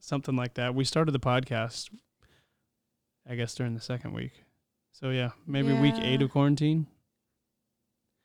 something 0.00 0.36
like 0.36 0.54
that. 0.54 0.74
We 0.74 0.84
started 0.84 1.12
the 1.12 1.20
podcast, 1.20 1.90
I 3.28 3.34
guess, 3.36 3.54
during 3.54 3.74
the 3.74 3.80
second 3.80 4.12
week. 4.12 4.32
So 4.92 5.10
yeah, 5.10 5.30
maybe 5.46 5.72
week 5.72 5.94
eight 5.98 6.20
of 6.22 6.30
quarantine. 6.30 6.86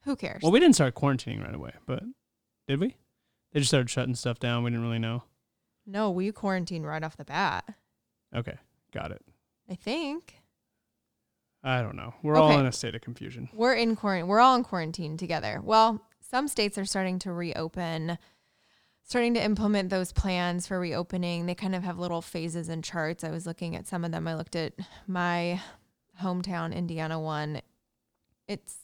Who 0.03 0.15
cares? 0.15 0.41
Well, 0.43 0.51
we 0.51 0.59
didn't 0.59 0.75
start 0.75 0.95
quarantining 0.95 1.43
right 1.43 1.55
away, 1.55 1.73
but 1.85 2.03
did 2.67 2.79
we? 2.79 2.95
They 3.51 3.59
just 3.59 3.69
started 3.69 3.89
shutting 3.89 4.15
stuff 4.15 4.39
down. 4.39 4.63
We 4.63 4.69
didn't 4.71 4.83
really 4.85 4.99
know. 4.99 5.23
no, 5.85 6.11
we 6.11 6.31
quarantined 6.31 6.85
right 6.85 7.03
off 7.03 7.17
the 7.17 7.25
bat. 7.25 7.65
Okay, 8.35 8.57
got 8.91 9.11
it. 9.11 9.21
I 9.69 9.75
think 9.75 10.35
I 11.63 11.81
don't 11.81 11.95
know. 11.95 12.13
We're 12.21 12.35
all 12.35 12.59
in 12.59 12.65
a 12.67 12.71
state 12.71 12.93
of 12.93 13.01
confusion. 13.01 13.49
we're 13.53 13.73
in 13.73 13.95
quarantine. 13.95 14.27
We're 14.27 14.39
all 14.39 14.55
in 14.55 14.63
quarantine 14.63 15.17
together. 15.17 15.59
Well, 15.63 16.01
some 16.21 16.47
states 16.47 16.77
are 16.77 16.85
starting 16.85 17.17
to 17.19 17.31
reopen, 17.31 18.17
starting 19.05 19.35
to 19.35 19.43
implement 19.43 19.89
those 19.89 20.11
plans 20.11 20.67
for 20.67 20.79
reopening. 20.79 21.45
They 21.45 21.55
kind 21.55 21.75
of 21.75 21.83
have 21.83 21.99
little 21.99 22.23
phases 22.23 22.67
and 22.69 22.83
charts. 22.83 23.23
I 23.23 23.29
was 23.29 23.45
looking 23.45 23.75
at 23.75 23.87
some 23.87 24.03
of 24.03 24.11
them. 24.11 24.27
I 24.27 24.35
looked 24.35 24.55
at 24.55 24.73
my 25.07 25.61
hometown 26.21 26.75
Indiana 26.75 27.19
one. 27.19 27.61
It's 28.47 28.77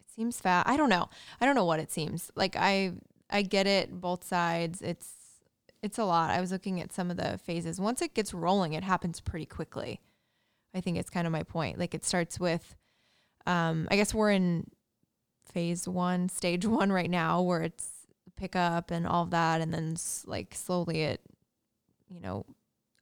it 0.00 0.10
seems 0.10 0.40
fast. 0.40 0.68
I 0.68 0.76
don't 0.76 0.88
know. 0.88 1.08
I 1.40 1.46
don't 1.46 1.54
know 1.54 1.66
what 1.66 1.80
it 1.80 1.92
seems. 1.92 2.30
Like 2.34 2.56
I 2.56 2.92
I 3.30 3.42
get 3.42 3.66
it 3.66 4.00
both 4.00 4.24
sides. 4.24 4.80
It's 4.80 5.12
it's 5.82 5.98
a 5.98 6.04
lot. 6.04 6.30
I 6.30 6.40
was 6.40 6.50
looking 6.50 6.80
at 6.80 6.92
some 6.92 7.10
of 7.10 7.18
the 7.18 7.38
phases. 7.38 7.78
Once 7.78 8.00
it 8.00 8.14
gets 8.14 8.32
rolling, 8.32 8.72
it 8.72 8.82
happens 8.82 9.20
pretty 9.20 9.46
quickly. 9.46 10.00
I 10.74 10.80
think 10.80 10.96
it's 10.96 11.10
kind 11.10 11.26
of 11.26 11.32
my 11.32 11.42
point. 11.42 11.78
Like 11.78 11.94
it 11.94 12.04
starts 12.06 12.40
with 12.40 12.74
um, 13.46 13.86
I 13.90 13.96
guess 13.96 14.14
we're 14.14 14.30
in 14.30 14.70
phase 15.52 15.86
one, 15.86 16.30
stage 16.30 16.64
one 16.66 16.90
right 16.90 17.10
now, 17.10 17.42
where 17.42 17.60
it's 17.60 17.97
pickup 18.38 18.90
and 18.90 19.06
all 19.06 19.24
of 19.24 19.30
that, 19.30 19.60
and 19.60 19.72
then 19.72 19.96
like 20.26 20.54
slowly 20.54 21.02
it, 21.02 21.20
you 22.08 22.20
know, 22.20 22.46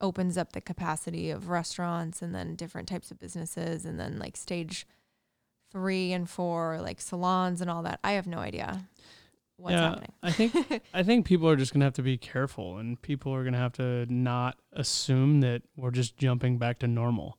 opens 0.01 0.37
up 0.37 0.53
the 0.53 0.61
capacity 0.61 1.29
of 1.29 1.49
restaurants 1.49 2.21
and 2.21 2.35
then 2.35 2.55
different 2.55 2.87
types 2.87 3.11
of 3.11 3.19
businesses, 3.19 3.85
and 3.85 3.99
then 3.99 4.19
like 4.19 4.35
stage 4.35 4.85
three 5.71 6.13
and 6.13 6.29
four, 6.29 6.79
like 6.81 7.01
salons 7.01 7.61
and 7.61 7.69
all 7.69 7.83
that. 7.83 7.99
I 8.03 8.13
have 8.13 8.27
no 8.27 8.39
idea 8.39 8.87
what's 9.57 9.73
yeah, 9.73 9.89
happening. 9.89 10.13
I 10.23 10.31
think 10.31 10.83
I 10.93 11.03
think 11.03 11.25
people 11.25 11.49
are 11.49 11.55
just 11.55 11.73
gonna 11.73 11.85
have 11.85 11.93
to 11.93 12.03
be 12.03 12.17
careful, 12.17 12.77
and 12.77 13.01
people 13.01 13.33
are 13.33 13.43
gonna 13.43 13.57
have 13.57 13.73
to 13.73 14.05
not 14.11 14.57
assume 14.73 15.41
that 15.41 15.63
we're 15.75 15.91
just 15.91 16.17
jumping 16.17 16.57
back 16.57 16.79
to 16.79 16.87
normal. 16.87 17.37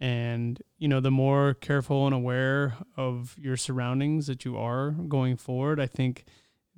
And 0.00 0.60
you 0.78 0.88
know, 0.88 1.00
the 1.00 1.10
more 1.10 1.54
careful 1.54 2.06
and 2.06 2.14
aware 2.14 2.74
of 2.96 3.36
your 3.38 3.56
surroundings 3.56 4.26
that 4.26 4.44
you 4.44 4.56
are 4.56 4.90
going 4.90 5.36
forward, 5.36 5.78
I 5.78 5.86
think 5.86 6.24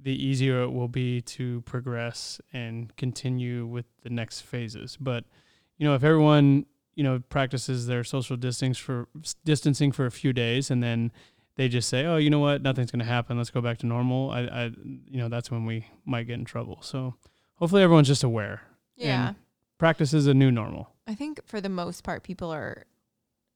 the 0.02 0.12
easier 0.12 0.62
it 0.62 0.72
will 0.72 0.88
be 0.88 1.20
to 1.22 1.60
progress 1.62 2.40
and 2.52 2.94
continue 2.96 3.66
with 3.66 3.86
the 4.02 4.10
next 4.10 4.40
phases. 4.40 4.96
But 5.00 5.24
you 5.78 5.86
know, 5.86 5.94
if 5.94 6.04
everyone 6.04 6.66
you 6.94 7.04
know 7.04 7.22
practices 7.28 7.86
their 7.86 8.04
social 8.04 8.36
distancing 8.36 8.74
for 8.74 9.08
distancing 9.44 9.92
for 9.92 10.06
a 10.06 10.10
few 10.10 10.32
days, 10.32 10.70
and 10.70 10.82
then 10.82 11.12
they 11.56 11.68
just 11.68 11.88
say, 11.88 12.04
"Oh, 12.04 12.16
you 12.16 12.30
know 12.30 12.38
what? 12.38 12.62
Nothing's 12.62 12.90
going 12.90 13.00
to 13.00 13.04
happen. 13.06 13.36
Let's 13.36 13.50
go 13.50 13.60
back 13.60 13.78
to 13.78 13.86
normal." 13.86 14.30
I, 14.30 14.40
I, 14.40 14.64
you 14.84 15.18
know, 15.18 15.28
that's 15.28 15.50
when 15.50 15.64
we 15.64 15.86
might 16.04 16.26
get 16.26 16.34
in 16.34 16.44
trouble. 16.44 16.78
So, 16.82 17.14
hopefully, 17.56 17.82
everyone's 17.82 18.08
just 18.08 18.24
aware. 18.24 18.62
yeah. 18.96 19.28
And 19.28 19.36
practice 19.78 20.14
is 20.14 20.26
a 20.26 20.34
new 20.34 20.50
normal. 20.50 20.88
I 21.06 21.14
think 21.14 21.40
for 21.46 21.60
the 21.60 21.68
most 21.68 22.04
part, 22.04 22.22
people 22.22 22.52
are 22.52 22.86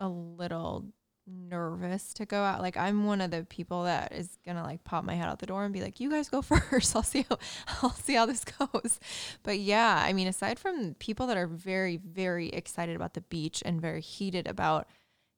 a 0.01 0.09
little 0.09 0.85
nervous 1.27 2.13
to 2.15 2.27
go 2.27 2.43
out. 2.43 2.61
Like 2.61 2.77
I'm 2.77 3.05
one 3.05 3.21
of 3.21 3.31
the 3.31 3.45
people 3.45 3.85
that 3.85 4.13
is 4.13 4.39
gonna 4.45 4.63
like 4.63 4.85
pop 4.85 5.05
my 5.05 5.15
head 5.15 5.29
out 5.29 5.39
the 5.39 5.47
door 5.47 5.65
and 5.65 5.73
be 5.73 5.83
like, 5.83 6.01
"You 6.01 6.11
guys 6.11 6.29
go 6.29 6.43
first. 6.71 6.95
I'll 6.95 7.03
see 7.03 7.27
how 7.29 7.39
I'll 7.83 7.91
see 7.91 8.15
how 8.15 8.27
this 8.27 8.45
goes." 8.45 9.01
But 9.43 9.59
yeah, 9.59 10.03
I 10.05 10.13
mean, 10.13 10.29
aside 10.29 10.59
from 10.59 10.95
people 10.95 11.27
that 11.29 11.37
are 11.37 11.47
very 11.47 11.97
very 11.97 12.49
excited 12.49 12.97
about 12.97 13.15
the 13.15 13.23
beach 13.23 13.63
and 13.65 13.81
very 13.81 14.01
heated 14.01 14.47
about 14.47 14.89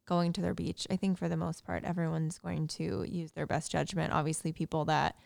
going 0.06 0.32
to 0.32 0.40
their 0.40 0.54
beach, 0.54 0.86
I 0.90 0.96
think 0.96 1.18
for 1.18 1.28
the 1.28 1.36
most 1.36 1.64
part, 1.66 1.84
everyone's 1.84 2.38
going 2.38 2.68
to 2.68 3.04
use 3.08 3.32
their 3.32 3.46
best 3.46 3.70
judgment. 3.70 4.12
Obviously, 4.12 4.52
people 4.52 4.84
that 4.86 5.16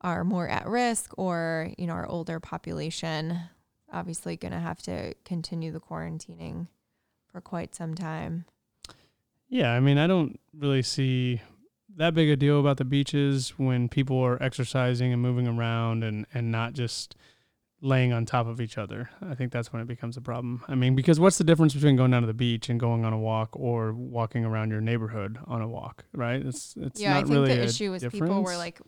are 0.00 0.24
more 0.24 0.48
at 0.48 0.66
risk 0.66 1.12
or 1.16 1.70
you 1.78 1.86
know 1.86 1.94
our 1.94 2.06
older 2.06 2.40
population 2.40 3.40
obviously 3.92 4.36
going 4.36 4.52
to 4.52 4.58
have 4.58 4.82
to 4.82 5.14
continue 5.24 5.70
the 5.70 5.80
quarantining 5.80 6.66
for 7.30 7.40
quite 7.40 7.74
some 7.74 7.94
time. 7.94 8.44
Yeah, 9.54 9.70
I 9.70 9.78
mean, 9.78 9.98
I 9.98 10.08
don't 10.08 10.40
really 10.52 10.82
see 10.82 11.40
that 11.96 12.12
big 12.12 12.28
a 12.28 12.34
deal 12.34 12.58
about 12.58 12.76
the 12.76 12.84
beaches 12.84 13.54
when 13.56 13.88
people 13.88 14.18
are 14.18 14.42
exercising 14.42 15.12
and 15.12 15.22
moving 15.22 15.46
around 15.46 16.02
and 16.02 16.26
and 16.34 16.50
not 16.50 16.72
just 16.72 17.14
laying 17.80 18.12
on 18.12 18.26
top 18.26 18.48
of 18.48 18.60
each 18.60 18.76
other. 18.76 19.10
I 19.22 19.36
think 19.36 19.52
that's 19.52 19.72
when 19.72 19.80
it 19.80 19.86
becomes 19.86 20.16
a 20.16 20.20
problem. 20.20 20.64
I 20.66 20.74
mean, 20.74 20.96
because 20.96 21.20
what's 21.20 21.38
the 21.38 21.44
difference 21.44 21.72
between 21.72 21.94
going 21.94 22.10
down 22.10 22.22
to 22.22 22.26
the 22.26 22.34
beach 22.34 22.68
and 22.68 22.80
going 22.80 23.04
on 23.04 23.12
a 23.12 23.18
walk 23.18 23.50
or 23.52 23.92
walking 23.92 24.44
around 24.44 24.72
your 24.72 24.80
neighborhood 24.80 25.38
on 25.46 25.62
a 25.62 25.68
walk, 25.68 26.02
right? 26.12 26.44
It's 26.44 26.74
it's 26.76 27.00
yeah, 27.00 27.12
I 27.12 27.22
think 27.22 27.28
really 27.28 27.54
the 27.54 27.60
a 27.60 27.64
issue 27.66 27.92
was 27.92 28.04
people 28.06 28.42
were 28.42 28.56
like 28.56 28.80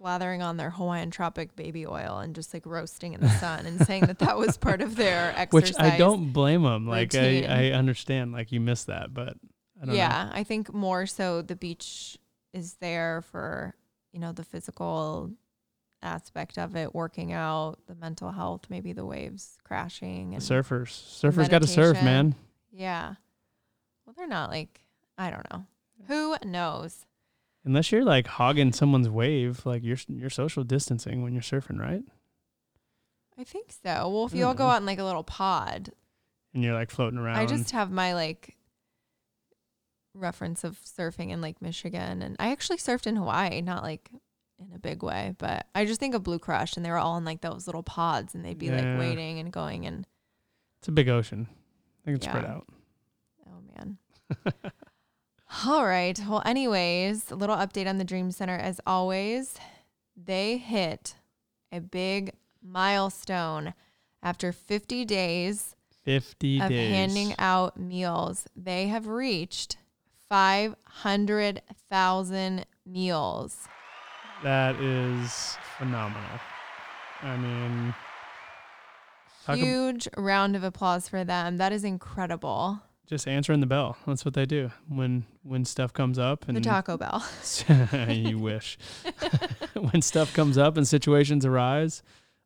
slathering 0.00 0.42
on 0.42 0.56
their 0.56 0.70
Hawaiian 0.70 1.10
tropic 1.10 1.54
baby 1.54 1.86
oil 1.86 2.20
and 2.20 2.34
just 2.34 2.54
like 2.54 2.64
roasting 2.64 3.12
in 3.12 3.20
the 3.20 3.28
sun 3.28 3.66
and 3.66 3.86
saying 3.86 4.06
that 4.06 4.20
that 4.20 4.38
was 4.38 4.56
part 4.56 4.80
of 4.80 4.96
their 4.96 5.34
exercise. 5.36 5.52
Which 5.52 5.74
I 5.78 5.98
don't 5.98 6.32
blame 6.32 6.62
them. 6.62 6.88
Like 6.88 7.14
I. 7.14 7.42
I 7.42 7.70
understand, 7.72 8.32
like 8.32 8.52
you 8.52 8.60
missed 8.60 8.86
that, 8.86 9.12
but 9.12 9.36
I 9.84 9.86
don't 9.86 9.94
know. 9.94 10.00
yeah, 10.00 10.30
I 10.32 10.42
think 10.44 10.72
more 10.72 11.06
so 11.06 11.42
the 11.42 11.56
beach 11.56 12.18
is 12.52 12.74
there 12.80 13.22
for, 13.22 13.74
you 14.12 14.18
know, 14.20 14.32
the 14.32 14.44
physical 14.44 15.30
aspect 16.02 16.58
of 16.58 16.74
it, 16.76 16.94
working 16.94 17.32
out, 17.32 17.76
the 17.86 17.94
mental 17.94 18.30
health, 18.30 18.62
maybe 18.68 18.92
the 18.92 19.04
waves 19.04 19.58
crashing 19.64 20.30
The 20.30 20.38
surfers, 20.38 20.88
surfers 20.88 21.48
got 21.50 21.62
to 21.62 21.68
surf, 21.68 22.02
man. 22.02 22.34
Yeah. 22.72 23.14
Well, 24.06 24.14
they're 24.16 24.26
not 24.26 24.50
like 24.50 24.80
I 25.18 25.30
don't 25.30 25.46
know. 25.52 25.66
Who 26.08 26.36
knows? 26.44 27.06
Unless 27.64 27.92
you're 27.92 28.04
like 28.04 28.26
hogging 28.26 28.72
someone's 28.72 29.08
wave, 29.08 29.64
like 29.64 29.82
you're 29.84 29.98
you're 30.08 30.30
social 30.30 30.64
distancing 30.64 31.22
when 31.22 31.32
you're 31.32 31.42
surfing, 31.42 31.78
right? 31.78 32.02
I 33.38 33.44
think 33.44 33.72
so. 33.72 34.08
Well, 34.08 34.26
if 34.26 34.32
you 34.32 34.40
hmm, 34.40 34.46
all 34.46 34.54
don't 34.54 34.58
go 34.58 34.66
out 34.66 34.80
in 34.80 34.86
like 34.86 34.98
a 34.98 35.04
little 35.04 35.24
pod, 35.24 35.90
And 36.52 36.62
you're 36.62 36.74
like 36.74 36.90
floating 36.90 37.18
around. 37.18 37.36
I 37.36 37.46
just 37.46 37.70
have 37.72 37.90
my 37.90 38.14
like 38.14 38.56
reference 40.14 40.64
of 40.64 40.80
surfing 40.80 41.30
in 41.30 41.40
Lake 41.40 41.60
Michigan, 41.60 42.22
and 42.22 42.36
I 42.38 42.52
actually 42.52 42.78
surfed 42.78 43.06
in 43.06 43.16
Hawaii, 43.16 43.60
not 43.60 43.82
like 43.82 44.10
in 44.58 44.72
a 44.74 44.78
big 44.78 45.02
way, 45.02 45.34
but 45.38 45.66
I 45.74 45.84
just 45.84 45.98
think 46.00 46.14
of 46.14 46.22
Blue 46.22 46.38
Crush, 46.38 46.76
and 46.76 46.84
they 46.86 46.90
were 46.90 46.98
all 46.98 47.16
in 47.16 47.24
like 47.24 47.40
those 47.40 47.66
little 47.66 47.82
pods, 47.82 48.34
and 48.34 48.44
they'd 48.44 48.58
be 48.58 48.66
Yeah. 48.66 48.76
like 48.76 48.98
waiting 48.98 49.38
and 49.40 49.52
going, 49.52 49.84
and 49.86 50.06
it's 50.78 50.88
a 50.88 50.92
big 50.92 51.08
ocean. 51.08 51.48
I 51.50 52.04
think 52.04 52.16
it's 52.18 52.26
spread 52.26 52.44
Yeah. 52.44 52.52
out. 52.54 52.66
oh 53.46 53.60
man. 53.76 53.98
all 55.66 55.84
right. 55.86 56.18
Well, 56.28 56.42
anyways, 56.44 57.30
a 57.30 57.34
little 57.36 57.56
update 57.56 57.88
on 57.88 57.98
the 57.98 58.04
Dream 58.04 58.30
Center 58.30 58.56
as 58.56 58.80
always. 58.86 59.58
They 60.16 60.58
hit 60.58 61.16
a 61.72 61.80
big 61.80 62.32
milestone 62.62 63.74
after 64.22 64.52
50 64.52 65.04
days 65.04 65.74
Fifty 66.04 66.60
of 66.60 66.68
days. 66.68 66.90
handing 66.92 67.34
out 67.38 67.78
meals. 67.78 68.46
They 68.54 68.88
have 68.88 69.06
reached 69.06 69.76
500,000 70.28 72.66
meals. 72.86 73.68
that 74.42 74.74
is 74.80 75.56
phenomenal. 75.78 76.40
I 77.22 77.36
mean, 77.36 77.94
talk 79.46 79.58
ab- 79.58 79.64
Huge 79.64 80.08
round 80.16 80.56
of 80.56 80.64
applause 80.64 81.08
for 81.08 81.24
them. 81.24 81.56
That 81.56 81.72
is 81.72 81.84
incredible. 81.84 82.80
just 83.06 83.26
answering 83.28 83.60
the 83.60 83.66
bell. 83.66 83.96
That's 84.06 84.24
what 84.24 84.34
they 84.34 84.46
do 84.46 84.70
when 84.88 85.24
when 85.42 85.64
stuff 85.64 85.92
comes 85.92 86.18
up 86.18 86.46
and 86.48 86.56
The 86.56 86.60
Taco 86.60 86.96
Bell. 86.98 87.24
you 88.08 88.38
wish. 88.38 88.78
when 89.74 90.02
stuff 90.02 90.34
comes 90.34 90.58
up 90.58 90.76
and 90.76 90.86
situations 90.86 91.44
arise, 91.46 92.02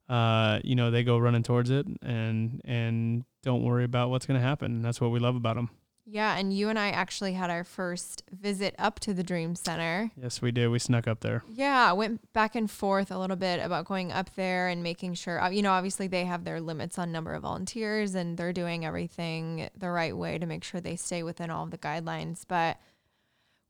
uh, 0.08 0.60
you 0.64 0.74
know, 0.76 0.90
they 0.90 1.02
go 1.04 1.18
running 1.18 1.42
towards 1.42 1.70
it 1.70 1.86
and 2.02 2.60
and 2.64 3.24
don't 3.42 3.62
worry 3.64 3.84
about 3.84 4.10
what's 4.10 4.26
going 4.26 4.40
to 4.40 4.46
happen. 4.46 4.82
That's 4.82 5.00
what 5.00 5.10
we 5.10 5.18
love 5.20 5.36
about 5.36 5.56
them. 5.56 5.70
Yeah, 6.10 6.38
and 6.38 6.52
you 6.52 6.70
and 6.70 6.78
I 6.78 6.88
actually 6.88 7.34
had 7.34 7.50
our 7.50 7.64
first 7.64 8.22
visit 8.32 8.74
up 8.78 8.98
to 9.00 9.12
the 9.12 9.22
Dream 9.22 9.54
Center. 9.54 10.10
Yes, 10.20 10.40
we 10.40 10.50
did. 10.50 10.68
We 10.68 10.78
snuck 10.78 11.06
up 11.06 11.20
there. 11.20 11.44
Yeah, 11.52 11.92
went 11.92 12.32
back 12.32 12.54
and 12.54 12.70
forth 12.70 13.10
a 13.10 13.18
little 13.18 13.36
bit 13.36 13.60
about 13.60 13.84
going 13.84 14.10
up 14.10 14.34
there 14.34 14.68
and 14.68 14.82
making 14.82 15.14
sure, 15.14 15.38
uh, 15.38 15.50
you 15.50 15.60
know, 15.60 15.72
obviously 15.72 16.06
they 16.06 16.24
have 16.24 16.44
their 16.44 16.62
limits 16.62 16.98
on 16.98 17.12
number 17.12 17.34
of 17.34 17.42
volunteers 17.42 18.14
and 18.14 18.38
they're 18.38 18.54
doing 18.54 18.86
everything 18.86 19.68
the 19.76 19.90
right 19.90 20.16
way 20.16 20.38
to 20.38 20.46
make 20.46 20.64
sure 20.64 20.80
they 20.80 20.96
stay 20.96 21.22
within 21.22 21.50
all 21.50 21.64
of 21.64 21.70
the 21.70 21.78
guidelines. 21.78 22.44
But 22.48 22.78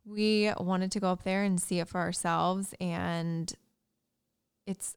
we 0.04 0.52
wanted 0.58 0.92
to 0.92 1.00
go 1.00 1.10
up 1.10 1.24
there 1.24 1.42
and 1.42 1.60
see 1.60 1.80
it 1.80 1.88
for 1.88 1.98
ourselves. 1.98 2.72
And 2.80 3.52
it's 4.64 4.96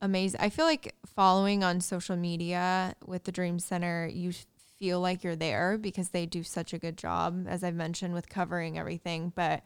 amazing. 0.00 0.40
I 0.40 0.50
feel 0.50 0.66
like 0.66 0.94
following 1.04 1.64
on 1.64 1.80
social 1.80 2.14
media 2.14 2.94
with 3.04 3.24
the 3.24 3.32
Dream 3.32 3.58
Center, 3.58 4.06
you 4.06 4.32
feel 4.78 5.00
like 5.00 5.24
you're 5.24 5.36
there 5.36 5.78
because 5.78 6.10
they 6.10 6.26
do 6.26 6.42
such 6.42 6.72
a 6.72 6.78
good 6.78 6.96
job, 6.96 7.46
as 7.48 7.64
I've 7.64 7.74
mentioned, 7.74 8.14
with 8.14 8.28
covering 8.28 8.78
everything. 8.78 9.32
But 9.34 9.62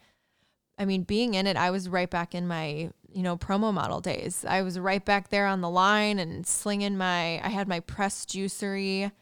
I 0.79 0.85
mean, 0.87 1.03
being 1.03 1.35
in 1.35 1.47
it, 1.47 1.57
I 1.57 1.71
was 1.71 1.89
right 1.89 2.09
back 2.09 2.35
in 2.35 2.49
my, 2.49 2.91
you 3.12 3.23
know, 3.23 3.37
promo 3.37 3.73
model 3.73 4.01
days. 4.01 4.47
I 4.49 4.62
was 4.62 4.79
right 4.79 5.05
back 5.05 5.29
there 5.29 5.47
on 5.47 5.61
the 5.61 5.69
line 5.69 6.19
and 6.19 6.47
slinging 6.47 6.97
my, 6.97 7.39
I 7.45 7.51
had 7.51 7.69
my 7.69 7.81
press 7.81 8.25
juicery 8.25 9.12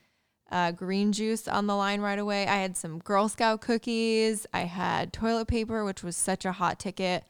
uh, 0.51 0.73
green 0.73 1.13
juice 1.13 1.49
on 1.49 1.67
the 1.67 1.77
line 1.77 2.01
right 2.01 2.19
away. 2.19 2.47
I 2.47 2.57
had 2.57 2.77
some 2.77 3.01
Girl 3.01 3.29
Scout 3.29 3.61
cookies. 3.61 4.47
I 4.55 4.61
had 4.61 5.13
toilet 5.13 5.49
paper, 5.49 5.85
which 5.85 6.03
was 6.03 6.17
such 6.17 6.45
a 6.45 6.53
hot 6.53 6.79
ticket. 6.79 7.25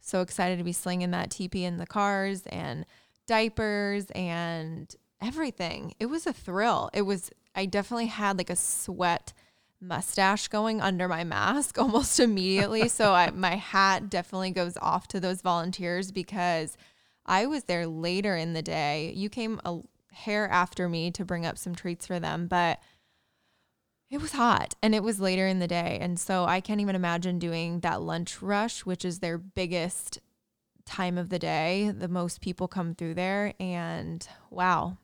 So 0.00 0.20
excited 0.20 0.58
to 0.58 0.64
be 0.64 0.72
slinging 0.72 1.12
that 1.12 1.30
TP 1.30 1.62
in 1.62 1.76
the 1.76 1.86
cars 1.86 2.42
and 2.46 2.84
diapers 3.26 4.10
and 4.10 4.94
everything. 5.20 5.94
It 6.00 6.06
was 6.06 6.26
a 6.26 6.32
thrill. 6.32 6.90
It 6.92 7.02
was, 7.02 7.30
I 7.54 7.66
definitely 7.66 8.06
had 8.06 8.38
like 8.38 8.50
a 8.50 8.56
sweat 8.56 9.32
mustache 9.80 10.48
going 10.48 10.80
under 10.80 11.08
my 11.08 11.24
mask 11.24 11.78
almost 11.78 12.18
immediately. 12.20 12.88
so 12.88 13.12
I, 13.12 13.30
my 13.30 13.56
hat 13.56 14.10
definitely 14.10 14.50
goes 14.50 14.76
off 14.80 15.08
to 15.08 15.20
those 15.20 15.42
volunteers 15.42 16.10
because 16.10 16.76
I 17.26 17.46
was 17.46 17.64
there 17.64 17.86
later 17.86 18.36
in 18.36 18.52
the 18.52 18.62
day. 18.62 19.12
You 19.14 19.28
came 19.28 19.60
a 19.64 19.80
hair 20.12 20.48
after 20.48 20.88
me 20.88 21.10
to 21.12 21.24
bring 21.24 21.46
up 21.46 21.58
some 21.58 21.74
treats 21.74 22.06
for 22.06 22.20
them, 22.20 22.46
but 22.46 22.80
it 24.10 24.20
was 24.20 24.32
hot 24.32 24.74
and 24.82 24.94
it 24.94 25.02
was 25.02 25.20
later 25.20 25.46
in 25.46 25.58
the 25.58 25.66
day. 25.66 25.98
And 26.00 26.18
so 26.18 26.44
I 26.44 26.60
can't 26.60 26.80
even 26.80 26.94
imagine 26.94 27.38
doing 27.38 27.80
that 27.80 28.02
lunch 28.02 28.42
rush, 28.42 28.84
which 28.84 29.04
is 29.04 29.18
their 29.18 29.38
biggest 29.38 30.20
time 30.84 31.18
of 31.18 31.30
the 31.30 31.38
day. 31.38 31.90
The 31.90 32.08
most 32.08 32.40
people 32.40 32.68
come 32.68 32.94
through 32.94 33.14
there. 33.14 33.54
And 33.58 34.26
wow, 34.50 34.98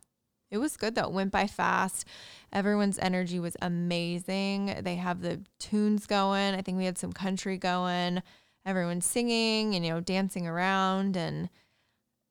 it 0.50 0.58
was 0.58 0.76
good 0.76 0.94
though. 0.94 1.05
It 1.05 1.12
went 1.12 1.32
by 1.32 1.47
fast. 1.47 2.06
Everyone's 2.52 2.99
energy 2.99 3.38
was 3.38 3.56
amazing. 3.62 4.75
They 4.82 4.97
have 4.97 5.23
the 5.23 5.41
tunes 5.58 6.06
going. 6.06 6.55
I 6.55 6.62
think 6.62 6.79
we 6.79 6.85
had 6.85 6.99
some 6.99 7.12
country 7.12 7.56
going. 7.56 8.23
Everyone's 8.67 9.06
singing 9.06 9.75
and, 9.75 9.85
you 9.85 9.93
know, 9.93 10.00
dancing 10.00 10.47
around 10.47 11.17
and 11.17 11.49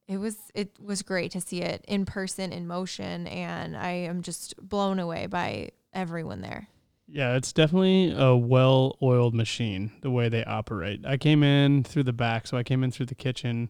it 0.08 0.18
was 0.18 0.38
it 0.54 0.72
was 0.82 1.02
great 1.02 1.32
to 1.32 1.42
see 1.42 1.62
it 1.62 1.86
in 1.88 2.06
person 2.06 2.52
in 2.52 2.68
motion 2.68 3.28
and 3.28 3.78
I 3.78 3.92
am 3.92 4.22
just 4.22 4.56
blown 4.58 5.00
away 5.00 5.28
by 5.28 5.70
everyone 5.94 6.42
there. 6.42 6.68
Yeah, 7.12 7.36
it's 7.36 7.52
definitely 7.52 8.14
a 8.16 8.36
well 8.36 8.98
oiled 9.02 9.34
machine, 9.34 9.92
the 10.02 10.12
way 10.12 10.30
they 10.30 10.44
operate. 10.44 11.06
I 11.06 11.18
came 11.18 11.42
in 11.42 11.84
through 11.84 12.04
the 12.04 12.14
back, 12.14 12.46
so 12.46 12.56
I 12.56 12.64
came 12.64 12.84
in 12.84 12.92
through 12.92 13.08
the 13.08 13.16
kitchen 13.16 13.70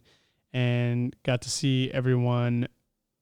and 0.51 1.15
got 1.23 1.41
to 1.43 1.49
see 1.49 1.89
everyone 1.91 2.67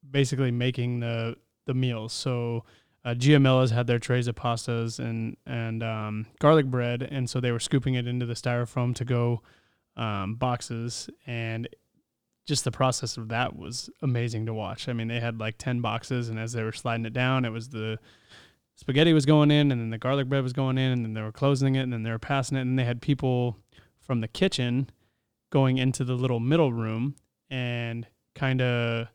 basically 0.10 0.52
making 0.52 1.00
the 1.00 1.36
the 1.66 1.74
meals. 1.74 2.14
So 2.14 2.64
uh, 3.06 3.14
Giamela's 3.14 3.72
had 3.72 3.88
their 3.88 4.00
trays 4.00 4.28
of 4.28 4.36
pastas 4.36 5.00
and 5.00 5.38
and 5.46 5.84
um, 5.84 6.26
garlic 6.40 6.66
bread, 6.68 7.02
and 7.04 7.30
so 7.30 7.40
they 7.40 7.52
were 7.52 7.60
scooping 7.60 7.96
it 7.96 8.08
into 8.08 8.26
the 8.26 8.34
styrofoam 8.34 8.96
to 8.96 9.06
go 9.06 9.42
um, 9.96 10.36
boxes, 10.36 11.10
and 11.26 11.68
just 12.46 12.64
the 12.64 12.72
process 12.72 13.18
of 13.18 13.30
that 13.30 13.56
was 13.56 13.90
amazing 14.02 14.46
to 14.46 14.54
watch. 14.54 14.88
I 14.88 14.94
mean, 14.94 15.08
they 15.08 15.20
had 15.20 15.40
like 15.40 15.58
ten 15.58 15.82
boxes, 15.82 16.30
and 16.30 16.40
as 16.40 16.54
they 16.54 16.64
were 16.64 16.72
sliding 16.72 17.06
it 17.06 17.14
down, 17.14 17.46
it 17.46 17.52
was 17.52 17.70
the 17.70 18.00
spaghetti 18.78 19.12
was 19.12 19.26
going 19.26 19.50
in 19.50 19.72
and 19.72 19.82
then 19.82 19.90
the 19.90 19.98
garlic 19.98 20.30
bread 20.30 20.44
was 20.44 20.54
going 20.54 20.78
in 20.78 20.92
and 20.92 21.04
then 21.04 21.14
they 21.16 21.22
were 21.22 21.32
closing 21.32 21.76
it 21.76 21.82
and 21.82 21.92
then 21.92 22.04
they 22.04 22.12
were 22.12 22.20
passing 22.20 22.58
it 22.58 22.62
and 22.62 22.78
they 22.78 22.86
had 22.86 23.02
people 23.02 23.58
from 24.00 24.22
the 24.22 24.28
kitchen 24.28 24.88
going 25.50 25.80
into 25.80 26.04
the 26.04 26.14
little 26.14 26.40
middle 26.40 26.72
room 26.72 27.16
and 27.50 28.06
kind 28.36 28.62
of 28.62 29.08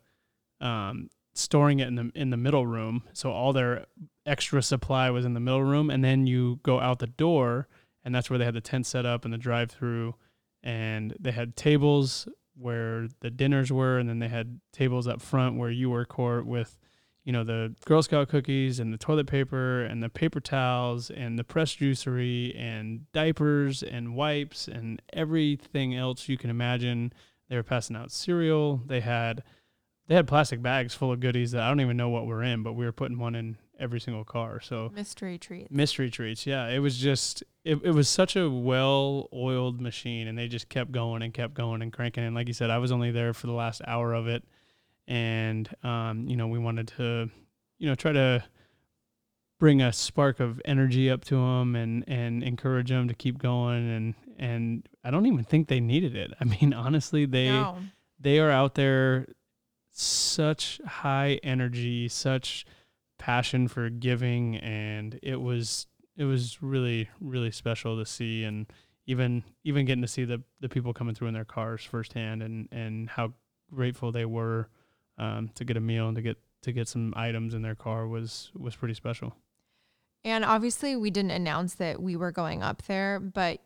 um, 0.63 1.09
storing 1.33 1.79
it 1.79 1.87
in 1.87 1.95
the 1.95 2.11
in 2.15 2.29
the 2.29 2.37
middle 2.37 2.65
room 2.65 3.03
so 3.13 3.31
all 3.31 3.53
their 3.53 3.85
extra 4.25 4.61
supply 4.61 5.09
was 5.09 5.25
in 5.25 5.33
the 5.33 5.39
middle 5.39 5.63
room 5.63 5.89
and 5.89 6.03
then 6.03 6.27
you 6.27 6.59
go 6.63 6.79
out 6.79 6.99
the 6.99 7.07
door 7.07 7.67
and 8.03 8.13
that's 8.13 8.29
where 8.29 8.37
they 8.39 8.45
had 8.45 8.53
the 8.53 8.61
tent 8.61 8.85
set 8.85 9.05
up 9.05 9.25
and 9.25 9.33
the 9.33 9.37
drive 9.37 9.71
through 9.71 10.15
and 10.61 11.15
they 11.19 11.31
had 11.31 11.55
tables 11.55 12.27
where 12.55 13.07
the 13.21 13.31
dinners 13.31 13.71
were 13.71 13.97
and 13.97 14.07
then 14.07 14.19
they 14.19 14.27
had 14.27 14.59
tables 14.71 15.07
up 15.07 15.21
front 15.21 15.57
where 15.57 15.71
you 15.71 15.89
were 15.89 16.05
court 16.05 16.45
with 16.45 16.77
you 17.23 17.31
know, 17.31 17.43
the 17.43 17.73
Girl 17.85 18.01
Scout 18.03 18.27
cookies 18.27 18.79
and 18.79 18.93
the 18.93 18.97
toilet 18.97 19.27
paper 19.27 19.83
and 19.83 20.03
the 20.03 20.09
paper 20.09 20.41
towels 20.41 21.09
and 21.09 21.39
the 21.39 21.43
press 21.43 21.75
juicery 21.75 22.57
and 22.59 23.09
diapers 23.13 23.81
and 23.81 24.15
wipes 24.15 24.67
and 24.67 25.01
everything 25.13 25.95
else 25.95 26.27
you 26.27 26.37
can 26.37 26.49
imagine. 26.49 27.13
They 27.49 27.55
were 27.55 27.63
passing 27.63 27.95
out 27.95 28.11
cereal. 28.11 28.81
They 28.85 28.99
had 28.99 29.43
they 30.07 30.15
had 30.15 30.27
plastic 30.27 30.61
bags 30.61 30.93
full 30.93 31.11
of 31.11 31.19
goodies 31.19 31.51
that 31.51 31.61
I 31.63 31.67
don't 31.69 31.81
even 31.81 31.97
know 31.97 32.09
what 32.09 32.25
we're 32.27 32.43
in, 32.43 32.63
but 32.63 32.73
we 32.73 32.85
were 32.85 32.91
putting 32.91 33.17
one 33.19 33.35
in 33.35 33.57
every 33.79 33.99
single 33.99 34.23
car. 34.23 34.59
So 34.61 34.91
mystery 34.93 35.37
treats. 35.37 35.71
Mystery 35.71 36.09
treats. 36.09 36.45
Yeah, 36.45 36.67
it 36.67 36.79
was 36.79 36.97
just 36.97 37.43
it, 37.63 37.79
it 37.83 37.91
was 37.91 38.07
such 38.09 38.35
a 38.35 38.49
well-oiled 38.49 39.81
machine 39.81 40.27
and 40.27 40.37
they 40.37 40.47
just 40.47 40.69
kept 40.69 40.91
going 40.91 41.21
and 41.21 41.33
kept 41.33 41.53
going 41.53 41.81
and 41.81 41.91
cranking 41.93 42.23
and 42.23 42.35
like 42.35 42.47
you 42.47 42.53
said 42.53 42.69
I 42.69 42.77
was 42.77 42.91
only 42.91 43.11
there 43.11 43.33
for 43.33 43.47
the 43.47 43.53
last 43.53 43.81
hour 43.87 44.13
of 44.13 44.27
it 44.27 44.43
and 45.07 45.69
um, 45.83 46.27
you 46.27 46.35
know 46.35 46.47
we 46.47 46.59
wanted 46.59 46.87
to 46.89 47.29
you 47.79 47.87
know 47.87 47.95
try 47.95 48.11
to 48.11 48.43
bring 49.59 49.81
a 49.81 49.93
spark 49.93 50.39
of 50.39 50.61
energy 50.65 51.09
up 51.09 51.23
to 51.25 51.35
them 51.35 51.75
and 51.75 52.03
and 52.07 52.43
encourage 52.43 52.89
them 52.89 53.07
to 53.07 53.13
keep 53.13 53.37
going 53.37 53.89
and 53.89 54.13
and 54.37 54.89
I 55.03 55.11
don't 55.11 55.25
even 55.25 55.43
think 55.43 55.67
they 55.67 55.79
needed 55.79 56.15
it. 56.15 56.31
I 56.39 56.43
mean 56.45 56.73
honestly 56.73 57.25
they 57.25 57.47
No. 57.49 57.77
they 58.19 58.39
are 58.39 58.51
out 58.51 58.75
there 58.75 59.27
such 59.93 60.81
high 60.85 61.39
energy, 61.43 62.07
such 62.07 62.65
passion 63.17 63.67
for 63.69 63.89
giving 63.89 64.57
and 64.57 65.17
it 65.23 65.39
was 65.39 65.87
it 66.17 66.25
was 66.25 66.61
really 66.61 67.07
really 67.21 67.51
special 67.51 67.97
to 67.97 68.05
see 68.05 68.43
and 68.43 68.65
even 69.05 69.43
even 69.63 69.85
getting 69.85 70.01
to 70.01 70.07
see 70.07 70.25
the 70.25 70.41
the 70.59 70.67
people 70.67 70.93
coming 70.93 71.15
through 71.15 71.29
in 71.29 71.33
their 71.33 71.45
cars 71.45 71.83
firsthand 71.85 72.43
and 72.43 72.67
and 72.71 73.09
how 73.09 73.31
grateful 73.73 74.11
they 74.11 74.25
were 74.25 74.67
um, 75.17 75.49
to 75.55 75.63
get 75.63 75.77
a 75.77 75.79
meal 75.79 76.07
and 76.07 76.15
to 76.15 76.21
get 76.21 76.37
to 76.63 76.71
get 76.71 76.87
some 76.87 77.13
items 77.15 77.53
in 77.53 77.61
their 77.61 77.75
car 77.75 78.07
was 78.07 78.51
was 78.57 78.75
pretty 78.75 78.93
special. 78.93 79.35
And 80.25 80.45
obviously 80.45 80.95
we 80.95 81.11
didn't 81.11 81.31
announce 81.31 81.75
that 81.75 82.01
we 82.01 82.15
were 82.15 82.31
going 82.31 82.61
up 82.61 82.83
there, 82.83 83.19
but 83.19 83.61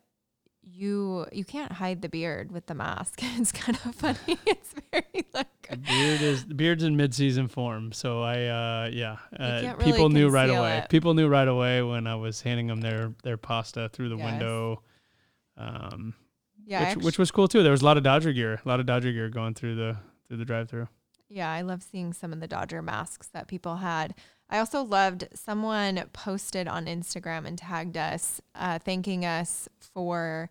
you 0.70 1.26
you 1.32 1.46
can't 1.46 1.72
hide 1.72 2.02
the 2.02 2.10
beard 2.10 2.52
with 2.52 2.66
the 2.68 2.74
mask. 2.76 3.22
It's 3.38 3.52
kind 3.52 3.78
of 3.86 3.96
funny. 3.96 4.18
It's 4.46 4.74
very 4.92 5.26
like 5.34 5.68
The 5.70 5.78
beard 5.78 6.22
is 6.22 6.46
the 6.46 6.54
beard's 6.56 6.84
in 6.84 6.96
mid 6.98 7.14
season 7.14 7.48
form, 7.48 7.92
so 7.92 8.22
I 8.22 8.46
uh, 8.46 8.90
yeah 8.92 9.18
uh, 9.40 9.62
really 9.78 9.92
people 9.92 10.10
knew 10.10 10.30
right 10.30 10.50
away. 10.50 10.78
it. 10.80 10.90
People 10.90 11.14
knew 11.14 11.28
right 11.28 11.48
away 11.48 11.82
when 11.82 12.08
I 12.08 12.16
was 12.16 12.42
handing 12.42 12.68
them 12.68 12.82
their 12.82 13.14
their 13.24 13.38
pasta 13.38 13.90
through 13.94 14.10
the 14.10 14.18
Yes. 14.18 14.26
window. 14.32 14.82
Um, 15.58 16.14
yeah, 16.66 16.80
which 16.82 16.90
actu- 16.90 17.06
which 17.06 17.18
was 17.20 17.32
cool 17.32 17.48
too. 17.48 17.64
There 17.64 17.72
was 17.72 17.82
a 17.82 17.86
lot 17.86 17.98
of 17.98 18.04
Dodger 18.04 18.34
gear, 18.34 18.60
a 18.64 18.68
lot 18.68 18.80
of 18.80 18.86
Dodger 18.86 19.12
gear 19.12 19.30
going 19.30 19.54
through 19.54 19.76
the 19.76 19.98
through 20.28 20.38
the 20.38 20.46
drive 20.46 20.70
through. 20.70 20.88
Yeah, 21.30 21.52
I 21.52 21.62
love 21.62 21.84
seeing 21.84 22.14
some 22.14 22.32
of 22.32 22.40
the 22.40 22.48
Dodger 22.48 22.82
masks 22.82 23.28
that 23.30 23.48
people 23.48 23.78
had. 23.78 24.16
I 24.50 24.60
also 24.60 24.82
loved 24.82 25.28
someone 25.34 26.02
posted 26.14 26.70
on 26.70 26.86
Instagram 26.86 27.46
and 27.46 27.58
tagged 27.58 27.98
us, 27.98 28.40
uh, 28.56 28.80
thanking 28.80 29.26
us 29.26 29.68
for, 29.94 30.50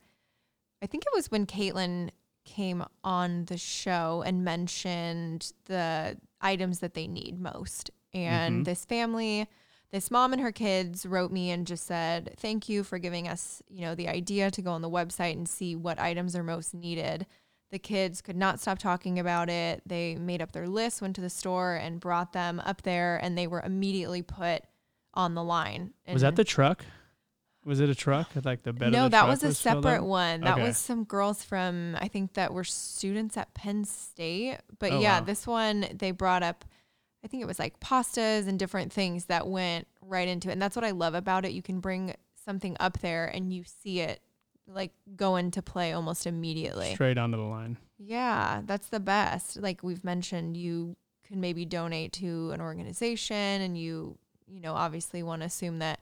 I 0.83 0.87
think 0.87 1.04
it 1.04 1.12
was 1.14 1.30
when 1.30 1.47
Caitlin 1.47 2.11
came 2.45 2.85
on 3.02 3.47
the 3.47 3.59
show 3.59 4.23
and 4.25 4.45
mentioned 4.45 5.52
the 5.64 6.16
items 6.40 6.78
that 6.80 6.95
they 6.95 7.06
need 7.09 7.40
most. 7.40 7.90
And 8.12 8.62
Mhm. 8.62 8.64
this 8.64 8.85
family, 8.85 9.49
this 9.90 10.11
mom 10.11 10.33
and 10.33 10.40
her 10.42 10.52
kids 10.52 11.04
wrote 11.06 11.33
me 11.33 11.50
and 11.50 11.66
just 11.66 11.87
said, 11.87 12.35
Thank 12.38 12.68
you 12.68 12.85
for 12.85 12.99
giving 12.99 13.26
us, 13.28 13.62
you 13.68 13.80
know, 13.80 13.95
the 13.95 14.09
idea 14.09 14.50
to 14.50 14.62
go 14.62 14.71
on 14.73 14.83
the 14.83 14.90
website 14.90 15.33
and 15.33 15.49
see 15.49 15.75
what 15.75 15.99
items 15.99 16.37
are 16.37 16.42
most 16.42 16.73
needed. 16.75 17.26
The 17.71 17.78
kids 17.80 18.23
could 18.23 18.37
not 18.37 18.61
stop 18.61 18.78
talking 18.78 19.18
about 19.18 19.49
it. 19.49 19.83
They 19.85 20.14
made 20.14 20.40
up 20.40 20.52
their 20.52 20.68
list, 20.68 21.02
went 21.02 21.16
to 21.16 21.21
the 21.21 21.30
store 21.30 21.75
and 21.75 21.99
brought 22.00 22.33
them 22.33 22.61
up 22.61 22.83
there 22.83 23.16
and 23.16 23.37
they 23.37 23.47
were 23.49 23.61
immediately 23.61 24.23
put 24.23 24.62
on 25.14 25.35
the 25.35 25.42
line. 25.42 25.95
was 26.12 26.23
that 26.23 26.37
the 26.37 26.45
truck? 26.45 26.85
Was 27.66 27.80
it 27.80 27.90
a 27.90 27.94
truck? 27.94 28.28
Like 28.44 28.62
the 28.62 28.73
bed? 28.73 28.92
no, 28.92 29.04
the 29.04 29.08
that 29.11 29.28
was 29.28 29.40
a 29.42 29.46
filled 29.49 29.56
separate 29.82 30.04
one. 30.04 30.40
That 30.42 30.54
Okay. 30.54 30.62
was 30.68 30.78
some 30.78 31.04
girls 31.04 31.42
from 31.42 31.96
I 32.00 32.08
think 32.08 32.32
that 32.35 32.54
were 32.54 32.64
students 32.64 33.37
at 33.37 33.52
Penn 33.54 33.85
State. 33.85 34.58
But 34.78 34.92
Oh, 34.92 35.00
yeah, 35.00 35.18
wow. 35.18 35.25
this 35.26 35.46
one 35.46 35.87
they 35.92 36.12
brought 36.12 36.42
up 36.42 36.64
I 37.25 37.28
think 37.28 37.42
it 37.42 37.46
was 37.46 37.58
like 37.58 37.80
pastas 37.80 38.46
and 38.46 38.56
different 38.56 38.92
things 38.92 39.25
that 39.25 39.49
went 39.49 39.88
right 40.00 40.28
into 40.28 40.49
it. 40.49 40.52
And 40.52 40.62
that's 40.62 40.76
what 40.76 40.85
I 40.85 40.92
love 40.92 41.14
about 41.14 41.44
it. 41.44 41.50
You 41.50 41.62
can 41.62 41.80
bring 41.80 42.14
something 42.44 42.76
up 42.78 43.00
there 43.00 43.26
and 43.26 43.52
you 43.52 43.64
see 43.82 43.99
it 44.00 44.20
like 44.68 44.92
go 45.16 45.35
into 45.35 45.61
play 45.61 45.92
almost 45.92 46.25
immediately. 46.26 46.94
Straight 46.94 47.18
onto 47.18 47.37
the 47.37 47.42
line. 47.42 47.78
Yeah, 47.99 48.61
that's 48.64 48.88
the 48.90 49.00
best. 49.00 49.56
Like 49.56 49.82
we've 49.82 50.04
mentioned, 50.04 50.56
you 50.56 50.94
can 51.25 51.40
maybe 51.40 51.64
donate 51.64 52.12
to 52.14 52.52
an 52.52 52.61
organization 52.61 53.35
and 53.37 53.76
you, 53.76 54.16
you 54.46 54.61
know, 54.61 54.75
obviously 54.75 55.25
want 55.25 55.42
to 55.42 55.46
assume 55.46 55.78
that 55.80 55.99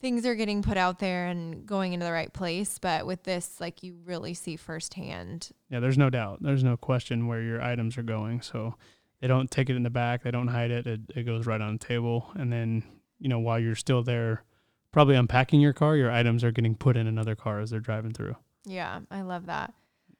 things 0.00 0.26
are 0.26 0.34
getting 0.34 0.62
put 0.62 0.76
out 0.76 0.98
there 0.98 1.26
and 1.26 1.64
going 1.66 1.92
into 1.92 2.04
the 2.04 2.12
right 2.12 2.32
place. 2.32 2.78
But 2.78 3.06
with 3.06 3.22
this, 3.22 3.60
like 3.60 3.82
you 3.82 3.96
really 4.04 4.34
see 4.34 4.56
firsthand. 4.56 5.50
Yeah, 5.70 5.80
there's 5.80 5.98
no 5.98 6.10
doubt. 6.10 6.42
There's 6.42 6.64
no 6.64 6.76
question 6.76 7.26
where 7.26 7.40
your 7.40 7.62
items 7.62 7.96
are 7.96 8.02
going. 8.02 8.42
So 8.42 8.74
they 9.20 9.28
don't 9.28 9.50
take 9.50 9.70
it 9.70 9.76
in 9.76 9.82
the 9.82 9.90
back, 9.90 10.22
they 10.22 10.30
don't 10.30 10.48
hide 10.48 10.70
it. 10.70 10.86
It, 10.86 11.00
it 11.14 11.22
goes 11.22 11.46
right 11.46 11.60
on 11.60 11.74
the 11.74 11.84
table. 11.84 12.30
And 12.34 12.52
then, 12.52 12.82
you 13.18 13.28
know, 13.28 13.38
while 13.38 13.58
you're 13.58 13.74
still 13.74 14.02
there, 14.02 14.44
probably 14.92 15.16
unpacking 15.16 15.60
your 15.60 15.72
car, 15.72 15.96
your 15.96 16.10
items 16.10 16.44
are 16.44 16.52
getting 16.52 16.74
put 16.74 16.96
in 16.96 17.06
another 17.06 17.34
car 17.34 17.60
as 17.60 17.70
they're 17.70 17.80
driving 17.80 18.12
through. 18.12 18.36
Yeah, 18.64 19.00
I 19.10 19.22
love 19.22 19.46
that. 19.46 19.72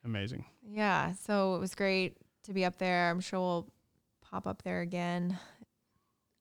Amazing. 0.04 0.45
Yeah, 0.66 1.12
so 1.12 1.54
it 1.57 1.59
was 1.59 1.75
great 1.75 2.16
to 2.45 2.52
be 2.52 2.64
up 2.64 2.78
there. 2.78 3.11
I'm 3.11 3.21
sure 3.21 3.40
we'll 3.40 3.69
pop 4.21 4.47
up 4.47 4.62
there 4.62 4.81
again 4.81 5.38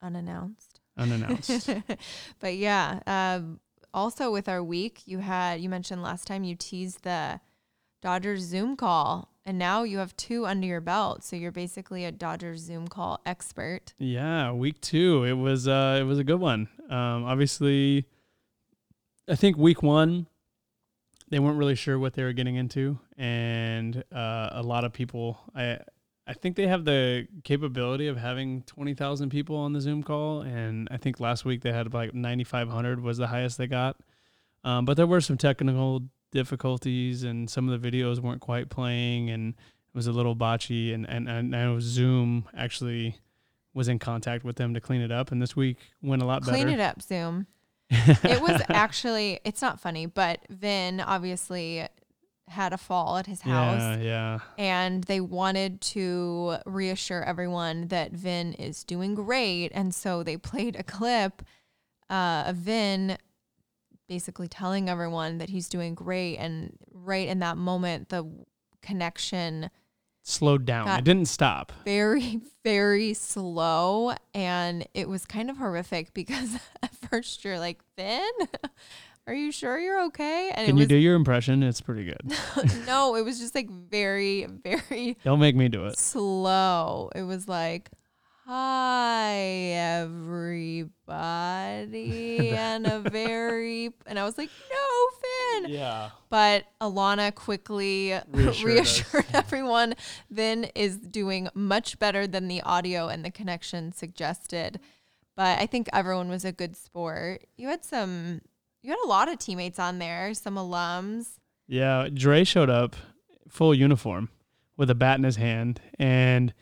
unannounced. 0.02 0.73
Unannounced. 0.98 1.70
but 2.40 2.56
yeah, 2.56 3.00
um, 3.08 3.60
also 3.94 4.32
with 4.32 4.48
our 4.48 4.64
week, 4.64 5.02
you 5.06 5.20
had 5.20 5.62
you 5.62 5.70
mentioned 5.70 6.02
last 6.02 6.28
time 6.28 6.44
you 6.44 6.56
teased 6.56 7.04
the 7.04 7.40
Dodgers 8.02 8.42
Zoom 8.42 8.76
call, 8.76 9.30
and 9.46 9.58
now 9.58 9.84
you 9.84 9.98
have 10.00 10.16
two 10.18 10.46
under 10.46 10.68
your 10.68 10.82
belt, 10.82 11.24
so 11.24 11.36
you're 11.36 11.52
basically 11.52 12.06
a 12.06 12.12
Dodgers 12.12 12.62
Zoom 12.62 12.88
call 12.88 13.22
expert. 13.26 13.94
Yeah, 13.98 14.52
week 14.52 14.82
two. 14.82 15.24
It 15.24 15.34
was 15.34 15.68
uh, 15.68 15.98
it 16.00 16.04
was 16.04 16.20
a 16.20 16.24
good 16.24 16.40
one. 16.40 16.68
Um, 16.90 17.26
obviously, 17.26 18.06
I 19.28 19.36
think 19.36 19.58
week 19.58 19.82
one, 19.82 20.28
they 21.30 21.40
weren't 21.40 21.58
really 21.58 21.76
sure 21.76 21.98
what 21.98 22.14
they 22.14 22.24
were 22.24 22.34
getting 22.34 22.56
into, 22.56 23.00
and 23.18 24.04
uh, 24.14 24.50
a 24.52 24.62
lot 24.64 24.84
of 24.84 24.94
people. 24.94 25.40
I 25.56 25.80
I 26.26 26.34
think 26.34 26.56
they 26.56 26.68
have 26.68 26.86
the 26.86 27.28
capability 27.44 28.08
of 28.08 28.18
having 28.18 28.62
twenty 28.64 28.94
thousand 28.94 29.30
people 29.30 29.58
on 29.58 29.74
the 29.74 29.82
Zoom 29.82 30.04
call, 30.04 30.42
and 30.42 30.88
I 30.90 30.98
think 30.98 31.20
last 31.20 31.44
week 31.44 31.62
they 31.62 31.72
had 31.72 31.94
like 31.94 32.14
ninety 32.14 32.44
five 32.44 32.70
hundred 32.70 33.02
was 33.02 33.18
the 33.18 33.28
highest 33.28 33.58
they 33.58 33.68
got. 33.68 33.98
Um, 34.64 34.86
but 34.86 34.96
there 34.96 35.08
were 35.08 35.20
some 35.20 35.38
technical 35.38 36.04
difficulties, 36.32 37.24
and 37.24 37.50
some 37.50 37.68
of 37.68 37.82
the 37.82 37.92
videos 37.92 38.20
weren't 38.20 38.42
quite 38.42 38.70
playing, 38.70 39.30
and 39.30 39.54
it 39.54 39.96
was 39.96 40.08
a 40.08 40.14
little 40.14 40.36
botchy, 40.36 40.94
and 40.94 41.08
and, 41.10 41.28
and 41.28 41.54
I 41.54 41.66
know 41.66 41.80
Zoom 41.80 42.46
actually 42.56 43.18
was 43.74 43.88
in 43.90 44.00
contact 44.00 44.46
with 44.46 44.56
them 44.56 44.74
to 44.76 44.80
clean 44.80 45.02
it 45.02 45.12
up, 45.12 45.32
and 45.32 45.42
this 45.42 45.56
week 45.56 45.78
went 46.02 46.22
a 46.22 46.26
lot 46.26 46.44
Clean 46.44 46.54
better. 46.54 46.66
Clean 46.66 46.80
it 46.80 46.82
up, 46.82 47.02
Zoom. 47.02 47.48
it 47.90 48.42
was 48.42 48.62
actually 48.70 49.42
it's 49.44 49.62
not 49.62 49.80
funny, 49.80 50.06
but 50.06 50.40
Vin 50.50 51.02
obviously 51.02 51.86
had 52.54 52.74
a 52.74 52.78
fall 52.78 53.18
at 53.18 53.28
his 53.28 53.42
house. 53.42 53.80
Yeah, 53.80 53.98
yeah. 53.98 54.40
and 54.58 55.04
they 55.04 55.20
wanted 55.20 55.82
to 55.82 56.58
reassure 56.66 57.24
everyone 57.24 57.88
that 57.90 58.12
Vin 58.12 58.54
is 58.54 58.84
doing 58.84 59.16
great. 59.16 59.70
And 59.74 59.94
so 59.94 60.24
they 60.24 60.38
played 60.38 60.76
a 60.76 60.84
clip 60.84 61.44
uh, 62.10 62.46
of 62.48 62.56
Vin 62.58 63.18
basically 64.08 64.48
telling 64.48 64.90
everyone 64.90 65.40
that 65.40 65.50
he's 65.50 65.68
doing 65.68 65.96
great. 65.96 66.38
And 66.38 66.78
right 66.92 67.28
in 67.28 67.40
that 67.40 67.58
moment, 67.58 68.10
the 68.10 68.26
connection 68.82 69.70
Slowed 70.26 70.64
down. 70.64 70.88
It 70.88 71.04
didn't 71.04 71.26
stop. 71.26 71.74
very, 71.84 72.40
very 72.64 73.14
slow. 73.14 74.14
And 74.34 74.88
it 74.94 75.10
was 75.10 75.26
kind 75.26 75.50
of 75.50 75.58
horrific 75.58 76.14
because 76.14 76.56
at 76.84 76.96
first 76.96 77.44
you're 77.44 77.60
like, 77.60 77.82
Vin, 77.98 78.24
are 79.28 79.34
you 79.34 79.52
sure 79.52 79.80
you're 79.80 80.04
okay? 80.06 80.52
And 80.54 80.68
Can 80.68 80.78
you 80.78 80.82
was 80.82 80.88
do 80.90 80.96
your 80.98 81.16
impression? 81.16 81.64
It's 81.64 81.82
pretty 81.82 82.06
good. 82.06 82.22
no, 82.88 83.16
it 83.16 83.24
was 83.24 83.40
just 83.40 83.56
like 83.56 83.70
very, 83.70 84.46
very 84.46 85.18
Don't 85.24 85.40
make 85.40 85.56
me 85.56 85.70
do 85.70 85.86
it. 85.86 85.98
slow. 85.98 87.10
It 87.16 87.24
was 87.24 87.48
like, 87.48 87.90
"Hi, 88.46 89.36
everybody," 91.14 92.50
and 92.50 92.86
a 92.86 93.00
very, 93.00 93.92
and 94.06 94.20
I 94.20 94.24
was 94.26 94.38
like, 94.38 94.50
"No, 94.72 95.62
Vin." 95.62 95.72
Yeah. 95.74 96.10
But 96.30 96.66
Alanna 96.82 97.34
quickly 97.34 98.14
Reassured 98.32 98.64
reassured, 98.66 99.26
everyone 99.34 99.94
Vin 100.30 100.66
is 100.76 100.98
doing 100.98 101.48
much 101.54 102.00
better 102.00 102.28
than 102.28 102.48
the 102.48 102.62
audio 102.64 103.08
and 103.08 103.24
the 103.24 103.32
connection 103.32 103.92
suggested. 103.92 104.80
But 105.36 105.60
I 105.60 105.66
think 105.66 105.90
everyone 105.94 106.30
was 106.30 106.46
a 106.46 106.52
good 106.52 106.76
sport. 106.76 107.46
You 107.58 107.68
had 107.70 107.84
some, 107.84 108.42
you 108.84 108.92
had 108.92 109.00
a 109.04 109.08
lot 109.08 109.30
of 109.30 109.40
teammates 109.40 109.80
on 109.80 109.98
there, 109.98 110.34
some 110.34 110.56
alums. 110.56 111.30
Yeah. 111.68 112.10
Dre 112.14 112.44
showed 112.44 112.70
up 112.70 112.96
full 113.50 113.74
uniform 113.74 114.30
with 114.78 114.90
a 114.90 114.96
bat 114.96 115.18
in 115.18 115.24
his 115.24 115.38
hand. 115.38 115.80
And 115.98 116.54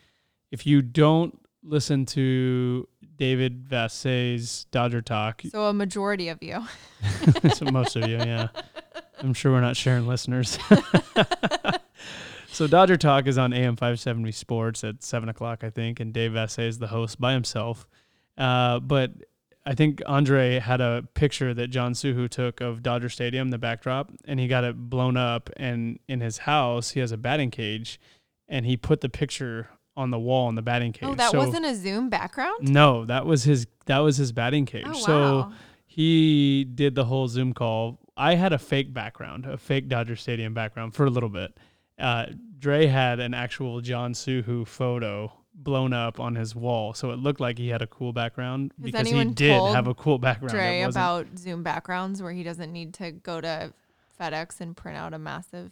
if 0.52 0.66
you 0.68 0.82
don't 0.82 1.38
listen 1.64 2.06
to 2.08 2.88
David 3.16 3.68
Vassegh's 3.68 4.66
Dodger 4.72 5.02
Talk, 5.02 5.42
So 5.52 5.66
a 5.66 5.74
majority 5.74 6.30
of 6.30 6.42
you. 6.42 6.64
so 7.56 7.66
most 7.66 7.96
of 7.96 8.08
you, 8.08 8.18
yeah. 8.18 8.50
I'm 9.20 9.34
sure 9.34 9.52
we're 9.52 9.62
not 9.62 9.78
sharing 9.78 10.08
listeners. 10.08 10.58
so 12.48 12.68
Dodger 12.68 12.98
Talk 12.98 13.28
is 13.28 13.38
on 13.38 13.54
AM 13.54 13.76
570 13.76 14.32
Sports 14.32 14.84
at 14.84 15.04
seven 15.04 15.30
o'clock, 15.30 15.64
I 15.64 15.70
think, 15.70 16.00
and 16.00 16.14
Dave 16.14 16.32
Vassegh 16.32 16.68
is 16.68 16.80
the 16.80 16.88
host 16.88 17.20
by 17.22 17.34
himself. 17.34 17.88
Uh, 18.38 18.80
but 18.80 19.12
I 19.66 19.76
think 19.76 20.02
Andre 20.08 20.60
had 20.60 20.82
a 20.82 21.04
picture 21.14 21.54
that 21.54 21.68
Jon 21.68 21.94
SooHoo 21.94 22.30
took 22.30 22.62
of 22.62 22.82
Dodger 22.82 23.10
Stadium, 23.10 23.50
the 23.52 23.58
backdrop, 23.60 24.10
and 24.26 24.40
he 24.40 24.48
got 24.48 24.64
it 24.64 24.76
blown 24.90 25.18
up. 25.18 25.50
And 25.58 26.00
in 26.08 26.20
his 26.22 26.40
house, 26.40 26.92
he 26.92 27.00
has 27.00 27.12
a 27.12 27.18
batting 27.18 27.52
cage, 27.52 28.00
and 28.48 28.66
he 28.66 28.76
put 28.76 29.02
the 29.02 29.10
picture 29.10 29.70
on 29.96 30.10
the 30.10 30.18
wall 30.20 30.50
in 30.50 30.56
the 30.56 30.62
batting 30.64 30.94
cage. 30.94 31.08
Oh, 31.10 31.14
that 31.16 31.32
So- 31.32 31.38
wasn't 31.38 31.66
a 31.66 31.76
Zoom 31.76 32.10
background? 32.10 32.70
no, 32.70 33.06
that 33.06 33.26
was 33.26 33.44
his. 33.44 33.68
That 33.86 34.00
was 34.00 34.18
his 34.18 34.32
batting 34.32 34.66
cage. 34.66 34.86
Oh, 34.88 34.92
wow. 34.92 34.96
So 34.96 35.52
he 35.86 36.64
did 36.64 36.96
the 36.96 37.06
whole 37.06 37.28
Zoom 37.28 37.54
call. 37.54 38.00
I 38.18 38.36
had 38.36 38.54
a 38.54 38.58
fake 38.58 38.94
background, 38.94 39.46
a 39.46 39.58
fake 39.58 39.88
Dodger 39.90 40.16
Stadium 40.16 40.54
background 40.54 40.94
for 40.96 41.06
a 41.06 41.10
little 41.10 41.30
bit. 41.30 41.58
Uh, 42.00 42.28
Dre 42.58 42.88
had 42.88 43.20
an 43.20 43.34
actual 43.34 43.82
Jon 43.82 44.14
SooHoo 44.14 44.66
photo 44.66 45.34
blown 45.64 45.94
up 45.94 46.20
on 46.20 46.36
his 46.36 46.56
wall, 46.56 46.94
so 46.94 47.12
it 47.12 47.18
looked 47.20 47.40
like 47.40 47.58
he 47.58 47.70
had 47.70 47.82
a 47.82 47.88
cool 47.88 48.14
background 48.14 48.72
Has 48.78 48.86
because 48.92 49.08
he 49.08 49.14
anyone 49.16 49.34
did 49.34 49.58
told 49.58 49.76
have 49.76 49.88
a 49.88 49.94
cool 49.94 50.18
background. 50.18 50.54
It 50.54 50.58
Dre 50.58 50.86
wasn't- 50.86 50.92
about 50.96 51.40
Zoom 51.40 51.64
backgrounds 51.64 52.22
where 52.22 52.32
he 52.32 52.44
doesn't 52.44 52.72
need 52.72 52.94
to 52.96 53.12
go 53.12 53.42
to 53.42 53.74
FedEx 54.20 54.62
and 54.62 54.76
print 54.76 54.98
out 54.98 55.14
a 55.14 55.20
massive. 55.20 55.72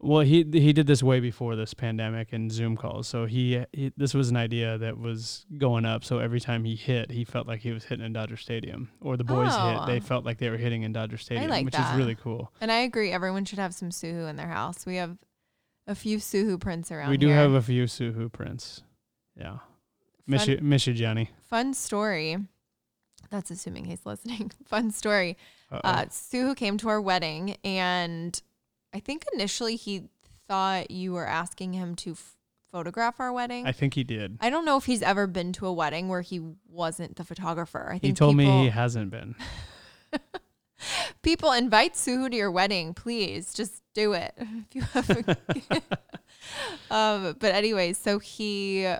Well, 0.00 0.20
he 0.20 0.44
he 0.52 0.72
did 0.74 0.86
this 0.86 1.02
way 1.02 1.20
before 1.20 1.56
this 1.56 1.72
pandemic 1.72 2.32
and 2.32 2.52
Zoom 2.52 2.76
calls. 2.76 3.06
So 3.08 3.24
he, 3.24 3.64
he 3.72 3.90
this 3.96 4.12
was 4.12 4.28
an 4.28 4.36
idea 4.36 4.76
that 4.76 4.98
was 4.98 5.46
going 5.56 5.86
up. 5.86 6.04
So 6.04 6.18
every 6.18 6.40
time 6.40 6.64
he 6.64 6.74
hit, 6.76 7.10
he 7.10 7.24
felt 7.24 7.46
like 7.46 7.60
he 7.60 7.70
was 7.72 7.84
hitting 7.84 8.04
in 8.04 8.12
Dodger 8.12 8.36
Stadium, 8.36 8.90
or 9.00 9.16
the 9.16 9.24
boys 9.24 9.52
Oh. 9.52 9.70
hit, 9.70 9.86
they 9.86 9.96
oh. 9.98 10.00
felt 10.00 10.24
like 10.26 10.38
they 10.38 10.50
were 10.50 10.58
hitting 10.58 10.82
in 10.82 10.92
Dodger 10.92 11.16
Stadium, 11.16 11.48
like 11.48 11.64
which 11.64 11.74
that. 11.74 11.92
is 11.92 11.98
really 11.98 12.16
cool. 12.16 12.52
And 12.60 12.70
I 12.70 12.78
agree, 12.80 13.12
everyone 13.12 13.46
should 13.46 13.58
have 13.60 13.72
some 13.72 13.88
SooHoo 13.90 14.28
in 14.28 14.36
their 14.36 14.48
house. 14.48 14.84
We 14.84 14.96
have 14.96 15.16
a 15.86 15.94
few 15.94 16.18
SooHoo 16.18 16.60
prints 16.60 16.90
around 16.90 17.08
we 17.10 17.16
do 17.16 17.28
here. 17.28 17.36
have 17.36 17.52
a 17.52 17.62
few 17.62 17.84
SooHoo 17.84 18.30
prints. 18.32 18.82
Yeah, 19.36 19.58
miss 20.26 20.44
Fun- 20.44 20.50
you, 20.54 20.58
miss 20.62 20.86
you, 20.86 20.94
Johnny. 20.94 21.30
Fun 21.48 21.74
story. 21.74 22.38
That's 23.30 23.50
assuming 23.50 23.86
he's 23.86 24.04
listening. 24.06 24.52
Fun 24.66 24.90
story. 24.90 25.36
Uh-oh. 25.70 25.80
Uh, 25.88 26.04
SooHoo 26.06 26.56
came 26.56 26.78
to 26.78 26.88
our 26.88 27.00
wedding, 27.00 27.56
and 27.64 28.40
I 28.92 29.00
think 29.00 29.24
initially 29.32 29.76
he 29.76 30.04
thought 30.46 30.90
you 30.90 31.12
were 31.12 31.26
asking 31.26 31.72
him 31.72 31.94
to 31.96 32.12
f- 32.12 32.36
photograph 32.70 33.18
our 33.18 33.32
wedding. 33.32 33.66
I 33.66 33.72
think 33.72 33.94
he 33.94 34.04
did. 34.04 34.36
I 34.40 34.50
don't 34.50 34.64
know 34.64 34.76
if 34.76 34.84
he's 34.84 35.02
ever 35.02 35.26
been 35.26 35.52
to 35.54 35.66
a 35.66 35.72
wedding 35.72 36.08
where 36.08 36.20
he 36.20 36.40
wasn't 36.68 37.16
the 37.16 37.24
photographer. 37.24 37.86
I 37.88 37.92
think 37.98 38.02
He 38.04 38.12
told 38.12 38.36
people, 38.36 38.58
me 38.58 38.64
he 38.64 38.68
hasn't 38.70 39.10
been. 39.10 39.34
people 41.22 41.52
invite 41.52 41.94
SooHoo 41.94 42.30
to 42.30 42.36
your 42.36 42.50
wedding, 42.50 42.94
please. 42.94 43.54
Just 43.54 43.82
do 43.94 44.12
it. 44.12 44.34
If 44.70 44.74
you 44.74 44.82
have 44.82 45.86
um, 46.90 47.36
but 47.38 47.54
anyways, 47.54 47.96
so 47.96 48.18
he 48.18 48.92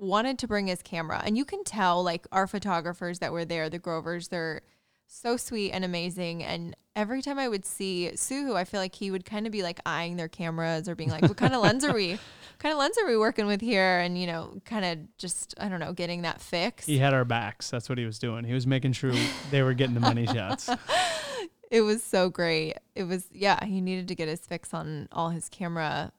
wanted 0.00 0.38
to 0.40 0.48
bring 0.48 0.66
his 0.66 0.82
camera, 0.82 1.22
and 1.24 1.36
you 1.36 1.44
can 1.44 1.64
tell 1.64 2.02
like 2.02 2.26
our 2.32 2.46
photographers 2.46 3.18
that 3.20 3.32
were 3.32 3.44
there, 3.44 3.68
the 3.68 3.78
Grovers, 3.78 4.28
they're 4.28 4.62
so 5.08 5.36
sweet 5.36 5.72
and 5.72 5.84
amazing. 5.84 6.44
And 6.44 6.76
every 6.94 7.22
time 7.22 7.38
I 7.38 7.48
would 7.48 7.64
see 7.64 8.10
SooHoo, 8.14 8.54
I 8.54 8.64
feel 8.64 8.80
like 8.80 8.94
he 8.94 9.10
would 9.10 9.24
kind 9.24 9.46
of 9.46 9.52
be 9.52 9.62
like 9.62 9.80
eyeing 9.84 10.16
their 10.16 10.28
cameras 10.28 10.88
or 10.88 10.94
being 10.94 11.10
like, 11.10 11.22
"What 11.22 11.36
kind 11.36 11.54
of 11.54 11.62
lens 11.62 11.84
are 11.84 11.94
we? 11.94 12.18
What 12.58 12.62
kind 12.62 12.72
of 12.72 12.80
lens 12.80 12.98
are 12.98 13.06
we 13.06 13.16
working 13.16 13.46
with 13.46 13.60
here?" 13.60 13.98
And 14.00 14.20
you 14.20 14.26
know, 14.26 14.60
kind 14.64 14.84
of 14.84 15.16
just 15.16 15.54
I 15.58 15.68
don't 15.68 15.80
know, 15.80 15.92
getting 15.92 16.22
that 16.22 16.40
fix. 16.40 16.86
He 16.86 16.98
had 16.98 17.14
our 17.14 17.24
backs. 17.24 17.70
That's 17.70 17.88
what 17.88 17.98
he 17.98 18.04
was 18.04 18.18
doing. 18.18 18.44
He 18.44 18.52
was 18.52 18.66
making 18.66 18.92
sure 18.92 19.12
they 19.50 19.62
were 19.62 19.74
getting 19.74 19.94
the 19.94 20.00
money 20.00 20.26
shots. 20.26 20.68
it 21.70 21.82
was 21.82 22.02
so 22.02 22.28
great. 22.30 22.74
It 22.94 23.04
was 23.04 23.26
yeah, 23.32 23.64
he 23.64 23.80
needed 23.80 24.08
to 24.08 24.14
get 24.14 24.28
his 24.28 24.40
fix 24.40 24.74
on 24.74 25.08
all 25.12 25.30
his 25.30 25.48
camera 25.48 26.12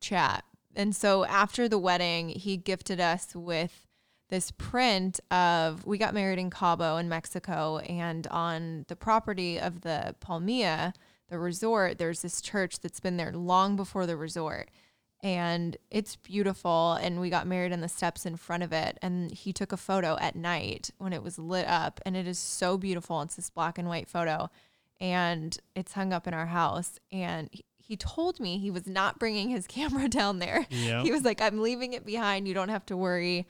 chat. 0.00 0.44
And 0.76 0.94
so 0.94 1.24
after 1.24 1.68
the 1.68 1.78
wedding, 1.78 2.30
he 2.30 2.56
gifted 2.56 3.00
us 3.00 3.34
with 3.34 3.86
this 4.30 4.50
print 4.52 5.20
of 5.30 5.86
we 5.86 5.98
got 5.98 6.14
married 6.14 6.38
in 6.38 6.50
Cabo 6.50 6.96
in 6.96 7.08
Mexico 7.08 7.78
and 7.78 8.26
on 8.28 8.84
the 8.88 8.96
property 8.96 9.60
of 9.60 9.82
the 9.82 10.14
Palmilla, 10.20 10.94
the 11.28 11.38
resort, 11.38 11.98
there's 11.98 12.22
this 12.22 12.40
church 12.40 12.80
that's 12.80 13.00
been 13.00 13.16
there 13.16 13.32
long 13.32 13.76
before 13.76 14.06
the 14.06 14.16
resort. 14.16 14.70
And 15.22 15.76
it's 15.90 16.16
beautiful 16.16 16.94
and 16.94 17.20
we 17.20 17.30
got 17.30 17.46
married 17.46 17.72
on 17.72 17.80
the 17.80 17.88
steps 17.88 18.26
in 18.26 18.36
front 18.36 18.62
of 18.62 18.72
it 18.72 18.98
and 19.00 19.30
he 19.30 19.52
took 19.52 19.72
a 19.72 19.78
photo 19.78 20.18
at 20.20 20.36
night 20.36 20.90
when 20.98 21.12
it 21.14 21.22
was 21.22 21.38
lit 21.38 21.66
up 21.66 22.00
and 22.04 22.16
it 22.16 22.26
is 22.26 22.38
so 22.38 22.76
beautiful. 22.76 23.22
It's 23.22 23.36
this 23.36 23.50
black 23.50 23.78
and 23.78 23.88
white 23.88 24.08
photo 24.08 24.50
and 25.00 25.56
it's 25.74 25.92
hung 25.92 26.12
up 26.12 26.26
in 26.26 26.34
our 26.34 26.46
house 26.46 26.98
and 27.10 27.48
he- 27.86 27.96
told 27.96 28.40
me 28.40 28.58
he 28.58 28.70
was 28.70 28.86
not 28.86 29.18
bringing 29.18 29.48
his 29.50 29.66
camera 29.76 30.08
down 30.08 30.38
there. 30.38 30.66
Yeah. 30.70 31.02
He 31.02 31.12
was 31.12 31.22
like, 31.24 31.40
I'm 31.40 31.60
leaving 31.60 31.92
it 31.92 32.04
behind. 32.04 32.48
You 32.48 32.54
don't 32.54 32.68
have 32.70 32.86
to 32.86 32.96
worry. 32.96 33.46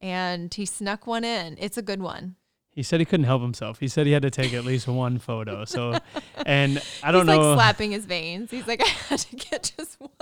And 0.00 0.52
he 0.52 0.64
snuck 0.66 1.06
one 1.06 1.24
in. 1.24 1.56
It's 1.58 1.76
a 1.78 1.82
good 1.82 2.00
one. 2.00 2.36
He 2.78 2.84
said 2.84 3.00
he 3.00 3.06
couldn't 3.06 3.26
help 3.26 3.42
himself. 3.42 3.80
He 3.80 3.88
said 3.88 4.06
he 4.06 4.12
had 4.12 4.22
to 4.22 4.30
take 4.30 4.54
at 4.54 4.64
least 4.64 4.86
one 4.86 5.18
photo. 5.18 5.64
So, 5.64 5.98
and 6.46 6.80
I 7.02 7.10
don't 7.10 7.26
He's 7.26 7.34
know. 7.34 7.40
He's 7.40 7.48
like 7.48 7.56
slapping 7.56 7.90
his 7.90 8.04
veins. 8.04 8.52
He's 8.52 8.68
like, 8.68 8.80
I 8.84 8.88
had 9.08 9.18
to 9.18 9.34
get 9.34 9.72
just 9.76 10.00
one. 10.00 10.12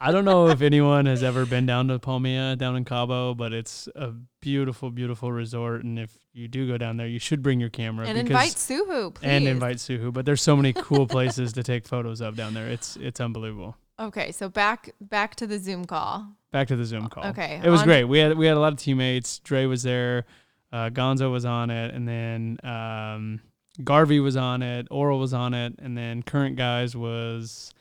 I 0.00 0.10
don't 0.10 0.24
know 0.24 0.48
if 0.48 0.60
anyone 0.60 1.06
has 1.06 1.22
ever 1.22 1.46
been 1.46 1.66
down 1.66 1.86
to 1.86 2.00
Palmilla 2.00 2.58
down 2.58 2.74
in 2.74 2.84
Cabo, 2.84 3.34
but 3.34 3.52
it's 3.52 3.88
a 3.94 4.12
beautiful, 4.40 4.90
beautiful 4.90 5.30
resort. 5.30 5.84
And 5.84 6.00
if 6.00 6.10
you 6.32 6.48
do 6.48 6.66
go 6.66 6.76
down 6.78 6.96
there, 6.96 7.06
you 7.06 7.20
should 7.20 7.44
bring 7.44 7.60
your 7.60 7.70
camera 7.70 8.08
And 8.08 8.16
because 8.16 8.28
invite 8.28 8.54
SooHoo, 8.54 9.14
please. 9.14 9.28
and 9.28 9.46
invite 9.46 9.76
SooHoo. 9.76 10.12
But 10.12 10.26
there's 10.26 10.42
so 10.42 10.56
many 10.56 10.72
cool 10.72 11.06
places 11.06 11.52
to 11.52 11.62
take 11.62 11.86
photos 11.86 12.20
of 12.20 12.34
down 12.34 12.54
there. 12.54 12.66
It's 12.66 12.96
it's 12.96 13.20
unbelievable. 13.20 13.76
Okay, 14.00 14.32
so 14.32 14.48
back 14.48 14.94
back 15.00 15.36
to 15.36 15.46
the 15.46 15.60
Zoom 15.60 15.84
call. 15.84 16.26
Back 16.50 16.66
to 16.68 16.76
the 16.76 16.84
Zoom 16.84 17.08
call. 17.08 17.26
Okay, 17.26 17.60
it 17.62 17.70
was 17.70 17.84
great. 17.84 18.04
We 18.04 18.18
had 18.18 18.36
we 18.36 18.46
had 18.46 18.56
a 18.56 18.60
lot 18.60 18.72
of 18.72 18.80
teammates. 18.80 19.38
Dre 19.38 19.66
was 19.66 19.84
there, 19.84 20.24
uh, 20.72 20.90
Gonzo 20.90 21.30
was 21.30 21.44
on 21.44 21.70
it, 21.70 21.94
and 21.94 22.06
then 22.06 22.58
um, 22.62 23.40
Garvey 23.82 24.20
was 24.20 24.36
on 24.36 24.62
it. 24.62 24.88
Orel 24.90 25.18
was 25.18 25.34
on 25.34 25.54
it, 25.54 25.74
and 25.78 25.96
then 25.96 26.22
current 26.22 26.56
guys 26.56 26.96
was 26.96 27.72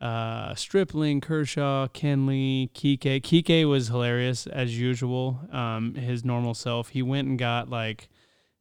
uh, 0.00 0.54
Stripling, 0.54 1.20
Kershaw, 1.20 1.86
Kenley, 1.88 2.70
Kike. 2.72 3.22
Kike 3.22 3.68
was 3.68 3.88
hilarious 3.88 4.46
as 4.48 4.78
usual. 4.78 5.40
Um, 5.52 5.94
his 5.94 6.24
normal 6.24 6.54
self. 6.54 6.88
He 6.88 7.02
went 7.02 7.28
and 7.28 7.38
got 7.38 7.70
like 7.70 8.08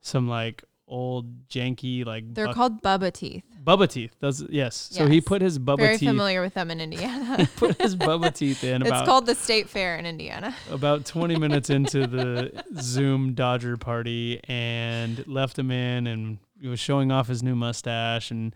some 0.02 0.28
like 0.28 0.64
old 0.92 1.48
janky 1.48 2.06
like 2.06 2.32
They're 2.34 2.48
buck- 2.48 2.56
called 2.56 2.82
Bubba 2.84 3.12
teeth. 3.14 3.44
Bubba 3.64 3.88
teeth. 3.90 4.16
Does 4.22 4.44
yes. 4.50 4.90
So 4.92 5.08
he 5.08 5.16
Yes. 5.16 5.24
put 5.26 5.42
his 5.42 5.58
Bubba 5.58 5.78
teeth. 5.78 5.86
Very 5.86 5.98
teeth. 5.98 6.10
familiar 6.10 6.42
with 6.42 6.54
them 6.54 6.70
in 6.70 6.82
Indiana. 6.88 7.48
Put 7.56 7.82
his 7.82 7.96
Bubba 7.96 8.34
teeth 8.34 8.64
in 8.64 8.82
it's 8.84 8.90
about 8.90 9.06
called 9.06 9.26
the 9.26 9.36
State 9.36 9.70
Fair 9.70 9.98
in 9.98 10.06
Indiana. 10.06 10.56
about 10.72 11.06
20 11.06 11.38
minutes 11.38 11.70
into 11.70 12.06
the 12.08 12.64
Zoom 12.80 13.34
Dodger 13.34 13.78
party 13.78 14.40
and 14.48 15.26
left 15.28 15.58
him 15.58 15.72
in 15.72 16.08
and 16.08 16.38
he 16.60 16.68
was 16.68 16.80
showing 16.80 17.12
off 17.12 17.28
his 17.28 17.42
new 17.42 17.56
mustache 17.56 18.30
and 18.32 18.54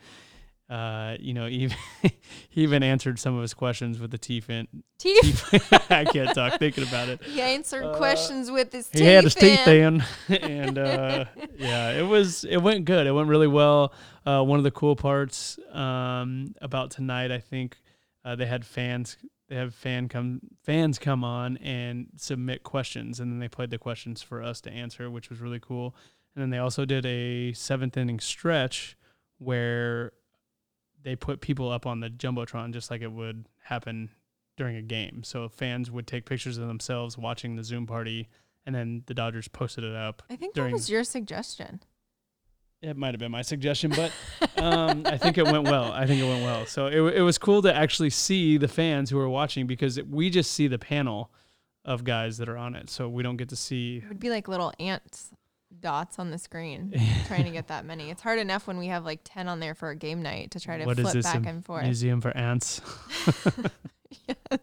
uh, 0.69 1.15
you 1.19 1.33
know, 1.33 1.47
even 1.47 1.77
he 2.49 2.61
even 2.63 2.81
answered 2.83 3.19
some 3.19 3.35
of 3.35 3.41
his 3.41 3.53
questions 3.53 3.99
with 3.99 4.11
the 4.11 4.17
teeth 4.17 4.49
in. 4.49 4.67
Teeth. 4.97 5.47
Teeth, 5.51 5.73
I 5.91 6.05
can't 6.05 6.33
talk 6.33 6.57
thinking 6.59 6.83
about 6.87 7.09
it. 7.09 7.21
He 7.23 7.39
answered 7.41 7.83
Uh, 7.85 7.97
questions 7.97 8.49
with 8.49 8.71
his 8.71 8.87
teeth 8.87 8.99
He 8.99 9.05
teeth. 9.05 9.13
had 9.13 9.23
his 9.25 9.35
teeth 9.35 9.67
in. 9.67 10.03
in, 10.29 10.35
and 10.51 10.77
uh, 10.77 11.25
yeah, 11.57 11.91
it 11.91 12.03
was 12.07 12.43
it 12.45 12.57
went 12.57 12.85
good. 12.85 13.05
It 13.07 13.11
went 13.11 13.27
really 13.29 13.47
well. 13.47 13.93
Uh, 14.25 14.41
one 14.43 14.57
of 14.57 14.63
the 14.63 14.71
cool 14.71 14.95
parts 14.95 15.59
um, 15.71 16.55
about 16.61 16.89
tonight, 16.89 17.31
I 17.31 17.39
think, 17.39 17.77
uh, 18.23 18.35
they 18.35 18.47
had 18.47 18.65
fans. 18.65 19.17
They 19.47 19.55
have 19.57 19.75
fan 19.75 20.09
come 20.09 20.39
fans 20.63 20.97
come 20.97 21.23
on 21.23 21.57
and 21.57 22.07
submit 22.17 22.63
questions, 22.63 23.19
and 23.19 23.31
then 23.31 23.37
they 23.37 23.47
played 23.47 23.69
the 23.69 23.77
questions 23.77 24.23
for 24.23 24.41
us 24.41 24.61
to 24.61 24.71
answer, 24.71 25.11
which 25.11 25.29
was 25.29 25.39
really 25.39 25.59
cool. 25.59 25.95
And 26.35 26.41
then 26.41 26.49
they 26.49 26.57
also 26.57 26.83
did 26.85 27.05
a 27.05 27.53
seventh 27.53 27.95
inning 27.95 28.19
stretch 28.19 28.97
where 29.37 30.13
they 31.05 31.15
put 31.15 31.39
people 31.39 31.71
up 31.71 31.85
on 31.85 31.99
the 31.99 32.09
jumbotron 32.09 32.73
just 32.73 32.89
like 32.89 33.01
it 33.01 33.11
would 33.11 33.45
happen 33.63 34.09
during 34.57 34.75
a 34.75 34.81
game. 34.81 35.23
So 35.23 35.47
fans 35.47 35.91
would 35.91 36.07
take 36.07 36.25
pictures 36.25 36.57
of 36.57 36.67
themselves 36.67 37.15
watching 37.17 37.55
the 37.55 37.63
Zoom 37.63 37.85
party, 37.85 38.27
and 38.65 38.73
then 38.73 39.03
the 39.05 39.13
Dodgers 39.13 39.47
posted 39.47 39.83
it 39.83 39.95
up. 39.95 40.23
I 40.31 40.35
think 40.35 40.55
that 40.55 40.71
was 40.71 40.89
your 40.89 41.03
suggestion. 41.03 41.81
It 42.81 42.97
might 42.97 43.13
have 43.13 43.19
been 43.19 43.31
my 43.31 43.43
suggestion, 43.43 43.91
but 43.91 44.11
um, 44.57 45.03
I 45.05 45.17
think 45.17 45.37
it 45.37 45.45
went 45.45 45.65
well. 45.65 45.91
I 45.91 46.07
think 46.07 46.21
it 46.21 46.25
went 46.25 46.43
well. 46.43 46.65
So 46.65 46.87
it, 46.87 47.17
it 47.17 47.21
was 47.21 47.37
cool 47.37 47.61
to 47.61 47.73
actually 47.73 48.09
see 48.09 48.57
the 48.57 48.67
fans 48.67 49.11
who 49.11 49.17
were 49.17 49.29
watching 49.29 49.67
because 49.67 50.01
we 50.01 50.31
just 50.31 50.53
see 50.53 50.67
the 50.67 50.79
panel 50.79 51.31
of 51.83 52.03
guys 52.03 52.37
that 52.39 52.49
are 52.49 52.57
on 52.57 52.75
it. 52.75 52.89
So 52.89 53.07
we 53.07 53.21
don't 53.21 53.37
get 53.37 53.49
to 53.49 53.55
see. 53.55 54.01
It 54.03 54.09
would 54.09 54.19
be 54.19 54.31
like 54.31 54.47
little 54.47 54.73
ants 54.79 55.29
dots 55.81 56.19
on 56.19 56.31
the 56.31 56.37
screen 56.37 56.93
trying 57.27 57.45
to 57.45 57.51
get 57.51 57.67
that 57.67 57.85
many. 57.85 58.09
It's 58.09 58.21
hard 58.21 58.39
enough 58.39 58.67
when 58.67 58.77
we 58.77 58.87
have 58.87 59.05
like 59.05 59.21
10 59.23 59.47
on 59.47 59.59
there 59.59 59.75
for 59.75 59.89
a 59.89 59.95
game 59.95 60.21
night 60.21 60.51
to 60.51 60.59
try 60.59 60.77
to 60.77 60.85
What 60.85 60.97
flip 60.97 61.13
this, 61.13 61.25
back 61.25 61.45
and 61.45 61.63
forth. 61.65 61.83
Museum 61.83 62.21
for 62.21 62.35
ants. 62.35 62.81
yes. 64.27 64.59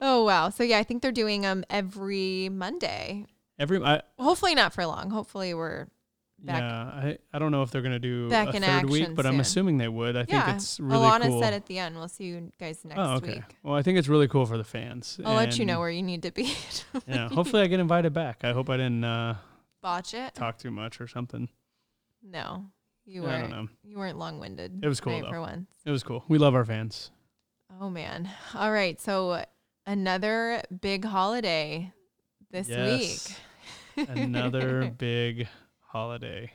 Oh 0.00 0.24
wow. 0.24 0.50
So 0.50 0.62
yeah, 0.62 0.78
I 0.78 0.82
think 0.82 1.02
they're 1.02 1.12
doing 1.12 1.42
them 1.42 1.64
every 1.68 2.48
Monday. 2.48 3.26
Every 3.58 3.82
I, 3.82 4.02
Hopefully 4.18 4.54
not 4.54 4.72
for 4.72 4.86
long. 4.86 5.10
Hopefully 5.10 5.52
we're 5.54 5.88
Back- 6.42 6.62
yeah, 6.62 6.82
I, 7.10 7.18
I 7.34 7.38
don't 7.38 7.52
know 7.52 7.62
if 7.62 7.70
they're 7.70 7.82
gonna 7.82 7.98
do 7.98 8.30
Back 8.30 8.54
a 8.54 8.56
in 8.56 8.62
third 8.62 8.88
week, 8.88 9.14
but 9.14 9.26
I'm 9.26 9.40
assuming 9.40 9.76
they 9.76 9.88
would. 9.88 10.16
I 10.16 10.24
think 10.24 10.48
it's 10.48 10.80
really 10.80 11.06
Alanna 11.06 11.26
cool. 11.26 11.42
said 11.42 11.52
at 11.52 11.66
the 11.66 11.78
end, 11.78 11.96
we'll 11.96 12.08
see 12.08 12.24
you 12.24 12.50
guys 12.58 12.82
next 12.82 12.98
oh, 12.98 13.16
okay. 13.16 13.34
week. 13.34 13.56
Well, 13.62 13.74
I 13.74 13.82
think 13.82 13.98
it's 13.98 14.08
really 14.08 14.26
cool 14.26 14.46
for 14.46 14.56
the 14.56 14.64
fans. 14.64 15.20
I'll 15.22 15.34
let 15.34 15.58
you 15.58 15.66
know 15.66 15.80
where 15.80 15.90
you 15.90 16.02
need 16.02 16.22
to 16.22 16.32
be. 16.32 16.54
Yeah, 17.06 17.28
hopefully 17.28 17.62
I 17.62 17.66
get 17.66 17.78
invited 17.78 18.14
back. 18.14 18.40
I 18.42 18.52
hope 18.52 18.70
I 18.70 18.78
didn't 18.78 19.04
uh, 19.04 19.34
Botch 19.82 20.14
it? 20.14 20.34
talk 20.34 20.58
too 20.58 20.70
much 20.70 21.00
or 21.00 21.06
something. 21.08 21.48
No. 22.22 22.66
You 23.06 23.24
I 23.24 23.26
weren't 23.26 23.50
don't 23.50 23.64
know. 23.64 23.68
you 23.82 23.96
weren't 23.96 24.18
long 24.18 24.38
winded. 24.38 24.80
It 24.84 24.88
was 24.88 25.00
cool, 25.00 25.20
though. 25.20 25.30
for 25.30 25.40
once. 25.40 25.68
It 25.84 25.90
was 25.90 26.02
cool. 26.02 26.24
We 26.28 26.38
love 26.38 26.54
our 26.54 26.64
fans. 26.64 27.10
Oh 27.80 27.88
man. 27.90 28.28
All 28.54 28.70
right. 28.70 29.00
So 29.00 29.44
another 29.86 30.62
big 30.80 31.04
holiday 31.04 31.92
this 32.50 32.68
week. 32.68 34.08
Another 34.08 34.90
big 34.98 35.48
holiday. 35.80 36.52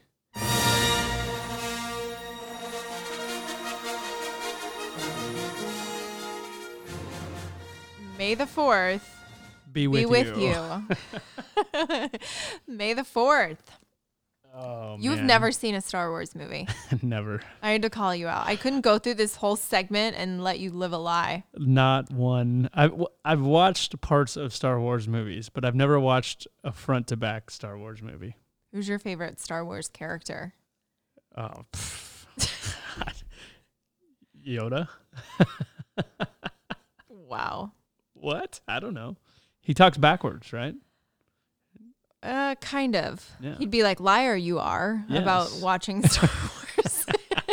May 8.18 8.36
the 8.36 8.46
fourth 8.48 9.15
Be 9.76 9.88
with, 9.90 10.04
be 10.04 10.06
with 10.06 10.38
you. 10.38 10.56
you. 11.74 12.10
May 12.68 12.94
the 12.94 13.04
fourth. 13.04 13.60
Oh, 14.56 14.96
You've 14.98 15.18
man. 15.18 15.28
never 15.28 15.52
seen 15.52 15.76
a 15.76 15.82
Star 15.82 16.10
Wars 16.10 16.34
movie. 16.34 16.66
never. 17.02 17.42
I 17.62 17.72
had 17.72 17.82
to 17.82 17.90
call 17.90 18.16
you 18.16 18.30
out. 18.30 18.48
I 18.48 18.56
couldn't 18.56 18.82
go 18.82 18.98
through 19.00 19.16
this 19.16 19.36
whole 19.36 19.58
segment 19.58 20.16
and 20.16 20.42
let 20.42 20.60
you 20.60 20.72
live 20.72 20.94
a 20.94 20.98
lie. 20.98 21.44
Not 21.58 22.10
one. 22.10 22.70
I've 22.74 22.92
w- 22.92 23.10
I've 23.26 23.42
watched 23.42 24.00
parts 24.00 24.38
of 24.38 24.54
Star 24.54 24.80
Wars 24.80 25.10
movies, 25.10 25.50
but 25.50 25.66
I've 25.66 25.76
never 25.76 26.00
watched 26.00 26.48
a 26.64 26.72
front 26.72 27.08
to 27.08 27.18
back 27.18 27.52
Star 27.52 27.78
Wars 27.78 28.02
movie. 28.02 28.38
Who's 28.72 28.88
your 28.88 28.98
favorite 29.00 29.42
Star 29.42 29.66
Wars 29.66 29.90
character? 29.90 30.54
Oh. 31.36 31.66
Yoda. 34.48 34.88
Wow. 37.10 37.74
What? 38.14 38.62
I 38.70 38.80
don't 38.80 38.94
know. 38.94 39.18
He 39.66 39.74
talks 39.74 39.98
backwards, 39.98 40.54
right? 40.54 40.76
Uh, 42.22 42.54
kind 42.62 42.96
of. 42.96 43.28
Yeah. 43.42 43.56
He'd 43.58 43.72
be 43.72 43.82
like, 43.82 44.00
"Liar, 44.00 44.36
you 44.36 44.60
are," 44.60 45.04
about 45.10 45.52
watching 45.60 46.02
Star 46.08 46.30
Wars. 46.78 47.06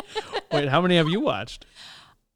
Wait, 0.52 0.68
how 0.68 0.82
many 0.82 0.96
have 0.96 1.08
you 1.08 1.20
watched? 1.20 1.64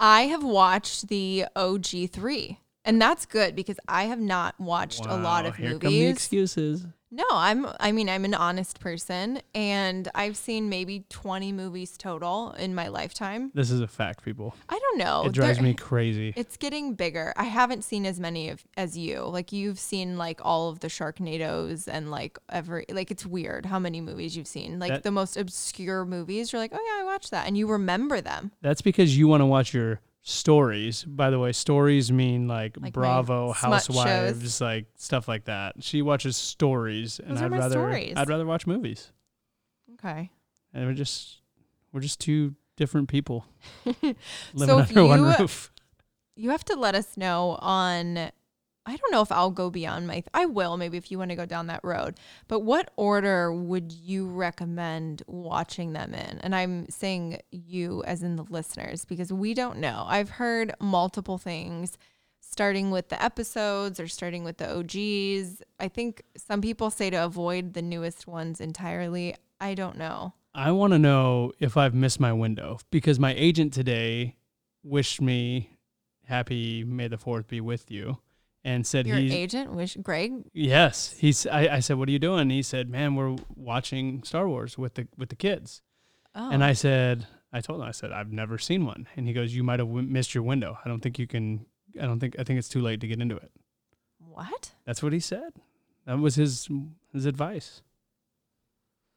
I 0.00 0.22
have 0.22 0.42
watched 0.42 1.08
the 1.08 1.44
OG 1.54 2.10
three, 2.10 2.58
and 2.86 3.00
that's 3.00 3.26
good 3.26 3.54
because 3.54 3.78
I 3.86 4.04
have 4.04 4.18
not 4.20 4.58
watched 4.58 5.04
a 5.04 5.16
lot 5.16 5.44
of 5.44 5.56
here 5.56 5.72
movies. 5.72 5.80
come 5.82 5.92
the 5.92 6.06
excuses. 6.06 6.86
No, 7.10 7.24
I'm 7.30 7.66
I 7.78 7.92
mean 7.92 8.08
I'm 8.08 8.24
an 8.24 8.34
honest 8.34 8.80
person 8.80 9.40
and 9.54 10.08
I've 10.14 10.36
seen 10.36 10.68
maybe 10.68 11.04
20 11.08 11.52
movies 11.52 11.96
total 11.96 12.52
in 12.58 12.74
my 12.74 12.88
lifetime. 12.88 13.52
This 13.54 13.70
is 13.70 13.80
a 13.80 13.86
fact, 13.86 14.24
people. 14.24 14.54
I 14.68 14.76
don't 14.78 14.98
know. 14.98 15.24
it 15.26 15.32
drives 15.32 15.58
They're- 15.58 15.64
me 15.68 15.74
crazy. 15.74 16.32
It's 16.36 16.56
getting 16.56 16.94
bigger. 16.94 17.32
I 17.36 17.44
haven't 17.44 17.84
seen 17.84 18.06
as 18.06 18.18
many 18.18 18.48
of 18.48 18.64
as 18.76 18.98
you. 18.98 19.20
Like 19.22 19.52
you've 19.52 19.78
seen 19.78 20.18
like 20.18 20.40
all 20.44 20.68
of 20.68 20.80
the 20.80 20.88
Sharknadoes 20.88 21.86
and 21.86 22.10
like 22.10 22.38
every 22.48 22.84
like 22.90 23.12
it's 23.12 23.24
weird 23.24 23.66
how 23.66 23.78
many 23.78 24.00
movies 24.00 24.36
you've 24.36 24.48
seen. 24.48 24.78
Like 24.80 24.90
That- 24.90 25.02
the 25.04 25.12
most 25.12 25.36
obscure 25.36 26.04
movies, 26.04 26.52
you're 26.52 26.60
like, 26.60 26.72
"Oh 26.74 26.94
yeah, 26.96 27.02
I 27.02 27.04
watched 27.04 27.30
that." 27.30 27.46
And 27.46 27.56
you 27.56 27.68
remember 27.68 28.20
them. 28.20 28.50
That's 28.62 28.82
because 28.82 29.16
you 29.16 29.28
want 29.28 29.42
to 29.42 29.46
watch 29.46 29.72
your 29.72 30.00
stories. 30.26 31.04
By 31.04 31.30
the 31.30 31.38
way, 31.38 31.52
stories 31.52 32.10
mean 32.12 32.48
like, 32.48 32.76
Like 32.78 32.92
Bravo, 32.92 33.52
Housewives, 33.52 34.40
shows. 34.42 34.60
like 34.60 34.86
stuff 34.96 35.28
like 35.28 35.44
that. 35.44 35.76
She 35.82 36.02
watches 36.02 36.36
stories, 36.36 37.20
and 37.20 37.36
Those 37.36 37.42
I'd 37.42 37.52
rather 37.52 37.70
stories. 37.74 38.14
I'd 38.16 38.28
rather 38.28 38.44
watch 38.44 38.66
movies. 38.66 39.12
Okay. 39.94 40.30
And 40.74 40.86
we're 40.86 40.94
just 40.94 41.40
we're 41.92 42.00
just 42.00 42.20
two 42.20 42.54
different 42.76 43.08
people 43.08 43.46
living 43.84 44.16
So 44.58 44.78
under 44.80 45.04
one 45.06 45.22
roof. 45.22 45.72
You 46.34 46.50
have 46.50 46.64
to 46.66 46.74
let 46.76 46.94
us 46.94 47.16
know 47.16 47.56
on 47.60 48.30
I 48.86 48.96
don't 48.96 49.10
know 49.10 49.20
if 49.20 49.32
I'll 49.32 49.50
go 49.50 49.68
beyond 49.68 50.06
my. 50.06 50.22
I 50.32 50.46
will 50.46 50.76
maybe 50.76 50.96
if 50.96 51.10
you 51.10 51.18
want 51.18 51.30
to 51.30 51.36
go 51.36 51.44
down 51.44 51.66
that 51.66 51.80
road. 51.82 52.14
But 52.46 52.60
what 52.60 52.92
order 52.96 53.52
would 53.52 53.92
you 53.92 54.28
recommend 54.28 55.24
watching 55.26 55.92
them 55.92 56.14
in? 56.14 56.38
And 56.38 56.54
I'm 56.54 56.88
saying 56.88 57.40
you 57.50 58.04
as 58.04 58.22
in 58.22 58.36
the 58.36 58.44
listeners 58.44 59.04
because 59.04 59.32
we 59.32 59.54
don't 59.54 59.78
know. 59.78 60.04
I've 60.06 60.30
heard 60.30 60.72
multiple 60.80 61.36
things 61.36 61.98
starting 62.40 62.92
with 62.92 63.08
the 63.08 63.20
episodes 63.20 63.98
or 63.98 64.06
starting 64.06 64.44
with 64.44 64.58
the 64.58 64.78
OGs. 64.78 65.62
I 65.80 65.88
think 65.88 66.22
some 66.36 66.60
people 66.62 66.90
say 66.90 67.10
to 67.10 67.24
avoid 67.24 67.74
the 67.74 67.82
newest 67.82 68.28
ones 68.28 68.60
entirely. 68.60 69.34
I 69.60 69.74
don't 69.74 69.98
know. 69.98 70.34
I 70.54 70.70
want 70.70 70.92
to 70.92 70.98
know 70.98 71.52
if 71.58 71.76
I've 71.76 71.94
missed 71.94 72.20
my 72.20 72.32
window 72.32 72.78
because 72.90 73.18
my 73.18 73.34
agent 73.34 73.72
today 73.72 74.36
wished 74.84 75.20
me 75.20 75.70
happy 76.24 76.84
May 76.84 77.08
the 77.08 77.16
4th 77.16 77.48
be 77.48 77.60
with 77.60 77.90
you 77.90 78.18
and 78.66 78.84
said 78.86 79.06
Your 79.06 79.16
agent, 79.16 79.72
wish 79.72 79.96
Greg. 80.02 80.32
yes. 80.52 81.14
He's 81.18 81.46
I, 81.46 81.76
I 81.76 81.80
said 81.80 81.96
what 81.98 82.08
are 82.08 82.12
you 82.12 82.18
doing? 82.18 82.50
He 82.50 82.62
said 82.62 82.90
man 82.90 83.14
we're 83.14 83.36
watching 83.54 84.22
Star 84.24 84.48
Wars 84.48 84.76
with 84.76 84.94
the 84.94 85.06
with 85.16 85.28
the 85.28 85.36
kids. 85.36 85.82
Oh, 86.34 86.50
and 86.50 86.62
I 86.64 86.72
said 86.72 87.26
I 87.52 87.60
told 87.60 87.80
him 87.80 87.86
I 87.86 87.92
said 87.92 88.10
I've 88.12 88.32
never 88.32 88.58
seen 88.58 88.84
one. 88.84 89.06
And 89.16 89.26
he 89.26 89.32
goes 89.32 89.54
you 89.54 89.62
might 89.62 89.78
have 89.78 89.88
w- 89.88 90.06
missed 90.06 90.34
your 90.34 90.42
window. 90.42 90.78
I 90.84 90.88
don't 90.88 91.00
think 91.00 91.18
you 91.18 91.26
can 91.26 91.64
I 92.00 92.06
don't 92.06 92.18
think 92.18 92.36
I 92.38 92.44
think 92.44 92.58
it's 92.58 92.68
too 92.68 92.80
late 92.82 93.00
to 93.00 93.06
get 93.06 93.20
into 93.20 93.36
it. 93.36 93.50
What? 94.18 94.72
that's 94.84 95.02
what 95.02 95.12
he 95.12 95.20
said. 95.20 95.52
That 96.04 96.18
was 96.18 96.34
his 96.34 96.68
his 97.12 97.24
advice. 97.24 97.82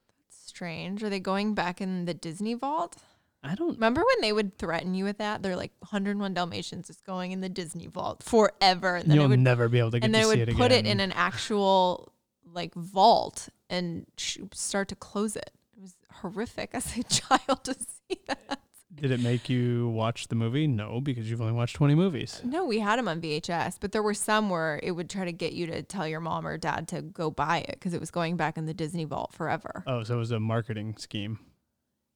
That's 0.07 0.37
Strange. 0.47 1.03
Are 1.03 1.09
they 1.09 1.19
going 1.19 1.55
back 1.55 1.81
in 1.81 2.05
the 2.05 2.13
Disney 2.13 2.53
vault? 2.53 2.97
I 3.43 3.55
don't 3.55 3.73
Remember 3.73 4.01
when 4.01 4.21
they 4.21 4.33
would 4.33 4.57
threaten 4.57 4.93
you 4.93 5.05
with 5.05 5.19
that? 5.19 5.41
They're 5.41 5.55
like 5.55 5.71
101 5.79 6.33
Dalmatians 6.33 6.89
is 6.89 6.99
going 7.01 7.31
in 7.31 7.41
the 7.41 7.49
Disney 7.49 7.87
vault 7.87 8.21
forever, 8.23 8.95
and 8.97 9.09
then 9.09 9.15
you'll 9.15 9.29
would 9.29 9.39
never 9.39 9.69
be 9.69 9.79
able 9.79 9.91
to 9.91 9.99
get 9.99 10.05
and 10.05 10.13
to 10.13 10.23
see 10.23 10.27
would 10.27 10.47
put 10.55 10.71
again 10.71 10.85
it 10.85 10.89
in 10.89 10.99
an 10.99 11.11
actual 11.13 12.11
like 12.51 12.73
vault 12.75 13.49
and 13.69 14.05
sh- 14.17 14.39
start 14.53 14.89
to 14.89 14.95
close 14.95 15.35
it. 15.35 15.51
It 15.77 15.81
was 15.81 15.95
horrific 16.11 16.71
as 16.73 16.97
a 16.97 17.03
child 17.03 17.63
to 17.63 17.73
see 17.75 18.19
that. 18.27 18.59
Did 18.93 19.11
it 19.11 19.21
make 19.21 19.49
you 19.49 19.87
watch 19.89 20.27
the 20.27 20.35
movie? 20.35 20.67
No, 20.67 20.99
because 20.99 21.29
you've 21.29 21.39
only 21.39 21.53
watched 21.53 21.75
20 21.75 21.95
movies. 21.95 22.41
Uh, 22.43 22.47
no, 22.47 22.65
we 22.65 22.79
had 22.79 22.97
them 22.99 23.07
on 23.07 23.21
VHS, 23.21 23.77
but 23.79 23.93
there 23.93 24.03
were 24.03 24.15
some 24.15 24.49
where 24.49 24.79
it 24.83 24.91
would 24.91 25.09
try 25.09 25.23
to 25.23 25.31
get 25.31 25.53
you 25.53 25.67
to 25.67 25.83
tell 25.83 26.05
your 26.05 26.19
mom 26.19 26.45
or 26.45 26.57
dad 26.57 26.87
to 26.89 27.01
go 27.03 27.29
buy 27.31 27.59
it 27.59 27.75
because 27.75 27.93
it 27.93 27.99
was 28.01 28.11
going 28.11 28.35
back 28.35 28.57
in 28.57 28.65
the 28.65 28.73
Disney 28.73 29.05
vault 29.05 29.31
forever. 29.31 29.83
Oh, 29.87 30.03
so 30.03 30.15
it 30.15 30.17
was 30.17 30.31
a 30.31 30.39
marketing 30.39 30.95
scheme. 30.97 31.39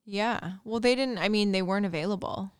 Yeah. 0.06 0.54
Well, 0.64 0.80
they 0.80 0.96
didn't. 0.96 1.18
I 1.18 1.30
mean, 1.30 1.52
they 1.52 1.62
weren't 1.62 1.86
available. 1.86 2.52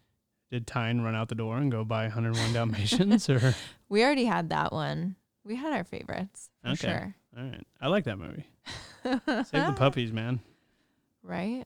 Did 0.50 0.68
Tyne 0.68 1.02
run 1.02 1.16
out 1.16 1.30
the 1.30 1.36
door 1.36 1.58
and 1.58 1.72
go 1.72 1.84
buy 1.84 2.04
101 2.04 2.54
Dalmatians? 2.54 3.28
or 3.30 3.56
We 3.90 4.04
already 4.04 4.26
had 4.26 4.50
that 4.50 4.72
one. 4.72 5.16
We 5.44 5.56
had 5.56 5.74
our 5.74 5.84
favorites 5.84 6.50
for 6.64 6.70
Okay. 6.72 6.88
sure. 6.88 7.16
all 7.38 7.44
right, 7.44 7.68
I 7.82 7.88
like 7.88 8.06
that 8.06 8.18
movie. 8.18 8.46
Save 9.04 9.22
the 9.68 9.74
puppies, 9.76 10.12
man. 10.14 10.40
Right. 11.22 11.66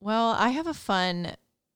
Well, 0.00 0.30
I 0.38 0.50
have 0.50 0.66
a 0.66 0.74
fun 0.74 1.32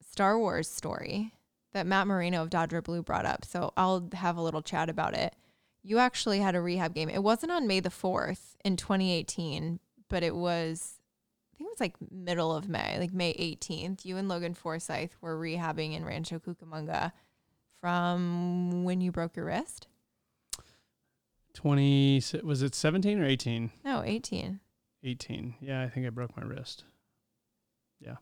Star 0.09 0.39
Wars 0.39 0.69
story 0.69 1.33
that 1.73 1.87
Matt 1.87 2.07
Marino 2.07 2.43
of 2.43 2.51
Dodger 2.51 2.83
Blue 2.83 3.03
brought 3.03 3.27
up. 3.27 3.45
So 3.45 3.73
I'll 3.77 4.09
have 4.13 4.37
a 4.37 4.43
little 4.43 4.63
chat 4.63 4.89
about 4.89 5.15
it. 5.15 5.35
You 5.83 5.99
actually 5.99 6.41
had 6.41 6.55
a 6.55 6.61
rehab 6.61 6.95
game. 6.95 7.09
It 7.09 7.23
wasn't 7.23 7.53
on 7.53 7.67
May 7.67 7.81
the 7.81 7.89
4th 7.89 8.57
in 8.65 8.77
2018, 8.77 9.81
but 10.09 10.23
it 10.23 10.37
was, 10.37 11.00
think 11.61 11.69
it 11.69 11.73
was 11.73 11.81
like 11.81 12.11
middle 12.11 12.57
of 12.57 12.69
May, 12.69 12.99
like 12.99 13.13
May 13.13 13.35
18th. 13.35 14.05
You 14.07 14.17
and 14.17 14.29
Logan 14.29 14.55
Forsythe 14.55 15.13
were 15.21 15.39
rehabbing 15.39 15.95
in 15.95 16.05
Rancho 16.05 16.39
Cucamonga 16.39 17.13
from 17.81 18.85
when 18.85 19.01
you 19.01 19.13
broke 19.13 19.37
your 19.37 19.45
wrist? 19.47 19.87
20 21.53 22.23
was 22.43 22.63
it 22.63 22.75
17 22.75 23.21
or 23.21 23.27
18? 23.27 23.71
No, 23.85 24.03
18. 24.05 24.61
18. 25.05 25.55
Yeah, 25.61 25.83
I 25.83 25.89
think 25.89 26.07
I 26.07 26.11
broke 26.11 26.35
my 26.37 26.45
wrist. 26.45 26.85
Yeah. 28.01 28.17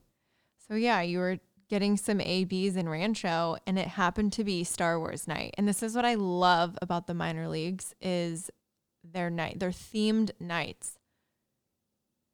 So 0.67 0.75
yeah, 0.75 1.01
you 1.03 1.19
were 1.19 1.39
getting 1.69 1.97
some 1.97 2.21
ABs 2.21 2.77
in 2.77 2.89
Rancho 2.89 3.57
and 3.67 3.79
it 3.79 3.87
happened 3.89 4.33
to 4.33 4.45
be 4.45 4.65
Star 4.65 4.99
Wars 4.99 5.29
night. 5.29 5.55
And 5.57 5.69
this 5.69 5.83
is 5.83 5.95
what 5.95 6.05
I 6.05 6.15
love 6.15 6.77
about 6.83 7.07
the 7.07 7.15
minor 7.15 7.47
leagues 7.49 7.95
is 8.01 8.51
their 9.05 9.31
night, 9.31 9.61
their 9.61 9.71
themed 9.71 10.31
nights. 10.41 10.98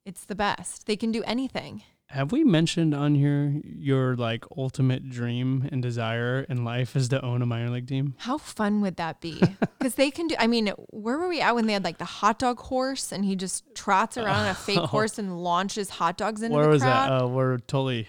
It's 0.05 0.25
the 0.25 0.35
best. 0.35 0.85
They 0.85 0.95
can 0.95 1.11
do 1.11 1.23
anything. 1.23 1.83
Have 2.09 2.31
we 2.31 2.43
mentioned 2.43 2.93
on 2.93 3.15
here 3.15 3.59
your 3.63 4.15
like 4.15 4.45
ultimate 4.55 5.09
dream 5.09 5.67
and 5.71 5.81
desire 5.81 6.45
in 6.47 6.63
life 6.63 6.95
is 6.95 7.09
to 7.09 7.21
own 7.25 7.41
a 7.41 7.47
minor 7.47 7.71
league 7.71 7.87
team? 7.87 8.13
How 8.19 8.37
fun 8.37 8.81
would 8.81 8.97
that 8.97 9.19
be? 9.21 9.41
Because 9.79 9.95
they 9.95 10.09
can 10.09 10.27
do, 10.27 10.35
I 10.39 10.47
mean, 10.47 10.67
where 10.89 11.17
were 11.19 11.27
we 11.27 11.41
at 11.41 11.53
when 11.53 11.67
they 11.67 11.73
had 11.73 11.83
like 11.83 11.99
the 11.99 12.05
hot 12.05 12.39
dog 12.39 12.59
horse 12.59 13.11
and 13.11 13.23
he 13.23 13.35
just 13.35 13.63
trots 13.75 14.17
around 14.17 14.45
on 14.45 14.47
a 14.47 14.55
fake 14.55 14.79
Oh. 14.79 14.85
horse 14.87 15.19
and 15.19 15.43
launches 15.43 15.89
hot 15.91 16.17
dogs 16.17 16.41
into 16.41 16.55
Where 16.55 16.65
the 16.65 16.71
was 16.71 16.81
that? 16.81 17.11
Uh, 17.11 17.27
where 17.27 17.57
Tully, 17.59 18.07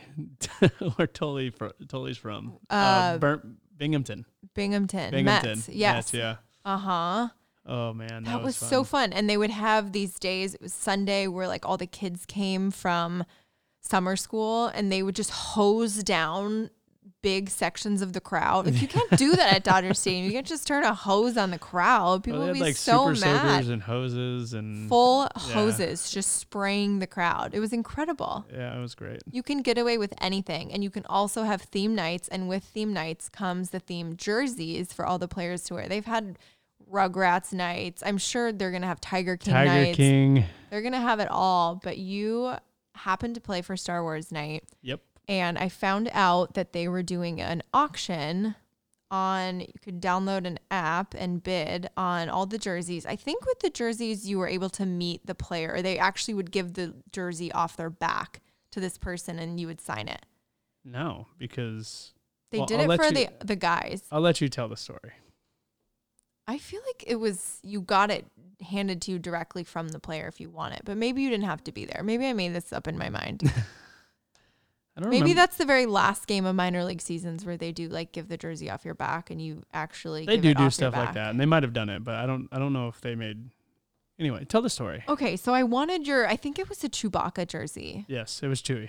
where 0.96 1.06
Tully, 1.06 1.50
fr- 1.50 1.66
Tully's 1.88 2.16
from? 2.16 2.56
Uh, 2.70 3.18
Burnt 3.18 3.42
Binghamton. 3.76 4.24
Binghamton, 4.54 5.10
Binghamton. 5.10 5.50
Mets. 5.58 5.68
Yes. 5.68 6.14
yeah. 6.14 6.36
Uh 6.64 6.78
huh. 6.78 7.28
Oh 7.66 7.92
man, 7.92 8.24
that, 8.24 8.30
that 8.30 8.42
was, 8.42 8.56
so 8.56 8.84
fun. 8.84 9.12
and 9.12 9.28
they 9.28 9.36
would 9.36 9.50
have 9.50 9.92
these 9.92 10.18
days 10.18 10.54
it 10.54 10.62
was 10.62 10.72
sunday 10.72 11.26
where 11.26 11.48
like 11.48 11.66
all 11.66 11.76
the 11.76 11.86
kids 11.86 12.24
came 12.26 12.70
from 12.70 13.24
summer 13.80 14.16
school 14.16 14.66
and 14.66 14.90
they 14.90 15.02
would 15.02 15.16
just 15.16 15.30
hose 15.30 16.02
down 16.02 16.70
big 17.22 17.48
sections 17.50 18.02
of 18.02 18.12
the 18.12 18.20
crowd. 18.20 18.66
Like 18.66 18.80
you 18.80 18.86
can't 18.86 19.10
do 19.18 19.34
that 19.34 19.52
at 19.52 19.64
dodger 19.70 19.94
stadium 19.94 20.26
you 20.26 20.32
can't 20.32 20.46
just 20.46 20.66
turn 20.66 20.84
a 20.84 20.94
hose 20.94 21.36
on 21.36 21.50
the 21.50 21.58
crowd. 21.58 22.22
People 22.22 22.38
Well, 22.40 22.48
would 22.48 22.54
be 22.54 22.60
like 22.60 22.76
so 22.76 23.12
super 23.14 23.26
mad. 23.26 23.64
and 23.66 23.82
hoses 23.82 24.52
and 24.52 24.88
full 24.88 25.22
yeah. 25.22 25.52
hoses 25.54 26.10
just 26.10 26.34
spraying 26.36 27.00
the 27.00 27.06
crowd. 27.06 27.52
It 27.54 27.58
was 27.60 27.72
incredible. 27.72 28.44
Yeah, 28.52 28.76
it 28.76 28.80
was 28.80 28.94
great. 28.94 29.22
you 29.30 29.42
can 29.42 29.62
get 29.62 29.76
away 29.76 29.98
with 29.98 30.14
anything 30.20 30.72
and 30.72 30.84
you 30.84 30.90
can 30.90 31.04
also 31.06 31.42
have 31.42 31.62
theme 31.62 31.94
nights 31.96 32.28
and 32.28 32.48
with 32.48 32.62
theme 32.62 32.92
nights 32.92 33.28
comes 33.28 33.70
the 33.70 33.80
theme 33.80 34.16
jerseys 34.16 34.92
for 34.92 35.04
all 35.04 35.18
the 35.18 35.28
players 35.28 35.64
to 35.64 35.74
wear. 35.74 35.88
They've 35.88 36.04
had 36.04 36.38
rugrats 36.90 37.52
nights. 37.52 38.02
I'm 38.04 38.18
sure 38.18 38.52
they're 38.52 38.70
going 38.70 38.82
to 38.82 38.88
have 38.88 39.00
tiger 39.00 39.36
king 39.36 39.54
Tiger 39.54 39.70
nights. 39.70 39.96
King. 39.96 40.44
they're 40.70 40.82
going 40.82 40.92
to 40.92 41.00
have 41.00 41.20
it 41.20 41.28
all 41.30 41.80
but 41.82 41.98
you 41.98 42.54
happened 42.94 43.34
to 43.34 43.40
play 43.40 43.62
for 43.62 43.76
star 43.76 44.02
wars 44.02 44.30
night. 44.32 44.64
Yep. 44.82 45.00
and 45.28 45.58
i 45.58 45.68
found 45.68 46.08
out 46.12 46.54
that 46.54 46.72
they 46.72 46.86
were 46.88 47.02
doing 47.02 47.40
an 47.40 47.62
auction 47.74 48.54
on 49.10 49.60
you 49.60 49.66
could 49.82 50.00
download 50.00 50.46
an 50.46 50.58
app 50.70 51.14
and 51.14 51.40
bid 51.42 51.88
on 51.96 52.28
all 52.28 52.44
the 52.44 52.58
jerseys. 52.58 53.06
I 53.06 53.14
think 53.14 53.46
with 53.46 53.60
the 53.60 53.70
jerseys 53.70 54.28
you 54.28 54.36
were 54.38 54.48
able 54.48 54.68
to 54.70 54.84
meet 54.84 55.24
the 55.26 55.34
player. 55.34 55.80
They 55.80 55.96
actually 55.96 56.34
would 56.34 56.50
give 56.50 56.74
the 56.74 56.92
jersey 57.12 57.52
off 57.52 57.76
their 57.76 57.88
back 57.90 58.40
to 58.72 58.80
this 58.80 58.98
person 58.98 59.38
and 59.38 59.60
you 59.60 59.68
would 59.68 59.80
sign 59.80 60.08
it. 60.08 60.26
No, 60.84 61.28
because 61.38 62.14
they 62.50 62.58
Well, 62.58 62.66
did 62.66 62.80
I'll 62.80 62.90
it 62.90 62.96
for 62.96 63.04
you- 63.06 63.28
the 63.38 63.46
the 63.46 63.56
guys. 63.56 64.02
I'll 64.10 64.20
let 64.20 64.40
you 64.40 64.48
tell 64.48 64.68
the 64.68 64.76
story. 64.76 65.12
I 66.46 66.58
feel 66.58 66.80
like 66.86 67.04
it 67.06 67.16
was 67.16 67.58
you 67.62 67.80
got 67.80 68.10
it 68.10 68.26
handed 68.60 69.02
to 69.02 69.10
you 69.12 69.18
directly 69.18 69.62
from 69.64 69.88
the 69.88 69.98
player 69.98 70.26
if 70.26 70.40
you 70.40 70.48
want 70.48 70.74
it 70.74 70.80
but 70.84 70.96
maybe 70.96 71.20
you 71.22 71.28
didn't 71.30 71.44
have 71.44 71.62
to 71.62 71.72
be 71.72 71.84
there 71.84 72.02
maybe 72.02 72.26
i 72.26 72.32
made 72.32 72.54
this 72.54 72.72
up 72.72 72.86
in 72.88 72.96
my 72.96 73.08
mind 73.08 73.42
I 74.96 75.02
don't 75.02 75.10
Maybe 75.10 75.22
remember. 75.24 75.40
that's 75.42 75.56
the 75.58 75.66
very 75.66 75.84
last 75.84 76.26
game 76.26 76.46
of 76.46 76.56
minor 76.56 76.82
league 76.82 77.02
seasons 77.02 77.44
where 77.44 77.58
they 77.58 77.70
do 77.70 77.86
like 77.88 78.12
give 78.12 78.28
the 78.28 78.38
jersey 78.38 78.70
off 78.70 78.82
your 78.82 78.94
back 78.94 79.28
and 79.30 79.42
you 79.42 79.62
actually 79.74 80.24
they 80.24 80.38
do 80.38 80.54
do 80.54 80.70
stuff 80.70 80.96
like 80.96 81.12
that, 81.12 81.30
and 81.30 81.38
they 81.38 81.44
might 81.44 81.64
have 81.64 81.74
done 81.74 81.90
it, 81.90 82.02
but 82.02 82.14
I 82.14 82.24
don't. 82.24 82.48
I 82.50 82.58
don't 82.58 82.72
know 82.72 82.88
if 82.88 83.02
they 83.02 83.14
made. 83.14 83.50
Anyway, 84.18 84.46
tell 84.46 84.62
the 84.62 84.70
story. 84.70 85.04
Okay, 85.06 85.36
so 85.36 85.52
I 85.52 85.64
wanted 85.64 86.06
your 86.06 86.26
I 86.26 86.36
think 86.36 86.58
it 86.58 86.70
was 86.70 86.82
a 86.82 86.88
Chewbacca 86.88 87.46
jersey. 87.46 88.06
Yes, 88.08 88.42
it 88.42 88.48
was 88.48 88.62
Chewy. 88.62 88.88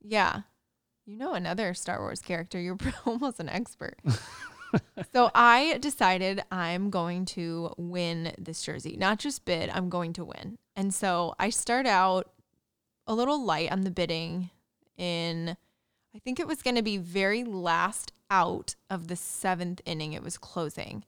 Yeah. 0.00 0.42
You 1.06 1.16
know 1.16 1.34
another 1.34 1.74
Star 1.74 1.98
Wars 1.98 2.20
character. 2.20 2.60
You're 2.60 2.78
almost 3.04 3.40
an 3.40 3.48
expert. 3.48 3.96
so 5.12 5.30
I 5.34 5.78
decided 5.78 6.42
I'm 6.50 6.90
going 6.90 7.24
to 7.26 7.72
win 7.76 8.32
this 8.38 8.62
jersey. 8.62 8.96
Not 8.96 9.18
just 9.18 9.44
bid, 9.44 9.70
I'm 9.70 9.88
going 9.88 10.12
to 10.14 10.24
win. 10.24 10.58
And 10.76 10.92
so 10.92 11.34
I 11.38 11.50
start 11.50 11.86
out 11.86 12.30
a 13.06 13.14
little 13.14 13.42
light 13.42 13.72
on 13.72 13.82
the 13.82 13.90
bidding 13.90 14.50
in 14.96 15.56
I 16.14 16.18
think 16.20 16.40
it 16.40 16.46
was 16.46 16.62
going 16.62 16.76
to 16.76 16.82
be 16.82 16.96
very 16.96 17.44
last 17.44 18.12
out 18.30 18.74
of 18.90 19.08
the 19.08 19.14
7th 19.14 19.80
inning 19.84 20.14
it 20.14 20.22
was 20.22 20.38
closing. 20.38 21.04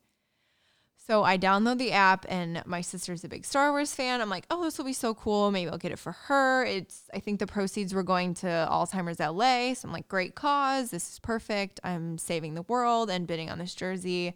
So 1.07 1.23
I 1.23 1.35
download 1.37 1.79
the 1.79 1.93
app 1.93 2.27
and 2.29 2.61
my 2.67 2.81
sister's 2.81 3.23
a 3.23 3.27
big 3.27 3.43
Star 3.43 3.71
Wars 3.71 3.93
fan. 3.93 4.21
I'm 4.21 4.29
like, 4.29 4.45
"Oh, 4.51 4.63
this 4.63 4.77
will 4.77 4.85
be 4.85 4.93
so 4.93 5.15
cool. 5.15 5.49
Maybe 5.49 5.69
I'll 5.69 5.79
get 5.79 5.91
it 5.91 5.97
for 5.99 6.11
her." 6.11 6.63
It's 6.63 7.09
I 7.11 7.19
think 7.19 7.39
the 7.39 7.47
proceeds 7.47 7.93
were 7.93 8.03
going 8.03 8.35
to 8.35 8.47
Alzheimer's 8.47 9.19
LA. 9.19 9.73
So 9.73 9.87
I'm 9.87 9.93
like, 9.93 10.07
"Great 10.07 10.35
cause. 10.35 10.91
This 10.91 11.13
is 11.13 11.19
perfect. 11.19 11.79
I'm 11.83 12.19
saving 12.19 12.53
the 12.53 12.61
world 12.63 13.09
and 13.09 13.25
bidding 13.25 13.49
on 13.49 13.57
this 13.57 13.73
jersey." 13.73 14.35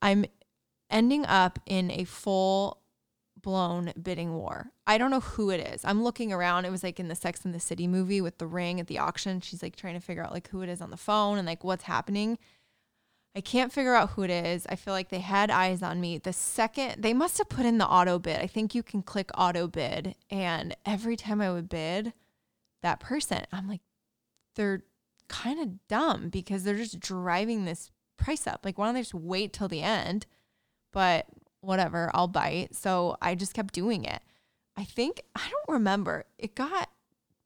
I'm 0.00 0.26
ending 0.90 1.26
up 1.26 1.58
in 1.66 1.90
a 1.90 2.04
full 2.04 2.78
blown 3.40 3.92
bidding 4.00 4.34
war. 4.34 4.70
I 4.86 4.96
don't 4.96 5.10
know 5.10 5.20
who 5.20 5.50
it 5.50 5.60
is. 5.60 5.84
I'm 5.84 6.04
looking 6.04 6.32
around. 6.32 6.64
It 6.66 6.70
was 6.70 6.84
like 6.84 7.00
in 7.00 7.08
the 7.08 7.16
Sex 7.16 7.44
and 7.44 7.52
the 7.52 7.60
City 7.60 7.88
movie 7.88 8.20
with 8.20 8.38
the 8.38 8.46
ring 8.46 8.78
at 8.78 8.86
the 8.86 8.98
auction. 8.98 9.40
She's 9.40 9.62
like 9.62 9.74
trying 9.74 9.94
to 9.94 10.00
figure 10.00 10.22
out 10.22 10.32
like 10.32 10.48
who 10.48 10.62
it 10.62 10.68
is 10.68 10.80
on 10.80 10.90
the 10.90 10.96
phone 10.96 11.38
and 11.38 11.46
like 11.46 11.64
what's 11.64 11.84
happening. 11.84 12.38
I 13.34 13.40
can't 13.40 13.72
figure 13.72 13.94
out 13.94 14.10
who 14.10 14.22
it 14.22 14.30
is. 14.30 14.66
I 14.68 14.76
feel 14.76 14.92
like 14.92 15.08
they 15.08 15.20
had 15.20 15.50
eyes 15.50 15.82
on 15.82 16.00
me. 16.00 16.18
The 16.18 16.32
second 16.32 17.02
they 17.02 17.14
must 17.14 17.38
have 17.38 17.48
put 17.48 17.64
in 17.64 17.78
the 17.78 17.86
auto 17.86 18.18
bid. 18.18 18.40
I 18.40 18.46
think 18.46 18.74
you 18.74 18.82
can 18.82 19.02
click 19.02 19.30
auto 19.36 19.66
bid. 19.66 20.14
And 20.30 20.76
every 20.84 21.16
time 21.16 21.40
I 21.40 21.50
would 21.50 21.68
bid 21.68 22.12
that 22.82 23.00
person, 23.00 23.44
I'm 23.52 23.68
like, 23.68 23.80
they're 24.54 24.82
kind 25.28 25.60
of 25.60 25.88
dumb 25.88 26.28
because 26.28 26.64
they're 26.64 26.76
just 26.76 27.00
driving 27.00 27.64
this 27.64 27.90
price 28.18 28.46
up. 28.46 28.60
Like, 28.64 28.76
why 28.76 28.86
don't 28.86 28.94
they 28.94 29.00
just 29.00 29.14
wait 29.14 29.54
till 29.54 29.68
the 29.68 29.82
end? 29.82 30.26
But 30.92 31.26
whatever, 31.60 32.10
I'll 32.12 32.28
bite. 32.28 32.74
So 32.74 33.16
I 33.22 33.34
just 33.34 33.54
kept 33.54 33.72
doing 33.72 34.04
it. 34.04 34.20
I 34.76 34.84
think, 34.84 35.22
I 35.34 35.48
don't 35.48 35.74
remember. 35.74 36.24
It 36.38 36.54
got 36.54 36.90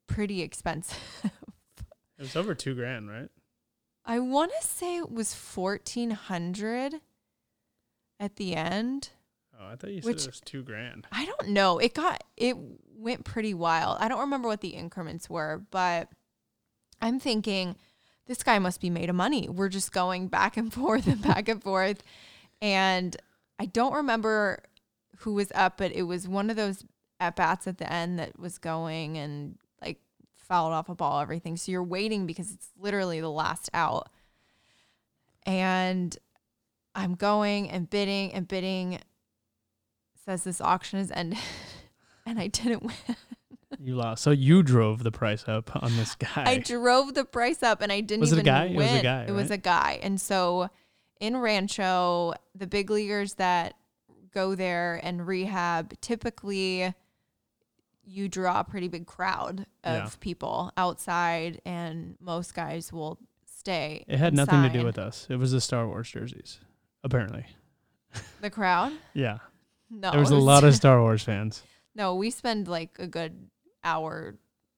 pretty 0.07 0.41
expensive. 0.41 0.99
It 1.23 2.23
was 2.23 2.35
over 2.35 2.55
two 2.55 2.75
grand, 2.75 3.09
right? 3.09 3.29
I 4.07 4.19
want 4.19 4.51
to 4.59 4.65
say 4.65 4.97
it 4.97 5.11
was 5.11 5.33
1400 5.35 7.01
at 8.19 8.37
the 8.37 8.55
end. 8.55 9.09
Oh, 9.59 9.67
I 9.67 9.75
thought 9.75 9.91
you 9.91 10.01
said 10.01 10.07
Which- 10.07 10.21
it 10.23 10.27
was 10.27 10.39
two 10.39 10.63
grand. 10.63 11.07
I 11.11 11.25
don't 11.25 11.49
know. 11.49 11.77
It 11.77 11.93
got 11.93 12.23
it 12.37 12.55
went 12.95 13.25
pretty 13.25 13.53
wild. 13.53 13.97
I 13.99 14.07
don't 14.07 14.21
remember 14.21 14.47
what 14.47 14.61
the 14.61 14.69
increments 14.69 15.29
were, 15.29 15.61
but 15.71 16.09
I'm 17.01 17.19
thinking 17.19 17.75
this 18.27 18.43
guy 18.43 18.59
must 18.59 18.81
be 18.81 18.89
made 18.89 19.09
of 19.09 19.15
money. 19.15 19.49
We're 19.49 19.69
just 19.69 19.91
going 19.91 20.29
back 20.29 20.57
and 20.57 20.73
forth 20.73 21.05
and 21.07 21.21
back 21.21 21.49
and 21.49 21.61
forth. 21.61 22.01
And 22.61 23.15
I 23.59 23.65
don't 23.65 23.93
remember 23.93 24.63
who 25.19 25.33
was 25.33 25.51
up, 25.53 25.77
but 25.77 25.91
it 25.91 26.03
was 26.03 26.27
one 26.27 26.49
of 26.49 26.55
those 26.55 26.83
at 27.19 27.35
bats 27.35 27.67
at 27.67 27.77
the 27.77 27.91
end 27.91 28.19
that 28.19 28.39
was 28.39 28.57
going 28.57 29.17
and 29.17 29.57
fouled 30.47 30.73
off 30.73 30.89
a 30.89 30.95
ball, 30.95 31.19
everything. 31.19 31.57
So 31.57 31.71
you're 31.71 31.83
waiting 31.83 32.25
because 32.25 32.51
it's 32.51 32.69
literally 32.79 33.19
the 33.19 33.29
last 33.31 33.69
out. 33.73 34.09
And 35.45 36.17
I'm 36.95 37.15
going 37.15 37.69
and 37.69 37.89
bidding 37.89 38.33
and 38.33 38.47
bidding. 38.47 38.99
Says 40.25 40.43
this 40.43 40.59
auction 40.59 40.99
has 40.99 41.11
ended, 41.11 41.39
and 42.25 42.39
I 42.39 42.47
didn't 42.47 42.83
win. 42.83 42.93
You 43.79 43.95
lost. 43.95 44.23
So 44.23 44.31
you 44.31 44.63
drove 44.63 45.03
the 45.03 45.11
price 45.11 45.45
up 45.47 45.71
on 45.81 45.95
this 45.95 46.15
guy. 46.19 46.43
I 46.45 46.57
drove 46.57 47.13
the 47.13 47.23
price 47.25 47.63
up, 47.63 47.81
and 47.81 47.91
I 47.91 48.01
didn't 48.01 48.21
Was 48.21 48.31
it 48.33 48.37
a 48.37 48.41
even 48.41 48.45
guy? 48.45 48.65
It 48.65 48.75
win. 48.75 48.91
was 48.91 48.99
a 48.99 49.03
guy, 49.03 49.25
It 49.27 49.31
was 49.31 49.51
a 49.51 49.57
guy, 49.57 49.99
and 50.01 50.19
so 50.19 50.69
in 51.19 51.37
Rancho, 51.37 52.33
the 52.55 52.67
big 52.67 52.89
leaguers 52.89 53.35
that 53.35 53.75
go 54.33 54.55
there 54.55 54.99
and 55.03 55.25
rehab 55.25 55.93
typically 56.01 56.93
you 58.09 58.29
draw 58.29 58.61
a 58.61 58.63
pretty 58.63 58.87
big 58.87 59.05
crowd 59.05 59.65
of 59.83 59.95
Yeah. 59.95 60.09
people 60.21 60.71
outside 60.77 61.61
and 61.65 62.15
most 62.21 62.53
guys 62.55 62.91
will 62.93 63.19
stay 63.45 64.05
it 64.07 64.17
had 64.17 64.33
nothing 64.33 64.63
to 64.63 64.69
do 64.69 64.85
with 64.85 64.97
us. 64.97 65.27
It 65.29 65.35
was 65.35 65.51
the 65.51 65.59
Star 65.59 65.85
Wars 65.87 66.09
jerseys, 66.09 66.59
apparently. 67.03 67.45
the 68.41 68.49
crowd 68.49 68.93
Yeah. 69.13 69.39
no 69.89 70.11
there 70.11 70.19
was 70.21 70.31
a 70.31 70.37
lot 70.37 70.63
of 70.63 70.73
Star 70.81 71.01
Wars 71.01 71.21
fans. 71.23 71.63
No, 71.95 72.15
we 72.15 72.29
spend 72.31 72.67
like 72.69 72.97
a 72.99 73.07
good 73.07 73.49
hour 73.83 74.35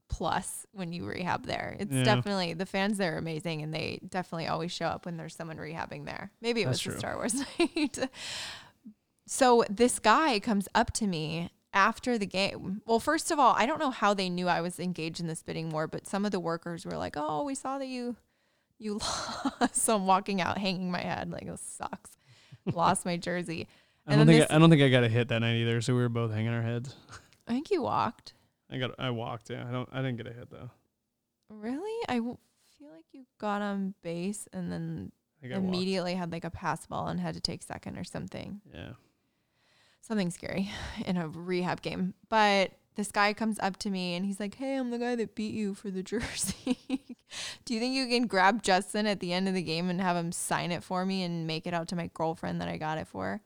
plus 0.07 0.65
when 0.71 0.91
you 0.91 1.05
rehab 1.05 1.45
there. 1.45 1.75
It's 1.79 1.93
Yeah. 1.93 2.03
definitely 2.03 2.53
the 2.55 2.65
fans 2.65 2.97
there 2.97 3.13
are 3.13 3.17
amazing 3.19 3.61
and 3.61 3.71
they 3.71 3.99
definitely 4.09 4.47
always 4.47 4.71
show 4.71 4.87
up 4.87 5.05
when 5.05 5.17
there's 5.17 5.35
someone 5.35 5.57
rehabbing 5.57 6.05
there. 6.05 6.31
Maybe 6.41 6.63
it 6.63 6.65
That's 6.65 6.83
was 6.83 6.95
the 6.95 6.99
Star 6.99 7.15
Wars 7.15 7.35
night. 7.59 8.09
so 9.27 9.63
this 9.69 9.99
guy 9.99 10.39
comes 10.39 10.67
up 10.73 10.91
to 10.93 11.05
me 11.07 11.51
after 11.73 12.17
the 12.17 12.25
game. 12.25 12.81
Well, 12.85 12.99
first 12.99 13.31
of 13.31 13.39
all, 13.39 13.53
I 13.57 13.65
don't 13.65 13.79
know 13.79 13.91
how 13.91 14.13
they 14.13 14.29
knew 14.29 14.47
I 14.47 14.61
was 14.61 14.79
engaged 14.79 15.19
in 15.19 15.27
this 15.27 15.43
bidding 15.43 15.69
war, 15.69 15.87
but 15.87 16.07
some 16.07 16.25
of 16.25 16.31
the 16.31 16.39
workers 16.39 16.85
were 16.85 16.97
like, 16.97 17.13
"Oh, 17.17 17.43
we 17.43 17.55
saw 17.55 17.77
that 17.77 17.87
you 17.87 18.15
you 18.77 18.93
lost." 19.61 19.75
so 19.75 19.95
I'm 19.95 20.05
walking 20.07 20.41
out 20.41 20.57
hanging 20.57 20.91
my 20.91 21.01
head 21.01 21.29
like, 21.31 21.45
"This 21.45 21.61
sucks." 21.61 22.11
Lost 22.73 23.05
my 23.05 23.17
jersey. 23.17 23.67
I 24.07 24.13
And 24.13 24.19
don't 24.21 24.27
think 24.27 24.41
this- 24.41 24.51
I, 24.51 24.57
don't 24.59 24.69
think 24.69 24.81
I 24.81 24.89
got 24.89 25.03
a 25.03 25.09
hit 25.09 25.27
that 25.29 25.39
night 25.39 25.55
either. 25.57 25.81
So 25.81 25.93
we 25.93 26.01
were 26.01 26.09
both 26.09 26.31
hanging 26.31 26.49
our 26.53 26.61
heads. 26.63 26.95
I 27.47 27.51
think 27.53 27.69
you 27.71 27.81
walked. 27.83 28.33
I 28.71 28.77
got 28.77 28.91
I 28.99 29.09
walked. 29.11 29.49
Yeah, 29.49 29.65
I 29.67 29.71
don't. 29.71 29.89
I 29.91 29.97
didn't 30.01 30.17
get 30.17 30.27
a 30.27 30.33
hit 30.33 30.49
though. 30.49 30.69
Really? 31.49 32.05
I 32.07 32.15
w- 32.17 32.37
feel 32.77 32.89
like 32.95 33.05
you 33.11 33.25
got 33.39 33.61
on 33.61 33.93
base 34.03 34.47
and 34.53 34.71
then 34.71 35.11
I 35.39 35.41
think 35.41 35.53
I 35.53 35.57
walked. 35.57 35.67
immediately 35.75 36.13
had 36.15 36.31
like 36.31 36.43
a 36.43 36.49
pass 36.51 36.85
ball 36.85 37.07
and 37.07 37.19
had 37.19 37.33
to 37.35 37.41
take 37.41 37.63
second 37.63 37.97
or 37.97 38.03
something. 38.03 38.61
Yeah. 38.73 38.91
Something 40.01 40.31
scary 40.31 40.71
in 41.05 41.17
a 41.17 41.27
rehab 41.27 41.81
game. 41.81 42.13
But 42.29 42.71
this 42.95 43.11
guy 43.11 43.33
comes 43.33 43.59
up 43.59 43.77
to 43.77 43.89
me 43.89 44.15
and 44.15 44.25
he's 44.25 44.39
like, 44.39 44.55
Hey, 44.55 44.75
I'm 44.75 44.89
the 44.91 44.97
guy 44.97 45.15
that 45.15 45.35
beat 45.35 45.53
you 45.53 45.73
for 45.73 45.89
the 45.89 46.03
jersey. 46.03 46.77
Do 47.65 47.73
you 47.73 47.79
think 47.79 47.95
you 47.95 48.07
can 48.07 48.27
grab 48.27 48.63
Justin 48.63 49.05
at 49.05 49.19
the 49.19 49.33
end 49.33 49.47
of 49.47 49.53
the 49.53 49.61
game 49.61 49.89
and 49.89 50.01
have 50.01 50.17
him 50.17 50.31
sign 50.31 50.71
it 50.71 50.83
for 50.83 51.05
me 51.05 51.23
and 51.23 51.45
make 51.47 51.67
it 51.67 51.73
out 51.73 51.87
to 51.89 51.95
my 51.95 52.09
girlfriend 52.13 52.59
that 52.61 52.67
I 52.67 52.77
got 52.77 52.97
it 52.97 53.07
for? 53.07 53.41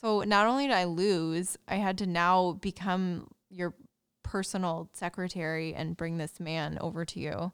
So 0.00 0.20
not 0.20 0.46
only 0.46 0.66
did 0.66 0.74
I 0.76 0.84
lose, 0.84 1.56
I 1.66 1.76
had 1.76 1.98
to 1.98 2.06
now 2.06 2.52
become 2.60 3.28
your 3.50 3.74
personal 4.22 4.88
secretary 4.92 5.74
and 5.74 5.96
bring 5.96 6.18
this 6.18 6.40
man 6.40 6.78
over 6.80 7.04
to 7.04 7.20
you 7.20 7.52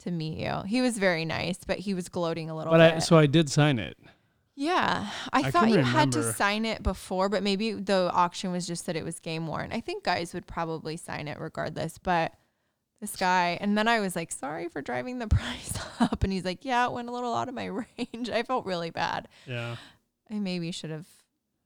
to 0.00 0.10
meet 0.10 0.38
you. 0.38 0.62
He 0.66 0.80
was 0.80 0.98
very 0.98 1.24
nice, 1.24 1.58
but 1.66 1.78
he 1.80 1.94
was 1.94 2.08
gloating 2.08 2.50
a 2.50 2.56
little 2.56 2.72
But 2.72 2.78
bit. 2.78 2.96
I 2.96 2.98
so 3.00 3.18
I 3.18 3.26
did 3.26 3.50
sign 3.50 3.78
it. 3.78 3.96
Yeah, 4.60 5.10
I, 5.32 5.42
I 5.42 5.50
thought 5.52 5.68
you 5.68 5.78
had 5.78 6.10
to 6.12 6.32
sign 6.32 6.64
it 6.64 6.82
before, 6.82 7.28
but 7.28 7.44
maybe 7.44 7.74
the 7.74 8.10
auction 8.12 8.50
was 8.50 8.66
just 8.66 8.86
that 8.86 8.96
it 8.96 9.04
was 9.04 9.20
game 9.20 9.46
worn. 9.46 9.70
I 9.70 9.78
think 9.78 10.02
guys 10.02 10.34
would 10.34 10.48
probably 10.48 10.96
sign 10.96 11.28
it 11.28 11.38
regardless, 11.38 11.96
but 11.98 12.32
this 13.00 13.14
guy, 13.14 13.56
and 13.60 13.78
then 13.78 13.86
I 13.86 14.00
was 14.00 14.16
like, 14.16 14.32
sorry 14.32 14.68
for 14.68 14.82
driving 14.82 15.20
the 15.20 15.28
price 15.28 15.78
up. 16.00 16.24
And 16.24 16.32
he's 16.32 16.44
like, 16.44 16.64
yeah, 16.64 16.86
it 16.86 16.92
went 16.92 17.08
a 17.08 17.12
little 17.12 17.36
out 17.36 17.48
of 17.48 17.54
my 17.54 17.66
range. 17.98 18.30
I 18.30 18.42
felt 18.42 18.66
really 18.66 18.90
bad. 18.90 19.28
Yeah. 19.46 19.76
I 20.28 20.40
maybe 20.40 20.72
should 20.72 20.90
have 20.90 21.06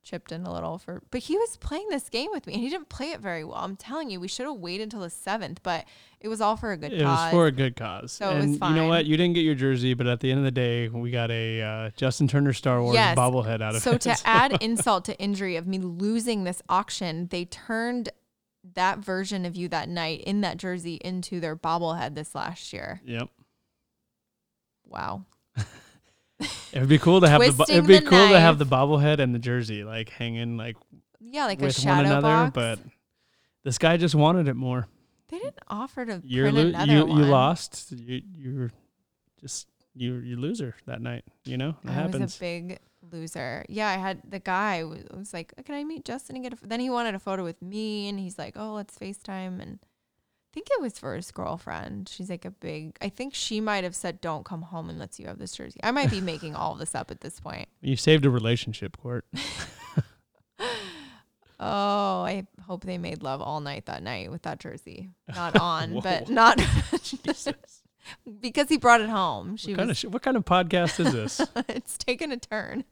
chipped 0.02 0.32
in 0.32 0.42
a 0.44 0.52
little 0.52 0.78
for, 0.78 1.02
but 1.10 1.20
he 1.20 1.36
was 1.36 1.56
playing 1.58 1.86
this 1.88 2.08
game 2.08 2.28
with 2.32 2.46
me 2.46 2.54
and 2.54 2.62
he 2.62 2.68
didn't 2.68 2.88
play 2.88 3.10
it 3.12 3.20
very 3.20 3.44
well. 3.44 3.56
I'm 3.58 3.76
telling 3.76 4.10
you, 4.10 4.18
we 4.18 4.26
should 4.28 4.46
have 4.46 4.56
waited 4.56 4.84
until 4.84 5.00
the 5.00 5.10
seventh, 5.10 5.62
but 5.62 5.84
it 6.20 6.28
was 6.28 6.40
all 6.40 6.56
for 6.56 6.72
a 6.72 6.76
good 6.76 6.92
It 6.92 7.02
cause. 7.02 7.26
was 7.26 7.30
for 7.32 7.46
a 7.46 7.52
good 7.52 7.76
cause. 7.76 8.12
So 8.12 8.30
it 8.30 8.40
and 8.40 8.60
was 8.60 8.70
you 8.70 8.76
know 8.76 8.88
what? 8.88 9.06
You 9.06 9.16
didn't 9.16 9.34
get 9.34 9.42
your 9.42 9.54
jersey, 9.54 9.94
but 9.94 10.06
at 10.06 10.20
the 10.20 10.30
end 10.30 10.38
of 10.38 10.44
the 10.44 10.50
day, 10.50 10.88
we 10.88 11.10
got 11.10 11.30
a 11.30 11.62
uh, 11.62 11.90
Justin 11.96 12.26
Turner 12.28 12.52
Star 12.52 12.82
Wars 12.82 12.94
Yes. 12.94 13.16
bobblehead 13.16 13.62
out 13.62 13.70
of 13.70 13.76
it. 13.76 13.80
so 13.82 13.92
it. 13.92 14.00
to 14.02 14.16
add 14.24 14.60
insult 14.60 15.04
to 15.06 15.18
injury 15.20 15.56
of 15.56 15.66
me 15.66 15.78
losing 15.78 16.44
this 16.44 16.62
auction, 16.68 17.28
they 17.30 17.44
turned 17.44 18.08
that 18.74 18.98
version 18.98 19.44
of 19.44 19.56
you 19.56 19.68
that 19.68 19.88
night 19.88 20.22
in 20.22 20.40
that 20.40 20.56
jersey 20.56 20.94
into 21.04 21.40
their 21.40 21.56
bobblehead 21.56 22.14
this 22.14 22.34
last 22.34 22.72
year. 22.72 23.00
Yep. 23.04 23.28
Wow. 24.86 25.24
It 26.72 26.81
would 26.81 26.88
be 26.88 26.98
cool 26.98 27.20
to 27.20 27.28
have 27.28 27.40
the. 27.40 27.52
bo- 27.52 27.64
It'd 27.68 27.87
be 27.87 27.98
the 27.98 28.07
cool 28.07 28.28
to 28.28 28.40
have 28.40 28.59
the 28.59 28.64
bobblehead 28.66 29.18
and 29.18 29.35
the 29.35 29.38
jersey 29.38 29.85
like 29.85 30.09
hanging 30.09 30.57
like 30.57 30.76
Yeah, 31.20 31.46
like 31.46 31.61
a 31.61 31.64
with 31.66 31.78
shadow 31.78 32.09
one 32.09 32.18
another, 32.18 32.50
box. 32.50 32.52
but 32.55 32.78
this 33.64 33.78
guy 33.78 33.96
just 33.96 34.14
wanted 34.14 34.48
it 34.48 34.55
more. 34.55 34.88
they 35.28 35.38
didn't 35.38 35.59
offer 35.68 36.05
to 36.07 36.20
You're 36.24 36.50
print 36.50 36.57
lo- 36.57 36.81
another 36.83 36.92
you 36.92 37.07
one. 37.07 37.18
you 37.18 37.24
lost. 37.26 37.92
You 37.92 38.22
you're 38.37 38.70
just 39.40 39.66
you 39.94 40.14
you 40.16 40.37
loser 40.37 40.74
that 40.87 41.00
night. 41.02 41.24
You 41.44 41.57
know 41.59 41.76
that 41.85 41.90
I 41.90 41.94
happens. 41.94 42.22
was 42.22 42.37
a 42.37 42.40
big 42.40 42.78
loser. 43.11 43.64
Yeah, 43.68 43.88
I 43.88 43.96
had 43.98 44.22
the 44.28 44.38
guy 44.40 44.85
was, 44.85 45.05
was 45.12 45.33
like, 45.35 45.52
"Can 45.66 45.74
I 45.74 45.85
meet 45.85 46.05
Justin 46.05 46.37
and 46.37 46.44
get 46.44 46.52
a?" 46.55 46.57
F-? 46.57 46.68
Then 46.68 46.81
he 46.81 46.88
wanted 46.90 47.14
a 47.14 47.18
photo 47.18 47.44
with 47.44 47.61
me, 47.61 48.09
and 48.09 48.18
he's 48.18 48.38
like, 48.38 48.55
"Oh, 48.57 48.72
let's 48.72 48.96
Facetime." 48.98 49.61
And 49.61 49.78
think 50.52 50.68
it 50.70 50.80
was 50.80 50.98
for 50.98 51.14
his 51.16 51.30
girlfriend. 51.30 52.08
She's 52.08 52.28
like 52.30 52.44
a 52.44 52.50
big. 52.50 52.96
I 53.00 53.08
think 53.08 53.34
she 53.34 53.60
might 53.60 53.84
have 53.84 53.94
said, 53.96 54.20
"Don't 54.20 54.44
come 54.44 54.62
home 54.62 54.90
unless 54.90 55.18
you 55.18 55.26
have 55.26 55.38
this 55.38 55.52
jersey." 55.54 55.80
I 55.82 55.90
might 55.90 56.10
be 56.10 56.20
making 56.32 56.54
all 56.54 56.74
this 56.74 56.94
up 56.94 57.10
at 57.10 57.20
this 57.22 57.40
point. 57.40 57.68
you 57.80 57.96
saved 57.96 58.24
a 58.26 58.30
relationship, 58.30 58.96
Court. 58.96 59.24
Oh, 61.64 62.22
I 62.24 62.44
hope 62.66 62.82
they 62.84 62.98
made 62.98 63.22
love 63.22 63.40
all 63.40 63.60
night 63.60 63.86
that 63.86 64.02
night 64.02 64.32
with 64.32 64.42
that 64.42 64.58
jersey. 64.58 65.10
Not 65.32 65.56
on, 65.60 66.00
but 66.00 66.28
not 66.28 66.60
because 68.40 68.68
he 68.68 68.78
brought 68.78 69.00
it 69.00 69.08
home. 69.08 69.56
She 69.56 69.70
What 69.70 69.76
kind, 69.78 69.82
of 69.82 69.88
was. 69.90 69.98
sh- 69.98 70.04
what 70.06 70.22
kind 70.22 70.36
of 70.36 70.44
podcast 70.44 70.98
is 70.98 71.12
this? 71.12 71.40
it's 71.68 71.96
taken 71.96 72.32
a 72.32 72.36
turn. 72.36 72.82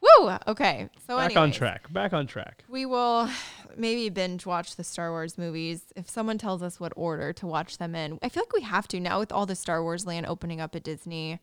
Woo. 0.00 0.30
Okay. 0.46 0.88
So 1.06 1.16
Back 1.16 1.36
on 1.36 1.50
track. 1.50 1.92
Back 1.92 2.12
on 2.12 2.26
track. 2.26 2.64
We 2.68 2.86
will 2.86 3.28
maybe 3.76 4.08
binge 4.08 4.46
watch 4.46 4.76
the 4.76 4.84
Star 4.84 5.10
Wars 5.10 5.38
movies 5.38 5.82
if 5.96 6.08
someone 6.08 6.38
tells 6.38 6.62
us 6.62 6.78
what 6.78 6.92
order 6.96 7.32
to 7.34 7.46
watch 7.46 7.78
them 7.78 7.94
in. 7.94 8.18
I 8.22 8.28
feel 8.28 8.42
like 8.42 8.52
we 8.52 8.62
have 8.62 8.88
to 8.88 9.00
now 9.00 9.18
with 9.18 9.32
all 9.32 9.46
the 9.46 9.56
Star 9.56 9.82
Wars 9.82 10.06
land 10.06 10.26
opening 10.26 10.60
up 10.60 10.74
at 10.76 10.82
Disney. 10.82 11.40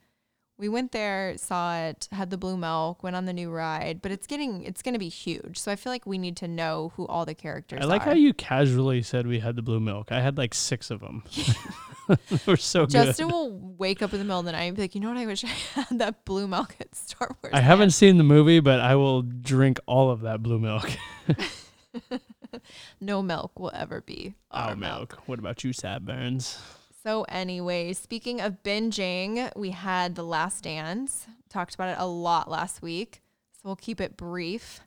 We 0.57 0.69
went 0.69 0.93
there, 0.93 1.37
saw 1.37 1.77
it, 1.77 2.07
had 2.13 2.29
the 2.29 2.37
blue 2.37 2.55
milk, 2.55 3.03
went 3.03 3.15
on 3.15 3.25
the 3.25 3.33
new 3.33 3.51
ride, 3.51 4.01
but 4.01 4.11
it's 4.11 4.25
getting 4.25 4.63
it's 4.63 4.81
going 4.81 4.93
to 4.93 4.99
be 4.99 5.09
huge. 5.09 5.57
So 5.59 5.69
I 5.69 5.75
feel 5.75 5.91
like 5.91 6.05
we 6.05 6.17
need 6.17 6.37
to 6.37 6.47
know 6.47 6.93
who 6.95 7.05
all 7.07 7.25
the 7.25 7.35
characters 7.35 7.79
are. 7.79 7.83
I 7.83 7.85
like 7.85 8.03
are. 8.03 8.11
how 8.11 8.15
you 8.15 8.33
casually 8.33 9.01
said 9.01 9.27
we 9.27 9.39
had 9.39 9.57
the 9.57 9.61
blue 9.61 9.81
milk. 9.81 10.13
I 10.13 10.21
had 10.21 10.37
like 10.37 10.53
six 10.53 10.91
of 10.91 11.01
them. 11.01 11.23
We're 12.47 12.55
so 12.55 12.85
Justin 12.85 13.27
good. 13.27 13.33
will 13.33 13.59
wake 13.77 14.01
up 14.01 14.13
in 14.13 14.19
the 14.19 14.25
middle 14.25 14.39
of 14.39 14.45
the 14.45 14.53
night 14.53 14.63
and 14.63 14.75
be 14.75 14.83
like, 14.83 14.95
"You 14.95 15.01
know 15.01 15.09
what? 15.09 15.17
I 15.17 15.25
wish 15.25 15.43
I 15.43 15.47
had 15.47 15.99
that 15.99 16.23
blue 16.23 16.47
milk 16.47 16.75
at 16.79 16.95
Star 16.95 17.35
Wars." 17.43 17.53
I 17.53 17.59
haven't 17.61 17.91
seen 17.91 18.17
the 18.17 18.23
movie, 18.23 18.59
but 18.61 18.79
I 18.79 18.95
will 18.95 19.23
drink 19.23 19.79
all 19.87 20.09
of 20.09 20.21
that 20.21 20.41
blue 20.41 20.59
milk. 20.59 20.89
no 23.01 23.21
milk 23.21 23.59
will 23.59 23.71
ever 23.73 24.01
be 24.01 24.35
our 24.51 24.69
Our 24.69 24.75
milk. 24.75 25.19
What 25.25 25.39
about 25.39 25.63
you, 25.63 25.73
Sad 25.73 26.05
Burns? 26.05 26.59
So, 27.05 27.23
anyway, 27.29 27.93
speaking 27.93 28.41
of 28.41 28.63
binging, 28.63 29.55
we 29.55 29.69
had 29.69 30.15
The 30.15 30.23
Last 30.23 30.63
Dance. 30.63 31.27
Talked 31.49 31.75
about 31.75 31.89
it 31.89 31.97
a 31.99 32.07
lot 32.07 32.49
last 32.49 32.81
week. 32.81 33.21
So, 33.51 33.59
we'll 33.65 33.75
keep 33.75 34.01
it 34.01 34.17
brief 34.17 34.81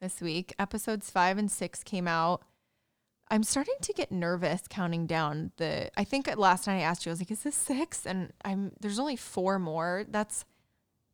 this 0.00 0.20
week. 0.20 0.54
Episodes 0.60 1.10
five 1.10 1.36
and 1.36 1.50
six 1.50 1.82
came 1.82 2.06
out. 2.06 2.44
I'm 3.28 3.42
starting 3.42 3.74
to 3.80 3.92
get 3.92 4.12
nervous 4.12 4.62
counting 4.70 5.08
down 5.08 5.50
the. 5.56 5.90
I 5.98 6.04
think 6.04 6.32
last 6.36 6.68
night 6.68 6.76
I 6.76 6.82
asked 6.82 7.04
you, 7.04 7.10
I 7.10 7.14
was 7.14 7.20
like, 7.20 7.32
"Is 7.32 7.42
this 7.42 7.56
six? 7.56 8.06
And 8.06 8.32
I'm 8.44 8.70
there's 8.78 9.00
only 9.00 9.16
four 9.16 9.58
more. 9.58 10.04
That's 10.08 10.44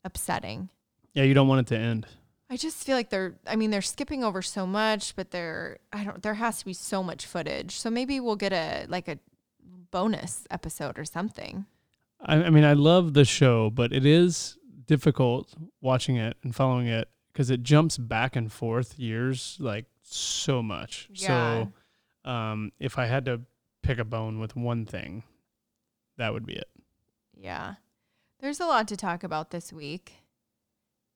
upsetting. 0.04 0.68
Yeah, 1.14 1.22
you 1.22 1.32
don't 1.32 1.48
want 1.48 1.60
it 1.60 1.74
to 1.74 1.80
end. 1.80 2.06
I 2.50 2.58
just 2.58 2.84
feel 2.84 2.96
like 2.96 3.08
they're. 3.08 3.34
I 3.46 3.56
mean, 3.56 3.70
they're 3.70 3.80
skipping 3.80 4.22
over 4.22 4.42
so 4.42 4.66
much, 4.66 5.16
but 5.16 5.30
they're. 5.30 5.78
I 5.90 6.04
don't. 6.04 6.22
There 6.22 6.34
has 6.34 6.58
to 6.58 6.66
be 6.66 6.74
so 6.74 7.02
much 7.02 7.24
footage. 7.24 7.80
So 7.80 7.88
maybe 7.88 8.20
we'll 8.20 8.36
get 8.36 8.52
a 8.52 8.84
like 8.90 9.08
a 9.08 9.18
bonus 9.90 10.46
episode 10.50 10.98
or 10.98 11.04
something. 11.04 11.66
I, 12.20 12.44
I 12.44 12.50
mean, 12.50 12.64
I 12.64 12.72
love 12.72 13.14
the 13.14 13.24
show, 13.24 13.70
but 13.70 13.92
it 13.92 14.06
is 14.06 14.58
difficult 14.86 15.54
watching 15.80 16.16
it 16.16 16.36
and 16.42 16.54
following 16.54 16.86
it 16.86 17.08
because 17.32 17.50
it 17.50 17.62
jumps 17.62 17.98
back 17.98 18.36
and 18.36 18.52
forth 18.52 18.98
years 18.98 19.56
like 19.60 19.86
so 20.02 20.62
much. 20.62 21.08
Yeah. 21.12 21.66
So, 22.24 22.30
um, 22.30 22.72
if 22.78 22.98
I 22.98 23.06
had 23.06 23.24
to 23.26 23.42
pick 23.82 23.98
a 23.98 24.04
bone 24.04 24.38
with 24.38 24.56
one 24.56 24.86
thing, 24.86 25.24
that 26.16 26.32
would 26.32 26.46
be 26.46 26.54
it. 26.54 26.68
Yeah. 27.36 27.74
There's 28.40 28.60
a 28.60 28.66
lot 28.66 28.88
to 28.88 28.96
talk 28.96 29.24
about 29.24 29.50
this 29.50 29.72
week. 29.72 30.14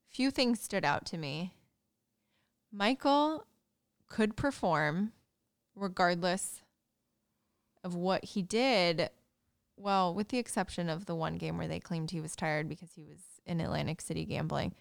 Few 0.08 0.30
things 0.30 0.60
stood 0.60 0.84
out 0.84 1.04
to 1.06 1.18
me. 1.18 1.52
Michael 2.72 3.46
could 4.08 4.36
perform 4.36 5.12
regardless 5.74 6.62
of 7.88 7.94
what 7.94 8.24
he 8.24 8.42
did. 8.42 9.10
Well, 9.76 10.14
with 10.14 10.28
the 10.28 10.38
exception 10.38 10.88
of 10.88 11.06
the 11.06 11.14
one 11.14 11.38
game 11.38 11.56
where 11.56 11.68
they 11.68 11.80
claimed 11.80 12.10
he 12.10 12.20
was 12.20 12.36
tired 12.36 12.68
because 12.68 12.90
he 12.94 13.04
was 13.04 13.18
in 13.46 13.60
Atlantic 13.60 14.00
City 14.00 14.24
gambling. 14.24 14.74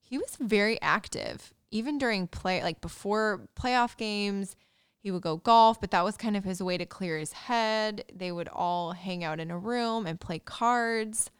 He 0.00 0.16
was 0.16 0.36
very 0.40 0.80
active 0.80 1.52
even 1.70 1.98
during 1.98 2.26
play 2.26 2.62
like 2.62 2.80
before 2.80 3.48
playoff 3.60 3.96
games. 3.96 4.56
He 4.96 5.10
would 5.10 5.22
go 5.22 5.36
golf, 5.36 5.80
but 5.80 5.90
that 5.90 6.04
was 6.04 6.16
kind 6.16 6.36
of 6.36 6.44
his 6.44 6.62
way 6.62 6.78
to 6.78 6.86
clear 6.86 7.18
his 7.18 7.32
head. 7.32 8.04
They 8.14 8.32
would 8.32 8.48
all 8.48 8.92
hang 8.92 9.22
out 9.22 9.40
in 9.40 9.50
a 9.50 9.58
room 9.58 10.06
and 10.06 10.18
play 10.18 10.38
cards. 10.38 11.30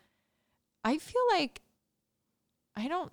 I 0.84 0.98
feel 0.98 1.22
like 1.32 1.62
I 2.76 2.88
don't 2.88 3.12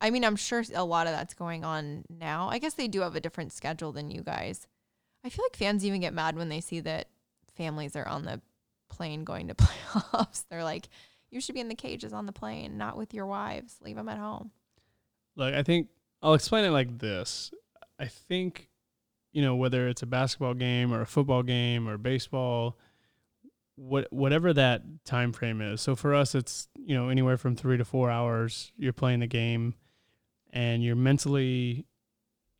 I 0.00 0.10
mean, 0.10 0.24
I'm 0.24 0.36
sure 0.36 0.64
a 0.74 0.84
lot 0.84 1.06
of 1.06 1.12
that's 1.12 1.32
going 1.32 1.64
on 1.64 2.04
now. 2.10 2.48
I 2.50 2.58
guess 2.58 2.74
they 2.74 2.88
do 2.88 3.02
have 3.02 3.14
a 3.14 3.20
different 3.20 3.52
schedule 3.52 3.92
than 3.92 4.10
you 4.10 4.20
guys. 4.20 4.66
I 5.24 5.28
feel 5.28 5.44
like 5.44 5.56
fans 5.56 5.84
even 5.84 6.00
get 6.00 6.12
mad 6.12 6.36
when 6.36 6.48
they 6.48 6.60
see 6.60 6.80
that 6.80 7.06
families 7.56 7.96
are 7.96 8.06
on 8.06 8.24
the 8.24 8.40
plane 8.88 9.24
going 9.24 9.48
to 9.48 9.54
playoffs. 9.54 10.44
They're 10.50 10.64
like, 10.64 10.88
you 11.30 11.40
should 11.40 11.54
be 11.54 11.60
in 11.60 11.68
the 11.68 11.74
cages 11.74 12.12
on 12.12 12.26
the 12.26 12.32
plane, 12.32 12.76
not 12.76 12.96
with 12.96 13.14
your 13.14 13.26
wives. 13.26 13.76
Leave 13.82 13.96
them 13.96 14.08
at 14.08 14.18
home. 14.18 14.50
Like 15.34 15.54
I 15.54 15.62
think 15.62 15.88
I'll 16.22 16.34
explain 16.34 16.64
it 16.64 16.70
like 16.70 16.98
this. 16.98 17.52
I 17.98 18.06
think 18.06 18.68
you 19.32 19.42
know 19.42 19.56
whether 19.56 19.88
it's 19.88 20.02
a 20.02 20.06
basketball 20.06 20.54
game 20.54 20.92
or 20.92 21.00
a 21.00 21.06
football 21.06 21.42
game 21.42 21.88
or 21.88 21.96
baseball 21.96 22.78
what 23.76 24.12
whatever 24.12 24.52
that 24.52 24.82
time 25.04 25.32
frame 25.32 25.62
is. 25.62 25.80
So 25.80 25.96
for 25.96 26.14
us 26.14 26.34
it's, 26.34 26.68
you 26.76 26.94
know, 26.94 27.08
anywhere 27.08 27.38
from 27.38 27.56
3 27.56 27.78
to 27.78 27.84
4 27.84 28.10
hours 28.10 28.72
you're 28.76 28.92
playing 28.92 29.20
the 29.20 29.26
game 29.26 29.74
and 30.52 30.84
you're 30.84 30.96
mentally 30.96 31.86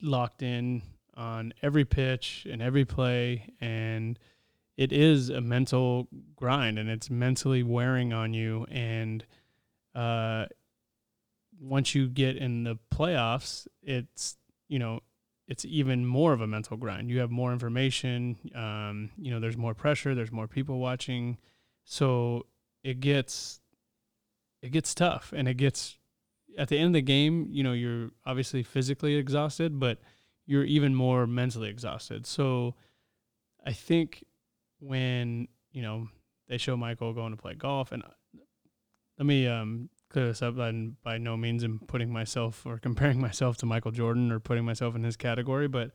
locked 0.00 0.42
in 0.42 0.82
on 1.14 1.52
every 1.62 1.84
pitch 1.84 2.46
and 2.50 2.62
every 2.62 2.86
play 2.86 3.52
and 3.60 4.18
it 4.76 4.92
is 4.92 5.28
a 5.28 5.40
mental 5.40 6.08
grind 6.34 6.78
and 6.78 6.88
it's 6.88 7.10
mentally 7.10 7.62
wearing 7.62 8.12
on 8.12 8.34
you. 8.34 8.66
And 8.70 9.24
uh 9.94 10.46
once 11.60 11.94
you 11.94 12.08
get 12.08 12.36
in 12.36 12.64
the 12.64 12.76
playoffs 12.92 13.68
it's 13.82 14.36
you 14.68 14.78
know 14.78 15.00
it's 15.48 15.64
even 15.64 16.06
more 16.06 16.32
of 16.32 16.40
a 16.40 16.46
mental 16.46 16.76
grind. 16.76 17.10
You 17.10 17.20
have 17.20 17.30
more 17.30 17.52
information 17.52 18.36
um 18.54 19.10
you 19.18 19.30
know 19.30 19.40
there's 19.40 19.56
more 19.56 19.74
pressure 19.74 20.14
there's 20.14 20.32
more 20.32 20.48
people 20.48 20.78
watching. 20.78 21.38
So 21.84 22.46
it 22.82 23.00
gets 23.00 23.60
it 24.62 24.70
gets 24.70 24.94
tough 24.94 25.32
and 25.36 25.48
it 25.48 25.56
gets 25.56 25.98
at 26.58 26.68
the 26.68 26.78
end 26.78 26.88
of 26.88 26.92
the 26.94 27.02
game 27.02 27.48
you 27.50 27.62
know 27.62 27.72
you're 27.72 28.10
obviously 28.24 28.62
physically 28.62 29.14
exhausted 29.16 29.78
but 29.78 29.98
you're 30.46 30.64
even 30.64 30.94
more 30.94 31.26
mentally 31.26 31.68
exhausted. 31.68 32.26
So 32.26 32.74
i 33.64 33.72
think 33.72 34.24
when 34.82 35.48
you 35.72 35.82
know 35.82 36.08
they 36.48 36.58
show 36.58 36.76
Michael 36.76 37.12
going 37.12 37.32
to 37.32 37.40
play 37.40 37.54
golf, 37.54 37.92
and 37.92 38.02
let 39.18 39.26
me 39.26 39.46
um, 39.46 39.88
clear 40.10 40.26
this 40.26 40.42
up. 40.42 40.58
And 40.58 41.00
by 41.02 41.18
no 41.18 41.36
means 41.36 41.64
am 41.64 41.80
putting 41.86 42.12
myself 42.12 42.66
or 42.66 42.78
comparing 42.78 43.20
myself 43.28 43.56
to 43.58 43.66
Michael 43.66 43.92
Jordan 43.92 44.32
or 44.32 44.40
putting 44.40 44.64
myself 44.64 44.94
in 44.94 45.02
his 45.04 45.16
category, 45.16 45.68
but 45.68 45.92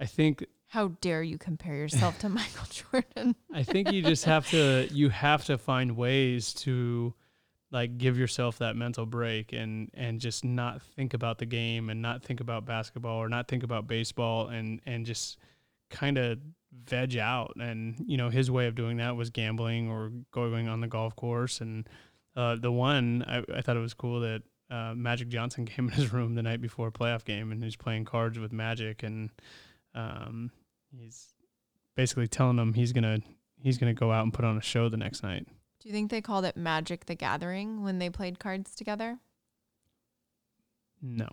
I 0.00 0.06
think 0.06 0.44
How 0.68 0.88
dare 1.00 1.22
you 1.22 1.38
compare 1.38 1.76
yourself 1.76 2.18
to 2.20 2.28
Michael 2.40 2.66
Jordan? 2.70 3.36
I 3.54 3.62
think 3.62 3.92
you 3.92 4.02
just 4.02 4.24
have 4.24 4.48
to 4.50 4.88
you 4.90 5.10
have 5.10 5.44
to 5.44 5.58
find 5.58 5.96
ways 5.96 6.54
to 6.54 7.14
like 7.72 7.98
give 7.98 8.18
yourself 8.18 8.58
that 8.58 8.74
mental 8.76 9.06
break 9.06 9.52
and 9.52 9.90
and 9.94 10.20
just 10.20 10.44
not 10.44 10.82
think 10.82 11.14
about 11.14 11.38
the 11.38 11.46
game 11.46 11.88
and 11.90 12.02
not 12.02 12.24
think 12.24 12.40
about 12.40 12.64
basketball 12.64 13.18
or 13.18 13.28
not 13.28 13.46
think 13.46 13.62
about 13.62 13.86
baseball 13.86 14.48
and 14.48 14.80
and 14.86 15.06
just 15.06 15.38
kind 15.90 16.18
of 16.18 16.38
veg 16.72 17.16
out 17.16 17.52
and 17.60 17.96
you 18.06 18.16
know 18.16 18.28
his 18.30 18.50
way 18.50 18.66
of 18.66 18.74
doing 18.76 18.98
that 18.98 19.16
was 19.16 19.30
gambling 19.30 19.90
or 19.90 20.12
going 20.32 20.68
on 20.68 20.80
the 20.80 20.86
golf 20.86 21.16
course 21.16 21.60
and 21.60 21.88
uh, 22.36 22.54
the 22.54 22.70
one 22.70 23.24
I, 23.26 23.42
I 23.56 23.60
thought 23.60 23.76
it 23.76 23.80
was 23.80 23.94
cool 23.94 24.20
that 24.20 24.42
uh, 24.70 24.94
Magic 24.94 25.28
Johnson 25.28 25.66
came 25.66 25.88
in 25.88 25.94
his 25.94 26.12
room 26.12 26.36
the 26.36 26.42
night 26.42 26.60
before 26.60 26.86
a 26.88 26.92
playoff 26.92 27.24
game 27.24 27.50
and 27.50 27.62
he's 27.64 27.74
playing 27.76 28.04
cards 28.04 28.38
with 28.38 28.52
Magic 28.52 29.02
and 29.02 29.30
um, 29.96 30.52
he's 30.96 31.34
basically 31.96 32.28
telling 32.28 32.56
him 32.56 32.72
he's 32.74 32.92
gonna 32.92 33.18
he's 33.60 33.76
gonna 33.78 33.92
go 33.94 34.12
out 34.12 34.22
and 34.22 34.32
put 34.32 34.44
on 34.44 34.56
a 34.56 34.62
show 34.62 34.88
the 34.88 34.96
next 34.96 35.24
night. 35.24 35.46
Do 35.80 35.88
you 35.88 35.92
think 35.92 36.10
they 36.10 36.20
called 36.20 36.44
it 36.44 36.56
Magic 36.56 37.06
the 37.06 37.14
Gathering 37.16 37.82
when 37.82 37.98
they 37.98 38.10
played 38.10 38.38
cards 38.38 38.74
together? 38.76 39.18
No, 41.02 41.28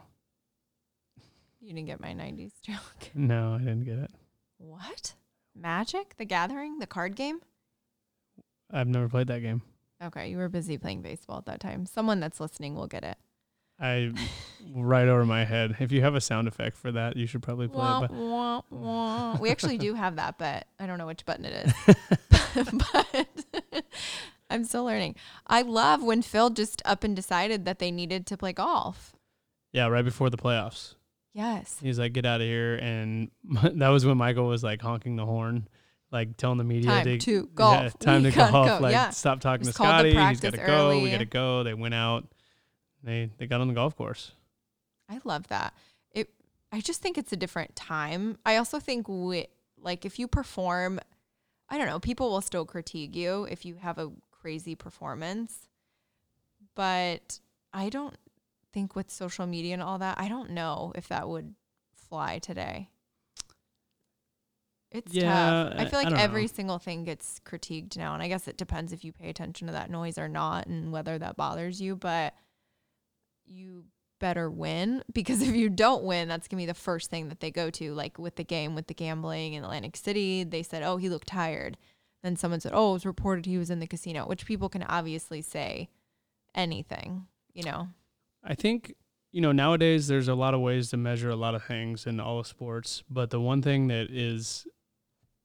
You 1.62 1.74
didn't 1.74 1.88
get 1.88 2.00
my 2.00 2.14
90s 2.14 2.54
joke. 2.62 3.12
no, 3.14 3.54
I 3.54 3.58
didn't 3.60 3.84
get 3.84 4.00
it. 4.00 4.12
What? 4.58 5.14
Magic 5.60 6.16
the 6.18 6.26
Gathering? 6.26 6.80
The 6.80 6.88
card 6.88 7.16
game? 7.16 7.40
I've 8.72 8.88
never 8.88 9.08
played 9.10 9.28
that 9.28 9.42
game. 9.42 9.62
Okay, 10.04 10.30
you 10.30 10.38
were 10.38 10.50
busy 10.50 10.78
playing 10.78 11.02
baseball 11.02 11.40
at 11.40 11.46
that 11.46 11.60
time. 11.60 11.86
Someone 11.86 12.20
that's 12.20 12.40
listening 12.40 12.76
will 12.76 12.88
get 12.88 13.04
it. 13.04 13.18
I 13.80 14.12
right 14.76 15.08
over 15.08 15.26
my 15.26 15.46
head. 15.46 15.76
If 15.80 15.92
you 15.92 16.02
have 16.02 16.16
a 16.16 16.22
sound 16.22 16.48
effect 16.48 16.78
for 16.78 16.92
that, 16.92 17.16
you 17.16 17.28
should 17.28 17.44
probably 17.44 17.68
play 17.68 17.78
Wah, 17.78 18.04
it. 18.04 18.12
wah, 18.12 18.62
wah. 18.72 19.38
We 19.40 19.50
actually 19.52 19.78
do 19.78 19.94
have 19.94 20.16
that, 20.16 20.38
but 20.38 20.68
I 20.80 20.86
don't 20.88 20.98
know 20.98 21.06
which 21.08 21.26
button 21.26 21.46
it 21.46 21.68
is. 21.68 21.96
but 22.92 23.28
I'm 24.50 24.64
still 24.64 24.84
learning. 24.86 25.16
I 25.46 25.62
love 25.62 26.02
when 26.04 26.22
Phil 26.22 26.50
just 26.50 26.82
up 26.86 27.04
and 27.04 27.16
decided 27.16 27.66
that 27.66 27.80
they 27.80 27.92
needed 27.92 28.26
to 28.28 28.38
play 28.38 28.54
golf. 28.54 29.16
Yeah, 29.74 29.88
right 29.88 30.06
before 30.06 30.30
the 30.30 30.38
playoffs. 30.38 30.96
Yes. 31.38 31.78
He's 31.80 32.00
like, 32.00 32.14
"Get 32.14 32.26
out 32.26 32.42
of 32.42 32.48
here!" 32.48 32.78
And 32.78 33.30
that 33.76 33.90
was 33.90 34.04
when 34.08 34.18
Michael 34.18 34.48
was 34.48 34.64
like 34.64 34.82
honking 34.82 35.16
the 35.18 35.26
horn, 35.26 35.68
like 36.12 36.36
telling 36.36 36.58
the 36.58 36.64
media 36.64 36.90
Time 36.90 37.04
to 37.06 37.18
to 37.20 37.50
golf. 37.54 37.84
Yeah, 37.84 37.90
time 38.00 38.24
We 38.24 38.32
to 38.32 38.36
golf. 38.38 38.52
go. 38.68 38.80
Like, 38.82 38.92
Yeah. 38.92 39.12
stop 39.12 39.40
talking 39.40 39.68
to 39.68 39.72
Scotty. 39.72 40.16
He's 40.18 40.40
got 40.40 40.54
to 40.54 40.58
go. 40.58 41.00
We 41.00 41.12
got 41.12 41.20
to 41.20 41.26
go. 41.26 41.62
They 41.62 41.76
went 41.76 41.94
out. 41.94 42.26
They 43.04 43.30
they 43.38 43.46
got 43.46 43.62
on 43.62 43.68
the 43.68 43.76
golf 43.76 43.96
course. 43.96 44.32
I 45.08 45.20
love 45.26 45.48
that. 45.50 45.76
It 46.12 46.32
I 46.72 46.82
just 46.82 47.02
think 47.04 47.20
it's 47.20 47.32
a 47.32 47.38
different 47.38 47.76
time. 47.76 48.40
I 48.44 48.56
also 48.58 48.80
think 48.80 49.08
we, 49.08 49.46
like 49.80 50.06
if 50.06 50.18
you 50.18 50.28
perform, 50.28 51.00
I 51.70 51.78
don't 51.78 51.86
know, 51.88 52.00
people 52.00 52.32
will 52.32 52.42
still 52.42 52.66
critique 52.66 53.16
you 53.16 53.44
if 53.44 53.64
you 53.64 53.76
have 53.76 54.00
a 54.00 54.12
crazy 54.32 54.74
performance. 54.74 55.68
But 56.76 57.40
I 57.74 57.90
don't 57.90 58.16
think 58.74 58.96
with 58.96 59.10
social 59.10 59.46
media 59.48 59.74
and 59.74 59.82
all 59.84 59.98
that, 60.00 60.20
I 60.20 60.28
don't 60.30 60.52
know 60.52 60.92
if 60.96 61.08
that 61.08 61.28
would 61.30 61.56
fly 61.96 62.40
today. 62.40 62.90
It's 64.92 65.14
Yeah, 65.14 65.24
tough. 65.70 65.74
I 65.78 65.84
I- 65.84 65.86
feel 65.90 66.00
like 66.00 66.10
don't 66.10 66.20
every 66.20 66.44
know. 66.44 66.48
single 66.48 66.80
thing 66.80 67.04
gets 67.04 67.40
critiqued 67.42 67.98
now, 67.98 68.14
and 68.14 68.24
I 68.24 68.28
guess 68.30 68.48
it 68.48 68.58
depends 68.58 68.94
if 68.94 69.04
you 69.04 69.12
pay 69.12 69.30
attention 69.30 69.68
to 69.68 69.74
that 69.74 69.90
noise 69.92 70.18
or 70.18 70.30
not 70.30 70.68
and 70.68 70.92
whether 70.92 71.18
that 71.18 71.36
bothers 71.36 71.82
you, 71.82 71.96
but 71.96 72.34
you 73.46 73.86
better 74.20 74.50
win 74.50 75.04
because 75.14 75.42
if 75.42 75.56
you 75.56 75.70
don't 75.70 76.04
win, 76.04 76.28
that's 76.28 76.48
going 76.48 76.58
to 76.58 76.62
be 76.62 76.66
the 76.66 76.74
first 76.74 77.10
thing 77.10 77.28
that 77.30 77.40
they 77.42 77.52
go 77.52 77.70
to. 77.72 77.94
Like 77.94 78.18
with 78.18 78.36
the 78.38 78.44
game, 78.46 78.76
with 78.76 78.88
the 78.88 78.94
gambling 78.94 79.54
in 79.54 79.64
Atlantic 79.64 79.98
City, 79.98 80.44
they 80.44 80.64
said, 80.64 80.84
oh, 80.84 80.98
he 80.98 81.10
looked 81.10 81.28
tired. 81.28 81.78
Then 82.24 82.36
someone 82.36 82.62
said, 82.62 82.72
oh, 82.74 82.92
it 82.92 82.94
was 82.94 83.06
reported 83.06 83.46
he 83.46 83.58
was 83.58 83.70
in 83.70 83.80
the 83.80 83.88
casino, 83.88 84.26
which 84.26 84.46
people 84.46 84.70
can 84.70 84.84
obviously 84.84 85.42
say 85.42 85.90
anything, 86.56 87.28
you 87.54 87.64
know? 87.64 87.90
I 88.44 88.56
think 88.56 88.96
you 89.32 89.42
know 89.42 89.52
nowadays 89.52 90.08
there's 90.08 90.28
a 90.28 90.36
lot 90.36 90.54
of 90.54 90.62
ways 90.62 90.90
to 90.90 90.98
measure 90.98 91.30
a 91.30 91.36
lot 91.36 91.56
of 91.56 91.64
things 91.64 92.06
in 92.06 92.20
all 92.20 92.40
of 92.40 92.48
sports, 92.48 93.04
but 93.10 93.30
the 93.30 93.42
one 93.42 93.62
thing 93.62 93.88
that 93.88 94.10
is 94.10 94.66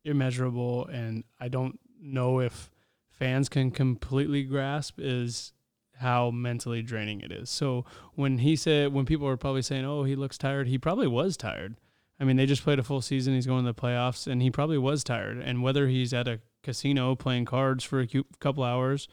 immeasurable, 0.05 0.87
and 0.87 1.25
I 1.41 1.49
don't 1.49 1.79
know 2.01 2.41
if 2.41 2.71
fans 3.11 3.49
can 3.49 3.71
completely 3.71 4.43
grasp 4.43 4.99
is 4.99 5.53
how 5.99 6.31
mentally 6.31 6.83
draining 6.83 7.21
it 7.21 7.31
is. 7.31 7.49
So 7.49 7.85
when 8.15 8.39
he 8.39 8.57
said, 8.57 8.93
when 8.93 9.07
people 9.07 9.27
were 9.27 9.37
probably 9.37 9.63
saying, 9.63 9.85
"Oh, 9.85 10.05
he 10.05 10.17
looks 10.17 10.39
tired," 10.39 10.69
he 10.69 10.79
probably 10.79 11.07
was 11.07 11.37
tired. 11.37 11.77
I 12.21 12.25
mean, 12.25 12.37
they 12.37 12.47
just 12.47 12.63
played 12.63 12.79
a 12.79 12.85
full 12.85 13.01
season. 13.01 13.35
He's 13.35 13.47
going 13.47 13.65
to 13.65 13.73
the 13.73 13.81
playoffs, 13.81 14.27
and 14.27 14.43
he 14.43 14.51
probably 14.51 14.79
was 14.79 15.03
tired. 15.03 15.39
And 15.39 15.63
whether 15.63 15.89
he's 15.89 16.13
at 16.13 16.29
a 16.29 16.41
casino 16.63 17.17
playing 17.17 17.47
cards 17.47 17.83
for 17.83 18.01
a 18.01 18.09
couple 18.39 18.63
hours, 18.63 19.09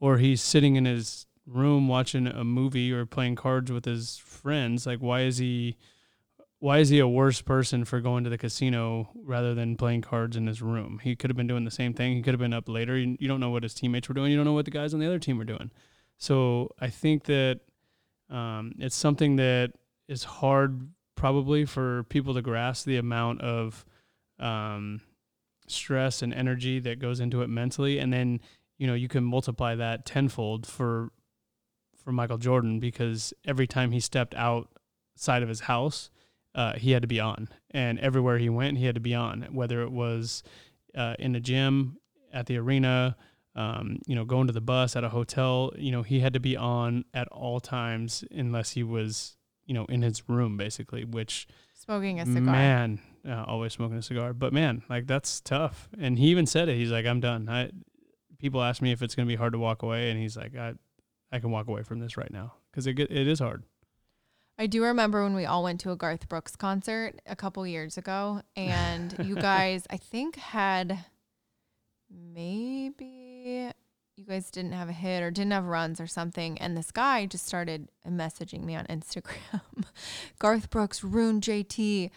or 0.00 0.18
he's 0.18 0.40
sitting 0.40 0.76
in 0.76 0.86
his 0.86 1.26
room 1.46 1.88
watching 1.88 2.26
a 2.26 2.44
movie 2.44 2.92
or 2.92 3.06
playing 3.06 3.36
cards 3.36 3.70
with 3.70 3.84
his 3.84 4.18
friends, 4.18 4.86
like 4.86 5.00
why 5.00 5.22
is 5.22 5.38
he? 5.38 5.76
Why 6.60 6.78
is 6.78 6.88
he 6.88 6.98
a 6.98 7.06
worse 7.06 7.42
person 7.42 7.84
for 7.84 8.00
going 8.00 8.24
to 8.24 8.30
the 8.30 8.38
casino 8.38 9.10
rather 9.22 9.54
than 9.54 9.76
playing 9.76 10.00
cards 10.00 10.34
in 10.34 10.46
his 10.46 10.62
room? 10.62 10.98
He 11.02 11.14
could 11.14 11.28
have 11.28 11.36
been 11.36 11.46
doing 11.46 11.66
the 11.66 11.70
same 11.70 11.92
thing. 11.92 12.16
He 12.16 12.22
could 12.22 12.32
have 12.32 12.40
been 12.40 12.54
up 12.54 12.70
later. 12.70 12.96
You, 12.96 13.18
you 13.20 13.28
don't 13.28 13.40
know 13.40 13.50
what 13.50 13.64
his 13.64 13.74
teammates 13.74 14.08
were 14.08 14.14
doing. 14.14 14.30
You 14.30 14.38
don't 14.38 14.46
know 14.46 14.54
what 14.54 14.64
the 14.64 14.70
guys 14.70 14.94
on 14.94 15.00
the 15.00 15.06
other 15.06 15.18
team 15.18 15.36
were 15.36 15.44
doing. 15.44 15.70
So 16.16 16.70
I 16.80 16.88
think 16.88 17.24
that 17.24 17.60
um, 18.30 18.72
it's 18.78 18.96
something 18.96 19.36
that 19.36 19.72
is 20.08 20.24
hard 20.24 20.88
probably 21.16 21.64
for 21.64 22.04
people 22.04 22.34
to 22.34 22.42
grasp 22.42 22.86
the 22.86 22.96
amount 22.96 23.40
of 23.42 23.84
um, 24.38 25.00
stress 25.66 26.22
and 26.22 26.32
energy 26.32 26.78
that 26.80 26.98
goes 26.98 27.20
into 27.20 27.42
it 27.42 27.48
mentally, 27.48 27.98
and 27.98 28.12
then 28.12 28.40
you 28.78 28.86
know 28.86 28.94
you 28.94 29.08
can 29.08 29.24
multiply 29.24 29.74
that 29.74 30.04
tenfold 30.04 30.66
for 30.66 31.10
for 32.04 32.12
Michael 32.12 32.38
Jordan 32.38 32.80
because 32.80 33.32
every 33.46 33.66
time 33.66 33.90
he 33.92 34.00
stepped 34.00 34.34
outside 34.34 35.42
of 35.42 35.48
his 35.48 35.60
house, 35.60 36.10
uh, 36.54 36.74
he 36.74 36.92
had 36.92 37.02
to 37.02 37.08
be 37.08 37.18
on, 37.18 37.48
and 37.70 37.98
everywhere 37.98 38.38
he 38.38 38.48
went, 38.48 38.78
he 38.78 38.84
had 38.84 38.94
to 38.94 39.00
be 39.00 39.14
on, 39.14 39.42
whether 39.52 39.82
it 39.82 39.90
was 39.90 40.42
uh, 40.94 41.14
in 41.18 41.32
the 41.32 41.40
gym, 41.40 41.96
at 42.32 42.46
the 42.46 42.56
arena, 42.58 43.16
um, 43.56 43.98
you 44.06 44.14
know, 44.14 44.24
going 44.24 44.46
to 44.48 44.52
the 44.52 44.60
bus 44.60 44.96
at 44.96 45.04
a 45.04 45.08
hotel, 45.08 45.72
you 45.76 45.92
know, 45.92 46.02
he 46.02 46.20
had 46.20 46.32
to 46.32 46.40
be 46.40 46.56
on 46.56 47.04
at 47.14 47.28
all 47.28 47.60
times 47.60 48.24
unless 48.30 48.72
he 48.72 48.82
was, 48.82 49.36
you 49.64 49.74
know, 49.74 49.84
in 49.86 50.02
his 50.02 50.28
room 50.28 50.56
basically, 50.56 51.04
which 51.04 51.46
smoking 51.72 52.20
a 52.20 52.26
cigar. 52.26 52.52
Man, 52.52 53.00
uh, 53.28 53.44
always 53.46 53.72
smoking 53.72 53.98
a 53.98 54.02
cigar. 54.02 54.32
But 54.32 54.52
man, 54.52 54.82
like 54.88 55.06
that's 55.06 55.40
tough. 55.40 55.88
And 55.98 56.18
he 56.18 56.26
even 56.28 56.46
said 56.46 56.68
it. 56.68 56.76
He's 56.76 56.90
like, 56.90 57.06
I'm 57.06 57.20
done. 57.20 57.48
I, 57.48 57.70
people 58.38 58.62
ask 58.62 58.82
me 58.82 58.90
if 58.92 59.02
it's 59.02 59.14
going 59.14 59.26
to 59.26 59.32
be 59.32 59.36
hard 59.36 59.52
to 59.52 59.58
walk 59.58 59.82
away, 59.82 60.10
and 60.10 60.20
he's 60.20 60.36
like, 60.36 60.56
I, 60.56 60.74
I 61.32 61.38
can 61.38 61.50
walk 61.50 61.68
away 61.68 61.82
from 61.82 62.00
this 62.00 62.16
right 62.16 62.30
now 62.30 62.54
because 62.70 62.86
it 62.86 62.98
it 62.98 63.28
is 63.28 63.38
hard. 63.38 63.64
I 64.56 64.66
do 64.66 64.84
remember 64.84 65.24
when 65.24 65.34
we 65.34 65.46
all 65.46 65.64
went 65.64 65.80
to 65.80 65.90
a 65.90 65.96
Garth 65.96 66.28
Brooks 66.28 66.54
concert 66.54 67.20
a 67.26 67.34
couple 67.34 67.66
years 67.66 67.98
ago, 67.98 68.42
and 68.54 69.14
you 69.24 69.34
guys, 69.34 69.86
I 69.90 69.96
think, 69.96 70.36
had 70.36 71.04
maybe 72.08 73.72
you 74.16 74.24
guys 74.24 74.50
didn't 74.50 74.72
have 74.72 74.88
a 74.88 74.92
hit 74.92 75.22
or 75.22 75.30
didn't 75.30 75.52
have 75.52 75.64
runs 75.64 76.00
or 76.00 76.06
something. 76.06 76.56
And 76.58 76.76
this 76.76 76.92
guy 76.92 77.26
just 77.26 77.46
started 77.46 77.88
messaging 78.08 78.62
me 78.62 78.76
on 78.76 78.86
Instagram. 78.86 79.60
Garth 80.38 80.70
Brooks 80.70 81.02
ruined 81.02 81.42
JT. 81.42 82.10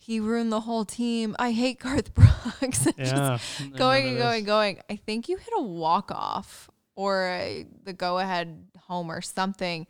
He 0.00 0.20
ruined 0.20 0.52
the 0.52 0.60
whole 0.60 0.84
team. 0.84 1.34
I 1.38 1.52
hate 1.52 1.80
Garth 1.80 2.12
Brooks. 2.60 2.86
yeah, 2.98 3.38
just 3.38 3.74
going 3.76 4.08
and 4.08 4.18
going, 4.18 4.44
going. 4.44 4.80
I 4.90 4.96
think 4.96 5.28
you 5.28 5.38
hit 5.38 5.54
a 5.56 5.62
walk 5.62 6.10
off 6.10 6.68
or 6.98 7.46
the 7.84 7.92
go 7.92 8.18
ahead 8.18 8.66
home 8.88 9.08
or 9.08 9.20
something. 9.20 9.86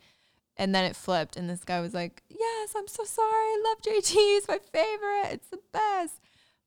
And 0.57 0.75
then 0.75 0.85
it 0.85 0.95
flipped, 0.95 1.37
and 1.37 1.49
this 1.49 1.63
guy 1.63 1.81
was 1.81 1.95
like, 1.95 2.21
Yes, 2.29 2.73
I'm 2.77 2.87
so 2.87 3.03
sorry. 3.03 3.27
I 3.27 3.63
love 3.65 3.81
JT. 3.81 4.11
He's 4.11 4.47
my 4.47 4.59
favorite. 4.71 5.33
It's 5.33 5.47
the 5.47 5.59
best. 5.73 6.19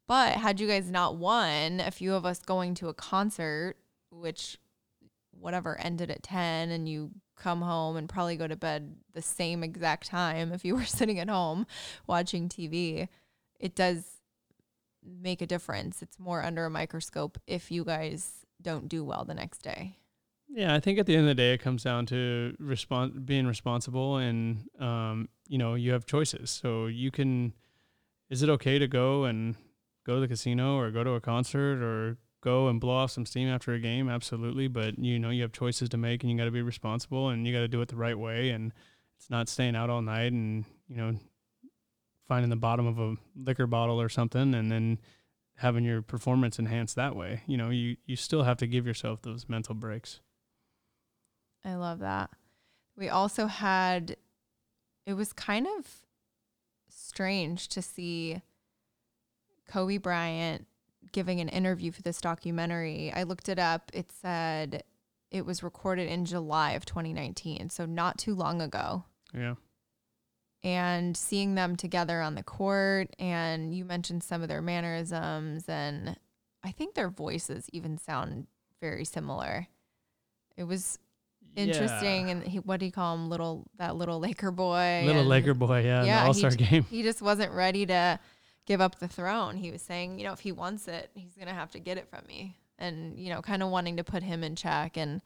But 0.08 0.32
had 0.32 0.58
you 0.58 0.66
guys 0.66 0.90
not 0.90 1.14
won, 1.14 1.78
a 1.78 1.92
few 1.92 2.14
of 2.14 2.26
us 2.26 2.40
going 2.40 2.74
to 2.76 2.88
a 2.88 2.94
concert, 2.94 3.76
which 4.10 4.58
whatever 5.30 5.78
ended 5.78 6.10
at 6.10 6.24
10 6.24 6.70
and 6.70 6.88
you 6.88 7.12
come 7.36 7.62
home 7.62 7.96
and 7.96 8.08
probably 8.08 8.36
go 8.36 8.48
to 8.48 8.56
bed 8.56 8.96
the 9.14 9.22
same 9.22 9.62
exact 9.62 10.08
time 10.08 10.52
if 10.52 10.64
you 10.64 10.74
were 10.74 10.84
sitting 10.86 11.20
at 11.20 11.28
home 11.28 11.66
watching 12.08 12.48
TV, 12.48 13.06
it 13.60 13.76
does 13.76 14.04
make 15.04 15.40
a 15.40 15.46
difference. 15.46 16.02
It's 16.02 16.18
more 16.18 16.42
under 16.42 16.64
a 16.64 16.70
microscope 16.70 17.38
if 17.46 17.70
you 17.70 17.84
guys 17.84 18.44
don't 18.60 18.88
do 18.88 19.04
well 19.04 19.24
the 19.24 19.34
next 19.34 19.62
day. 19.62 19.98
Yeah, 20.54 20.74
I 20.74 20.80
think 20.80 20.98
at 20.98 21.06
the 21.06 21.14
end 21.14 21.22
of 21.22 21.28
the 21.28 21.34
day, 21.34 21.54
it 21.54 21.62
comes 21.62 21.82
down 21.82 22.04
to 22.06 22.54
respon- 22.60 23.24
being 23.24 23.46
responsible, 23.46 24.18
and 24.18 24.68
um, 24.78 25.30
you 25.48 25.56
know, 25.56 25.74
you 25.74 25.92
have 25.92 26.04
choices. 26.04 26.50
So 26.50 26.86
you 26.86 27.10
can. 27.10 27.54
Is 28.28 28.42
it 28.42 28.48
okay 28.50 28.78
to 28.78 28.86
go 28.86 29.24
and 29.24 29.56
go 30.06 30.16
to 30.16 30.20
the 30.20 30.28
casino 30.28 30.76
or 30.76 30.90
go 30.90 31.04
to 31.04 31.12
a 31.12 31.20
concert 31.20 31.82
or 31.82 32.18
go 32.42 32.68
and 32.68 32.80
blow 32.80 32.94
off 32.94 33.12
some 33.12 33.24
steam 33.24 33.48
after 33.48 33.72
a 33.72 33.78
game, 33.78 34.08
absolutely. 34.08 34.68
But 34.68 34.98
you 34.98 35.18
know, 35.18 35.30
you 35.30 35.42
have 35.42 35.52
choices 35.52 35.88
to 35.90 35.96
make, 35.96 36.22
and 36.22 36.30
you 36.30 36.36
got 36.36 36.44
to 36.44 36.50
be 36.50 36.62
responsible, 36.62 37.30
and 37.30 37.46
you 37.46 37.52
got 37.52 37.60
to 37.60 37.68
do 37.68 37.80
it 37.80 37.88
the 37.88 37.96
right 37.96 38.18
way. 38.18 38.50
And 38.50 38.72
it's 39.16 39.30
not 39.30 39.48
staying 39.48 39.76
out 39.76 39.88
all 39.88 40.02
night 40.02 40.32
and 40.32 40.64
you 40.88 40.96
know 40.96 41.14
finding 42.28 42.50
the 42.50 42.56
bottom 42.56 42.86
of 42.86 42.98
a 42.98 43.14
liquor 43.36 43.66
bottle 43.66 44.00
or 44.00 44.10
something, 44.10 44.54
and 44.54 44.70
then 44.70 44.98
having 45.56 45.84
your 45.84 46.02
performance 46.02 46.58
enhanced 46.58 46.96
that 46.96 47.16
way. 47.16 47.42
You 47.46 47.56
know, 47.56 47.70
you 47.70 47.96
you 48.04 48.16
still 48.16 48.42
have 48.42 48.58
to 48.58 48.66
give 48.66 48.86
yourself 48.86 49.22
those 49.22 49.48
mental 49.48 49.74
breaks. 49.74 50.20
I 51.64 51.74
love 51.74 52.00
that. 52.00 52.30
We 52.96 53.08
also 53.08 53.46
had. 53.46 54.16
It 55.06 55.14
was 55.14 55.32
kind 55.32 55.66
of 55.78 55.86
strange 56.88 57.68
to 57.68 57.82
see 57.82 58.40
Kobe 59.68 59.96
Bryant 59.98 60.66
giving 61.10 61.40
an 61.40 61.48
interview 61.48 61.90
for 61.90 62.02
this 62.02 62.20
documentary. 62.20 63.12
I 63.14 63.24
looked 63.24 63.48
it 63.48 63.58
up. 63.58 63.90
It 63.92 64.12
said 64.12 64.84
it 65.30 65.44
was 65.46 65.62
recorded 65.62 66.08
in 66.08 66.24
July 66.24 66.72
of 66.72 66.84
2019, 66.84 67.70
so 67.70 67.86
not 67.86 68.18
too 68.18 68.34
long 68.34 68.60
ago. 68.60 69.04
Yeah. 69.34 69.54
And 70.62 71.16
seeing 71.16 71.54
them 71.54 71.74
together 71.74 72.20
on 72.20 72.36
the 72.36 72.42
court, 72.42 73.16
and 73.18 73.74
you 73.74 73.84
mentioned 73.84 74.22
some 74.22 74.42
of 74.42 74.48
their 74.48 74.62
mannerisms, 74.62 75.68
and 75.68 76.16
I 76.62 76.70
think 76.70 76.94
their 76.94 77.10
voices 77.10 77.68
even 77.72 77.98
sound 77.98 78.46
very 78.80 79.04
similar. 79.04 79.66
It 80.56 80.64
was 80.64 80.98
interesting, 81.56 82.26
yeah. 82.26 82.32
and 82.32 82.42
he, 82.42 82.58
what 82.58 82.80
do 82.80 82.86
you 82.86 82.92
call 82.92 83.14
him? 83.14 83.28
Little 83.28 83.66
that 83.76 83.96
little 83.96 84.20
Laker 84.20 84.50
boy, 84.50 85.02
little 85.04 85.20
and, 85.20 85.28
Laker 85.28 85.54
boy, 85.54 85.84
yeah, 85.84 86.04
yeah, 86.04 86.26
All 86.26 86.34
Star 86.34 86.50
game. 86.50 86.84
He 86.90 87.02
just 87.02 87.22
wasn't 87.22 87.52
ready 87.52 87.86
to 87.86 88.18
give 88.66 88.80
up 88.80 88.98
the 88.98 89.08
throne. 89.08 89.56
He 89.56 89.70
was 89.70 89.82
saying, 89.82 90.18
you 90.18 90.24
know, 90.24 90.32
if 90.32 90.40
he 90.40 90.52
wants 90.52 90.88
it, 90.88 91.10
he's 91.14 91.34
going 91.34 91.48
to 91.48 91.54
have 91.54 91.70
to 91.72 91.80
get 91.80 91.98
it 91.98 92.08
from 92.08 92.20
me. 92.26 92.56
And, 92.78 93.18
you 93.18 93.30
know, 93.30 93.42
kind 93.42 93.62
of 93.62 93.68
wanting 93.70 93.98
to 93.98 94.04
put 94.04 94.22
him 94.22 94.42
in 94.42 94.56
check. 94.56 94.96
And 94.96 95.20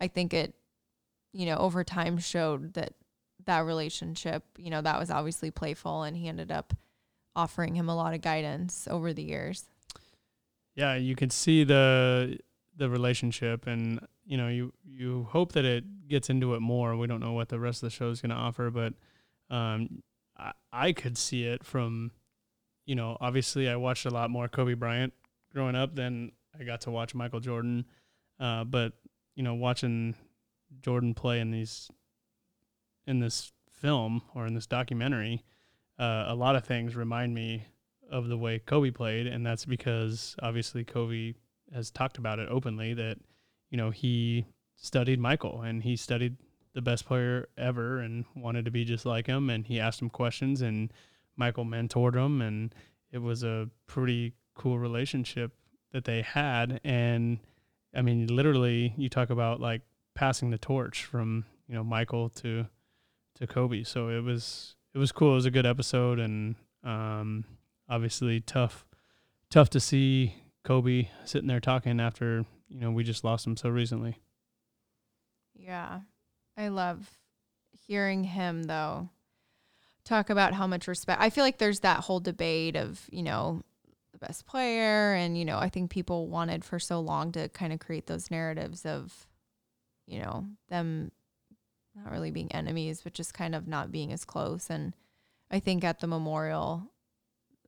I 0.00 0.08
think 0.08 0.34
it, 0.34 0.54
you 1.32 1.46
know, 1.46 1.56
over 1.56 1.84
time 1.84 2.18
showed 2.18 2.74
that 2.74 2.94
that 3.46 3.64
relationship, 3.64 4.44
you 4.58 4.70
know, 4.70 4.82
that 4.82 4.98
was 4.98 5.10
obviously 5.10 5.50
playful 5.50 6.02
and 6.02 6.16
he 6.16 6.28
ended 6.28 6.50
up 6.50 6.74
offering 7.36 7.74
him 7.74 7.88
a 7.88 7.94
lot 7.94 8.14
of 8.14 8.20
guidance 8.20 8.88
over 8.90 9.12
the 9.12 9.22
years. 9.22 9.66
Yeah, 10.74 10.94
you 10.96 11.14
can 11.14 11.30
see 11.30 11.64
the 11.64 12.38
the 12.76 12.88
relationship 12.88 13.66
and 13.66 14.00
you 14.30 14.36
know, 14.36 14.46
you 14.46 14.72
you 14.84 15.26
hope 15.28 15.52
that 15.52 15.64
it 15.64 16.06
gets 16.06 16.30
into 16.30 16.54
it 16.54 16.60
more. 16.60 16.96
We 16.96 17.08
don't 17.08 17.18
know 17.18 17.32
what 17.32 17.48
the 17.48 17.58
rest 17.58 17.82
of 17.82 17.88
the 17.88 17.96
show 17.96 18.10
is 18.10 18.20
going 18.20 18.30
to 18.30 18.36
offer, 18.36 18.70
but 18.70 18.94
um 19.54 20.04
I, 20.38 20.52
I 20.72 20.92
could 20.92 21.18
see 21.18 21.44
it 21.44 21.64
from 21.64 22.12
you 22.86 22.94
know, 22.94 23.16
obviously 23.20 23.68
I 23.68 23.74
watched 23.74 24.06
a 24.06 24.10
lot 24.10 24.30
more 24.30 24.46
Kobe 24.46 24.74
Bryant 24.74 25.12
growing 25.52 25.74
up 25.74 25.96
than 25.96 26.30
I 26.58 26.62
got 26.62 26.82
to 26.82 26.92
watch 26.92 27.12
Michael 27.12 27.40
Jordan. 27.40 27.86
Uh, 28.38 28.62
but 28.62 28.92
you 29.34 29.42
know, 29.42 29.54
watching 29.54 30.14
Jordan 30.80 31.12
play 31.12 31.40
in 31.40 31.50
these 31.50 31.90
in 33.08 33.18
this 33.18 33.50
film 33.72 34.22
or 34.36 34.46
in 34.46 34.54
this 34.54 34.66
documentary, 34.66 35.42
uh, 35.98 36.26
a 36.28 36.36
lot 36.36 36.54
of 36.54 36.64
things 36.64 36.94
remind 36.94 37.34
me 37.34 37.64
of 38.08 38.28
the 38.28 38.38
way 38.38 38.60
Kobe 38.60 38.92
played, 38.92 39.26
and 39.26 39.44
that's 39.44 39.64
because 39.64 40.36
obviously 40.40 40.84
Kobe 40.84 41.34
has 41.74 41.90
talked 41.90 42.18
about 42.18 42.38
it 42.38 42.48
openly 42.48 42.94
that 42.94 43.18
you 43.70 43.76
know 43.76 43.90
he 43.90 44.46
studied 44.76 45.20
Michael 45.20 45.62
and 45.62 45.82
he 45.82 45.96
studied 45.96 46.36
the 46.72 46.82
best 46.82 47.04
player 47.04 47.48
ever 47.58 47.98
and 47.98 48.24
wanted 48.36 48.64
to 48.64 48.70
be 48.70 48.84
just 48.84 49.06
like 49.06 49.26
him, 49.26 49.50
and 49.50 49.66
he 49.66 49.80
asked 49.80 50.02
him 50.02 50.10
questions 50.10 50.62
and 50.62 50.92
Michael 51.36 51.64
mentored 51.64 52.14
him, 52.14 52.42
and 52.42 52.74
it 53.10 53.18
was 53.18 53.42
a 53.42 53.68
pretty 53.86 54.34
cool 54.54 54.78
relationship 54.78 55.52
that 55.92 56.04
they 56.04 56.22
had. 56.22 56.80
And 56.84 57.38
I 57.94 58.02
mean, 58.02 58.26
literally, 58.26 58.94
you 58.96 59.08
talk 59.08 59.30
about 59.30 59.60
like 59.60 59.82
passing 60.14 60.50
the 60.50 60.58
torch 60.58 61.04
from 61.04 61.46
you 61.66 61.74
know 61.74 61.82
Michael 61.82 62.28
to 62.28 62.66
to 63.36 63.46
Kobe. 63.46 63.84
So 63.84 64.08
it 64.08 64.22
was 64.22 64.76
it 64.94 64.98
was 64.98 65.12
cool. 65.12 65.32
It 65.32 65.36
was 65.36 65.46
a 65.46 65.50
good 65.50 65.66
episode, 65.66 66.18
and 66.18 66.56
um, 66.84 67.44
obviously 67.88 68.40
tough 68.40 68.84
tough 69.50 69.70
to 69.70 69.80
see 69.80 70.34
Kobe 70.64 71.08
sitting 71.24 71.48
there 71.48 71.60
talking 71.60 72.00
after 72.00 72.44
you 72.70 72.80
know 72.80 72.90
we 72.90 73.04
just 73.04 73.24
lost 73.24 73.46
him 73.46 73.56
so 73.56 73.68
recently. 73.68 74.18
Yeah, 75.54 76.00
I 76.56 76.68
love 76.68 77.18
hearing 77.86 78.24
him 78.24 78.62
though 78.62 79.10
talk 80.04 80.30
about 80.30 80.54
how 80.54 80.66
much 80.66 80.88
respect. 80.88 81.20
I 81.20 81.30
feel 81.30 81.44
like 81.44 81.58
there's 81.58 81.80
that 81.80 82.00
whole 82.00 82.20
debate 82.20 82.76
of, 82.76 83.00
you 83.10 83.22
know, 83.22 83.62
the 84.12 84.18
best 84.18 84.46
player. 84.46 85.14
And, 85.14 85.38
you 85.38 85.44
know, 85.44 85.58
I 85.58 85.68
think 85.68 85.90
people 85.90 86.28
wanted 86.28 86.64
for 86.64 86.78
so 86.78 87.00
long 87.00 87.32
to 87.32 87.48
kind 87.48 87.72
of 87.72 87.78
create 87.78 88.06
those 88.06 88.30
narratives 88.30 88.84
of, 88.84 89.26
you 90.06 90.20
know, 90.20 90.46
them 90.68 91.12
not 91.94 92.12
really 92.12 92.30
being 92.30 92.50
enemies, 92.52 93.02
but 93.02 93.14
just 93.14 93.34
kind 93.34 93.54
of 93.54 93.68
not 93.68 93.92
being 93.92 94.12
as 94.12 94.24
close. 94.24 94.70
And 94.70 94.94
I 95.50 95.60
think 95.60 95.84
at 95.84 96.00
the 96.00 96.06
memorial, 96.06 96.82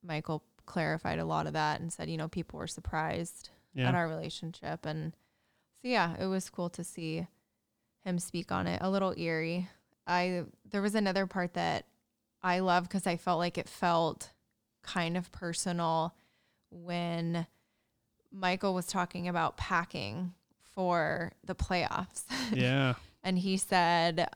Michael 0.03 0.43
clarified 0.67 1.19
a 1.19 1.25
lot 1.25 1.47
of 1.47 1.53
that 1.53 1.81
and 1.81 1.93
said, 1.93 2.09
you 2.09 2.17
know, 2.17 2.29
people 2.29 2.59
were 2.59 2.67
surprised 2.67 3.51
Yeah. 3.75 3.89
at 3.89 3.95
our 3.95 4.09
relationship. 4.09 4.85
And 4.85 5.13
so, 5.81 5.89
yeah, 5.89 6.15
it 6.21 6.27
was 6.27 6.51
cool 6.51 6.71
to 6.71 6.85
see 6.85 7.27
him 8.05 8.19
speak 8.19 8.53
on 8.53 8.67
it. 8.67 8.81
A 8.83 8.91
little 8.91 9.15
eerie. 9.17 9.69
I, 10.07 10.45
there 10.71 10.83
was 10.83 10.95
another 10.95 11.27
part 11.27 11.55
that 11.55 11.87
I 12.43 12.59
love 12.59 12.85
because 12.85 13.07
I 13.07 13.17
felt 13.17 13.39
like 13.39 13.57
it 13.57 13.69
felt 13.69 14.31
kind 14.83 15.17
of 15.17 15.31
personal 15.33 16.15
when 16.71 17.47
Michael 18.33 18.75
was 18.75 18.87
talking 18.87 19.29
about 19.29 19.57
packing 19.57 20.35
for 20.75 21.33
the 21.45 21.55
playoffs. 21.55 22.25
yeah. 22.53 22.95
and 23.23 23.39
he 23.39 23.57
said, 23.57 24.29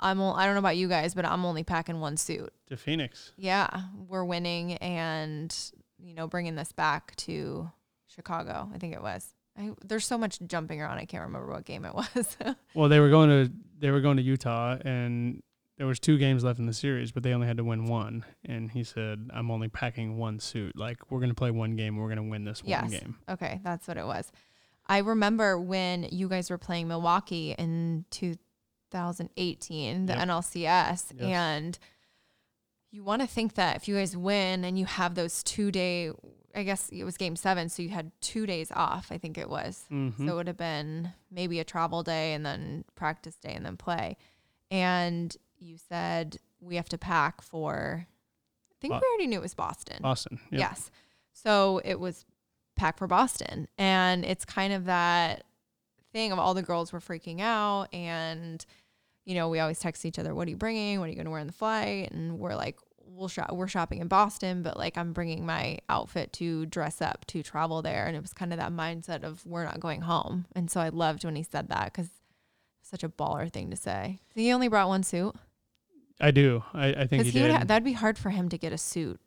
I'm, 0.00 0.20
I 0.20 0.44
don't 0.44 0.54
know 0.54 0.60
about 0.60 0.76
you 0.76 0.88
guys, 0.88 1.14
but 1.14 1.24
I'm 1.24 1.44
only 1.44 1.64
packing 1.64 2.00
one 2.00 2.16
suit. 2.16 2.52
To 2.68 2.76
Phoenix. 2.76 3.32
Yeah, 3.36 3.68
we're 4.08 4.24
winning 4.24 4.74
and, 4.74 5.54
you 5.98 6.14
know, 6.14 6.26
bringing 6.26 6.54
this 6.54 6.72
back 6.72 7.14
to 7.16 7.70
Chicago, 8.16 8.68
I 8.74 8.78
think 8.78 8.94
it 8.94 9.02
was. 9.02 9.34
I, 9.58 9.70
there's 9.84 10.04
so 10.06 10.18
much 10.18 10.38
jumping 10.46 10.82
around. 10.82 10.98
I 10.98 11.04
can't 11.04 11.24
remember 11.24 11.50
what 11.52 11.64
game 11.64 11.84
it 11.84 11.94
was. 12.16 12.36
Well, 12.74 12.88
they 12.88 13.00
were 13.00 13.10
going 13.10 13.28
to 13.30 13.52
they 13.78 13.90
were 13.90 14.00
going 14.00 14.16
to 14.16 14.22
Utah, 14.22 14.76
and 14.84 15.42
there 15.78 15.86
was 15.86 15.98
two 16.00 16.16
games 16.18 16.42
left 16.44 16.58
in 16.58 16.66
the 16.66 16.72
series, 16.74 17.12
but 17.12 17.22
they 17.22 17.32
only 17.34 17.46
had 17.46 17.56
to 17.58 17.64
win 17.64 17.84
one. 17.86 18.24
And 18.44 18.70
he 18.70 18.84
said, 18.84 19.28
"I'm 19.32 19.50
only 19.50 19.68
packing 19.68 20.16
one 20.18 20.40
suit. 20.40 20.76
Like 20.76 21.10
we're 21.10 21.20
going 21.20 21.30
to 21.30 21.34
play 21.34 21.50
one 21.50 21.76
game, 21.76 21.96
we're 21.96 22.08
going 22.08 22.16
to 22.16 22.30
win 22.30 22.44
this 22.44 22.62
one 22.62 22.70
Yes. 22.70 22.90
game." 22.90 23.16
Okay, 23.28 23.60
that's 23.62 23.86
what 23.88 23.96
it 23.96 24.06
was. 24.06 24.30
I 24.86 24.98
remember 24.98 25.58
when 25.58 26.04
you 26.04 26.28
guys 26.28 26.48
were 26.50 26.58
playing 26.58 26.88
Milwaukee 26.88 27.54
in 27.58 28.04
2018, 28.10 30.06
the 30.06 30.12
Yep. 30.14 30.22
NLCS, 30.28 30.54
Yes. 30.54 31.12
and 31.20 31.78
you 32.90 33.02
want 33.04 33.20
to 33.22 33.26
think 33.28 33.54
that 33.54 33.76
if 33.76 33.88
you 33.88 33.96
guys 33.96 34.16
win 34.16 34.64
and 34.64 34.78
you 34.78 34.86
have 34.86 35.14
those 35.14 35.42
two 35.42 35.70
day, 35.70 36.12
I 36.56 36.62
guess 36.62 36.88
it 36.88 37.04
was 37.04 37.18
game 37.18 37.36
seven, 37.36 37.68
so 37.68 37.82
you 37.82 37.90
had 37.90 38.10
two 38.22 38.46
days 38.46 38.72
off, 38.74 39.08
I 39.12 39.18
think 39.18 39.36
it 39.36 39.50
was. 39.50 39.84
Mm-hmm. 39.92 40.26
So 40.26 40.32
it 40.32 40.36
would 40.36 40.46
have 40.46 40.56
been 40.56 41.12
maybe 41.30 41.60
a 41.60 41.64
travel 41.64 42.02
day 42.02 42.32
and 42.32 42.46
then 42.46 42.84
practice 42.94 43.36
day 43.36 43.52
and 43.52 43.64
then 43.64 43.76
play. 43.76 44.16
And 44.70 45.36
you 45.58 45.76
said 45.76 46.38
we 46.60 46.76
have 46.76 46.88
to 46.88 46.98
pack 46.98 47.42
for, 47.42 48.06
I 48.72 48.74
think 48.80 48.92
Bo- 48.92 49.00
we 49.00 49.06
already 49.06 49.26
knew 49.26 49.38
it 49.38 49.42
was 49.42 49.54
Boston. 49.54 49.98
Boston. 50.00 50.40
Yep. 50.50 50.60
Yes. 50.60 50.90
So 51.32 51.82
it 51.84 52.00
was 52.00 52.24
pack 52.74 52.96
for 52.96 53.06
Boston. 53.06 53.68
And 53.76 54.24
it's 54.24 54.46
kind 54.46 54.72
of 54.72 54.86
that 54.86 55.44
thing 56.12 56.32
of 56.32 56.38
all 56.38 56.54
the 56.54 56.62
girls 56.62 56.92
were 56.92 57.00
freaking 57.00 57.40
out. 57.42 57.88
And, 57.92 58.64
you 59.26 59.34
know, 59.34 59.50
we 59.50 59.60
always 59.60 59.78
text 59.78 60.06
each 60.06 60.18
other, 60.18 60.34
what 60.34 60.48
are 60.48 60.50
you 60.50 60.56
bringing? 60.56 61.00
What 61.00 61.06
are 61.06 61.10
you 61.10 61.16
going 61.16 61.26
to 61.26 61.30
wear 61.30 61.40
on 61.40 61.46
the 61.46 61.52
flight? 61.52 62.10
And 62.12 62.38
we're 62.38 62.56
like, 62.56 62.78
we'll 63.16 63.28
shop, 63.28 63.52
we're 63.52 63.68
shopping 63.68 64.00
in 64.00 64.08
Boston, 64.08 64.62
but 64.62 64.76
like 64.76 64.96
I'm 64.98 65.12
bringing 65.12 65.46
my 65.46 65.78
outfit 65.88 66.32
to 66.34 66.66
dress 66.66 67.00
up 67.00 67.24
to 67.26 67.42
travel 67.42 67.82
there. 67.82 68.06
And 68.06 68.16
it 68.16 68.22
was 68.22 68.32
kind 68.32 68.52
of 68.52 68.58
that 68.58 68.72
mindset 68.72 69.24
of 69.24 69.44
we're 69.46 69.64
not 69.64 69.80
going 69.80 70.02
home. 70.02 70.46
And 70.54 70.70
so 70.70 70.80
I 70.80 70.90
loved 70.90 71.24
when 71.24 71.36
he 71.36 71.42
said 71.42 71.68
that 71.68 71.92
because 71.92 72.10
such 72.82 73.02
a 73.02 73.08
baller 73.08 73.52
thing 73.52 73.70
to 73.70 73.76
say. 73.76 74.20
So 74.34 74.40
he 74.40 74.52
only 74.52 74.68
brought 74.68 74.88
one 74.88 75.02
suit 75.02 75.34
I 76.20 76.30
do. 76.30 76.62
I, 76.72 76.88
I 76.88 77.06
think 77.06 77.24
he 77.24 77.30
he, 77.30 77.40
did. 77.40 77.50
ha- 77.50 77.64
that'd 77.64 77.84
be 77.84 77.92
hard 77.92 78.18
for 78.18 78.30
him 78.30 78.48
to 78.48 78.58
get 78.58 78.72
a 78.72 78.78
suit 78.78 79.20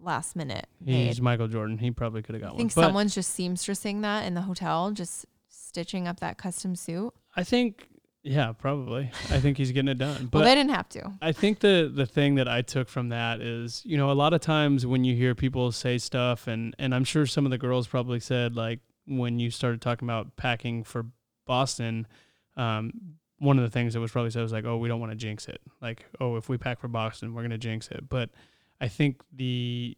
last 0.00 0.36
minute 0.36 0.66
made. 0.80 1.08
He's 1.08 1.20
Michael 1.20 1.48
Jordan. 1.48 1.78
He 1.78 1.90
probably 1.90 2.22
could 2.22 2.34
have 2.34 2.42
got 2.42 2.48
I 2.48 2.52
one. 2.52 2.58
think 2.58 2.74
But 2.74 2.82
someone's 2.82 3.14
just 3.14 3.36
seamstressing 3.36 4.02
that 4.02 4.26
in 4.26 4.34
the 4.34 4.42
hotel, 4.42 4.90
just 4.92 5.26
stitching 5.48 6.06
up 6.06 6.20
that 6.20 6.38
custom 6.38 6.76
suit. 6.76 7.12
I 7.34 7.42
think, 7.44 7.88
yeah, 8.26 8.52
probably. 8.52 9.08
I 9.30 9.38
think 9.38 9.56
he's 9.56 9.70
getting 9.70 9.88
it 9.88 9.98
done. 9.98 10.26
But 10.26 10.38
well, 10.38 10.48
they 10.48 10.56
didn't 10.56 10.72
have 10.74 10.88
to. 10.90 11.12
I 11.22 11.30
think 11.30 11.60
the 11.60 11.90
the 11.94 12.06
thing 12.06 12.34
that 12.34 12.48
I 12.48 12.60
took 12.60 12.88
from 12.88 13.10
that 13.10 13.40
is, 13.40 13.82
you 13.84 13.96
know, 13.96 14.10
a 14.10 14.14
lot 14.14 14.34
of 14.34 14.40
times 14.40 14.84
when 14.84 15.04
you 15.04 15.14
hear 15.14 15.36
people 15.36 15.70
say 15.70 15.96
stuff, 15.96 16.48
and 16.48 16.74
and 16.76 16.92
I'm 16.92 17.04
sure 17.04 17.24
some 17.26 17.44
of 17.44 17.52
the 17.52 17.58
girls 17.58 17.86
probably 17.86 18.18
said 18.18 18.56
like 18.56 18.80
when 19.06 19.38
you 19.38 19.52
started 19.52 19.80
talking 19.80 20.08
about 20.08 20.34
packing 20.34 20.82
for 20.82 21.06
Boston, 21.46 22.08
um, 22.56 22.92
one 23.38 23.58
of 23.58 23.64
the 23.64 23.70
things 23.70 23.94
that 23.94 24.00
was 24.00 24.10
probably 24.10 24.32
said 24.32 24.42
was 24.42 24.52
like, 24.52 24.64
oh, 24.64 24.76
we 24.76 24.88
don't 24.88 24.98
want 24.98 25.12
to 25.12 25.16
jinx 25.16 25.46
it. 25.46 25.60
Like, 25.80 26.04
oh, 26.20 26.34
if 26.34 26.48
we 26.48 26.58
pack 26.58 26.80
for 26.80 26.88
Boston, 26.88 27.32
we're 27.32 27.42
gonna 27.42 27.58
jinx 27.58 27.88
it. 27.92 28.08
But 28.08 28.30
I 28.80 28.88
think 28.88 29.22
the 29.32 29.96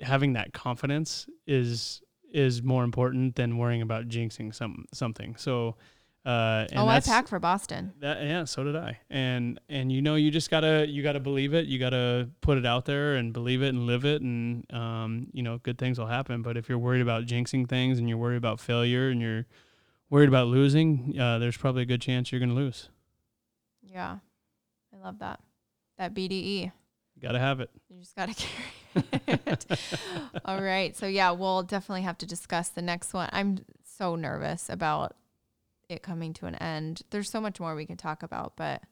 having 0.00 0.34
that 0.34 0.52
confidence 0.52 1.26
is 1.46 2.02
is 2.30 2.62
more 2.62 2.84
important 2.84 3.36
than 3.36 3.56
worrying 3.56 3.80
about 3.80 4.08
jinxing 4.08 4.54
some 4.54 4.84
something. 4.92 5.34
So. 5.36 5.76
Uh, 6.24 6.66
and 6.70 6.78
oh, 6.78 6.86
I 6.86 7.00
packed 7.00 7.28
for 7.28 7.40
Boston. 7.40 7.92
that 7.98 8.22
yeah, 8.22 8.44
so 8.44 8.62
did 8.62 8.76
I. 8.76 9.00
And 9.10 9.58
and 9.68 9.90
you 9.90 10.00
know, 10.00 10.14
you 10.14 10.30
just 10.30 10.50
gotta 10.50 10.86
you 10.88 11.02
gotta 11.02 11.18
believe 11.18 11.52
it. 11.52 11.66
You 11.66 11.80
gotta 11.80 12.28
put 12.40 12.58
it 12.58 12.66
out 12.66 12.84
there 12.84 13.14
and 13.14 13.32
believe 13.32 13.62
it 13.62 13.70
and 13.70 13.86
live 13.86 14.04
it, 14.04 14.22
and 14.22 14.64
um, 14.72 15.26
you 15.32 15.42
know, 15.42 15.58
good 15.58 15.78
things 15.78 15.98
will 15.98 16.06
happen. 16.06 16.42
But 16.42 16.56
if 16.56 16.68
you're 16.68 16.78
worried 16.78 17.02
about 17.02 17.26
jinxing 17.26 17.68
things 17.68 17.98
and 17.98 18.08
you're 18.08 18.18
worried 18.18 18.36
about 18.36 18.60
failure 18.60 19.08
and 19.08 19.20
you're 19.20 19.46
worried 20.10 20.28
about 20.28 20.46
losing, 20.46 21.18
uh, 21.18 21.38
there's 21.38 21.56
probably 21.56 21.82
a 21.82 21.86
good 21.86 22.00
chance 22.00 22.30
you're 22.30 22.40
gonna 22.40 22.54
lose. 22.54 22.88
Yeah, 23.82 24.18
I 24.94 25.04
love 25.04 25.18
that. 25.18 25.40
That 25.98 26.14
BDE. 26.14 26.70
You 27.16 27.20
gotta 27.20 27.40
have 27.40 27.58
it. 27.58 27.70
You 27.88 27.98
just 28.00 28.14
got 28.16 28.28
to 28.28 28.34
carry 29.24 29.40
it. 29.46 29.66
All 30.44 30.62
right. 30.62 30.96
So, 30.96 31.06
yeah, 31.06 31.30
we'll 31.32 31.62
definitely 31.62 32.02
have 32.02 32.18
to 32.18 32.26
discuss 32.26 32.68
the 32.68 32.82
next 32.82 33.12
one. 33.12 33.28
I'm 33.32 33.58
so 33.84 34.16
nervous 34.16 34.68
about 34.68 35.14
it 35.92 36.02
coming 36.02 36.32
to 36.34 36.46
an 36.46 36.56
end. 36.56 37.02
There's 37.10 37.30
so 37.30 37.40
much 37.40 37.60
more 37.60 37.74
we 37.74 37.86
can 37.86 37.96
talk 37.96 38.22
about, 38.22 38.56
but 38.56 38.82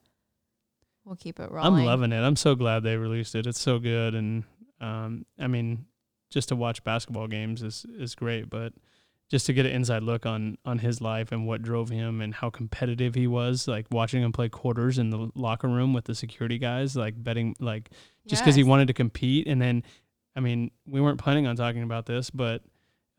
we'll 1.03 1.15
keep 1.15 1.39
it 1.39 1.51
rolling. 1.51 1.81
I'm 1.81 1.85
loving 1.85 2.11
it. 2.11 2.21
I'm 2.21 2.35
so 2.35 2.55
glad 2.55 2.83
they 2.83 2.97
released 2.97 3.35
it. 3.35 3.45
It's 3.47 3.59
so 3.59 3.79
good, 3.79 4.15
and 4.15 4.43
um, 4.79 5.25
I 5.39 5.47
mean, 5.47 5.85
just 6.29 6.49
to 6.49 6.55
watch 6.55 6.83
basketball 6.83 7.27
games 7.27 7.61
is 7.61 7.85
is 7.97 8.15
great, 8.15 8.49
but 8.49 8.73
just 9.29 9.45
to 9.45 9.53
get 9.53 9.65
an 9.65 9.71
inside 9.71 10.03
look 10.03 10.25
on 10.25 10.57
on 10.65 10.79
his 10.79 11.01
life 11.01 11.31
and 11.31 11.47
what 11.47 11.61
drove 11.61 11.89
him 11.89 12.21
and 12.21 12.33
how 12.35 12.49
competitive 12.49 13.15
he 13.15 13.27
was, 13.27 13.67
like 13.67 13.85
watching 13.89 14.21
him 14.21 14.31
play 14.31 14.49
quarters 14.49 14.97
in 14.97 15.09
the 15.09 15.29
locker 15.35 15.69
room 15.69 15.93
with 15.93 16.05
the 16.05 16.13
security 16.13 16.57
guys, 16.57 16.95
like 16.95 17.21
betting, 17.21 17.55
like 17.59 17.89
just 18.27 18.43
because 18.43 18.55
he 18.55 18.63
wanted 18.63 18.87
to 18.87 18.93
compete. 18.93 19.47
And 19.47 19.61
then, 19.61 19.83
I 20.35 20.41
mean, 20.41 20.71
we 20.85 20.99
weren't 20.99 21.17
planning 21.17 21.47
on 21.47 21.55
talking 21.55 21.83
about 21.83 22.05
this, 22.05 22.29
but 22.29 22.61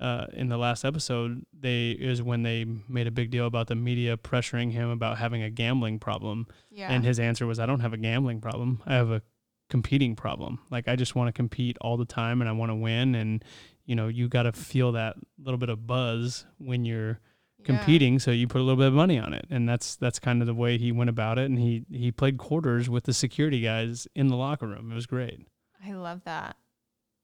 uh, 0.03 0.26
in 0.32 0.48
the 0.48 0.57
last 0.59 0.84
episode, 0.84 1.46
they 1.59 1.92
is 1.92 2.20
when 2.22 2.42
they 2.42 2.66
made 2.88 3.07
a 3.07 3.11
big 3.11 3.30
deal 3.30 3.46
about 3.46 3.68
the 3.68 3.74
media 3.76 4.16
pressuring 4.16 4.72
him 4.72 4.90
about 4.90 5.16
having 5.18 5.42
a 5.42 5.48
gambling 5.50 5.98
problem. 5.98 6.46
Yeah. 6.70 6.90
And 6.92 7.05
his 7.05 7.20
answer 7.20 7.46
was, 7.46 7.59
I 7.61 7.66
don't 7.66 7.80
have 7.80 7.92
a 7.92 7.96
gambling 7.96 8.40
problem. 8.40 8.82
I 8.84 8.94
have 8.94 9.11
a 9.11 9.22
competing 9.70 10.16
problem. 10.16 10.59
Like, 10.70 10.88
I 10.88 10.96
just 10.96 11.14
want 11.14 11.28
to 11.28 11.32
compete 11.32 11.78
all 11.80 11.96
the 11.96 12.05
time 12.05 12.40
and 12.42 12.48
I 12.48 12.53
want 12.53 12.70
to 12.70 12.74
win. 12.74 13.14
And, 13.14 13.44
you 13.86 13.94
know, 13.94 14.09
you 14.09 14.28
got 14.28 14.42
to 14.42 14.53
feel 14.53 14.92
that 14.92 15.14
little 15.38 15.59
bit 15.59 15.68
of 15.70 15.86
buzz 15.86 16.44
when 16.59 16.84
you're 16.84 17.20
Yeah. 17.59 17.66
competing. 17.66 18.18
So 18.18 18.32
you 18.32 18.48
put 18.48 18.61
a 18.61 18.64
little 18.64 18.76
bit 18.76 18.88
of 18.88 18.94
money 18.94 19.18
on 19.20 19.32
it. 19.32 19.46
And 19.50 19.68
that's, 19.68 19.94
that's 19.96 20.18
kind 20.18 20.40
of 20.42 20.46
the 20.46 20.55
way 20.55 20.78
he 20.78 20.90
went 20.92 21.11
about 21.11 21.38
it. 21.38 21.46
And 21.48 21.59
he, 21.59 21.84
he 21.90 22.11
played 22.11 22.38
quarters 22.38 22.90
with 22.90 23.05
the 23.05 23.14
security 23.14 23.61
guys 23.61 24.09
in 24.16 24.26
the 24.26 24.36
locker 24.36 24.66
room. 24.66 24.90
It 24.90 24.94
was 24.94 25.07
great. 25.07 25.46
I 25.86 25.92
love 25.92 26.22
that. 26.24 26.57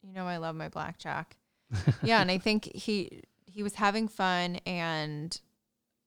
You 0.02 0.12
know, 0.12 0.26
I 0.26 0.36
love 0.36 0.54
my 0.54 0.68
blackjack. 0.68 1.36
Yeah, 2.02 2.20
and 2.20 2.30
I 2.30 2.38
think 2.38 2.64
he 2.74 3.22
he 3.46 3.62
was 3.62 3.74
having 3.74 4.08
fun 4.08 4.56
and 4.66 5.38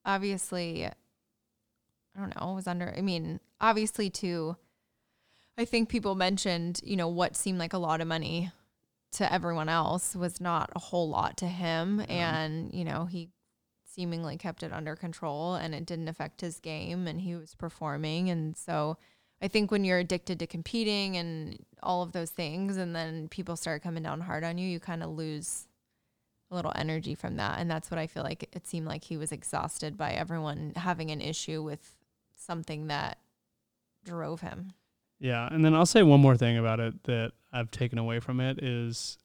obviously 0.06 0.86
I 0.86 2.20
don't 2.20 2.40
know, 2.40 2.54
was 2.54 2.68
under 2.68 2.94
I 2.98 3.02
mean, 3.02 3.40
obviously 3.60 4.10
too 4.10 4.58
I 5.58 5.66
think 5.66 5.90
people 5.90 6.16
mentioned, 6.16 6.80
you 6.84 6.96
know, 6.96 7.08
what 7.08 7.36
seemed 7.36 7.60
like 7.60 7.74
a 7.74 7.78
lot 7.78 8.02
of 8.02 8.08
money 8.08 8.52
to 9.14 9.32
everyone 9.32 9.70
else 9.70 10.16
was 10.16 10.40
not 10.40 10.72
a 10.76 10.80
whole 10.80 11.10
lot 11.10 11.38
to 11.38 11.48
him 11.48 12.04
and, 12.08 12.74
you 12.74 12.86
know, 12.86 13.06
he 13.06 13.30
seemingly 13.84 14.38
kept 14.38 14.64
it 14.64 14.72
under 14.72 14.96
control 14.96 15.56
and 15.56 15.76
it 15.76 15.86
didn't 15.86 16.08
affect 16.08 16.40
his 16.42 16.60
game 16.60 17.08
and 17.08 17.22
he 17.22 17.36
was 17.36 17.54
performing 17.54 18.30
and 18.30 18.56
so 18.56 18.98
I 19.42 19.48
think 19.48 19.72
when 19.72 19.84
you're 19.84 20.00
addicted 20.00 20.40
to 20.40 20.48
competing 20.48 21.18
and 21.18 21.66
all 21.82 22.04
of 22.04 22.12
those 22.12 22.30
things, 22.30 22.78
and 22.78 22.96
then 22.96 23.28
people 23.28 23.56
start 23.56 23.82
coming 23.82 24.04
down 24.04 24.22
hard 24.22 24.44
on 24.44 24.58
you, 24.58 24.68
you 24.68 24.80
kind 24.80 25.02
of 25.02 25.10
lose 25.10 25.68
a 26.52 26.56
little 26.56 26.74
energy 26.76 27.16
from 27.16 27.38
that. 27.38 27.60
And 27.60 27.72
that's 27.72 27.90
what 27.90 27.98
I 27.98 28.08
feel 28.08 28.24
like 28.24 28.50
it 28.56 28.68
seemed 28.68 28.86
like 28.86 29.04
he 29.04 29.18
was 29.18 29.32
exhausted 29.32 29.98
by 29.98 30.12
everyone 30.12 30.74
having 30.76 31.10
an 31.10 31.22
issue 31.22 31.64
with 31.64 31.96
something 32.36 32.88
that 32.88 33.18
drove 34.04 34.42
him. 34.42 34.74
Yeah, 35.20 35.48
and 35.52 35.64
then 35.64 35.74
I'll 35.74 35.86
say 35.86 36.04
one 36.04 36.20
more 36.20 36.36
thing 36.36 36.58
about 36.58 36.80
it 36.80 37.04
that 37.04 37.32
I've 37.54 37.72
taken 37.72 38.00
away 38.00 38.20
from 38.20 38.40
it 38.40 38.64
is 38.64 39.18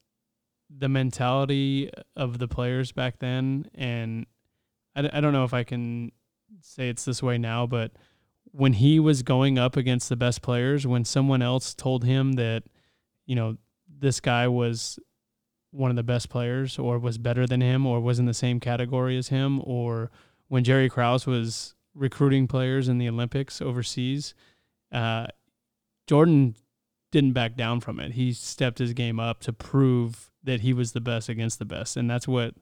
the 0.68 0.88
mentality 0.88 1.90
of 2.14 2.38
the 2.38 2.48
players 2.48 2.92
back 2.92 3.18
then, 3.18 3.68
and 3.74 4.26
I, 4.94 5.02
d- 5.02 5.10
I 5.12 5.20
don't 5.20 5.32
know 5.32 5.44
if 5.44 5.54
I 5.54 5.64
can 5.64 6.12
say 6.60 6.88
it's 6.88 7.04
this 7.04 7.22
way 7.22 7.38
now, 7.38 7.66
but 7.66 7.92
when 8.52 8.74
he 8.74 8.98
was 8.98 9.22
going 9.22 9.58
up 9.58 9.76
against 9.76 10.08
the 10.08 10.16
best 10.16 10.42
players, 10.42 10.86
when 10.86 11.04
someone 11.04 11.42
else 11.42 11.74
told 11.74 12.04
him 12.04 12.32
that, 12.32 12.64
you 13.26 13.34
know, 13.34 13.56
this 13.98 14.20
guy 14.20 14.48
was 14.48 14.98
one 15.70 15.90
of 15.90 15.96
the 15.96 16.02
best 16.02 16.28
players 16.28 16.78
or 16.78 16.98
was 16.98 17.18
better 17.18 17.46
than 17.46 17.60
him 17.60 17.86
or 17.86 18.00
was 18.00 18.18
in 18.18 18.26
the 18.26 18.34
same 18.34 18.60
category 18.60 19.18
as 19.18 19.28
him 19.28 19.60
or 19.64 20.10
when 20.48 20.64
Jerry 20.64 20.88
Krause 20.88 21.26
was 21.26 21.74
recruiting 21.94 22.46
players 22.46 22.88
in 22.88 22.98
the 22.98 23.08
Olympics 23.08 23.60
overseas, 23.60 24.34
uh, 24.92 25.26
Jordan 26.06 26.54
didn't 27.10 27.32
back 27.32 27.56
down 27.56 27.80
from 27.80 27.98
it. 28.00 28.12
He 28.12 28.32
stepped 28.32 28.78
his 28.78 28.92
game 28.92 29.18
up 29.18 29.40
to 29.40 29.52
prove 29.52 30.30
that 30.44 30.60
he 30.60 30.72
was 30.72 30.92
the 30.92 31.00
best 31.00 31.28
against 31.28 31.58
the 31.58 31.64
best. 31.64 31.96
And 31.96 32.08
that's 32.08 32.28
what 32.28 32.54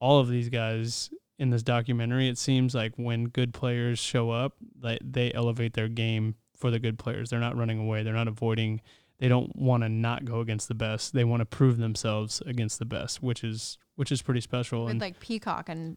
all 0.00 0.18
of 0.18 0.28
these 0.28 0.48
guys 0.48 1.10
in 1.42 1.50
this 1.50 1.64
documentary, 1.64 2.28
it 2.28 2.38
seems 2.38 2.72
like 2.72 2.92
when 2.94 3.24
good 3.24 3.52
players 3.52 3.98
show 3.98 4.30
up, 4.30 4.54
like 4.80 5.00
they 5.02 5.32
elevate 5.32 5.74
their 5.74 5.88
game 5.88 6.36
for 6.56 6.70
the 6.70 6.78
good 6.78 7.00
players. 7.00 7.30
They're 7.30 7.40
not 7.40 7.56
running 7.56 7.80
away. 7.80 8.04
They're 8.04 8.14
not 8.14 8.28
avoiding. 8.28 8.80
They 9.18 9.26
don't 9.26 9.50
want 9.56 9.82
to 9.82 9.88
not 9.88 10.24
go 10.24 10.38
against 10.38 10.68
the 10.68 10.76
best. 10.76 11.12
They 11.12 11.24
want 11.24 11.40
to 11.40 11.44
prove 11.44 11.78
themselves 11.78 12.42
against 12.46 12.78
the 12.78 12.84
best, 12.84 13.24
which 13.24 13.42
is 13.42 13.76
which 13.96 14.12
is 14.12 14.22
pretty 14.22 14.40
special. 14.40 14.84
With 14.84 14.92
and 14.92 15.00
like 15.00 15.18
Peacock 15.18 15.68
and 15.68 15.96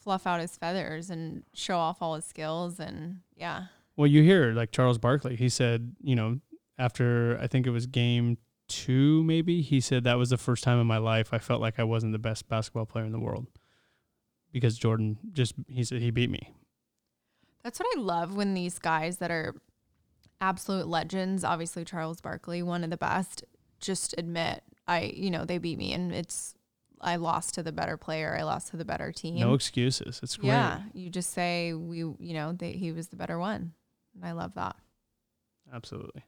fluff 0.00 0.26
out 0.26 0.40
his 0.40 0.56
feathers 0.56 1.08
and 1.08 1.44
show 1.54 1.78
off 1.78 2.02
all 2.02 2.16
his 2.16 2.24
skills 2.24 2.80
and 2.80 3.20
yeah. 3.36 3.66
well, 3.96 4.08
you 4.08 4.24
hear 4.24 4.52
like 4.52 4.72
Charles 4.72 4.98
Barkley. 4.98 5.36
He 5.36 5.50
said, 5.50 5.94
you 6.02 6.16
know, 6.16 6.40
after 6.78 7.38
I 7.40 7.46
think 7.46 7.68
it 7.68 7.70
was 7.70 7.86
game 7.86 8.38
two, 8.66 9.22
maybe 9.22 9.62
he 9.62 9.80
said 9.80 10.02
that 10.02 10.18
was 10.18 10.30
the 10.30 10.36
first 10.36 10.64
time 10.64 10.80
in 10.80 10.86
my 10.88 10.98
life 10.98 11.32
I 11.32 11.38
felt 11.38 11.60
like 11.60 11.78
I 11.78 11.84
wasn't 11.84 12.10
the 12.10 12.18
best 12.18 12.48
basketball 12.48 12.86
player 12.86 13.04
in 13.04 13.12
the 13.12 13.20
world 13.20 13.46
because 14.54 14.78
Jordan 14.78 15.18
just 15.32 15.54
he 15.68 15.84
said 15.84 16.00
he 16.00 16.10
beat 16.10 16.30
me. 16.30 16.54
That's 17.62 17.78
what 17.80 17.88
I 17.94 18.00
love 18.00 18.36
when 18.36 18.54
these 18.54 18.78
guys 18.78 19.18
that 19.18 19.30
are 19.30 19.54
absolute 20.40 20.86
legends, 20.86 21.44
obviously 21.44 21.84
Charles 21.84 22.20
Barkley, 22.20 22.62
one 22.62 22.84
of 22.84 22.90
the 22.90 22.96
best, 22.96 23.44
just 23.80 24.14
admit 24.16 24.62
I, 24.86 25.12
you 25.14 25.30
know, 25.30 25.44
they 25.44 25.58
beat 25.58 25.76
me 25.76 25.92
and 25.92 26.14
it's 26.14 26.54
I 27.00 27.16
lost 27.16 27.54
to 27.54 27.62
the 27.62 27.72
better 27.72 27.96
player. 27.96 28.36
I 28.38 28.44
lost 28.44 28.68
to 28.68 28.76
the 28.76 28.84
better 28.84 29.12
team. 29.12 29.40
No 29.40 29.54
excuses. 29.54 30.20
It's 30.22 30.36
great. 30.36 30.48
yeah, 30.48 30.82
you 30.94 31.10
just 31.10 31.32
say 31.32 31.74
we, 31.74 31.98
you 31.98 32.16
know, 32.20 32.52
they, 32.52 32.72
he 32.72 32.92
was 32.92 33.08
the 33.08 33.16
better 33.16 33.38
one. 33.38 33.72
And 34.14 34.24
I 34.24 34.32
love 34.32 34.54
that. 34.54 34.76
Absolutely. 35.72 36.22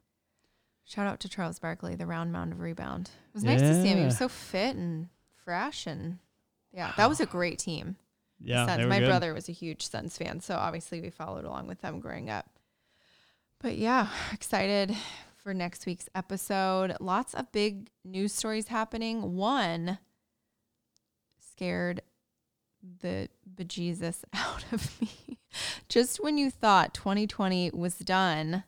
Shout 0.85 1.07
out 1.07 1.20
to 1.20 1.29
Charles 1.29 1.59
Barkley, 1.59 1.95
the 1.95 2.07
round 2.07 2.33
mound 2.33 2.53
of 2.53 2.61
rebound. 2.61 3.11
It 3.29 3.35
was 3.35 3.45
nice 3.45 3.61
to 3.61 3.74
see 3.74 3.89
him. 3.89 3.99
He 3.99 4.05
was 4.05 4.18
so 4.18 4.29
fit 4.29 4.74
and 4.77 5.09
fresh 5.45 5.87
and 5.87 6.18
yeah, 6.72 6.93
that 6.97 7.09
was 7.09 7.20
a 7.20 7.27
great 7.27 7.59
team. 7.59 7.97
Yeah, 8.41 8.66
Suns. 8.66 8.87
My 8.87 8.99
good. 8.99 9.07
brother 9.07 9.34
was 9.34 9.49
a 9.49 9.53
huge 9.53 9.87
Suns 9.87 10.16
fan, 10.16 10.41
so 10.41 10.57
obviously 10.57 11.01
we 11.01 11.11
followed 11.11 11.45
along 11.45 11.66
with 11.66 11.80
them 11.80 12.01
growing 12.01 12.30
up. 12.30 12.59
But 13.61 13.78
yeah, 13.78 14.09
excited 14.32 14.95
for 15.37 15.55
next 15.55 15.87
week's 15.87 16.09
episode. 16.14 16.97
Lots 17.01 17.34
of 17.34 17.51
big 17.53 17.89
news 18.05 18.32
stories 18.34 18.68
happening. 18.68 19.37
One 19.37 19.99
scared 21.39 22.03
the 23.01 23.28
bejesus 23.55 24.24
out 24.34 24.64
of 24.72 25.01
me. 25.01 25.39
Just 25.89 26.22
when 26.22 26.37
you 26.37 26.51
thought 26.51 26.93
2020 26.95 27.70
was 27.72 27.97
done 27.99 28.64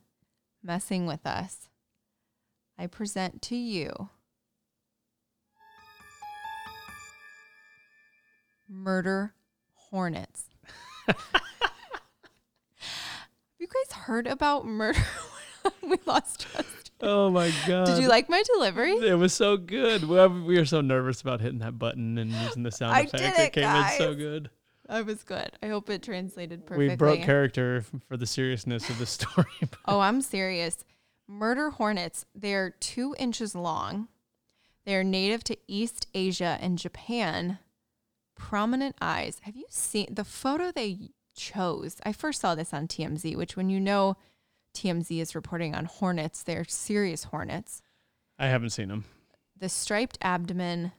messing 0.62 1.06
with 1.06 1.26
us, 1.26 1.68
I 2.78 2.86
present 2.86 3.42
to 3.42 3.56
you 3.56 4.08
murder 8.68 9.34
hornets. 9.90 10.46
Have 11.06 11.16
you 13.58 13.66
guys 13.66 13.92
heard 13.96 14.26
about 14.26 14.66
murder? 14.66 14.98
we 15.82 15.96
lost 16.06 16.40
trust. 16.40 16.90
Oh 17.00 17.30
my 17.30 17.52
god! 17.66 17.86
Did 17.86 17.98
you 18.02 18.08
like 18.08 18.28
my 18.28 18.42
delivery? 18.54 18.92
It 18.94 19.18
was 19.18 19.32
so 19.32 19.56
good. 19.56 20.04
We 20.04 20.58
were 20.58 20.64
so 20.64 20.80
nervous 20.80 21.20
about 21.20 21.40
hitting 21.40 21.60
that 21.60 21.78
button 21.78 22.18
and 22.18 22.30
using 22.30 22.62
the 22.64 22.72
sound 22.72 22.94
I 22.94 23.00
effect. 23.00 23.22
did 23.22 23.32
it 23.34 23.38
it, 23.38 23.52
came 23.52 23.64
in 23.64 23.88
so 23.96 24.14
good. 24.14 24.50
I 24.88 25.02
was 25.02 25.22
good. 25.22 25.50
I 25.62 25.68
hope 25.68 25.90
it 25.90 26.02
translated 26.02 26.66
perfectly. 26.66 26.88
We 26.88 26.96
broke 26.96 27.20
character 27.20 27.84
for 28.08 28.16
the 28.16 28.26
seriousness 28.26 28.88
of 28.88 28.98
the 28.98 29.06
story. 29.06 29.46
Oh, 29.86 30.00
I'm 30.00 30.20
serious. 30.22 30.84
Murder 31.26 31.70
hornets, 31.70 32.24
they're 32.34 32.70
two 32.70 33.14
inches 33.18 33.54
long. 33.54 34.08
They're 34.86 35.04
native 35.04 35.44
to 35.44 35.56
East 35.66 36.06
Asia 36.14 36.58
and 36.60 36.78
Japan. 36.78 37.58
Prominent 38.38 38.96
eyes. 39.00 39.40
Have 39.42 39.56
you 39.56 39.66
seen 39.68 40.14
the 40.14 40.24
photo 40.24 40.72
they 40.72 41.10
chose? 41.36 41.96
I 42.04 42.12
first 42.12 42.40
saw 42.40 42.54
this 42.54 42.72
on 42.72 42.88
TMZ, 42.88 43.36
which, 43.36 43.56
when 43.56 43.68
you 43.68 43.78
know 43.78 44.16
TMZ 44.74 45.20
is 45.20 45.34
reporting 45.34 45.74
on 45.74 45.84
hornets, 45.84 46.42
they're 46.42 46.64
serious 46.64 47.24
hornets. 47.24 47.82
I 48.38 48.46
haven't 48.46 48.70
seen 48.70 48.88
them. 48.88 49.04
The 49.58 49.68
striped 49.68 50.16
abdomen, 50.22 50.92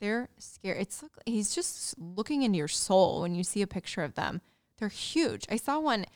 they're 0.00 0.28
scary. 0.38 0.80
It's 0.80 1.02
look, 1.02 1.18
he's 1.26 1.54
just 1.54 1.98
looking 1.98 2.42
into 2.42 2.56
your 2.56 2.68
soul 2.68 3.22
when 3.22 3.34
you 3.34 3.42
see 3.42 3.62
a 3.62 3.66
picture 3.66 4.02
of 4.04 4.14
them. 4.14 4.40
They're 4.78 4.88
huge. 4.88 5.44
I 5.50 5.56
saw 5.56 5.80
one. 5.80 6.06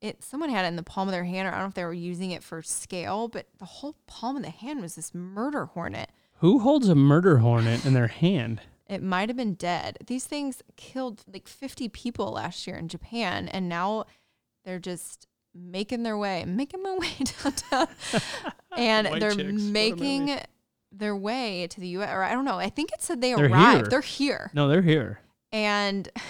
It 0.00 0.24
someone 0.24 0.50
had 0.50 0.64
it 0.64 0.68
in 0.68 0.76
the 0.76 0.82
palm 0.82 1.06
of 1.06 1.12
their 1.12 1.24
hand, 1.24 1.46
or 1.46 1.52
I 1.52 1.54
don't 1.54 1.62
know 1.62 1.68
if 1.68 1.74
they 1.74 1.84
were 1.84 1.92
using 1.92 2.32
it 2.32 2.42
for 2.42 2.60
scale, 2.62 3.28
but 3.28 3.46
the 3.58 3.64
whole 3.64 3.94
palm 4.08 4.36
of 4.36 4.42
the 4.42 4.50
hand 4.50 4.82
was 4.82 4.96
this 4.96 5.14
murder 5.14 5.66
hornet. 5.66 6.10
Who 6.38 6.58
holds 6.58 6.88
a 6.88 6.96
murder 6.96 7.38
hornet 7.38 7.86
in 7.86 7.94
their 7.94 8.08
hand? 8.08 8.60
It 8.92 9.02
might 9.02 9.28
have 9.28 9.36
been 9.36 9.54
dead. 9.54 9.98
These 10.06 10.24
things 10.26 10.62
killed 10.76 11.24
like 11.32 11.48
50 11.48 11.88
people 11.88 12.32
last 12.32 12.66
year 12.66 12.76
in 12.76 12.88
Japan, 12.88 13.48
and 13.48 13.68
now 13.68 14.04
they're 14.64 14.78
just 14.78 15.26
making 15.54 16.02
their 16.02 16.16
way, 16.18 16.44
making 16.46 16.82
my 16.82 16.96
way 16.98 17.08
downtown, 17.42 17.88
and 18.76 19.08
White 19.08 19.20
they're 19.20 19.34
chicks. 19.34 19.62
Making 19.62 20.40
their 20.92 21.16
way 21.16 21.66
to 21.68 21.80
the 21.80 21.88
U.S. 21.88 22.10
Or 22.12 22.22
I 22.22 22.32
don't 22.32 22.44
know. 22.44 22.58
I 22.58 22.68
think 22.68 22.92
it 22.92 23.00
said 23.02 23.20
they 23.20 23.34
They're 23.34 23.46
arrived. 23.46 23.76
here. 23.78 23.86
They're 23.88 24.00
here, 24.02 24.50
No, 24.54 24.68
they're 24.68 24.82
here. 24.82 25.20
and 25.52 26.08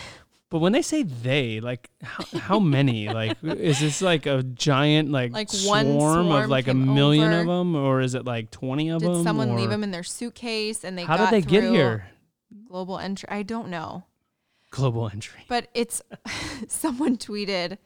But 0.50 0.58
when 0.58 0.72
they 0.72 0.82
say 0.82 1.02
they, 1.02 1.60
like 1.60 1.88
how, 2.02 2.38
how 2.38 2.58
many? 2.58 3.08
like 3.08 3.38
is 3.42 3.80
this 3.80 4.02
like 4.02 4.26
a 4.26 4.42
giant 4.42 5.10
like, 5.10 5.32
Like 5.32 5.48
one 5.64 5.86
swarm, 5.86 6.26
swarm 6.26 6.30
of 6.30 6.50
like 6.50 6.68
a 6.68 6.74
million 6.74 7.32
over. 7.32 7.40
of 7.40 7.46
them, 7.46 7.74
or 7.74 8.02
is 8.02 8.14
it 8.14 8.26
like 8.26 8.50
twenty 8.50 8.90
of 8.90 9.00
did 9.00 9.08
them? 9.08 9.16
Did 9.16 9.24
someone 9.24 9.56
leave 9.56 9.70
them 9.70 9.82
in 9.82 9.92
their 9.92 10.02
suitcase? 10.02 10.84
And 10.84 10.98
they 10.98 11.04
How 11.04 11.16
got 11.16 11.30
did 11.30 11.42
they 11.42 11.48
get 11.50 11.64
here? 11.64 12.06
Global 12.68 12.98
entry. 12.98 13.28
I 13.30 13.42
don't 13.42 13.68
know. 13.68 14.04
Global 14.70 15.08
entry. 15.10 15.44
But 15.48 15.68
it's 15.74 16.02
someone 16.68 17.16
tweeted 17.18 17.78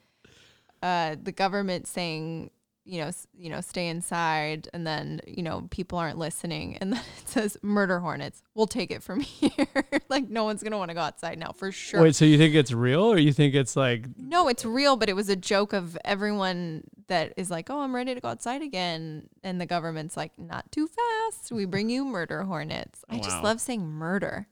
uh, 0.83 1.17
the 1.21 1.33
government 1.33 1.87
saying, 1.87 2.51
you 2.85 3.01
know, 3.01 3.09
s- 3.09 3.27
you 3.37 3.51
know, 3.51 3.61
stay 3.61 3.89
inside, 3.89 4.69
and 4.73 4.87
then 4.87 5.21
you 5.27 5.43
know 5.43 5.67
people 5.71 5.99
aren't 5.99 6.19
listening, 6.19 6.77
and 6.77 6.93
then 6.93 7.01
it 7.19 7.29
says 7.29 7.57
murder 7.63 7.99
hornets. 7.99 8.43
We'll 8.55 8.69
take 8.69 8.93
it 8.93 9.03
from 9.03 9.21
here. 9.21 9.67
like 10.09 10.29
no 10.29 10.45
one's 10.45 10.63
gonna 10.63 10.79
want 10.79 10.91
to 10.91 10.95
go 10.95 11.01
outside 11.01 11.39
now 11.39 11.51
for 11.51 11.73
sure. 11.73 12.03
Wait, 12.03 12.15
so 12.15 12.25
you 12.25 12.39
think 12.39 12.55
it's 12.55 12.71
real, 12.73 13.03
or 13.03 13.19
you 13.19 13.33
think 13.33 13.55
it's 13.57 13.75
like 13.75 14.05
no, 14.17 14.47
it's 14.47 14.65
real, 14.65 14.97
but 14.97 15.09
it 15.09 15.17
was 15.17 15.29
a 15.29 15.35
joke 15.37 15.73
of 15.73 15.99
everyone 16.05 16.85
that 17.09 17.33
is 17.37 17.51
like, 17.51 17.71
oh, 17.71 17.81
I'm 17.81 17.95
ready 17.95 18.15
to 18.15 18.21
go 18.21 18.29
outside 18.29 18.63
again, 18.63 19.29
and 19.43 19.61
the 19.61 19.67
government's 19.67 20.17
like, 20.17 20.39
not 20.39 20.71
too 20.71 20.87
fast. 20.89 21.51
We 21.51 21.65
bring 21.65 21.89
you 21.91 22.05
murder 22.05 22.45
hornets. 22.45 23.05
I 23.09 23.19
just 23.19 23.39
Wow. 23.39 23.43
love 23.45 23.61
saying 23.61 23.85
murder. 23.85 24.47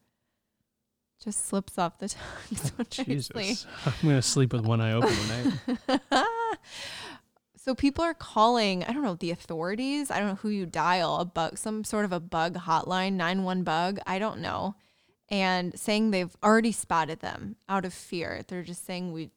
Just 1.25 1.47
slips 1.47 1.79
off 1.79 1.99
the 1.99 2.09
tongue 2.09 2.85
so. 2.91 3.05
Jesus? 3.05 3.67
I'm 3.87 3.93
gonna 4.03 4.21
sleep 4.21 4.53
with 4.53 4.67
one 4.67 4.83
eye 4.83 4.93
open 4.93 5.09
tonight. 5.11 6.01
so 7.57 7.75
people 7.75 8.05
are 8.05 8.13
calling, 8.13 8.85
I 8.85 8.93
don't 8.93 9.03
know, 9.03 9.15
the 9.15 9.31
authorities. 9.31 10.11
I 10.11 10.19
don't 10.19 10.29
know 10.29 10.35
who 10.35 10.51
you 10.51 10.67
dial, 10.67 11.17
a 11.17 11.25
bug, 11.25 11.57
some 11.57 11.83
sort 11.83 12.05
of 12.05 12.13
a 12.13 12.21
bug 12.21 12.57
hotline, 12.57 13.15
91 13.15 13.63
bug. 13.63 14.01
I 14.07 14.19
don't 14.19 14.41
know. 14.41 14.75
And 15.31 15.79
saying 15.79 16.11
they've 16.11 16.37
already 16.43 16.73
spotted 16.73 17.21
them 17.21 17.57
out 17.71 17.87
of 17.87 17.95
fear. 17.95 18.43
They're 18.47 18.63
just 18.63 18.85
saying 18.85 19.13
we 19.13 19.31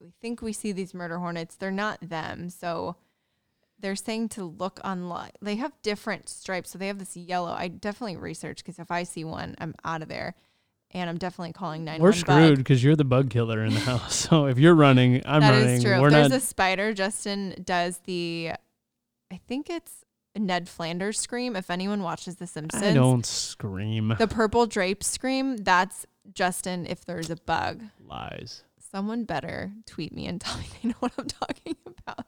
we 0.00 0.12
think 0.22 0.40
we 0.40 0.54
see 0.54 0.72
these 0.72 0.94
murder 0.94 1.18
hornets. 1.18 1.56
They're 1.56 1.70
not 1.70 1.98
them. 2.00 2.48
So 2.48 2.96
they're 3.78 3.96
saying 3.96 4.30
to 4.30 4.44
look 4.44 4.80
online. 4.82 5.32
They 5.42 5.56
have 5.56 5.72
different 5.82 6.30
stripes. 6.30 6.70
So 6.70 6.78
they 6.78 6.86
have 6.86 6.98
this 6.98 7.16
yellow. 7.16 7.52
I 7.52 7.68
definitely 7.68 8.16
research 8.16 8.58
because 8.58 8.78
if 8.78 8.90
I 8.90 9.02
see 9.02 9.24
one, 9.24 9.54
I'm 9.58 9.74
out 9.84 10.00
of 10.00 10.08
there. 10.08 10.34
And 10.94 11.10
I'm 11.10 11.18
definitely 11.18 11.52
calling 11.52 11.84
911 11.84 12.02
We're 12.02 12.12
screwed 12.46 12.58
because 12.58 12.82
you're 12.84 12.94
the 12.94 13.04
bug 13.04 13.28
killer 13.30 13.64
in 13.64 13.74
the 13.74 13.80
house. 13.90 14.14
So 14.14 14.46
if 14.46 14.58
you're 14.58 14.74
running, 14.76 15.22
I'm 15.26 15.40
That 15.40 15.54
is 15.54 15.64
running. 15.64 15.82
true. 15.82 16.00
We're 16.00 16.10
There's 16.10 16.30
not. 16.30 16.38
a 16.38 16.40
spider. 16.40 16.94
Justin 16.94 17.56
does 17.64 17.98
the, 18.04 18.52
I 19.32 19.40
think 19.48 19.68
it's 19.68 20.04
Ned 20.36 20.68
Flanders 20.68 21.18
scream. 21.18 21.56
If 21.56 21.68
anyone 21.68 22.02
watches 22.02 22.36
The 22.36 22.46
Simpsons, 22.46 22.82
I 22.82 22.92
don't 22.92 23.26
scream 23.26 24.14
the 24.18 24.28
purple 24.28 24.66
drape 24.66 25.02
scream. 25.02 25.56
That's 25.58 26.06
Justin. 26.32 26.86
If 26.86 27.04
there's 27.04 27.28
a 27.30 27.36
bug, 27.36 27.82
lies. 28.06 28.62
someone 28.78 29.24
better 29.24 29.72
tweet 29.86 30.12
me 30.14 30.26
and 30.26 30.40
tell 30.40 30.56
me 30.58 30.64
they 30.82 30.88
know 30.90 30.94
what 31.00 31.12
I'm 31.18 31.26
talking 31.26 31.76
about. 31.86 32.26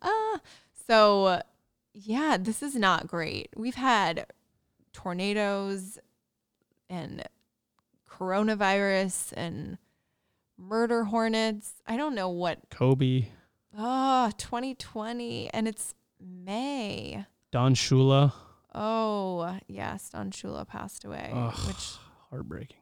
Uh, 0.00 0.38
so 0.86 1.42
yeah, 1.92 2.36
this 2.40 2.62
is 2.62 2.74
not 2.74 3.06
great. 3.06 3.50
We've 3.56 3.74
had 3.74 4.26
tornadoes 4.92 5.98
and 6.90 7.22
coronavirus 8.18 9.32
and 9.36 9.78
murder 10.56 11.04
hornets. 11.04 11.72
I 11.86 11.96
don't 11.96 12.14
know 12.14 12.28
what 12.28 12.58
Kobe, 12.70 13.26
ah, 13.76 14.28
Oh, 14.28 14.30
2020. 14.36 15.50
And 15.52 15.68
it's 15.68 15.94
May. 16.20 17.24
Don 17.50 17.74
Shula. 17.74 18.32
Oh, 18.74 19.56
yes, 19.66 20.10
Don 20.10 20.30
Shula 20.30 20.66
passed 20.66 21.04
away, 21.04 21.30
Ugh, 21.34 21.54
which 21.66 21.92
heartbreaking. 22.30 22.76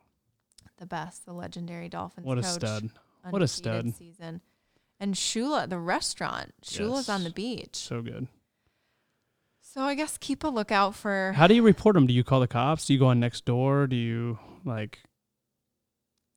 the 0.78 0.86
best, 0.86 1.24
the 1.24 1.32
legendary 1.32 1.88
Dolphins 1.88 2.26
What 2.26 2.38
a 2.38 2.42
coach. 2.42 2.50
stud. 2.54 2.90
What 3.30 3.42
a 3.42 3.48
stud. 3.48 3.94
season. 3.94 4.40
And 4.98 5.14
Shula, 5.14 5.68
the 5.68 5.78
restaurant, 5.78 6.54
Shula's 6.64 7.08
on 7.08 7.22
the 7.24 7.30
beach. 7.30 7.76
So 7.76 8.02
good. 8.02 8.26
So 9.60 9.82
I 9.82 9.94
guess 9.94 10.16
keep 10.16 10.42
a 10.42 10.48
lookout 10.48 10.94
for. 10.94 11.32
How 11.36 11.46
do 11.46 11.54
you 11.54 11.62
report 11.62 11.94
them? 11.94 12.06
Do 12.06 12.14
you 12.14 12.24
call 12.24 12.40
the 12.40 12.48
cops? 12.48 12.86
Do 12.86 12.94
you 12.94 12.98
go 12.98 13.06
on 13.08 13.20
next 13.20 13.44
door? 13.44 13.86
Do 13.86 13.94
you 13.96 14.38
like? 14.64 15.00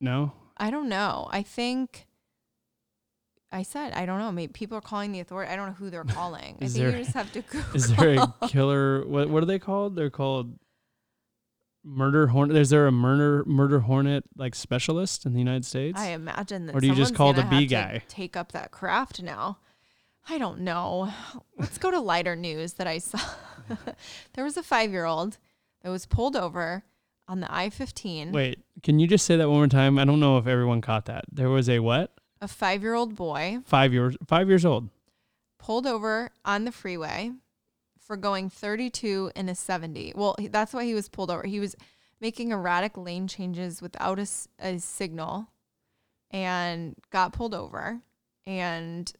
No. 0.00 0.32
I 0.56 0.70
don't 0.70 0.88
know. 0.88 1.28
I 1.30 1.42
think. 1.42 2.06
I 3.52 3.62
said 3.64 3.92
I 3.94 4.06
don't 4.06 4.18
know. 4.20 4.30
Maybe 4.30 4.52
people 4.52 4.78
are 4.78 4.82
calling 4.82 5.10
the 5.12 5.20
authority. 5.20 5.50
I 5.52 5.56
don't 5.56 5.66
know 5.66 5.72
who 5.74 5.90
they're 5.90 6.04
calling. 6.18 6.56
I 6.60 6.66
think 6.66 6.72
there- 6.74 6.90
you 6.90 6.98
just 7.04 7.14
have 7.14 7.32
to 7.32 7.42
Google. 7.42 7.66
Is 7.74 7.94
there 7.96 8.14
a 8.40 8.48
killer? 8.48 9.06
What 9.06 9.28
what 9.28 9.42
are 9.42 9.46
they 9.46 9.58
called? 9.58 9.96
They're 9.96 10.10
called 10.10 10.56
murder 11.82 12.28
hornet. 12.28 12.56
Is 12.56 12.70
there 12.70 12.86
a 12.86 12.92
murder 12.92 13.42
murder 13.46 13.80
hornet 13.80 14.24
like 14.36 14.54
specialist 14.54 15.26
in 15.26 15.32
the 15.32 15.38
United 15.38 15.64
States? 15.64 15.98
I 15.98 16.08
imagine 16.08 16.66
that. 16.66 16.76
Or 16.76 16.80
do 16.80 16.86
you 16.86 16.94
just 16.94 17.14
call 17.14 17.32
the 17.32 17.42
bee 17.44 17.66
guy? 17.66 18.02
Take 18.08 18.36
up 18.36 18.52
that 18.52 18.70
craft 18.70 19.22
now. 19.22 19.58
I 20.28 20.38
don't 20.38 20.60
know. 20.60 21.10
Let's 21.58 21.78
go 21.78 21.90
to 21.90 21.98
lighter 21.98 22.36
news 22.36 22.74
that 22.74 22.86
I 22.86 22.98
saw. 22.98 23.18
there 24.34 24.44
was 24.44 24.56
a 24.56 24.62
five-year-old 24.62 25.38
that 25.82 25.90
was 25.90 26.04
pulled 26.06 26.36
over 26.36 26.84
on 27.30 27.38
the 27.40 27.54
I-15. 27.54 28.32
Wait, 28.32 28.58
can 28.82 28.98
you 28.98 29.06
just 29.06 29.24
say 29.24 29.36
that 29.36 29.48
one 29.48 29.58
more 29.58 29.68
time? 29.68 29.98
I 30.00 30.04
don't 30.04 30.18
know 30.18 30.36
if 30.36 30.48
everyone 30.48 30.80
caught 30.80 31.06
that. 31.06 31.24
There 31.32 31.48
was 31.48 31.68
a 31.68 31.78
what? 31.78 32.12
A 32.40 32.48
five-year-old 32.48 33.14
boy 33.14 33.58
Five 33.64 33.92
years 33.92 34.16
five 34.26 34.48
years 34.48 34.64
old. 34.64 34.88
pulled 35.58 35.86
over 35.86 36.30
on 36.44 36.64
the 36.64 36.72
freeway 36.72 37.30
for 38.00 38.16
going 38.16 38.50
32 38.50 39.30
in 39.36 39.48
a 39.48 39.54
70. 39.54 40.14
Well, 40.16 40.34
that's 40.50 40.72
why 40.74 40.84
he 40.84 40.94
was 40.94 41.08
pulled 41.08 41.30
over. 41.30 41.46
He 41.46 41.60
was 41.60 41.76
making 42.20 42.50
erratic 42.50 42.96
lane 42.96 43.28
changes 43.28 43.80
without 43.80 44.18
a 44.58 44.78
signal 44.80 45.48
and 46.30 46.96
got 47.10 47.32
pulled 47.32 47.54
over. 47.54 48.00
And 48.46 49.12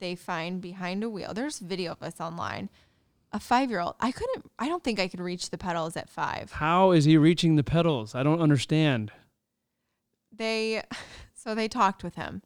they 0.00 0.14
find 0.14 0.60
behind 0.60 1.04
a 1.04 1.10
wheel. 1.10 1.34
There's 1.34 1.58
video 1.58 1.92
of 1.92 1.98
this 1.98 2.20
online. 2.20 2.70
A 3.34 3.40
five 3.40 3.68
year 3.68 3.80
old. 3.80 3.96
I 3.98 4.12
couldn't, 4.12 4.48
I 4.60 4.68
don't 4.68 4.84
think 4.84 5.00
I 5.00 5.08
could 5.08 5.18
reach 5.18 5.50
the 5.50 5.58
pedals 5.58 5.96
at 5.96 6.08
five. 6.08 6.52
How 6.52 6.92
is 6.92 7.04
he 7.04 7.18
reaching 7.18 7.56
the 7.56 7.64
pedals? 7.64 8.14
I 8.14 8.22
don't 8.22 8.40
understand. 8.40 9.10
They, 10.30 10.82
so 11.34 11.52
they 11.52 11.66
talked 11.66 12.04
with 12.04 12.14
him 12.14 12.42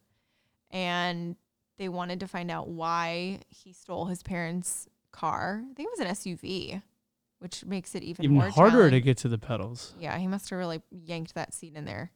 and 0.71 1.35
they 1.77 1.89
wanted 1.89 2.19
to 2.21 2.27
find 2.27 2.49
out 2.49 2.69
why 2.69 3.41
he 3.49 3.71
stole 3.71 4.05
his 4.05 4.23
parents' 4.23 4.87
car. 5.11 5.63
I 5.63 5.73
think 5.75 5.89
it 5.91 5.99
was 5.99 6.07
an 6.07 6.07
SUV, 6.07 6.81
which 7.37 7.63
makes 7.65 7.93
it 7.93 8.01
even, 8.01 8.25
Even 8.25 8.37
more 8.37 8.49
harder 8.49 8.89
to 8.89 8.99
get 8.99 9.17
to 9.17 9.27
the 9.27 9.37
pedals. 9.37 9.93
Yeah, 9.99 10.17
he 10.17 10.25
must 10.25 10.49
have 10.49 10.57
really 10.57 10.81
yanked 10.89 11.35
that 11.35 11.53
seat 11.53 11.75
in 11.75 11.85
there. 11.85 12.11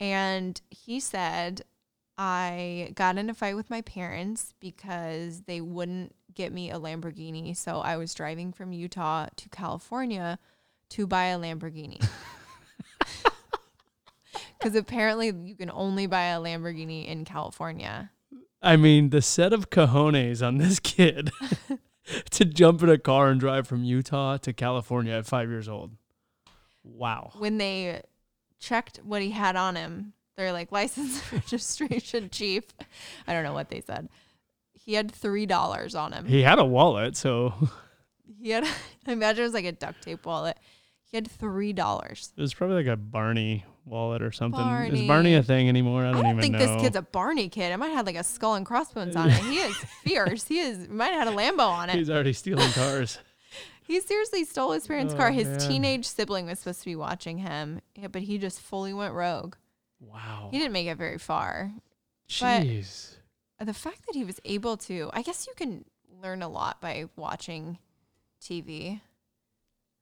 And 0.00 0.60
he 0.68 0.98
said, 0.98 1.62
I 2.18 2.92
got 2.96 3.18
in 3.18 3.30
a 3.30 3.34
fight 3.34 3.54
with 3.54 3.70
my 3.70 3.82
parents 3.82 4.52
because 4.58 5.42
they 5.42 5.60
wouldn't 5.60 6.14
get 6.34 6.52
me 6.52 6.70
a 6.70 6.78
Lamborghini. 6.78 7.56
So 7.56 7.80
I 7.80 7.96
was 7.96 8.14
driving 8.14 8.52
from 8.52 8.72
Utah 8.72 9.28
to 9.36 9.48
California 9.48 10.38
to 10.90 11.06
buy 11.06 11.26
a 11.26 11.38
Lamborghini. 11.38 12.04
Because 14.60 14.74
apparently 14.74 15.32
you 15.44 15.54
can 15.54 15.70
only 15.70 16.06
buy 16.06 16.24
a 16.24 16.38
Lamborghini 16.38 17.06
in 17.06 17.24
California. 17.24 18.10
I 18.62 18.76
mean, 18.76 19.08
the 19.08 19.22
set 19.22 19.54
of 19.54 19.70
cojones 19.70 20.46
on 20.46 20.58
this 20.58 20.78
kid 20.78 21.30
to 22.30 22.44
jump 22.44 22.82
in 22.82 22.90
a 22.90 22.98
car 22.98 23.30
and 23.30 23.40
drive 23.40 23.66
from 23.66 23.84
Utah 23.84 24.36
to 24.36 24.52
California 24.52 25.14
at 25.14 25.26
five 25.26 25.48
years 25.48 25.66
old. 25.66 25.92
Wow. 26.84 27.32
When 27.38 27.56
they 27.56 28.02
checked 28.58 29.00
what 29.02 29.22
he 29.22 29.30
had 29.30 29.56
on 29.56 29.76
him, 29.76 30.12
they're 30.36 30.52
like, 30.52 30.70
license 30.72 31.22
registration 31.32 32.28
chief. 32.28 32.64
I 33.26 33.32
don't 33.32 33.44
know 33.44 33.54
what 33.54 33.70
they 33.70 33.80
said. 33.80 34.10
He 34.90 34.96
had 34.96 35.12
$3 35.12 35.96
on 36.00 36.12
him. 36.12 36.26
He 36.26 36.42
had 36.42 36.58
a 36.58 36.64
wallet, 36.64 37.16
so 37.16 37.54
He 38.42 38.50
had, 38.50 38.64
I 39.06 39.12
imagine 39.12 39.42
it 39.42 39.46
was 39.46 39.54
like 39.54 39.64
a 39.64 39.70
duct 39.70 40.02
tape 40.02 40.26
wallet. 40.26 40.56
He 41.04 41.16
had 41.16 41.30
three 41.30 41.72
dollars. 41.72 42.32
it 42.36 42.40
was 42.40 42.52
probably 42.52 42.74
like 42.82 42.86
a 42.86 42.96
Barney 42.96 43.64
wallet 43.84 44.20
or 44.20 44.32
something. 44.32 44.58
Is 44.60 44.64
Barney. 44.66 45.06
Barney 45.06 45.34
a 45.36 45.44
thing 45.44 45.68
anymore? 45.68 46.04
I 46.04 46.08
I 46.08 46.12
don't, 46.12 46.22
don't, 46.24 46.30
even 46.32 46.40
think 46.42 46.52
know. 46.54 46.58
this 46.58 46.82
kid's 46.82 46.96
a 46.96 47.02
Barney 47.02 47.48
kid. 47.48 47.70
It 47.70 47.76
might 47.76 47.90
have 47.90 48.04
like 48.04 48.16
a 48.16 48.24
skull 48.24 48.54
and 48.54 48.66
crossbones 48.66 49.14
on 49.14 49.28
it. 49.30 49.34
He 49.44 49.58
is 49.58 49.76
fierce. 50.02 50.48
He 50.48 50.58
is 50.58 50.88
might 50.88 51.12
have 51.12 51.28
had 51.28 51.28
a 51.28 51.36
Lambo 51.36 51.68
on 51.68 51.88
it. 51.88 51.94
He's 51.94 52.10
already 52.10 52.32
stealing 52.32 52.70
cars. 52.72 53.18
He 53.86 54.00
seriously 54.00 54.42
stole 54.44 54.72
his 54.72 54.88
parents' 54.88 55.14
Oh, 55.14 55.16
car. 55.18 55.30
His 55.30 55.46
man. 55.46 55.58
teenage 55.68 56.04
sibling 56.06 56.46
was 56.46 56.58
supposed 56.58 56.80
to 56.80 56.86
be 56.86 56.96
watching 56.96 57.38
him, 57.38 57.80
yeah, 57.94 58.08
but 58.08 58.22
he 58.22 58.38
just 58.38 58.60
fully 58.60 58.92
went 58.92 59.14
rogue. 59.14 59.54
Wow. 60.00 60.48
He 60.50 60.58
didn't 60.58 60.72
make 60.72 60.88
it 60.88 60.96
very 60.98 61.18
far. 61.18 61.72
but- 62.40 62.62
Jeez. 62.62 63.14
The 63.62 63.74
fact 63.74 64.06
that 64.06 64.14
he 64.16 64.24
was 64.24 64.40
able 64.44 64.76
to, 64.78 65.10
I 65.12 65.22
guess 65.22 65.46
you 65.46 65.52
can 65.54 65.84
learn 66.22 66.42
a 66.42 66.48
lot 66.48 66.80
by 66.80 67.06
watching 67.16 67.78
TV 68.40 69.00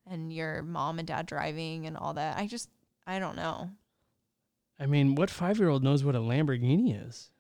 and 0.09 0.33
your 0.33 0.63
mom 0.63 0.99
and 0.99 1.09
dad 1.09 1.27
driving 1.27 1.87
and 1.87 1.97
all 1.97 2.15
that. 2.15 2.39
I 2.39 2.47
just, 2.47 2.69
I 3.07 3.19
don't 3.19 3.37
know. 3.37 3.71
I 4.79 4.87
mean, 4.87 5.17
what 5.17 5.29
five 5.29 5.59
year 5.59 5.69
old 5.69 5.83
knows 5.83 6.05
what 6.05 6.15
a 6.15 6.21
Lamborghini 6.21 7.07
is? 7.09 7.31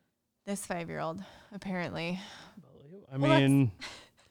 This 0.44 0.66
five 0.66 0.88
year 0.88 0.98
old, 0.98 1.22
apparently. 1.54 2.18
I 3.12 3.16
Well, 3.16 3.40
mean, 3.40 3.70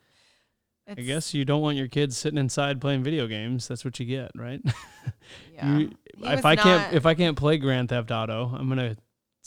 I 0.90 0.96
guess 0.96 1.34
you 1.34 1.46
don't 1.46 1.62
want 1.62 1.78
your 1.78 1.88
kids 1.88 2.18
sitting 2.18 2.38
inside 2.38 2.82
playing 2.82 3.04
video 3.04 3.28
games. 3.28 3.68
That's 3.68 3.86
what 3.86 4.00
you 4.00 4.06
get, 4.06 4.32
right? 4.36 4.62
yeah. 5.54 5.78
You- 5.78 5.92
if 6.20 6.46
I 6.46 6.56
can't 6.56 6.94
if 6.96 7.06
I 7.06 7.14
can't 7.14 7.38
play 7.38 7.58
Grand 7.60 7.90
Theft 7.90 8.10
Auto, 8.12 8.52
I'm 8.58 8.68
gonna 8.68 8.98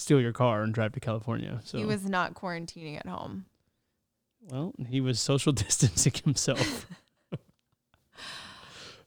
steal 0.00 0.20
your 0.20 0.32
car 0.32 0.62
and 0.62 0.72
drive 0.74 0.92
to 0.92 1.00
California. 1.00 1.60
So 1.64 1.78
he 1.78 1.84
was 1.84 2.04
not 2.04 2.34
quarantining 2.34 2.96
at 2.96 3.06
home. 3.06 3.44
well, 4.50 4.72
he 4.88 5.00
was 5.00 5.20
social 5.20 5.52
distancing 5.64 6.12
himself. 6.24 6.86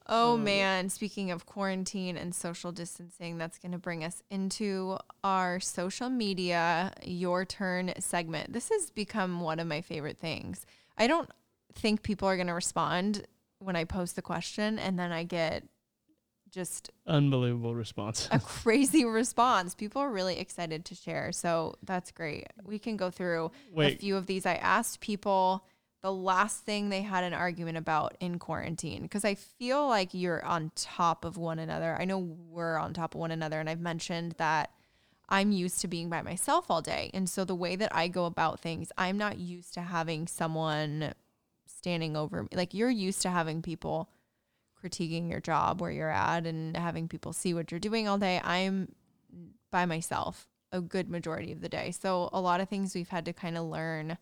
Oh 0.06 0.34
Um, 0.34 0.44
man, 0.44 0.90
speaking 0.90 1.30
of 1.30 1.46
quarantine 1.46 2.18
and 2.18 2.34
social 2.34 2.72
distancing, 2.72 3.38
that's 3.38 3.58
going 3.58 3.72
to 3.72 3.78
bring 3.78 4.04
us 4.04 4.22
into 4.30 4.98
our 5.22 5.58
social 5.60 6.10
media 6.10 6.92
your 7.02 7.46
turn 7.46 7.90
segment. 8.00 8.52
This 8.52 8.68
has 8.68 8.90
become 8.90 9.40
one 9.40 9.58
of 9.58 9.66
my 9.66 9.80
favorite 9.80 10.18
things. 10.18 10.66
I 10.98 11.06
don't 11.06 11.30
think 11.72 12.02
people 12.02 12.28
are 12.28 12.36
going 12.36 12.48
to 12.48 12.52
respond 12.52 13.24
when 13.60 13.76
I 13.76 13.84
post 13.84 14.14
the 14.14 14.20
question 14.20 14.78
and 14.78 14.98
then 14.98 15.10
I 15.10 15.24
get 15.24 15.64
just 16.54 16.90
Unbelievable 17.06 17.74
response. 17.74 18.28
a 18.30 18.38
crazy 18.62 19.04
response. 19.04 19.74
People 19.74 20.00
are 20.02 20.10
really 20.10 20.38
excited 20.38 20.84
to 20.86 20.94
share. 20.94 21.32
So 21.32 21.74
that's 21.82 22.10
great. 22.12 22.46
We 22.64 22.78
can 22.78 22.96
go 22.96 23.10
through 23.10 23.50
a 23.76 23.96
few 23.96 24.16
of 24.16 24.26
these. 24.26 24.46
I 24.46 24.54
asked 24.54 25.00
people 25.00 25.64
the 26.02 26.12
last 26.12 26.64
thing 26.64 26.88
they 26.90 27.02
had 27.02 27.24
an 27.24 27.32
argument 27.34 27.78
about 27.78 28.14
in 28.20 28.38
quarantine 28.38 29.02
because 29.02 29.24
I 29.24 29.34
feel 29.34 29.88
like 29.88 30.10
you're 30.12 30.44
on 30.44 30.70
top 30.76 31.24
of 31.24 31.36
one 31.36 31.58
another. 31.58 31.96
I 31.98 32.04
know 32.04 32.18
we're 32.18 32.76
on 32.76 32.92
top 32.94 33.14
of 33.14 33.20
one 33.20 33.30
another, 33.30 33.58
and 33.58 33.68
I've 33.70 33.80
mentioned 33.80 34.34
that 34.38 34.70
I'm 35.28 35.50
used 35.50 35.80
to 35.80 35.88
being 35.88 36.10
by 36.10 36.20
myself 36.20 36.70
all 36.70 36.82
day. 36.82 37.10
And 37.14 37.28
so 37.28 37.44
the 37.46 37.54
way 37.54 37.76
that 37.76 37.94
I 37.94 38.08
go 38.08 38.26
about 38.26 38.60
things, 38.60 38.92
I'm 38.98 39.16
not 39.16 39.38
used 39.38 39.72
to 39.74 39.80
having 39.80 40.26
someone 40.26 41.14
standing 41.66 42.16
over 42.16 42.42
me. 42.42 42.48
Like 42.52 42.74
you're 42.74 42.90
used 42.90 43.22
to 43.22 43.30
having 43.30 43.62
people 43.62 44.10
critiquing 44.84 45.30
your 45.30 45.40
job 45.40 45.80
where 45.80 45.90
you're 45.90 46.10
at 46.10 46.46
and 46.46 46.76
having 46.76 47.08
people 47.08 47.32
see 47.32 47.54
what 47.54 47.70
you're 47.70 47.80
doing 47.80 48.06
all 48.08 48.18
day. 48.18 48.40
I'm 48.44 48.92
by 49.70 49.86
myself 49.86 50.46
a 50.72 50.80
good 50.80 51.08
majority 51.08 51.52
of 51.52 51.60
the 51.60 51.68
day. 51.68 51.90
So 51.92 52.28
a 52.32 52.40
lot 52.40 52.60
of 52.60 52.68
things 52.68 52.94
we've 52.94 53.08
had 53.08 53.24
to 53.26 53.32
kind 53.32 53.56
of 53.56 53.64
learn 53.64 54.18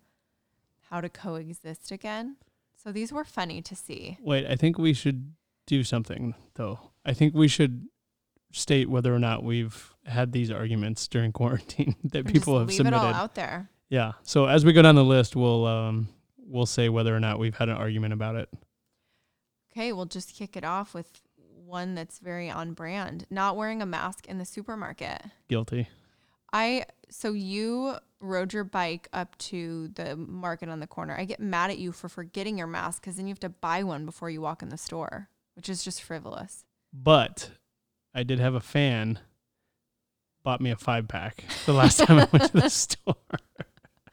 how 0.90 1.00
to 1.00 1.08
coexist 1.08 1.90
again. 1.90 2.36
So 2.82 2.92
these 2.92 3.12
were 3.12 3.24
funny 3.24 3.62
to 3.62 3.74
see. 3.76 4.18
wait. 4.20 4.46
I 4.46 4.56
think 4.56 4.78
we 4.78 4.92
should 4.92 5.32
do 5.66 5.84
something 5.84 6.34
though. 6.54 6.78
I 7.04 7.12
think 7.14 7.34
we 7.34 7.48
should 7.48 7.86
state 8.52 8.90
whether 8.90 9.14
or 9.14 9.18
not 9.18 9.42
we've 9.42 9.94
had 10.04 10.32
these 10.32 10.50
arguments 10.50 11.08
during 11.08 11.32
quarantine 11.40 11.96
that 12.04 12.20
And 12.24 12.32
people 12.32 12.58
have 12.58 12.68
leave 12.68 12.80
it 12.80 12.92
all 12.92 13.00
submitted. 13.00 13.16
out 13.16 13.34
there. 13.34 13.70
Yeah. 13.88 14.12
So 14.22 14.46
as 14.46 14.64
we 14.64 14.72
go 14.72 14.82
down 14.82 14.94
the 14.94 15.04
list, 15.04 15.36
we'll 15.36 15.66
um 15.66 16.08
we'll 16.38 16.66
say 16.66 16.88
whether 16.88 17.14
or 17.16 17.20
not 17.20 17.38
we've 17.38 17.56
had 17.56 17.68
an 17.70 17.76
argument 17.76 18.12
about 18.12 18.36
it. 18.36 18.48
Okay, 19.72 19.92
we'll 19.92 20.06
just 20.06 20.34
kick 20.34 20.56
it 20.56 20.64
off 20.64 20.94
with 20.94 21.22
one 21.64 21.94
that's 21.94 22.18
very 22.18 22.50
on 22.50 22.74
brand. 22.74 23.26
Not 23.30 23.56
wearing 23.56 23.80
a 23.80 23.86
mask 23.86 24.26
in 24.26 24.38
the 24.38 24.44
supermarket. 24.44 25.22
Guilty. 25.48 25.88
I 26.52 26.84
so 27.08 27.32
you 27.32 27.94
rode 28.20 28.52
your 28.52 28.64
bike 28.64 29.08
up 29.12 29.36
to 29.38 29.88
the 29.88 30.16
market 30.16 30.68
on 30.68 30.80
the 30.80 30.86
corner. 30.86 31.16
I 31.18 31.24
get 31.24 31.40
mad 31.40 31.70
at 31.70 31.78
you 31.78 31.92
for 31.92 32.08
forgetting 32.08 32.58
your 32.58 32.66
mask 32.66 33.02
because 33.02 33.16
then 33.16 33.26
you 33.26 33.32
have 33.32 33.40
to 33.40 33.48
buy 33.48 33.82
one 33.82 34.04
before 34.04 34.30
you 34.30 34.40
walk 34.40 34.62
in 34.62 34.68
the 34.68 34.76
store, 34.76 35.28
which 35.56 35.68
is 35.68 35.82
just 35.82 36.02
frivolous. 36.02 36.64
But 36.92 37.50
I 38.14 38.22
did 38.22 38.38
have 38.38 38.54
a 38.54 38.60
fan 38.60 39.18
bought 40.42 40.60
me 40.60 40.70
a 40.70 40.76
five 40.76 41.08
pack 41.08 41.44
the 41.66 41.72
last 41.72 41.98
time 42.00 42.18
I 42.18 42.28
went 42.30 42.50
to 42.52 42.60
the 42.60 42.68
store. 42.68 43.16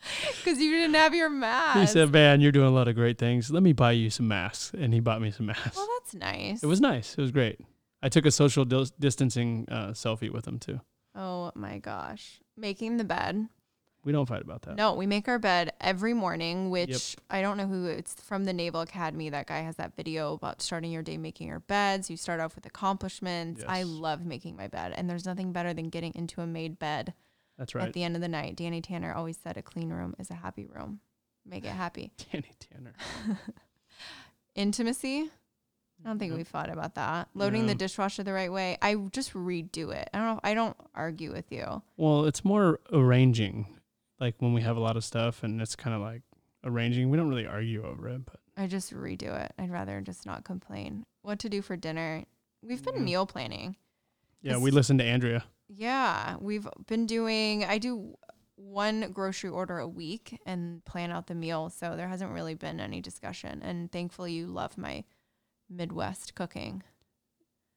Because 0.43 0.59
you 0.59 0.71
didn't 0.71 0.95
have 0.95 1.13
your 1.13 1.29
mask. 1.29 1.79
He 1.79 1.85
said, 1.85 2.11
"Man, 2.11 2.39
you're 2.41 2.51
doing 2.51 2.67
a 2.67 2.71
lot 2.71 2.87
of 2.87 2.95
great 2.95 3.17
things. 3.17 3.51
Let 3.51 3.61
me 3.63 3.73
buy 3.73 3.91
you 3.91 4.09
some 4.09 4.27
masks." 4.27 4.71
And 4.77 4.93
he 4.93 4.99
bought 4.99 5.21
me 5.21 5.31
some 5.31 5.47
masks. 5.47 5.75
well, 5.75 5.87
that's 5.99 6.13
nice. 6.13 6.63
It 6.63 6.67
was 6.67 6.79
nice. 6.81 7.15
It 7.17 7.21
was 7.21 7.31
great. 7.31 7.59
I 8.01 8.07
took 8.09 8.25
a 8.25 8.31
social 8.31 8.63
dis- 8.65 8.91
distancing 8.91 9.65
uh, 9.69 9.89
selfie 9.89 10.31
with 10.31 10.47
him 10.47 10.57
too. 10.59 10.79
oh 11.15 11.51
my 11.55 11.77
gosh. 11.79 12.39
Making 12.55 12.97
the 12.97 13.03
bed. 13.03 13.47
We 14.05 14.13
don't 14.13 14.25
fight 14.25 14.41
about 14.41 14.61
that. 14.61 14.77
No, 14.77 14.93
we 14.93 15.05
make 15.05 15.27
our 15.27 15.37
bed 15.39 15.73
every 15.81 16.13
morning, 16.13 16.69
which 16.69 17.17
I 17.29 17.41
don't 17.41 17.57
know 17.57 17.67
who 17.67 17.85
it's 17.87 18.13
from 18.21 18.45
the 18.45 18.53
Naval 18.53 18.79
Academy. 18.79 19.29
That 19.29 19.45
guy 19.47 19.59
has 19.59 19.75
that 19.75 19.93
video 19.97 20.33
about 20.33 20.61
starting 20.61 20.89
your 20.91 21.03
day 21.03 21.17
making 21.17 21.47
your 21.49 21.59
beds. 21.59 22.09
You 22.09 22.15
start 22.15 22.39
off 22.39 22.55
with 22.55 22.65
accomplishments. 22.65 23.61
I 23.67 23.83
love 23.83 24.25
making 24.25 24.55
my 24.55 24.67
bed, 24.67 24.93
and 24.95 25.09
there's 25.09 25.25
nothing 25.25 25.51
better 25.51 25.73
than 25.73 25.89
getting 25.89 26.13
into 26.15 26.39
a 26.39 26.47
made 26.47 26.79
bed 26.79 27.13
That's 27.59 27.75
right. 27.75 27.85
at 27.87 27.93
the 27.93 28.03
end 28.03 28.15
of 28.15 28.21
the 28.23 28.27
night. 28.27 28.55
Danny 28.55 28.81
Tanner 28.81 29.13
always 29.13 29.37
said 29.37 29.55
a 29.57 29.61
clean 29.61 29.89
room 29.89 30.15
is 30.17 30.31
a 30.31 30.35
happy 30.35 30.65
room. 30.65 31.01
Make 31.45 31.65
it 31.65 31.69
happy. 31.71 32.11
Danny 32.31 32.51
Tanner. 32.59 32.93
Intimacy. 34.55 35.29
I 36.03 36.07
don't 36.07 36.17
think 36.17 36.31
Nope. 36.31 36.37
we 36.37 36.43
thought 36.45 36.69
about 36.69 36.95
that. 36.95 37.27
Loading 37.33 37.67
the 37.67 37.75
dishwasher 37.75 38.23
the 38.23 38.31
right 38.33 38.51
way. 38.51 38.77
I 38.81 38.95
just 38.95 39.33
redo 39.33 39.93
it. 39.93 40.09
I 40.13 40.17
don't 40.17 40.27
know. 40.27 40.39
I 40.43 40.53
don't 40.53 40.77
argue 40.95 41.31
with 41.33 41.51
you. 41.51 41.81
Well, 41.97 42.25
it's 42.25 42.45
more 42.45 42.79
arranging. 42.93 43.67
Like 44.19 44.35
when 44.39 44.53
we 44.53 44.61
have 44.61 44.77
a 44.77 44.79
lot 44.79 44.95
of 44.95 45.03
stuff 45.03 45.43
and 45.43 45.61
it's 45.61 45.75
kind 45.75 45.93
of 45.95 46.01
like 46.01 46.21
arranging. 46.63 47.09
We 47.09 47.17
don't 47.17 47.27
really 47.29 47.45
argue 47.45 47.85
over 47.85 48.07
it, 48.09 48.25
but 48.25 48.39
I 48.55 48.67
just 48.67 48.93
redo 48.93 49.37
it. 49.43 49.53
I'd 49.59 49.71
rather 49.71 49.99
just 50.01 50.25
not 50.25 50.45
complain. 50.45 51.05
What 51.21 51.39
to 51.39 51.49
do 51.49 51.61
for 51.61 51.75
dinner? 51.75 52.23
We've 52.61 52.83
been 52.83 52.95
Yeah. 52.95 53.01
meal 53.01 53.25
planning. 53.25 53.75
yeah, 54.41 54.57
we 54.57 54.71
listen 54.71 54.97
to 54.99 55.03
Andrea. 55.03 55.43
Yeah, 55.69 56.35
we've 56.39 56.67
been 56.87 57.05
doing. 57.05 57.63
I 57.63 57.77
do 57.77 58.17
one 58.55 59.11
grocery 59.13 59.49
order 59.49 59.77
a 59.79 59.87
week 59.87 60.39
and 60.45 60.83
plan 60.83 61.11
out 61.11 61.27
the 61.27 61.35
meal, 61.35 61.69
so 61.69 61.95
there 61.95 62.07
hasn't 62.07 62.31
really 62.31 62.55
been 62.55 62.79
any 62.79 63.01
discussion. 63.01 63.61
And 63.63 63.91
thankfully, 63.91 64.33
you 64.33 64.47
love 64.47 64.77
my 64.77 65.03
Midwest 65.69 66.35
cooking. 66.35 66.83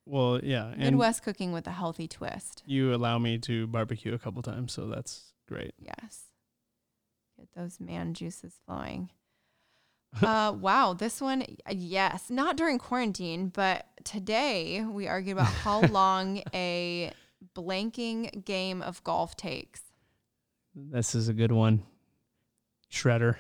Well, 0.07 0.41
yeah, 0.43 0.69
and 0.69 0.81
Midwest 0.81 1.23
cooking 1.23 1.53
with 1.53 1.67
a 1.67 1.71
healthy 1.71 2.09
twist. 2.09 2.63
you 2.67 2.93
allow 2.95 3.19
me 3.19 3.39
to 3.39 3.67
barbecue 3.69 4.15
a 4.15 4.19
couple 4.19 4.43
times, 4.43 4.73
so 4.73 4.87
that's 4.87 5.33
great. 5.47 5.75
Yes. 5.79 6.25
Get 7.39 7.49
those 7.55 7.79
man 7.79 8.15
juices 8.15 8.59
flowing. 8.67 9.11
uh, 10.23 10.55
wow, 10.59 10.93
this 10.93 11.21
one, 11.21 11.45
yes, 11.71 12.31
not 12.31 12.57
during 12.57 12.79
quarantine, 12.79 13.49
but 13.49 13.87
today 14.05 14.85
we 14.85 15.07
argued 15.07 15.37
about 15.37 15.53
how 15.53 15.81
long 15.89 16.43
a 16.53 17.13
blanking 17.55 18.45
game 18.45 18.83
of 18.83 19.03
golf 19.05 19.37
takes. 19.37 19.83
This 20.75 21.15
is 21.15 21.29
a 21.29 21.33
good 21.33 21.53
one. 21.53 21.83
Shredder. 22.91 23.37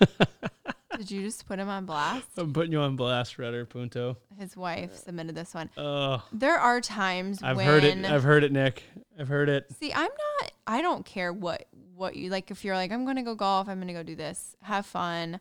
Did 0.96 1.10
you 1.10 1.22
just 1.22 1.46
put 1.46 1.58
him 1.58 1.68
on 1.68 1.86
blast? 1.86 2.26
I'm 2.36 2.52
putting 2.52 2.70
you 2.72 2.78
on 2.80 2.94
blast, 2.94 3.36
Shredder 3.36 3.68
Punto. 3.68 4.16
His 4.38 4.56
wife 4.56 4.94
submitted 4.96 5.34
this 5.34 5.52
one. 5.52 5.68
Oh, 5.76 6.22
There 6.32 6.56
are 6.56 6.80
times 6.80 7.42
I've 7.42 7.56
when 7.56 7.66
heard 7.66 7.82
it. 7.84 8.04
I've 8.04 8.22
heard 8.22 8.44
it, 8.44 8.52
Nick. 8.52 8.84
I've 9.18 9.28
heard 9.28 9.48
it. 9.48 9.66
see, 9.80 9.92
I'm 9.92 10.02
not. 10.02 10.52
I 10.66 10.82
don't 10.82 11.04
care 11.04 11.32
what 11.32 11.66
what 11.96 12.16
you 12.16 12.30
like. 12.30 12.50
If 12.50 12.64
you're 12.64 12.76
like, 12.76 12.92
I'm 12.92 13.04
gonna 13.04 13.22
go 13.24 13.34
golf, 13.34 13.68
I'm 13.68 13.80
gonna 13.80 13.92
go 13.92 14.02
do 14.04 14.14
this, 14.14 14.54
have 14.62 14.86
fun. 14.86 15.40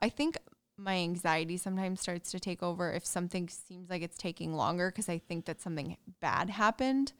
I 0.00 0.08
think 0.08 0.38
my 0.76 0.94
anxiety 0.96 1.56
sometimes 1.56 2.00
starts 2.00 2.30
to 2.32 2.40
take 2.40 2.62
over 2.62 2.90
if 2.92 3.06
something 3.06 3.48
seems 3.48 3.90
like 3.90 4.02
it's 4.02 4.16
taking 4.16 4.54
longer 4.54 4.90
because 4.90 5.08
I 5.08 5.18
think 5.18 5.44
that 5.44 5.60
something 5.60 5.96
bad 6.20 6.50
happened. 6.50 7.12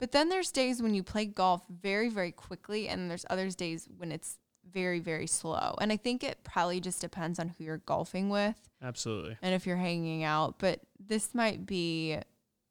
But 0.00 0.12
then 0.12 0.28
there's 0.30 0.50
days 0.50 0.82
when 0.82 0.94
you 0.94 1.02
play 1.02 1.26
golf 1.26 1.62
very 1.68 2.08
very 2.08 2.32
quickly, 2.32 2.88
and 2.88 3.10
there's 3.10 3.26
others 3.30 3.54
days 3.54 3.88
when 3.98 4.10
it's 4.10 4.38
very 4.72 4.98
very 4.98 5.26
slow. 5.26 5.76
And 5.80 5.92
I 5.92 5.96
think 5.96 6.24
it 6.24 6.42
probably 6.42 6.80
just 6.80 7.00
depends 7.00 7.38
on 7.38 7.50
who 7.50 7.64
you're 7.64 7.78
golfing 7.78 8.30
with. 8.30 8.56
Absolutely. 8.82 9.36
and 9.42 9.54
if 9.54 9.66
you're 9.66 9.76
hanging 9.76 10.24
out. 10.24 10.58
But 10.58 10.80
this 10.98 11.34
might 11.34 11.66
be 11.66 12.18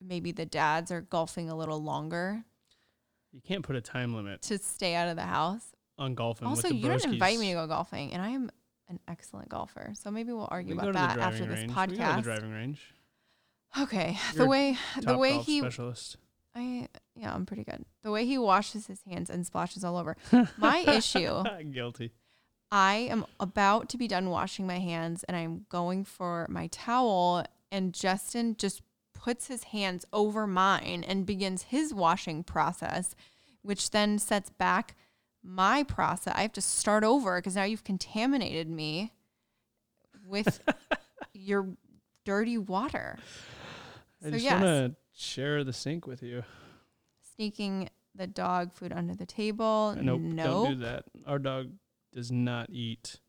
maybe 0.01 0.31
the 0.31 0.45
dads 0.45 0.91
are 0.91 1.01
golfing 1.01 1.49
a 1.49 1.55
little 1.55 1.81
longer 1.81 2.43
You 3.31 3.41
can't 3.41 3.63
put 3.63 3.75
a 3.75 3.81
time 3.81 4.15
limit 4.15 4.41
to 4.43 4.57
stay 4.57 4.95
out 4.95 5.07
of 5.07 5.15
the 5.15 5.23
house. 5.23 5.63
on 5.99 6.15
golfing. 6.15 6.47
also, 6.47 6.63
with 6.63 6.71
the 6.71 6.75
you 6.77 6.89
didn't 6.89 7.13
invite 7.13 7.37
me 7.37 7.49
to 7.49 7.53
go 7.53 7.67
golfing, 7.67 8.13
and 8.13 8.21
I 8.21 8.29
am 8.29 8.49
an 8.87 8.99
excellent 9.07 9.49
golfer. 9.49 9.93
So 9.93 10.09
maybe 10.09 10.33
we'll 10.33 10.47
argue 10.49 10.75
We 10.75 10.81
about 10.81 10.93
that 10.93 11.19
after 11.19 11.45
this 11.45 11.59
range. 11.59 11.69
We 11.69 11.75
go 11.75 11.85
to 11.85 11.95
the 11.95 12.01
podcast. 12.01 12.23
driving 12.23 12.51
range. 12.51 12.81
Okay, 13.79 14.17
You're 14.33 14.45
the 14.45 14.49
way 14.49 14.77
the 14.99 15.17
way 15.17 15.33
golf 15.33 15.45
he 15.45 15.59
specialist. 15.59 16.17
I 16.55 16.87
yeah, 17.15 17.33
I'm 17.33 17.45
pretty 17.45 17.63
good. 17.63 17.85
The 18.03 18.11
way 18.11 18.25
he 18.25 18.37
washes 18.37 18.87
his 18.87 19.01
hands 19.03 19.29
and 19.29 19.45
splashes 19.45 19.83
all 19.83 19.97
over. 19.97 20.15
My 20.57 20.79
issue 20.79 21.43
Guilty. 21.71 22.11
I 22.71 23.07
am 23.09 23.25
about 23.39 23.89
to 23.89 23.97
be 23.97 24.07
done 24.07 24.29
washing 24.29 24.67
my 24.67 24.77
hands 24.79 25.23
and 25.23 25.35
I'm 25.35 25.65
going 25.69 26.03
for 26.05 26.45
my 26.49 26.67
towel 26.67 27.43
and 27.71 27.93
Justin 27.93 28.55
just 28.57 28.83
puts 29.15 29.47
his 29.47 29.63
hands 29.65 30.05
over 30.13 30.45
mine 30.45 31.03
and 31.07 31.25
begins 31.25 31.63
his 31.63 31.93
washing 31.93 32.43
process, 32.43 33.15
which 33.63 33.89
then 33.89 34.19
sets 34.19 34.49
back 34.51 34.95
my 35.43 35.81
process. 35.83 36.33
I 36.35 36.43
have 36.43 36.53
to 36.53 36.61
start 36.61 37.03
over 37.03 37.39
because 37.39 37.55
now 37.55 37.63
you've 37.63 37.83
contaminated 37.83 38.69
me 38.69 39.13
with 40.27 40.61
your 41.33 41.69
dirty 42.23 42.57
water. 42.59 43.17
I 44.21 44.25
So 44.25 44.31
just 44.31 44.43
yes. 44.43 44.51
want 44.53 44.63
to 44.65 44.95
share 45.19 45.63
the 45.63 45.73
sink 45.73 46.07
with 46.07 46.23
you. 46.23 46.43
Sneaking 47.35 47.89
the 48.15 48.27
dog 48.27 48.73
food 48.73 48.91
under 48.91 49.15
the 49.15 49.25
table. 49.25 49.95
Nope, 49.99 50.21
Nope. 50.21 50.45
don't 50.45 50.73
do 50.79 50.85
that. 50.85 51.05
Our 51.25 51.39
dog 51.39 51.69
does 52.13 52.31
not 52.31 52.69
eat 52.69 53.19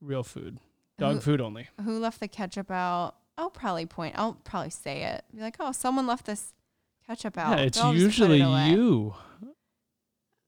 real 0.00 0.22
food. 0.22 0.58
Dog 0.98 1.14
Who- 1.16 1.20
food 1.20 1.40
only. 1.40 1.68
who 1.82 1.98
left 1.98 2.20
the 2.20 2.28
ketchup 2.28 2.70
out? 2.70 3.14
I'll 3.38 3.50
probably 3.50 3.86
point. 3.86 4.16
I'll 4.18 4.34
probably 4.34 4.70
say 4.70 5.04
it. 5.04 5.24
Be 5.34 5.40
like, 5.40 5.56
oh, 5.60 5.72
someone 5.72 6.06
left 6.06 6.26
this 6.26 6.52
ketchup 7.06 7.38
out. 7.38 7.56
Yeah, 7.58 7.64
it's 7.64 7.80
put 7.80 7.94
it 7.94 7.98
usually 8.00 8.42
you. 8.42 9.14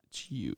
It's 0.04 0.30
you. 0.30 0.54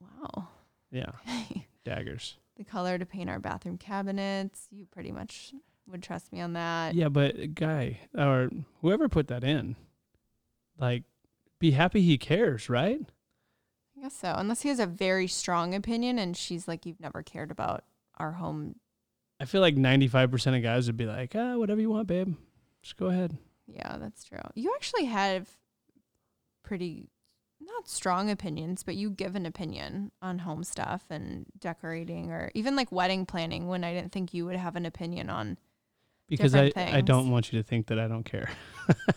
Wow. 0.00 0.48
Yeah, 0.90 1.12
daggers. 1.84 2.36
the 2.56 2.64
color 2.64 2.98
to 2.98 3.06
paint 3.06 3.30
our 3.30 3.38
bathroom 3.38 3.78
cabinets. 3.78 4.66
You 4.70 4.84
pretty 4.86 5.12
much 5.12 5.54
would 5.86 6.02
trust 6.02 6.32
me 6.32 6.40
on 6.40 6.54
that. 6.54 6.94
Yeah, 6.94 7.08
but 7.08 7.54
guy 7.54 8.00
or 8.16 8.50
whoever 8.80 9.08
put 9.08 9.28
that 9.28 9.44
in, 9.44 9.76
like, 10.78 11.04
be 11.58 11.72
happy 11.72 12.00
he 12.02 12.16
cares, 12.18 12.68
right? 12.68 13.00
I 13.96 14.02
guess 14.02 14.14
so. 14.14 14.34
Unless 14.36 14.62
he 14.62 14.70
has 14.70 14.80
a 14.80 14.86
very 14.86 15.26
strong 15.26 15.74
opinion, 15.74 16.18
and 16.18 16.36
she's 16.36 16.66
like, 16.66 16.86
you've 16.86 17.00
never 17.00 17.22
cared 17.22 17.50
about 17.50 17.84
our 18.16 18.32
home. 18.32 18.76
I 19.38 19.44
feel 19.44 19.60
like 19.60 19.76
ninety-five 19.76 20.30
percent 20.30 20.56
of 20.56 20.62
guys 20.62 20.86
would 20.86 20.96
be 20.96 21.06
like, 21.06 21.32
ah, 21.34 21.56
whatever 21.56 21.80
you 21.80 21.90
want, 21.90 22.06
babe. 22.06 22.34
Just 22.82 22.96
go 22.96 23.06
ahead. 23.06 23.36
Yeah, 23.66 23.98
that's 23.98 24.24
true. 24.24 24.38
You 24.54 24.72
actually 24.74 25.04
have 25.04 25.48
pretty 26.62 27.10
not 27.60 27.88
strong 27.88 28.30
opinions, 28.30 28.82
but 28.82 28.96
you 28.96 29.10
give 29.10 29.36
an 29.36 29.44
opinion 29.44 30.12
on 30.22 30.40
home 30.40 30.64
stuff 30.64 31.04
and 31.10 31.44
decorating, 31.58 32.30
or 32.30 32.50
even 32.54 32.76
like 32.76 32.90
wedding 32.90 33.26
planning. 33.26 33.68
When 33.68 33.84
I 33.84 33.92
didn't 33.92 34.12
think 34.12 34.32
you 34.32 34.46
would 34.46 34.56
have 34.56 34.76
an 34.76 34.86
opinion 34.86 35.28
on 35.28 35.58
Because 36.30 36.54
I, 36.54 36.72
I 36.76 37.00
don't 37.02 37.30
want 37.30 37.52
you 37.52 37.58
to 37.58 37.62
think 37.62 37.88
that 37.88 37.98
I 37.98 38.08
don't 38.08 38.24
care. 38.24 38.48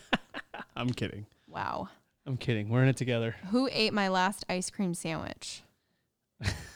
I'm 0.76 0.90
kidding. 0.90 1.26
Wow. 1.48 1.88
I'm 2.26 2.36
kidding. 2.36 2.68
We're 2.68 2.82
in 2.82 2.88
it 2.88 2.96
together. 2.96 3.36
Who 3.50 3.68
ate 3.72 3.92
my 3.92 4.08
last 4.08 4.44
ice 4.48 4.68
cream 4.70 4.94
sandwich? 4.94 5.62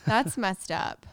That's 0.06 0.36
messed 0.36 0.70
up. 0.70 1.06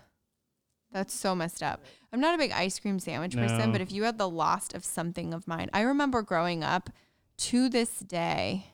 That's 0.91 1.13
so 1.13 1.35
messed 1.35 1.63
up. 1.63 1.83
I'm 2.13 2.21
not 2.21 2.35
a 2.35 2.37
big 2.37 2.51
ice 2.51 2.79
cream 2.79 2.99
sandwich 2.99 3.35
person, 3.35 3.73
but 3.73 3.81
if 3.81 3.91
you 3.91 4.03
had 4.03 4.17
the 4.17 4.29
lost 4.29 4.73
of 4.73 4.85
something 4.85 5.33
of 5.33 5.47
mine, 5.47 5.69
I 5.73 5.81
remember 5.81 6.21
growing 6.21 6.63
up 6.63 6.89
to 7.37 7.67
this 7.67 7.99
day, 7.99 8.67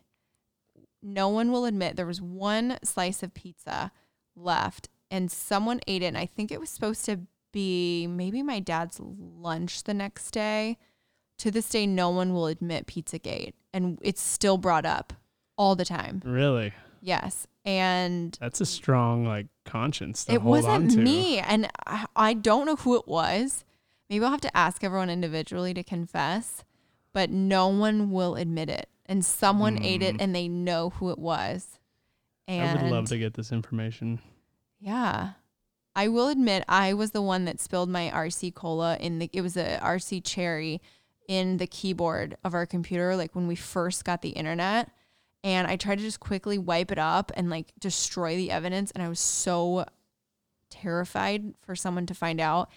no 1.02 1.30
one 1.30 1.52
will 1.52 1.66
admit 1.66 1.96
there 1.96 2.06
was 2.06 2.22
one 2.22 2.78
slice 2.84 3.24
of 3.24 3.34
pizza 3.34 3.92
left 4.36 4.90
and 5.10 5.32
someone 5.32 5.80
ate 5.88 6.04
it. 6.04 6.08
And 6.08 6.18
I 6.18 6.28
think 6.28 6.52
it 6.52 6.60
was 6.60 6.70
supposed 6.70 7.06
to 7.06 7.22
be 7.52 8.08
maybe 8.08 8.42
my 8.44 8.60
dad's 8.60 9.00
lunch 9.00 9.84
the 9.84 9.94
next 9.94 10.32
day. 10.32 10.78
To 11.40 11.52
this 11.52 11.70
day, 11.70 11.88
no 11.88 12.10
one 12.10 12.34
will 12.34 12.48
admit 12.48 12.86
Pizzagate. 12.88 13.54
And 13.74 13.98
it's 14.02 14.22
still 14.22 14.58
brought 14.58 14.86
up 14.86 15.14
all 15.58 15.76
the 15.76 15.86
time. 15.86 16.22
Really? 16.26 16.74
Yes. 17.02 17.48
And 17.66 18.38
That's 18.40 18.62
a 18.62 18.66
strong 18.66 19.26
like 19.26 19.48
conscience 19.66 20.26
it 20.30 20.42
wasn't 20.44 20.96
me. 20.96 21.40
And 21.40 21.70
I, 21.88 22.06
I 22.16 22.34
don't 22.34 22.66
know 22.66 22.76
who 22.76 22.96
it 22.96 23.08
was. 23.08 23.64
Maybe 24.10 24.24
I'll 24.26 24.32
have 24.32 24.42
to 24.42 24.56
ask 24.58 24.84
everyone 24.84 25.10
individually 25.10 25.74
to 25.74 25.84
confess, 25.84 26.64
but 27.14 27.30
no 27.32 27.68
one 27.70 28.12
will 28.12 28.36
admit 28.36 28.70
it. 28.70 28.88
And 29.06 29.26
someone 29.26 29.82
ate 29.84 30.02
it 30.04 30.16
Mm. 30.18 30.22
and 30.22 30.36
they 30.36 30.48
know 30.48 30.92
who 30.92 31.10
it 31.12 31.18
was. 31.20 31.80
And 32.48 32.80
I 32.80 32.84
would 32.84 32.92
love 32.92 33.06
to 33.10 33.18
get 33.18 33.34
this 33.34 33.52
information. 33.52 34.20
yeah. 34.80 35.32
I 35.96 36.08
will 36.08 36.30
admit 36.30 36.64
I 36.68 36.94
was 36.94 37.12
the 37.12 37.22
one 37.22 37.46
that 37.46 37.60
spilled 37.60 37.90
my 37.90 38.12
RC 38.14 38.54
cola 38.54 38.98
in 38.98 39.20
the 39.20 39.30
it 39.34 39.42
was 39.42 39.58
a 39.58 39.80
RC 39.82 40.22
cherry 40.24 40.82
in 41.28 41.58
the 41.58 41.68
keyboard 41.68 42.38
of 42.44 42.54
our 42.54 42.66
computer 42.66 43.16
like 43.16 43.36
when 43.36 43.48
we 43.48 43.56
first 43.56 44.06
got 44.06 44.22
the 44.22 44.30
internet 44.30 44.90
and 45.44 45.68
I 45.68 45.76
tried 45.76 45.98
to 45.98 46.04
just 46.04 46.20
quickly 46.20 46.58
wipe 46.58 46.92
it 46.92 47.00
up 47.00 47.32
and 47.36 47.50
like 47.50 47.74
destroy 47.80 48.36
the 48.36 48.52
evidence 48.52 48.92
and 48.92 49.04
I 49.04 49.10
was 49.10 49.20
so 49.20 49.86
terrified 50.70 51.54
for 51.62 51.76
someone 51.76 52.08
to 52.08 52.16
find 52.16 52.40
out. 52.40 52.72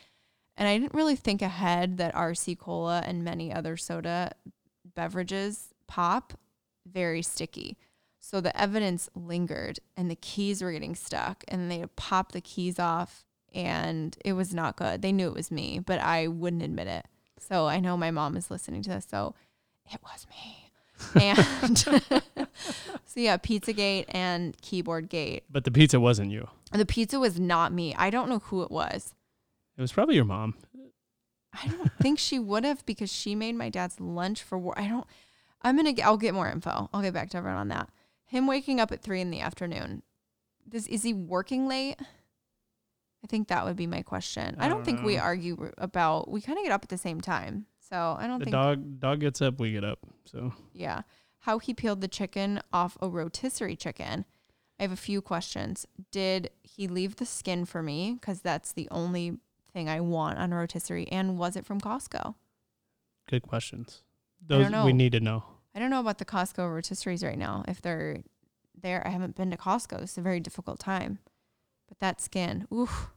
And 0.57 0.69
I 0.69 0.79
didn't 0.79 0.95
really 0.95 1.17
think 1.17 1.43
ahead 1.43 1.97
that 1.97 2.15
RC 2.15 2.59
Cola 2.59 3.03
and 3.05 3.25
many 3.25 3.53
other 3.53 3.77
soda 3.77 4.33
beverages 4.95 5.73
pop 5.87 6.35
very 6.87 7.23
sticky. 7.23 7.77
So 8.35 8.41
the 8.41 8.61
evidence 8.61 9.09
lingered 9.15 9.79
and 9.97 10.11
the 10.11 10.17
keys 10.17 10.61
were 10.61 10.73
getting 10.73 10.97
stuck 10.97 11.45
and 11.47 11.71
they 11.71 11.85
popped 11.95 12.33
the 12.33 12.41
keys 12.41 12.81
off 12.81 13.25
and 13.55 14.19
it 14.25 14.33
was 14.33 14.53
not 14.53 14.75
good. 14.75 15.03
They 15.03 15.13
knew 15.13 15.29
it 15.29 15.35
was 15.35 15.53
me, 15.53 15.79
but 15.79 16.01
I 16.01 16.27
wouldn't 16.27 16.65
admit 16.65 16.89
it. 16.89 17.07
So 17.39 17.69
I 17.69 17.79
know 17.79 17.97
my 17.97 18.11
mom 18.11 18.37
is 18.37 18.51
listening 18.51 18.83
to 18.83 18.91
this. 18.91 19.07
So 19.09 19.37
it 19.89 20.01
was 20.03 20.27
me. 20.29 21.23
And 21.23 21.79
so 21.79 23.21
yeah, 23.21 23.37
Pizzagate 23.37 24.07
and 24.09 24.61
Keyboard 24.61 25.09
Gate. 25.09 25.45
But 25.49 25.63
the 25.63 25.71
pizza 25.71 26.01
wasn't 26.01 26.33
you. 26.33 26.49
The 26.73 26.87
pizza 26.87 27.21
was 27.21 27.39
not 27.39 27.73
me. 27.73 27.95
I 27.95 28.11
don't 28.11 28.29
know 28.29 28.41
who 28.41 28.65
it 28.65 28.71
was. 28.73 29.15
It 29.79 29.81
was 29.81 29.93
probably 29.93 30.17
your 30.17 30.25
mom. 30.25 30.57
I 31.53 31.69
don't 31.69 31.93
think 32.01 32.19
she 32.19 32.41
would 32.41 32.65
have 32.65 32.85
because 32.85 33.13
she 33.13 33.37
made 33.37 33.55
my 33.55 33.69
dad's 33.69 34.01
lunch 34.01 34.43
for 34.43 34.59
work. 34.59 34.77
I 34.77 34.89
don't. 34.89 35.07
I'm 35.63 35.77
gonna. 35.77 35.95
I'll 36.03 36.17
get 36.17 36.35
more 36.35 36.51
info. 36.51 36.91
I'll 36.93 37.01
get 37.01 37.15
back 37.15 37.31
to 37.31 37.37
everyone 37.37 37.61
on 37.61 37.69
that. 37.69 37.89
Him 38.27 38.47
waking 38.47 38.81
up 38.81 38.91
at 38.93 39.03
three 39.03 39.21
in 39.21 39.31
the 39.31 39.41
afternoon. 39.41 40.03
Does 40.69 40.87
is 40.89 41.03
he 41.03 41.13
working 41.15 41.67
late? 41.69 41.97
I 42.01 43.27
think 43.27 43.49
that 43.49 43.65
would 43.65 43.77
be 43.77 43.87
my 43.87 44.03
question. 44.03 44.57
I 44.59 44.67
I 44.67 44.69
don't, 44.69 44.79
don't 44.79 44.85
think 44.85 45.03
we 45.03 45.17
argue 45.19 45.71
about. 45.79 46.31
We 46.31 46.41
kind 46.41 46.59
of 46.59 46.65
get 46.65 46.73
up 46.73 46.83
at 46.83 46.89
the 46.91 46.99
same 46.99 47.21
time, 47.21 47.67
so 47.91 48.17
I 48.19 48.27
don't 48.27 48.39
The 48.39 48.45
think. 48.47 48.53
dog 48.53 49.01
dog 49.01 49.21
gets 49.21 49.41
up, 49.41 49.59
we 49.61 49.73
get 49.73 49.85
up. 49.85 49.99
So 50.25 50.53
Yeah, 50.73 51.03
how 51.41 51.59
he 51.59 51.73
peeled 51.75 52.01
the 52.01 52.09
chicken 52.09 52.61
off 52.73 52.97
a 53.01 53.09
rotisserie 53.09 53.77
chicken. 53.77 54.25
I 54.79 54.83
have 54.83 54.93
a 54.93 54.97
few 54.97 55.23
questions. 55.23 55.87
Did 56.11 56.51
he 56.63 56.89
leave 56.89 57.17
the 57.17 57.25
skin 57.27 57.65
for 57.65 57.83
me? 57.83 58.15
Because 58.21 58.41
that's 58.41 58.73
the 58.73 58.89
only 58.91 59.39
thing 59.73 59.89
I 59.89 60.01
want 60.01 60.39
on 60.39 60.53
a 60.53 60.57
rotisserie. 60.57 61.07
And 61.13 61.39
was 61.39 61.57
it 61.57 61.65
from 61.67 61.81
Costco? 61.81 62.35
good 63.27 63.43
questions. 63.43 64.03
Those 64.47 64.71
we 64.85 64.93
need 64.93 65.13
to 65.13 65.21
know. 65.21 65.45
I 65.75 65.79
don't 65.81 65.91
know 65.91 66.01
about 66.01 66.19
the 66.19 66.25
Costco 66.25 66.59
rotisseries 66.59 67.25
right 67.25 67.39
now. 67.39 67.65
If 67.67 67.83
they're 67.83 68.23
there, 68.81 69.07
I 69.07 69.11
haven't 69.11 69.35
been 69.37 69.51
to 69.51 69.57
Costco. 69.57 70.03
It's 70.03 70.17
a 70.19 70.23
very 70.23 70.41
difficult 70.41 70.79
time. 70.79 71.19
But 71.89 71.99
that 72.01 72.21
skin, 72.21 72.67
oof. 72.73 73.11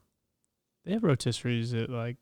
They 0.84 0.94
have 0.94 1.02
rotisseries 1.04 1.80
at 1.82 1.90
like 1.90 2.18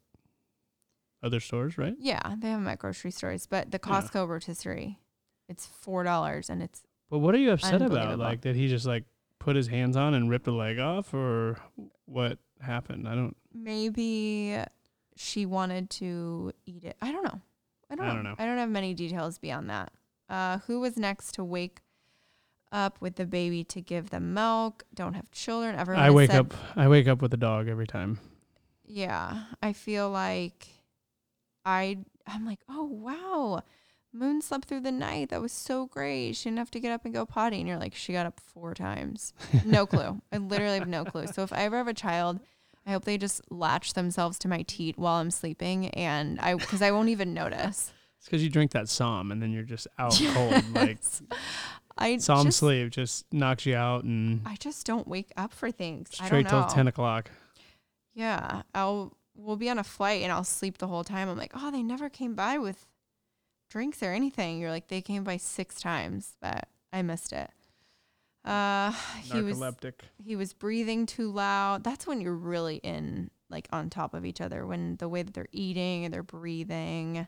other 1.24 1.40
stores, 1.40 1.78
right? 1.78 1.96
Yeah, 2.00 2.36
they 2.38 2.50
have 2.50 2.60
them 2.60 2.68
at 2.68 2.80
grocery 2.80 3.12
stores. 3.12 3.48
But 3.48 3.72
the 3.72 3.80
Yeah. 3.84 4.02
Costco 4.02 4.28
rotisserie, 4.28 5.00
it's 5.48 5.66
four 5.66 6.04
dollars 6.04 6.50
and 6.50 6.62
it's 6.62 6.84
But 7.10 7.20
what 7.20 7.34
are 7.36 7.40
you 7.40 7.52
upset 7.52 7.82
about? 7.82 8.20
Like 8.20 8.42
did 8.42 8.56
he 8.56 8.68
just 8.68 8.86
like 8.86 9.06
put 9.40 9.56
his 9.56 9.68
hands 9.68 9.96
on 9.96 10.14
and 10.14 10.30
ripped 10.30 10.48
a 10.48 10.52
leg 10.52 10.80
off 10.80 11.14
or 11.14 11.58
what 12.06 12.40
happened? 12.60 13.08
I 13.08 13.16
don't 13.16 13.38
maybe 13.54 14.58
she 15.16 15.46
wanted 15.46 15.90
to 15.92 16.52
eat 16.66 16.84
it. 16.84 16.98
I 17.02 17.12
don't 17.12 17.24
know. 17.24 17.42
I 17.90 17.96
don't, 17.96 18.06
I 18.06 18.14
don't 18.14 18.24
know. 18.24 18.36
I 18.38 18.46
don't 18.46 18.58
have 18.58 18.70
many 18.70 18.94
details 18.94 19.38
beyond 19.38 19.70
that. 19.70 19.92
Uh, 20.30 20.60
who 20.68 20.80
was 20.80 20.98
next 20.98 21.34
to 21.34 21.44
wake 21.44 21.82
up 22.72 23.00
with 23.00 23.16
the 23.16 23.26
baby 23.26 23.64
to 23.66 23.82
give 23.82 24.10
them 24.10 24.34
milk? 24.34 24.84
Don't 24.94 25.14
have 25.14 25.30
children. 25.32 25.76
Everyone. 25.76 26.04
I 26.04 26.12
wake 26.12 26.32
said- 26.32 26.40
up 26.42 26.54
I 26.76 26.88
wake 26.88 27.08
up 27.08 27.22
with 27.22 27.34
a 27.34 27.38
dog 27.38 27.68
every 27.68 27.88
time. 27.88 28.20
Yeah, 28.88 29.44
I 29.62 29.74
feel 29.74 30.10
like 30.10 30.68
I. 31.66 31.98
I'm 32.28 32.46
like, 32.46 32.60
oh 32.68 32.86
wow, 32.86 33.62
Moon 34.12 34.42
slept 34.42 34.68
through 34.68 34.80
the 34.82 34.92
night. 34.92 35.30
That 35.30 35.42
was 35.42 35.52
so 35.52 35.86
great. 35.86 36.34
She 36.36 36.46
didn't 36.50 36.58
have 36.58 36.72
to 36.72 36.80
get 36.80 36.92
up 36.92 37.06
and 37.06 37.14
go 37.14 37.26
potty. 37.26 37.60
And 37.60 37.68
you're 37.68 37.78
like, 37.78 37.94
she 37.94 38.14
got 38.14 38.26
up 38.26 38.40
four 38.40 38.74
times. 38.74 39.34
No 39.64 39.86
clue. 39.88 40.22
I 40.32 40.38
literally 40.38 40.80
have 40.80 40.88
no 40.88 41.06
clue. 41.06 41.28
So 41.28 41.44
if 41.44 41.54
I 41.54 41.60
ever 41.66 41.78
have 41.78 41.88
a 41.88 41.94
child, 41.94 42.40
I 42.86 42.92
hope 42.92 43.06
they 43.06 43.18
just 43.20 43.42
latch 43.52 43.94
themselves 43.94 44.40
to 44.40 44.48
my 44.48 44.64
teat 44.64 44.98
while 44.98 45.16
I'm 45.16 45.30
sleeping, 45.32 45.90
and 45.90 46.40
I 46.40 46.56
because 46.56 46.82
I 46.82 46.92
won't 46.92 47.10
even 47.10 47.34
notice. 47.34 47.92
It's 48.26 48.32
because 48.32 48.44
you 48.44 48.50
drink 48.50 48.72
that 48.72 48.90
Som 48.90 49.32
and 49.32 49.40
then 49.40 49.52
you're 49.52 49.62
just 49.62 49.88
out 50.00 50.20
cold. 50.34 50.64
Like 50.74 50.98
I 51.96 52.18
Psalm 52.18 52.48
just, 52.48 52.58
sleep 52.58 52.90
just 52.90 53.32
knocks 53.32 53.68
you 53.68 53.76
out 53.76 54.04
and 54.04 54.42
I 54.48 54.56
just 54.56 54.84
don't 54.88 55.08
wake 55.08 55.32
up 55.38 55.54
for 55.54 55.70
things. 55.70 56.10
I 56.20 56.26
straight 56.26 56.50
till 56.50 56.66
ten 56.66 56.88
o'clock. 56.88 57.30
Yeah, 58.16 58.64
I'll 58.74 59.16
we'll 59.36 59.58
be 59.58 59.70
on 59.70 59.78
a 59.78 59.84
flight 59.84 60.24
and 60.24 60.32
I'll 60.32 60.44
sleep 60.44 60.80
the 60.80 60.88
whole 60.88 61.04
time. 61.04 61.30
I'm 61.30 61.38
like, 61.38 61.52
oh, 61.54 61.70
they 61.70 61.84
never 61.84 62.10
came 62.10 62.34
by 62.34 62.58
with 62.58 62.88
drinks 63.70 64.02
or 64.02 64.12
anything. 64.12 64.58
You're 64.60 64.72
like, 64.72 64.88
they 64.88 65.02
came 65.02 65.24
by 65.24 65.38
six 65.38 65.80
times, 65.80 66.36
but 66.42 66.68
I 66.92 67.04
missed 67.04 67.32
it. 67.32 67.52
Uh, 68.44 68.92
he 69.22 69.40
was 69.42 69.62
he 70.18 70.36
was 70.36 70.54
breathing 70.54 71.06
too 71.06 71.32
loud. 71.32 71.84
That's 71.84 72.08
when 72.08 72.22
you're 72.22 72.34
really 72.34 72.78
in 72.78 73.30
like 73.52 73.68
on 73.72 73.92
top 73.92 74.16
of 74.16 74.26
each 74.26 74.42
other 74.42 74.66
when 74.66 74.96
the 74.96 75.08
way 75.08 75.22
that 75.22 75.36
they're 75.36 75.48
eating 75.52 76.06
and 76.06 76.12
they're 76.12 76.24
breathing. 76.24 77.28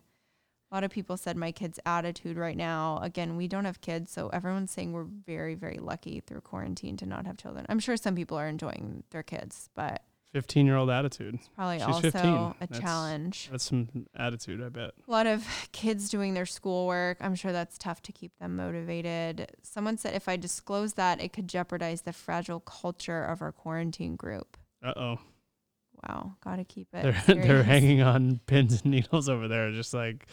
A 0.72 0.76
lot 0.76 0.84
of 0.84 0.92
people 0.92 1.16
said 1.16 1.38
my 1.38 1.52
kid's 1.54 1.80
attitude 1.86 2.36
right 2.38 2.58
now. 2.58 3.00
Again, 3.02 3.38
we 3.38 3.48
don't 3.48 3.64
have 3.66 3.80
kids, 3.80 4.12
so 4.12 4.28
everyone's 4.30 4.70
saying 4.72 4.92
we're 4.92 5.06
very, 5.06 5.56
very 5.56 5.78
lucky 5.80 6.20
through 6.20 6.42
quarantine 6.42 6.98
to 6.98 7.06
not 7.06 7.26
have 7.26 7.38
children. 7.38 7.66
I'm 7.70 7.80
sure 7.80 7.96
some 7.96 8.16
people 8.16 8.38
are 8.38 8.48
enjoying 8.50 9.04
their 9.12 9.24
kids, 9.24 9.70
but 9.76 10.04
Fifteen 10.34 10.66
year 10.66 10.76
old 10.76 10.90
attitude. 10.90 11.40
probably 11.56 11.78
She's 11.78 11.88
also 11.88 12.02
15. 12.12 12.22
a 12.34 12.56
That's- 12.60 12.80
challenge. 12.82 13.48
That's 13.50 13.64
some 13.64 13.88
attitude, 14.14 14.62
I 14.62 14.68
bet. 14.68 14.92
A 15.08 15.12
lot 15.12 15.26
of 15.26 15.48
kids 15.72 16.10
doing 16.10 16.34
their 16.34 16.46
schoolwork. 16.46 17.18
I'm 17.22 17.34
sure 17.34 17.54
that's 17.54 17.78
tough 17.78 18.02
to 18.04 18.12
keep 18.12 18.38
them 18.38 18.58
motivated. 18.58 19.50
Someone 19.64 19.98
said 19.98 20.16
if 20.16 20.28
I 20.28 20.36
disclose 20.36 20.94
that, 20.96 21.22
it 21.22 21.32
could 21.32 21.48
jeopardize 21.48 22.02
the 22.02 22.12
fragile 22.12 22.60
culture 22.60 23.24
of 23.24 23.42
our 23.42 23.54
quarantine 23.54 24.18
group. 24.18 24.58
Uh 24.84 24.94
oh. 24.98 25.20
Wow, 26.04 26.34
gotta 26.44 26.64
keep 26.64 26.88
it. 26.94 27.02
They're 27.26 27.36
they're 27.36 27.64
hanging 27.64 28.02
on 28.02 28.40
pins 28.46 28.82
and 28.84 28.92
needles 28.92 29.30
over 29.30 29.48
there, 29.48 29.72
just 29.72 29.94
like 29.94 30.28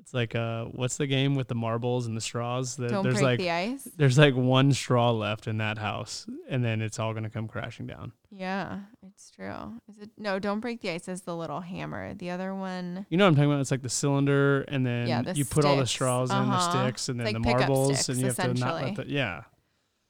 it's 0.00 0.14
like 0.14 0.34
uh 0.34 0.66
what's 0.66 0.96
the 0.96 1.06
game 1.06 1.34
with 1.34 1.48
the 1.48 1.54
marbles 1.54 2.06
and 2.06 2.16
the 2.16 2.20
straws? 2.20 2.76
That 2.76 2.90
Don't 2.90 3.02
there's 3.02 3.16
break 3.16 3.24
like 3.24 3.38
the 3.40 3.50
ice. 3.50 3.88
there's 3.96 4.16
like 4.18 4.34
one 4.34 4.72
straw 4.72 5.10
left 5.10 5.46
in 5.48 5.58
that 5.58 5.78
house, 5.78 6.26
and 6.48 6.64
then 6.64 6.80
it's 6.80 6.98
all 6.98 7.12
gonna 7.12 7.28
come 7.28 7.46
crashing 7.48 7.86
down. 7.86 8.12
Yeah, 8.30 8.80
it's 9.02 9.30
true. 9.30 9.80
Is 9.90 9.98
it 9.98 10.10
no? 10.16 10.38
Don't 10.38 10.60
break 10.60 10.80
the 10.80 10.90
ice. 10.90 11.08
Is 11.08 11.22
the 11.22 11.36
little 11.36 11.60
hammer. 11.60 12.14
The 12.14 12.30
other 12.30 12.54
one. 12.54 13.04
You 13.10 13.16
know 13.18 13.24
what 13.24 13.28
I'm 13.30 13.34
talking 13.34 13.50
about? 13.50 13.60
It's 13.60 13.70
like 13.70 13.82
the 13.82 13.88
cylinder, 13.90 14.62
and 14.62 14.86
then 14.86 15.08
Yeah, 15.08 15.22
the 15.22 15.34
you 15.34 15.44
put 15.44 15.64
all 15.64 15.76
the 15.76 15.86
straws 15.86 16.30
in 16.30 16.36
the 16.38 16.42
Uh-huh. 16.56 16.84
sticks, 16.86 17.08
and 17.08 17.18
then 17.20 17.24
like 17.26 17.34
the 17.34 17.40
marbles, 17.40 17.94
sticks, 18.00 18.08
and 18.08 18.20
you 18.20 18.26
have 18.28 18.36
to 18.36 18.54
not 18.54 18.80
let 18.82 18.94
the 18.94 19.08
yeah. 19.08 19.42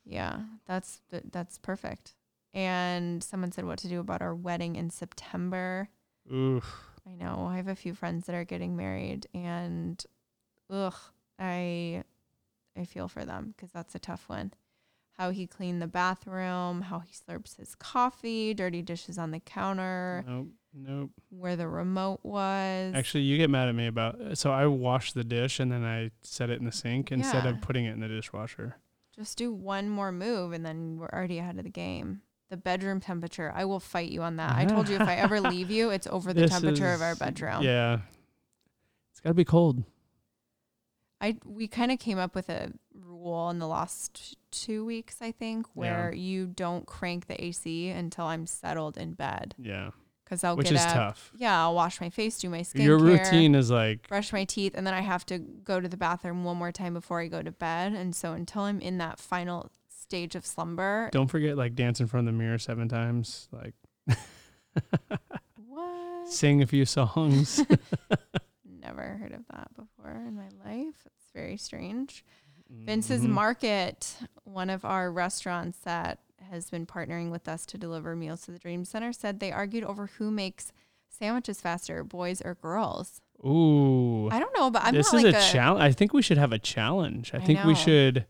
Yeah, 0.04 0.42
that's 0.66 1.00
that's 1.32 1.58
perfect. 1.58 2.14
And 2.56 3.22
someone 3.22 3.52
said 3.52 3.66
what 3.66 3.78
to 3.80 3.88
do 3.88 4.00
about 4.00 4.22
our 4.22 4.34
wedding 4.34 4.76
in 4.76 4.88
September. 4.90 5.90
Oof. 6.32 6.64
I 7.08 7.14
know. 7.14 7.46
I 7.48 7.56
have 7.56 7.68
a 7.68 7.76
few 7.76 7.94
friends 7.94 8.26
that 8.26 8.34
are 8.34 8.44
getting 8.44 8.74
married, 8.76 9.26
and 9.34 10.02
ugh, 10.70 10.94
I 11.38 12.02
I 12.76 12.84
feel 12.84 13.08
for 13.08 13.24
them 13.24 13.54
because 13.54 13.70
that's 13.70 13.94
a 13.94 13.98
tough 13.98 14.24
one. 14.28 14.52
How 15.18 15.30
he 15.30 15.46
cleaned 15.46 15.80
the 15.80 15.86
bathroom, 15.86 16.80
how 16.82 16.98
he 17.00 17.12
slurps 17.12 17.56
his 17.58 17.74
coffee, 17.74 18.52
dirty 18.54 18.82
dishes 18.82 19.16
on 19.18 19.30
the 19.30 19.40
counter, 19.40 20.24
Nope. 20.26 20.48
Nope. 20.74 21.10
where 21.30 21.56
the 21.56 21.68
remote 21.68 22.20
was. 22.22 22.94
Actually, 22.94 23.22
you 23.24 23.36
get 23.38 23.48
mad 23.50 23.68
at 23.68 23.74
me 23.74 23.86
about 23.86 24.36
so 24.36 24.50
I 24.50 24.66
wash 24.66 25.12
the 25.12 25.24
dish 25.24 25.60
and 25.60 25.70
then 25.70 25.84
I 25.84 26.10
set 26.22 26.50
it 26.50 26.58
in 26.58 26.64
the 26.66 26.72
sink 26.72 27.12
instead 27.12 27.44
Yeah. 27.44 27.50
of 27.50 27.60
putting 27.60 27.84
it 27.84 27.92
in 27.92 28.00
the 28.00 28.08
dishwasher. 28.08 28.76
Just 29.14 29.38
do 29.38 29.52
one 29.52 29.88
more 29.88 30.10
move 30.12 30.52
and 30.52 30.66
then 30.66 30.96
we're 30.98 31.08
already 31.12 31.38
ahead 31.38 31.56
of 31.58 31.64
the 31.64 31.70
game. 31.70 32.20
The 32.48 32.56
bedroom 32.56 33.00
temperature. 33.00 33.52
I 33.54 33.64
will 33.64 33.80
fight 33.80 34.10
you 34.10 34.22
on 34.22 34.36
that. 34.36 34.54
I 34.56 34.64
told 34.66 34.88
you 34.88 34.96
if 34.96 35.02
I 35.02 35.16
ever 35.16 35.40
leave 35.40 35.70
you, 35.70 35.90
it's 35.90 36.06
over 36.06 36.32
the 36.32 36.42
This 36.42 36.50
temperature 36.52 36.92
of 36.92 37.02
our 37.02 37.16
bedroom. 37.16 37.62
Yeah. 37.62 37.98
It's 39.10 39.20
got 39.20 39.30
to 39.30 39.34
be 39.34 39.44
cold. 39.44 39.82
I 41.20 41.36
we 41.44 41.66
kind 41.66 41.90
of 41.90 41.98
came 41.98 42.18
up 42.18 42.34
with 42.34 42.48
a 42.50 42.72
rule 42.94 43.48
in 43.50 43.58
the 43.58 43.66
last 43.66 44.36
two 44.50 44.84
weeks, 44.84 45.16
I 45.22 45.32
think, 45.32 45.66
where 45.74 46.12
you 46.14 46.46
don't 46.46 46.86
crank 46.86 47.26
the 47.26 47.42
AC 47.42 47.88
until 47.88 48.26
I'm 48.26 48.46
settled 48.46 48.98
in 48.98 49.14
bed 49.14 49.54
Yeah. 49.58 49.90
because 50.24 50.44
I'll 50.44 50.56
Which 50.56 50.68
get 50.68 50.74
is 50.76 50.82
up. 50.82 50.92
tough. 50.92 51.32
Yeah, 51.34 51.58
I'll 51.62 51.74
wash 51.74 52.00
my 52.02 52.10
face, 52.10 52.38
do 52.38 52.50
my 52.50 52.60
skincare, 52.60 52.84
Your 52.84 52.98
routine 52.98 53.54
is 53.54 53.70
like 53.70 54.06
brush 54.08 54.30
my 54.32 54.44
teeth, 54.44 54.74
and 54.76 54.86
then 54.86 54.92
I 54.94 55.00
have 55.00 55.24
to 55.26 55.38
go 55.38 55.80
to 55.80 55.88
the 55.88 55.96
bathroom 55.96 56.44
one 56.44 56.58
more 56.58 56.70
time 56.72 56.92
before 56.92 57.20
I 57.20 57.28
go 57.28 57.42
to 57.42 57.50
bed. 57.50 57.94
And 57.94 58.14
so 58.14 58.32
until 58.34 58.62
I'm 58.62 58.80
in 58.80 58.98
that 58.98 59.18
final 59.18 59.70
stage 60.08 60.34
of 60.34 60.46
slumber, 60.46 61.08
don't 61.12 61.28
forget 61.28 61.56
like 61.56 61.74
dance 61.74 62.00
in 62.00 62.06
front 62.06 62.28
of 62.28 62.34
the 62.34 62.38
mirror 62.38 62.58
seven 62.58 62.88
times, 62.88 63.48
like 63.52 63.74
what? 65.68 66.28
sing 66.28 66.62
a 66.62 66.66
few 66.66 66.84
songs. 66.84 67.60
Never 68.64 69.02
heard 69.20 69.32
of 69.32 69.42
that 69.52 69.68
before 69.74 70.12
in 70.26 70.36
my 70.36 70.48
life. 70.64 70.94
It's 71.06 71.32
very 71.34 71.56
strange. 71.56 72.24
Vince's 72.70 73.22
Mhm. 73.22 73.30
Market, 73.30 74.16
one 74.44 74.70
of 74.70 74.84
our 74.84 75.10
restaurants 75.10 75.78
that 75.80 76.18
has 76.50 76.70
been 76.70 76.86
partnering 76.86 77.30
with 77.30 77.48
us 77.48 77.64
to 77.66 77.78
deliver 77.78 78.14
meals 78.16 78.42
to 78.42 78.50
the 78.52 78.58
Dream 78.58 78.84
Center, 78.84 79.12
said 79.12 79.40
they 79.40 79.52
argued 79.52 79.84
over 79.84 80.06
who 80.18 80.30
makes 80.30 80.72
sandwiches 81.08 81.60
faster, 81.60 82.04
boys 82.04 82.40
or 82.42 82.54
girls. 82.54 83.20
Ooh. 83.44 84.28
I 84.30 84.38
don't 84.38 84.56
know, 84.56 84.70
but 84.70 84.82
I'm 84.84 84.94
this 84.94 85.12
is 85.12 85.22
like 85.24 85.34
a 85.34 85.40
challenge. 85.40 85.82
I 85.82 85.92
think 85.92 86.12
we 86.12 86.22
should 86.22 86.38
have 86.38 86.52
a 86.52 86.58
challenge. 86.58 87.32
I, 87.34 87.38
I 87.38 87.40
think 87.40 87.64
we 87.64 87.74
should 87.74 88.26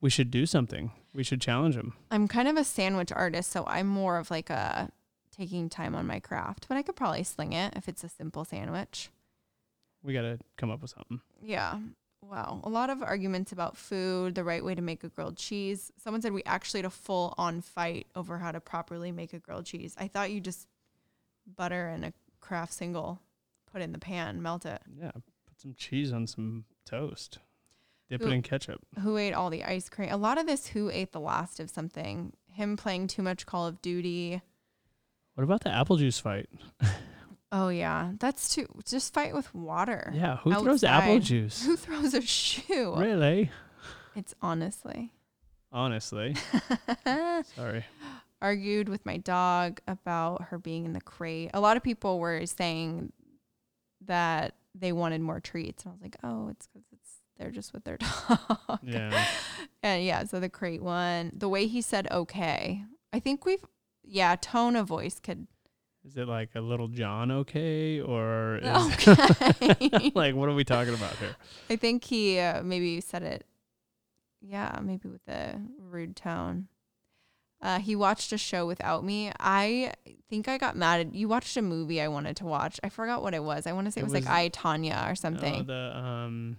we 0.00 0.10
should 0.10 0.30
do 0.30 0.46
something. 0.46 0.92
We 1.12 1.24
should 1.24 1.40
challenge 1.40 1.74
them. 1.74 1.94
I'm 2.10 2.28
kind 2.28 2.48
of 2.48 2.56
a 2.56 2.64
sandwich 2.64 3.10
artist, 3.12 3.50
so 3.50 3.64
I'm 3.66 3.86
more 3.86 4.18
of 4.18 4.30
like 4.30 4.50
a 4.50 4.90
taking 5.36 5.68
time 5.68 5.94
on 5.94 6.06
my 6.06 6.20
Kraft, 6.20 6.66
but 6.68 6.76
I 6.76 6.82
could 6.82 6.96
probably 6.96 7.24
sling 7.24 7.52
it 7.52 7.74
if 7.76 7.88
it's 7.88 8.04
a 8.04 8.08
simple 8.08 8.44
sandwich. 8.44 9.10
We 10.02 10.12
got 10.12 10.22
to 10.22 10.38
come 10.56 10.70
up 10.70 10.82
with 10.82 10.90
something. 10.90 11.20
Yeah. 11.42 11.78
Wow. 12.22 12.60
A 12.64 12.68
lot 12.68 12.90
of 12.90 13.02
arguments 13.02 13.50
about 13.50 13.76
food, 13.76 14.34
the 14.34 14.44
right 14.44 14.64
way 14.64 14.74
to 14.74 14.82
make 14.82 15.02
a 15.02 15.08
grilled 15.08 15.36
cheese. 15.36 15.90
Someone 15.96 16.20
said 16.20 16.32
we 16.32 16.44
actually 16.44 16.78
had 16.78 16.86
a 16.86 16.90
full 16.90 17.34
on 17.38 17.60
fight 17.60 18.06
over 18.14 18.38
how 18.38 18.52
to 18.52 18.60
properly 18.60 19.10
make 19.10 19.32
a 19.32 19.38
grilled 19.38 19.66
cheese. 19.66 19.94
I 19.98 20.08
thought 20.08 20.30
you 20.30 20.40
just 20.40 20.68
butter 21.56 21.88
and 21.88 22.04
a 22.04 22.12
craft 22.40 22.72
single, 22.72 23.20
put 23.72 23.80
it 23.80 23.84
in 23.84 23.92
the 23.92 23.98
pan, 23.98 24.42
melt 24.42 24.66
it. 24.66 24.82
Yeah. 24.98 25.12
Put 25.46 25.60
some 25.60 25.74
cheese 25.74 26.12
on 26.12 26.26
some 26.26 26.64
toast. 26.84 27.38
Dip 28.10 28.20
Who- 28.20 28.28
it 28.28 28.32
in 28.32 28.42
ketchup. 28.42 28.80
Who 29.02 29.16
ate 29.16 29.32
all 29.32 29.48
the 29.48 29.64
ice 29.64 29.88
cream? 29.88 30.10
A 30.10 30.16
lot 30.16 30.36
of 30.38 30.46
this, 30.46 30.66
who 30.66 30.90
ate 30.90 31.12
the 31.12 31.20
last 31.20 31.60
of 31.60 31.70
something? 31.70 32.32
Him 32.52 32.76
playing 32.76 33.06
too 33.06 33.22
much 33.22 33.46
Call 33.46 33.66
of 33.66 33.80
Duty. 33.80 34.42
What 35.36 35.44
about 35.44 35.62
the 35.62 35.70
apple 35.70 35.96
juice 35.96 36.18
fight? 36.18 36.48
Oh, 37.52 37.68
yeah. 37.68 38.12
That's 38.18 38.54
too, 38.54 38.66
just 38.84 39.14
fight 39.14 39.34
with 39.34 39.54
water. 39.54 40.12
Yeah. 40.14 40.36
Who 40.38 40.52
throws 40.62 40.84
apple 40.84 41.20
juice? 41.20 41.64
Who 41.64 41.76
throws 41.76 42.12
a 42.14 42.20
shoe? 42.20 42.94
really? 42.96 43.50
It's 44.16 44.34
honestly. 44.42 45.12
Honestly. 45.72 46.34
Sorry. 47.54 47.84
argued 48.42 48.88
with 48.88 49.06
my 49.06 49.18
dog 49.18 49.80
about 49.86 50.42
her 50.46 50.58
being 50.58 50.84
in 50.84 50.92
the 50.94 51.00
crate. 51.00 51.50
A 51.54 51.60
lot 51.60 51.76
of 51.76 51.82
people 51.84 52.18
were 52.18 52.44
saying 52.46 53.12
that 54.06 54.54
they 54.74 54.92
wanted 54.92 55.20
more 55.20 55.40
treats, 55.40 55.84
and 55.84 55.90
I 55.90 55.92
was 55.94 56.02
like, 56.02 56.16
"Oh, 56.24 56.48
it's 56.48 56.66
because 56.72 56.89
they're 57.40 57.50
just 57.50 57.72
with 57.72 57.82
their 57.84 57.96
dog." 58.28 58.78
Yeah. 58.82 59.24
and 59.82 60.04
yeah, 60.04 60.22
so 60.24 60.38
the 60.38 60.48
crate 60.48 60.82
one, 60.82 61.32
the 61.34 61.48
way 61.48 61.66
he 61.66 61.80
said 61.82 62.06
"okay," 62.12 62.84
I 63.12 63.18
think 63.18 63.44
we've 63.44 63.64
yeah, 64.04 64.36
tone 64.40 64.76
of 64.76 64.86
voice 64.86 65.18
could 65.20 65.46
Is 66.04 66.16
it 66.16 66.26
like 66.28 66.50
a 66.54 66.60
Lil 66.60 66.88
Jon 66.88 67.30
okay? 67.30 68.00
Or 68.00 68.58
is 68.62 69.08
okay. 69.08 70.12
like, 70.14 70.34
what 70.34 70.48
are 70.48 70.54
we 70.54 70.64
talking 70.64 70.94
about 70.94 71.14
here? 71.16 71.34
I 71.68 71.76
think 71.76 72.04
he 72.04 72.38
uh, 72.38 72.62
maybe 72.62 73.00
said 73.00 73.22
it, 73.22 73.44
yeah, 74.40 74.78
maybe 74.82 75.08
with 75.08 75.26
a 75.28 75.60
rude 75.78 76.16
tone. 76.16 76.68
Uh, 77.62 77.78
he 77.78 77.94
watched 77.94 78.32
a 78.32 78.38
show 78.38 78.66
without 78.66 79.04
me. 79.04 79.30
I 79.38 79.92
think 80.30 80.48
I 80.48 80.56
got 80.56 80.76
mad 80.78 81.00
at 81.00 81.14
you. 81.14 81.28
Watched 81.28 81.58
a 81.58 81.62
movie 81.62 82.00
I 82.00 82.08
wanted 82.08 82.34
to 82.38 82.46
watch. 82.46 82.80
I 82.82 82.88
forgot 82.88 83.22
what 83.22 83.34
it 83.34 83.44
was. 83.44 83.66
I 83.66 83.72
want 83.72 83.84
to 83.86 83.90
say 83.92 84.00
it, 84.00 84.04
It 84.04 84.04
was, 84.06 84.14
was- 84.14 84.24
like 84.24 84.34
I 84.34 84.48
Tonya 84.48 85.06
or 85.08 85.10
Oh, 85.10 85.14
something. 85.14 85.66
the 85.66 85.92
um, 85.94 86.56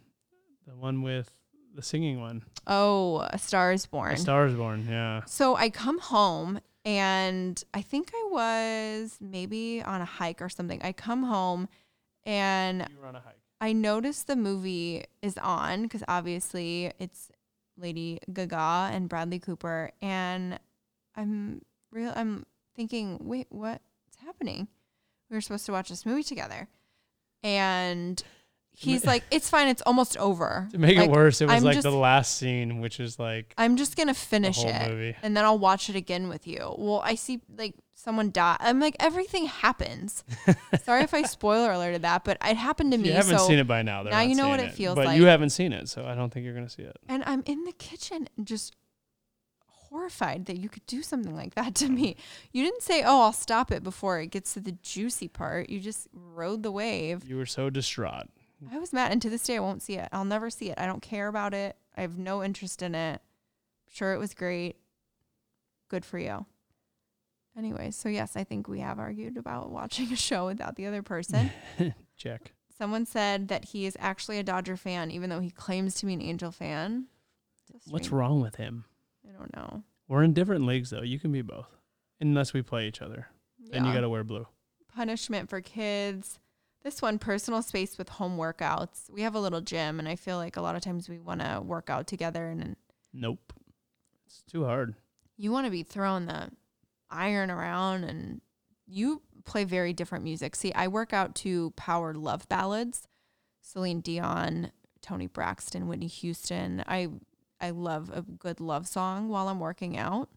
the 0.68 0.76
one 0.76 1.02
with 1.02 1.32
the 1.76 1.82
singing 1.82 2.20
one. 2.20 2.44
oh, 2.68 3.20
A 3.30 3.38
Star 3.38 3.72
Is 3.72 3.86
Born. 3.86 4.14
A 4.14 4.18
Star 4.18 4.46
is 4.46 4.54
Born. 4.54 4.86
Yeah. 4.90 5.24
So 5.26 5.56
I 5.56 5.70
come 5.70 6.00
home 6.00 6.60
and 6.84 7.64
I 7.74 7.82
think 7.82 8.12
I 8.14 8.28
was 8.32 9.18
maybe 9.22 9.82
on 9.82 10.02
a 10.02 10.06
hike 10.06 10.42
or 10.42 10.50
something. 10.50 10.82
I 10.84 10.92
come 10.92 11.24
home 11.24 11.70
and 12.26 12.86
You 12.90 13.00
were 13.00 13.08
on 13.08 13.16
a 13.16 13.20
hike. 13.22 13.38
I 13.62 13.74
noticed 13.74 14.28
the 14.28 14.36
movie 14.36 15.06
is 15.22 15.38
on 15.38 15.84
because 15.84 16.04
obviously 16.08 16.92
it's 17.00 17.30
Lady 17.78 18.20
Gaga 18.32 18.90
and 18.92 19.08
Bradley 19.08 19.40
Cooper, 19.40 19.92
and 20.02 20.60
I'm 21.16 21.62
real. 21.92 22.12
I'm 22.16 22.46
thinking, 22.76 23.18
wait, 23.22 23.48
what's 23.50 23.82
happening? 24.26 24.68
We 25.30 25.38
were 25.38 25.42
supposed 25.42 25.66
to 25.68 25.72
watch 25.72 25.90
this 25.90 26.06
movie 26.06 26.24
together, 26.24 26.68
and 27.44 28.22
he's 28.74 29.06
like, 29.06 29.24
"It's 29.32 29.50
fine. 29.50 29.68
It's 29.68 29.82
almost 29.84 30.18
over." 30.18 30.68
To 30.72 30.78
make 30.78 30.98
Like, 30.98 31.10
it 31.10 31.12
worse, 31.12 31.42
it 31.42 31.46
was 31.48 31.56
I'm 31.56 31.64
like 31.64 31.76
just- 31.76 31.84
the 31.84 31.92
last 31.92 32.38
scene, 32.38 32.80
which 32.82 33.00
is 33.00 33.20
like 33.20 33.54
I'm 33.58 33.78
just 33.78 33.96
gonna 33.96 34.14
finish 34.14 34.64
it, 34.64 34.90
movie. 34.90 35.16
and 35.22 35.36
then 35.38 35.44
I'll 35.46 35.60
watch 35.60 35.90
it 35.90 35.96
again 35.96 36.30
with 36.30 36.48
you. 36.48 36.74
Well, 36.78 37.02
I 37.04 37.16
see 37.16 37.42
like 37.58 37.76
someone 37.94 38.32
die. 38.32 38.58
I'm 38.60 38.80
like, 38.80 38.96
everything 39.00 39.46
happens. 39.46 40.24
Sorry 40.84 41.04
if 41.04 41.14
I 41.14 41.22
spoiler 41.24 41.72
alerted 41.72 42.02
that, 42.02 42.24
but 42.24 42.38
it 42.44 42.58
happened 42.58 42.92
to 42.94 42.96
If 42.96 43.02
me. 43.04 43.10
you 43.10 43.14
haven't 43.16 43.38
so 43.38 43.48
seen 43.48 43.60
it 43.60 43.68
by 43.68 43.84
now. 43.84 44.02
Now 44.04 44.22
you 44.22 44.34
know 44.36 44.50
what 44.50 44.60
seeing 44.60 44.70
it 44.72 44.76
feels 44.76 44.96
but 44.96 45.06
like. 45.06 45.18
you 45.20 45.26
haven't 45.26 45.52
seen 45.52 45.72
it, 45.72 45.88
so 45.88 46.06
I 46.06 46.16
don't 46.16 46.32
think 46.34 46.46
you're 46.46 46.56
gonna 46.56 46.70
see 46.70 46.82
it. 46.84 46.98
And 47.08 47.24
I'm 47.28 47.44
in 47.46 47.64
the 47.66 47.74
kitchen 47.74 48.28
just 48.44 48.76
horrified 49.90 50.46
that 50.46 50.58
you 50.58 50.70
could 50.70 50.86
do 50.86 51.02
something 51.04 51.36
like 51.36 51.54
that 51.56 51.76
to 51.76 51.90
me. 51.90 52.16
You 52.52 52.64
didn't 52.64 52.82
say, 52.82 53.04
"Oh, 53.04 53.24
I'll 53.24 53.34
stop 53.34 53.72
it 53.72 53.84
before 53.84 54.20
it 54.20 54.28
gets 54.28 54.54
to 54.54 54.60
the 54.62 54.72
juicy 54.72 55.28
part." 55.28 55.70
You 55.70 55.80
just 55.80 56.08
rode 56.14 56.64
the 56.64 56.72
wave. 56.72 57.24
You 57.28 57.36
were 57.38 57.46
so 57.46 57.70
distraught. 57.70 58.28
I 58.72 58.78
was 58.78 58.94
mad, 58.94 59.12
and 59.12 59.22
to 59.22 59.30
this 59.30 59.44
day, 59.44 59.56
I 59.56 59.60
won't 59.60 59.82
see 59.82 59.96
it. 59.96 60.10
I'll 60.12 60.26
never 60.26 60.50
see 60.50 60.70
it. 60.70 60.78
I 60.78 60.86
don't 60.86 61.02
care 61.02 61.28
about 61.28 61.54
it. 61.54 61.76
I 61.96 62.02
have 62.02 62.18
no 62.18 62.44
interest 62.44 62.82
in 62.82 62.94
it. 62.96 63.22
Sure, 63.90 64.14
it 64.14 64.20
was 64.20 64.34
great. 64.34 64.76
Good 65.90 66.06
for 66.06 66.20
you. 66.20 66.46
Anyway, 67.58 67.92
so 67.92 68.08
yes, 68.08 68.36
I 68.36 68.44
think 68.44 68.68
we 68.68 68.80
have 68.80 69.00
argued 69.00 69.38
about 69.38 69.72
watching 69.72 70.12
a 70.14 70.16
show 70.16 70.46
without 70.46 70.76
the 70.76 70.86
other 70.86 71.02
person. 71.02 71.52
Check. 72.18 72.54
Someone 72.78 73.06
said 73.06 73.50
that 73.50 73.66
he 73.66 73.86
is 73.86 73.98
actually 74.00 74.40
a 74.40 74.44
Dodger 74.44 74.78
fan, 74.78 75.12
even 75.12 75.30
though 75.30 75.40
he 75.40 75.52
claims 75.52 75.96
to 75.96 76.06
be 76.06 76.14
an 76.14 76.22
Angel 76.22 76.52
fan. 76.52 77.06
What's 77.88 78.10
wrong 78.10 78.42
with 78.42 78.56
him? 78.56 78.86
I 79.28 79.38
don't 79.38 79.54
know. 79.56 79.84
We're 80.08 80.24
in 80.24 80.34
different 80.34 80.66
leagues 80.66 80.90
though. 80.90 81.02
You 81.04 81.20
can 81.20 81.32
be 81.32 81.42
both, 81.42 81.68
unless 82.20 82.54
we 82.54 82.62
play 82.62 82.88
each 82.88 83.02
other. 83.02 83.28
Then 83.60 83.86
you 83.86 83.94
gotta 83.94 84.10
wear 84.10 84.24
blue. 84.24 84.48
punishment 84.96 85.50
for 85.50 85.62
kids. 85.62 86.40
This 86.84 87.02
one, 87.02 87.20
personal 87.20 87.62
space 87.62 87.98
with 87.98 88.10
home 88.10 88.38
workouts. 88.38 89.10
We 89.10 89.22
have 89.22 89.36
a 89.36 89.40
little 89.40 89.62
gym, 89.62 90.00
and 90.00 90.08
I 90.08 90.16
feel 90.16 90.38
like 90.38 90.58
a 90.58 90.62
lot 90.62 90.76
of 90.76 90.82
times 90.82 91.08
we 91.08 91.20
want 91.20 91.42
to 91.42 91.62
work 91.64 91.90
out 91.90 92.08
together, 92.08 92.48
and 92.50 92.76
Nope. 93.14 93.54
It's 94.26 94.42
too 94.44 94.66
hard. 94.66 94.96
you 95.38 95.52
want 95.52 95.66
to 95.66 95.72
be 95.72 95.84
throwing 95.84 96.26
the 96.26 96.50
iron 97.10 97.52
around, 97.52 98.04
and 98.06 98.42
you 98.88 99.22
play 99.46 99.64
very 99.64 99.94
different 99.94 100.24
music. 100.24 100.56
See, 100.56 100.74
I 100.74 100.88
work 100.88 101.14
out 101.14 101.36
to 101.36 101.72
power 101.72 102.14
love 102.14 102.48
ballads, 102.50 103.08
Celine 103.62 104.02
Dion, 104.02 104.72
Toni 105.02 105.28
Braxton, 105.28 105.88
Whitney 105.88 106.08
Houston. 106.08 106.84
I 106.88 107.10
I 107.60 107.70
love 107.72 108.10
a 108.12 108.22
good 108.24 108.60
love 108.60 108.88
song 108.88 109.30
while 109.30 109.48
I'm 109.48 109.60
working 109.60 109.98
out. 109.98 110.30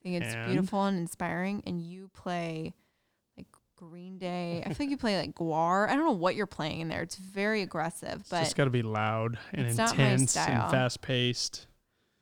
I 0.00 0.02
think 0.02 0.22
it's 0.22 0.34
And? 0.34 0.46
beautiful 0.46 0.84
and 0.84 0.98
inspiring. 0.98 1.62
And 1.66 1.80
you 1.80 2.08
play 2.12 2.74
Green 3.76 4.18
Day. 4.18 4.62
I 4.64 4.72
feel 4.72 4.86
like 4.86 4.90
you 4.90 4.96
play 4.96 5.18
like 5.18 5.34
GWAR. 5.34 5.88
I 5.88 5.94
don't 5.94 6.04
know 6.04 6.12
what 6.12 6.34
you're 6.34 6.46
playing 6.46 6.80
in 6.80 6.88
there. 6.88 7.02
It's 7.02 7.16
very 7.16 7.62
aggressive, 7.62 8.24
but 8.30 8.42
it's 8.42 8.54
gotta 8.54 8.70
be 8.70 8.82
loud 8.82 9.38
and 9.52 9.66
it's 9.66 9.76
not 9.76 9.96
my 9.96 10.04
intense 10.04 10.36
and 10.36 10.70
fast 10.70 11.00
paced. 11.02 11.66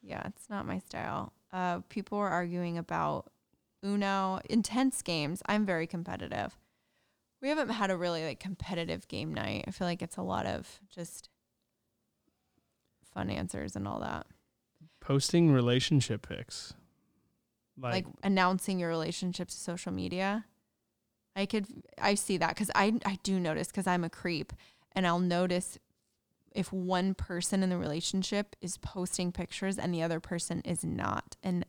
yeah, 0.02 0.26
it's 0.26 0.50
not 0.50 0.66
my 0.66 0.78
style. 0.80 1.32
Uh, 1.52 1.80
people 1.88 2.18
were 2.18 2.28
arguing 2.28 2.76
about 2.78 3.30
Uno, 3.84 4.40
intense 4.50 5.02
games. 5.02 5.42
I'm 5.46 5.64
very 5.64 5.86
competitive. 5.86 6.58
We 7.40 7.48
haven't 7.50 7.68
had 7.68 7.90
a 7.90 7.96
really 7.96 8.24
like 8.24 8.40
competitive 8.40 9.06
game 9.08 9.32
night. 9.32 9.64
I 9.68 9.70
feel 9.70 9.86
like 9.86 10.02
it's 10.02 10.16
a 10.16 10.22
lot 10.22 10.46
of 10.46 10.80
just 10.90 11.28
fun 13.12 13.30
answers 13.30 13.76
and 13.76 13.86
all 13.86 14.00
that. 14.00 14.26
Posting 15.00 15.52
relationship 15.52 16.26
pics. 16.26 16.74
Like, 17.76 18.06
Like, 18.06 18.06
announcing 18.22 18.78
your 18.78 18.88
relationships 18.88 19.54
to 19.54 19.60
social 19.60 19.92
media. 19.92 20.46
I 21.36 21.46
could 21.46 21.66
I 21.98 22.14
see 22.14 22.36
that 22.38 22.56
cuz 22.56 22.70
I 22.74 22.94
I 23.04 23.18
do 23.22 23.40
notice 23.40 23.72
cuz 23.72 23.86
I'm 23.86 24.04
a 24.04 24.10
creep 24.10 24.52
and 24.92 25.06
I'll 25.06 25.20
notice 25.20 25.78
if 26.52 26.72
one 26.72 27.14
person 27.14 27.62
in 27.62 27.70
the 27.70 27.78
relationship 27.78 28.54
is 28.60 28.78
posting 28.78 29.32
pictures 29.32 29.76
and 29.78 29.92
the 29.92 30.02
other 30.02 30.20
person 30.20 30.60
is 30.64 30.84
not. 30.84 31.36
And 31.42 31.66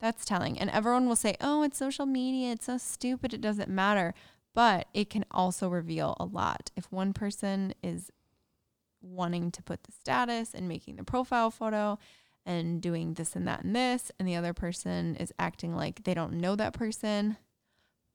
that's 0.00 0.24
telling. 0.24 0.58
And 0.58 0.68
everyone 0.70 1.06
will 1.06 1.16
say, 1.16 1.36
"Oh, 1.40 1.62
it's 1.62 1.78
social 1.78 2.06
media. 2.06 2.50
It's 2.52 2.66
so 2.66 2.76
stupid. 2.78 3.32
It 3.32 3.40
doesn't 3.40 3.70
matter." 3.70 4.14
But 4.54 4.88
it 4.92 5.08
can 5.08 5.24
also 5.30 5.68
reveal 5.68 6.16
a 6.18 6.24
lot. 6.24 6.72
If 6.76 6.90
one 6.90 7.12
person 7.12 7.74
is 7.82 8.10
wanting 9.00 9.50
to 9.52 9.62
put 9.62 9.84
the 9.84 9.92
status 9.92 10.54
and 10.54 10.68
making 10.68 10.96
the 10.96 11.04
profile 11.04 11.50
photo 11.50 11.98
and 12.44 12.82
doing 12.82 13.14
this 13.14 13.36
and 13.36 13.46
that 13.46 13.62
and 13.62 13.74
this, 13.74 14.10
and 14.18 14.28
the 14.28 14.36
other 14.36 14.52
person 14.52 15.16
is 15.16 15.32
acting 15.38 15.74
like 15.74 16.02
they 16.02 16.14
don't 16.14 16.34
know 16.34 16.56
that 16.56 16.72
person, 16.74 17.36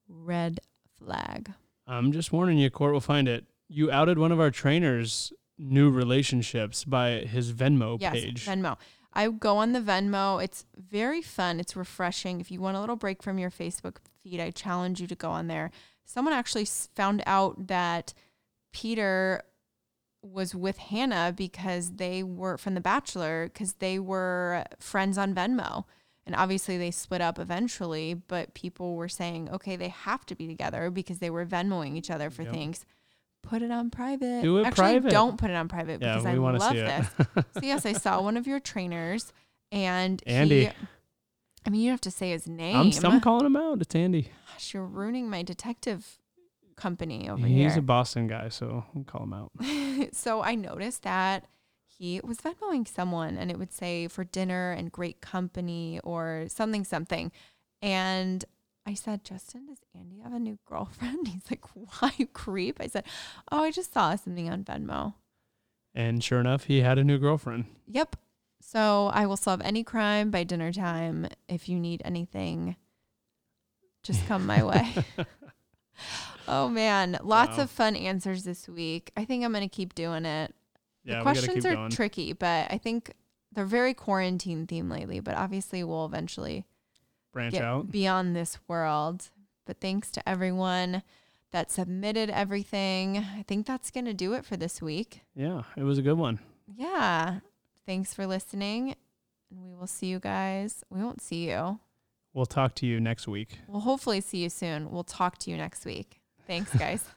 red 0.07 0.59
flag. 0.99 1.51
I'm 1.85 2.11
just 2.11 2.31
warning 2.31 2.57
you, 2.57 2.69
court 2.69 2.93
will 2.93 2.99
find 2.99 3.27
it. 3.27 3.45
You 3.69 3.91
outed 3.91 4.17
one 4.17 4.31
of 4.31 4.39
our 4.39 4.51
trainers' 4.51 5.31
new 5.57 5.89
relationships 5.89 6.83
by 6.83 7.11
his 7.21 7.51
Venmo 7.53 7.97
Yes, 7.99 8.13
page. 8.13 8.45
Venmo. 8.45 8.77
I 9.13 9.29
go 9.29 9.57
on 9.57 9.73
the 9.73 9.79
Venmo. 9.79 10.43
It's 10.43 10.65
very 10.75 11.21
fun. 11.21 11.59
It's 11.59 11.75
refreshing. 11.75 12.39
If 12.39 12.51
you 12.51 12.61
want 12.61 12.77
a 12.77 12.79
little 12.79 12.95
break 12.95 13.23
from 13.23 13.39
your 13.39 13.49
Facebook 13.49 13.97
feed, 14.21 14.39
I 14.39 14.51
challenge 14.51 15.01
you 15.01 15.07
to 15.07 15.15
go 15.15 15.31
on 15.31 15.47
there. 15.47 15.71
Someone 16.05 16.33
actually 16.33 16.65
found 16.65 17.23
out 17.25 17.67
that 17.67 18.13
Peter 18.73 19.41
was 20.21 20.53
with 20.53 20.77
Hannah 20.77 21.33
because 21.35 21.93
they 21.93 22.21
were 22.21 22.57
from 22.57 22.75
The 22.75 22.81
Bachelor 22.81 23.49
because 23.51 23.73
they 23.73 23.97
were 23.97 24.65
friends 24.79 25.17
on 25.17 25.33
Venmo. 25.33 25.85
And 26.27 26.35
obviously 26.35 26.77
they 26.77 26.91
split 26.91 27.21
up 27.21 27.39
eventually, 27.39 28.13
but 28.13 28.53
people 28.53 28.95
were 28.95 29.07
saying, 29.07 29.49
okay, 29.49 29.77
they 29.77 29.87
have 29.87 30.25
to 30.27 30.35
be 30.35 30.45
together 30.45 30.91
because 30.91 31.19
they 31.19 31.29
were 31.29 31.45
Venmoing 31.45 31.95
each 31.95 32.11
other 32.11 32.29
for 32.29 32.43
Yep. 32.43 32.51
things. 32.51 32.85
Put 33.43 33.61
it 33.61 33.71
on 33.71 33.89
private. 33.89 34.41
Do 34.41 34.57
it 34.57 34.65
Actually, 34.65 34.99
private. 34.99 35.11
don't 35.11 35.37
put 35.37 35.49
it 35.49 35.55
on 35.55 35.69
private 35.69 36.01
yeah, 36.01 36.15
because 36.17 36.25
I 36.25 36.33
love 36.33 36.73
this. 36.73 37.07
So 37.53 37.61
yes, 37.63 37.85
I 37.85 37.93
saw 37.93 38.21
one 38.21 38.35
of 38.35 38.45
your 38.45 38.59
trainers, 38.59 39.31
and 39.71 40.21
Andy. 40.27 40.65
He, 40.65 40.71
I 41.65 41.69
mean, 41.69 41.81
you 41.81 41.91
have 41.91 42.01
to 42.01 42.11
say 42.11 42.31
his 42.31 42.45
name. 42.47 42.75
I'm, 42.75 43.05
I'm 43.05 43.21
calling 43.21 43.45
him 43.45 43.55
out. 43.55 43.81
It's 43.81 43.95
Andy. 43.95 44.31
Gosh, 44.51 44.73
you're 44.73 44.85
ruining 44.85 45.29
my 45.29 45.43
detective 45.43 46.19
company 46.75 47.29
over 47.29 47.45
He's 47.45 47.55
here. 47.55 47.67
He's 47.69 47.77
a 47.77 47.81
Boston 47.81 48.27
guy, 48.27 48.49
so 48.49 48.83
I'll 48.95 49.03
call 49.03 49.23
him 49.23 49.33
out. 49.33 49.51
so 50.13 50.41
I 50.41 50.55
noticed 50.55 51.03
that 51.03 51.45
he 51.97 52.19
was 52.23 52.37
Venmoing 52.37 52.87
someone 52.87 53.37
and 53.37 53.49
it 53.49 53.57
would 53.57 53.73
say 53.73 54.07
for 54.07 54.23
dinner 54.23 54.71
and 54.71 54.91
great 54.91 55.19
company 55.21 55.99
or 56.03 56.45
something, 56.47 56.83
something. 56.83 57.31
And 57.81 58.45
I 58.85 58.93
said, 58.93 59.23
Justin, 59.23 59.65
does 59.67 59.79
Andy 59.97 60.19
have 60.19 60.33
a 60.33 60.39
new 60.39 60.59
girlfriend? 60.65 61.27
He's 61.29 61.49
like, 61.49 61.65
why, 61.73 62.11
creep? 62.33 62.77
I 62.79 62.87
said, 62.87 63.03
oh, 63.51 63.63
I 63.63 63.71
just 63.71 63.93
saw 63.93 64.15
something 64.15 64.49
on 64.49 64.63
Venmo. 64.63 65.15
And 65.95 66.23
sure 66.23 66.39
enough, 66.39 66.65
he 66.65 66.81
had 66.81 66.97
a 66.97 67.03
new 67.03 67.17
girlfriend. 67.17 67.65
Yep. 67.87 68.15
So 68.61 69.09
I 69.13 69.25
will 69.25 69.37
solve 69.37 69.61
any 69.63 69.83
crime 69.83 70.29
by 70.29 70.43
dinner 70.43 70.71
time. 70.71 71.27
If 71.47 71.67
you 71.69 71.79
need 71.79 72.01
anything, 72.05 72.75
just 74.03 74.25
come 74.27 74.45
my 74.45 74.63
way. 74.63 74.93
oh 76.47 76.69
man, 76.69 77.17
lots 77.23 77.57
Wow. 77.57 77.63
of 77.63 77.71
fun 77.71 77.95
answers 77.95 78.43
this 78.43 78.67
week. 78.67 79.11
I 79.17 79.25
think 79.25 79.43
I'm 79.43 79.51
going 79.51 79.67
to 79.67 79.75
keep 79.75 79.95
doing 79.95 80.25
it. 80.25 80.53
Yeah, 81.07 81.17
the 81.17 81.21
questions 81.23 81.65
are 81.65 81.73
going. 81.73 81.89
tricky, 81.89 82.33
but 82.33 82.71
I 82.71 82.77
think 82.77 83.13
they're 83.53 83.65
very 83.65 83.93
quarantine 83.93 84.67
themed 84.67 84.91
lately, 84.91 85.19
but 85.19 85.35
obviously 85.35 85.83
we'll 85.83 86.05
eventually 86.05 86.65
Branch 87.31 87.55
out. 87.55 87.89
beyond 87.91 88.35
this 88.35 88.59
world. 88.67 89.29
But 89.65 89.79
thanks 89.81 90.11
to 90.11 90.29
everyone 90.29 91.03
that 91.51 91.71
submitted 91.71 92.29
everything. 92.29 93.17
I 93.17 93.43
think 93.47 93.65
that's 93.65 93.89
going 93.89 94.05
to 94.05 94.13
do 94.13 94.33
it 94.33 94.45
for 94.45 94.57
this 94.57 94.81
week. 94.81 95.21
Yeah, 95.35 95.63
it 95.75 95.83
was 95.83 95.97
a 95.97 96.01
good 96.01 96.17
one. 96.17 96.39
Yeah. 96.75 97.39
Thanks 97.85 98.13
for 98.13 98.27
listening. 98.27 98.95
And 99.49 99.63
we 99.63 99.73
will 99.73 99.87
see 99.87 100.07
you 100.07 100.19
guys. 100.19 100.83
We 100.89 101.01
won't 101.01 101.21
see 101.21 101.49
you. 101.49 101.79
We'll 102.33 102.45
talk 102.45 102.75
to 102.75 102.85
you 102.85 102.99
next 102.99 103.27
week. 103.27 103.59
We'll 103.67 103.81
hopefully 103.81 104.21
see 104.21 104.39
you 104.39 104.49
soon. 104.49 104.91
We'll 104.91 105.03
talk 105.03 105.37
to 105.39 105.51
you 105.51 105.57
next 105.57 105.85
week. 105.85 106.19
Thanks, 106.45 106.73
guys. 106.77 107.03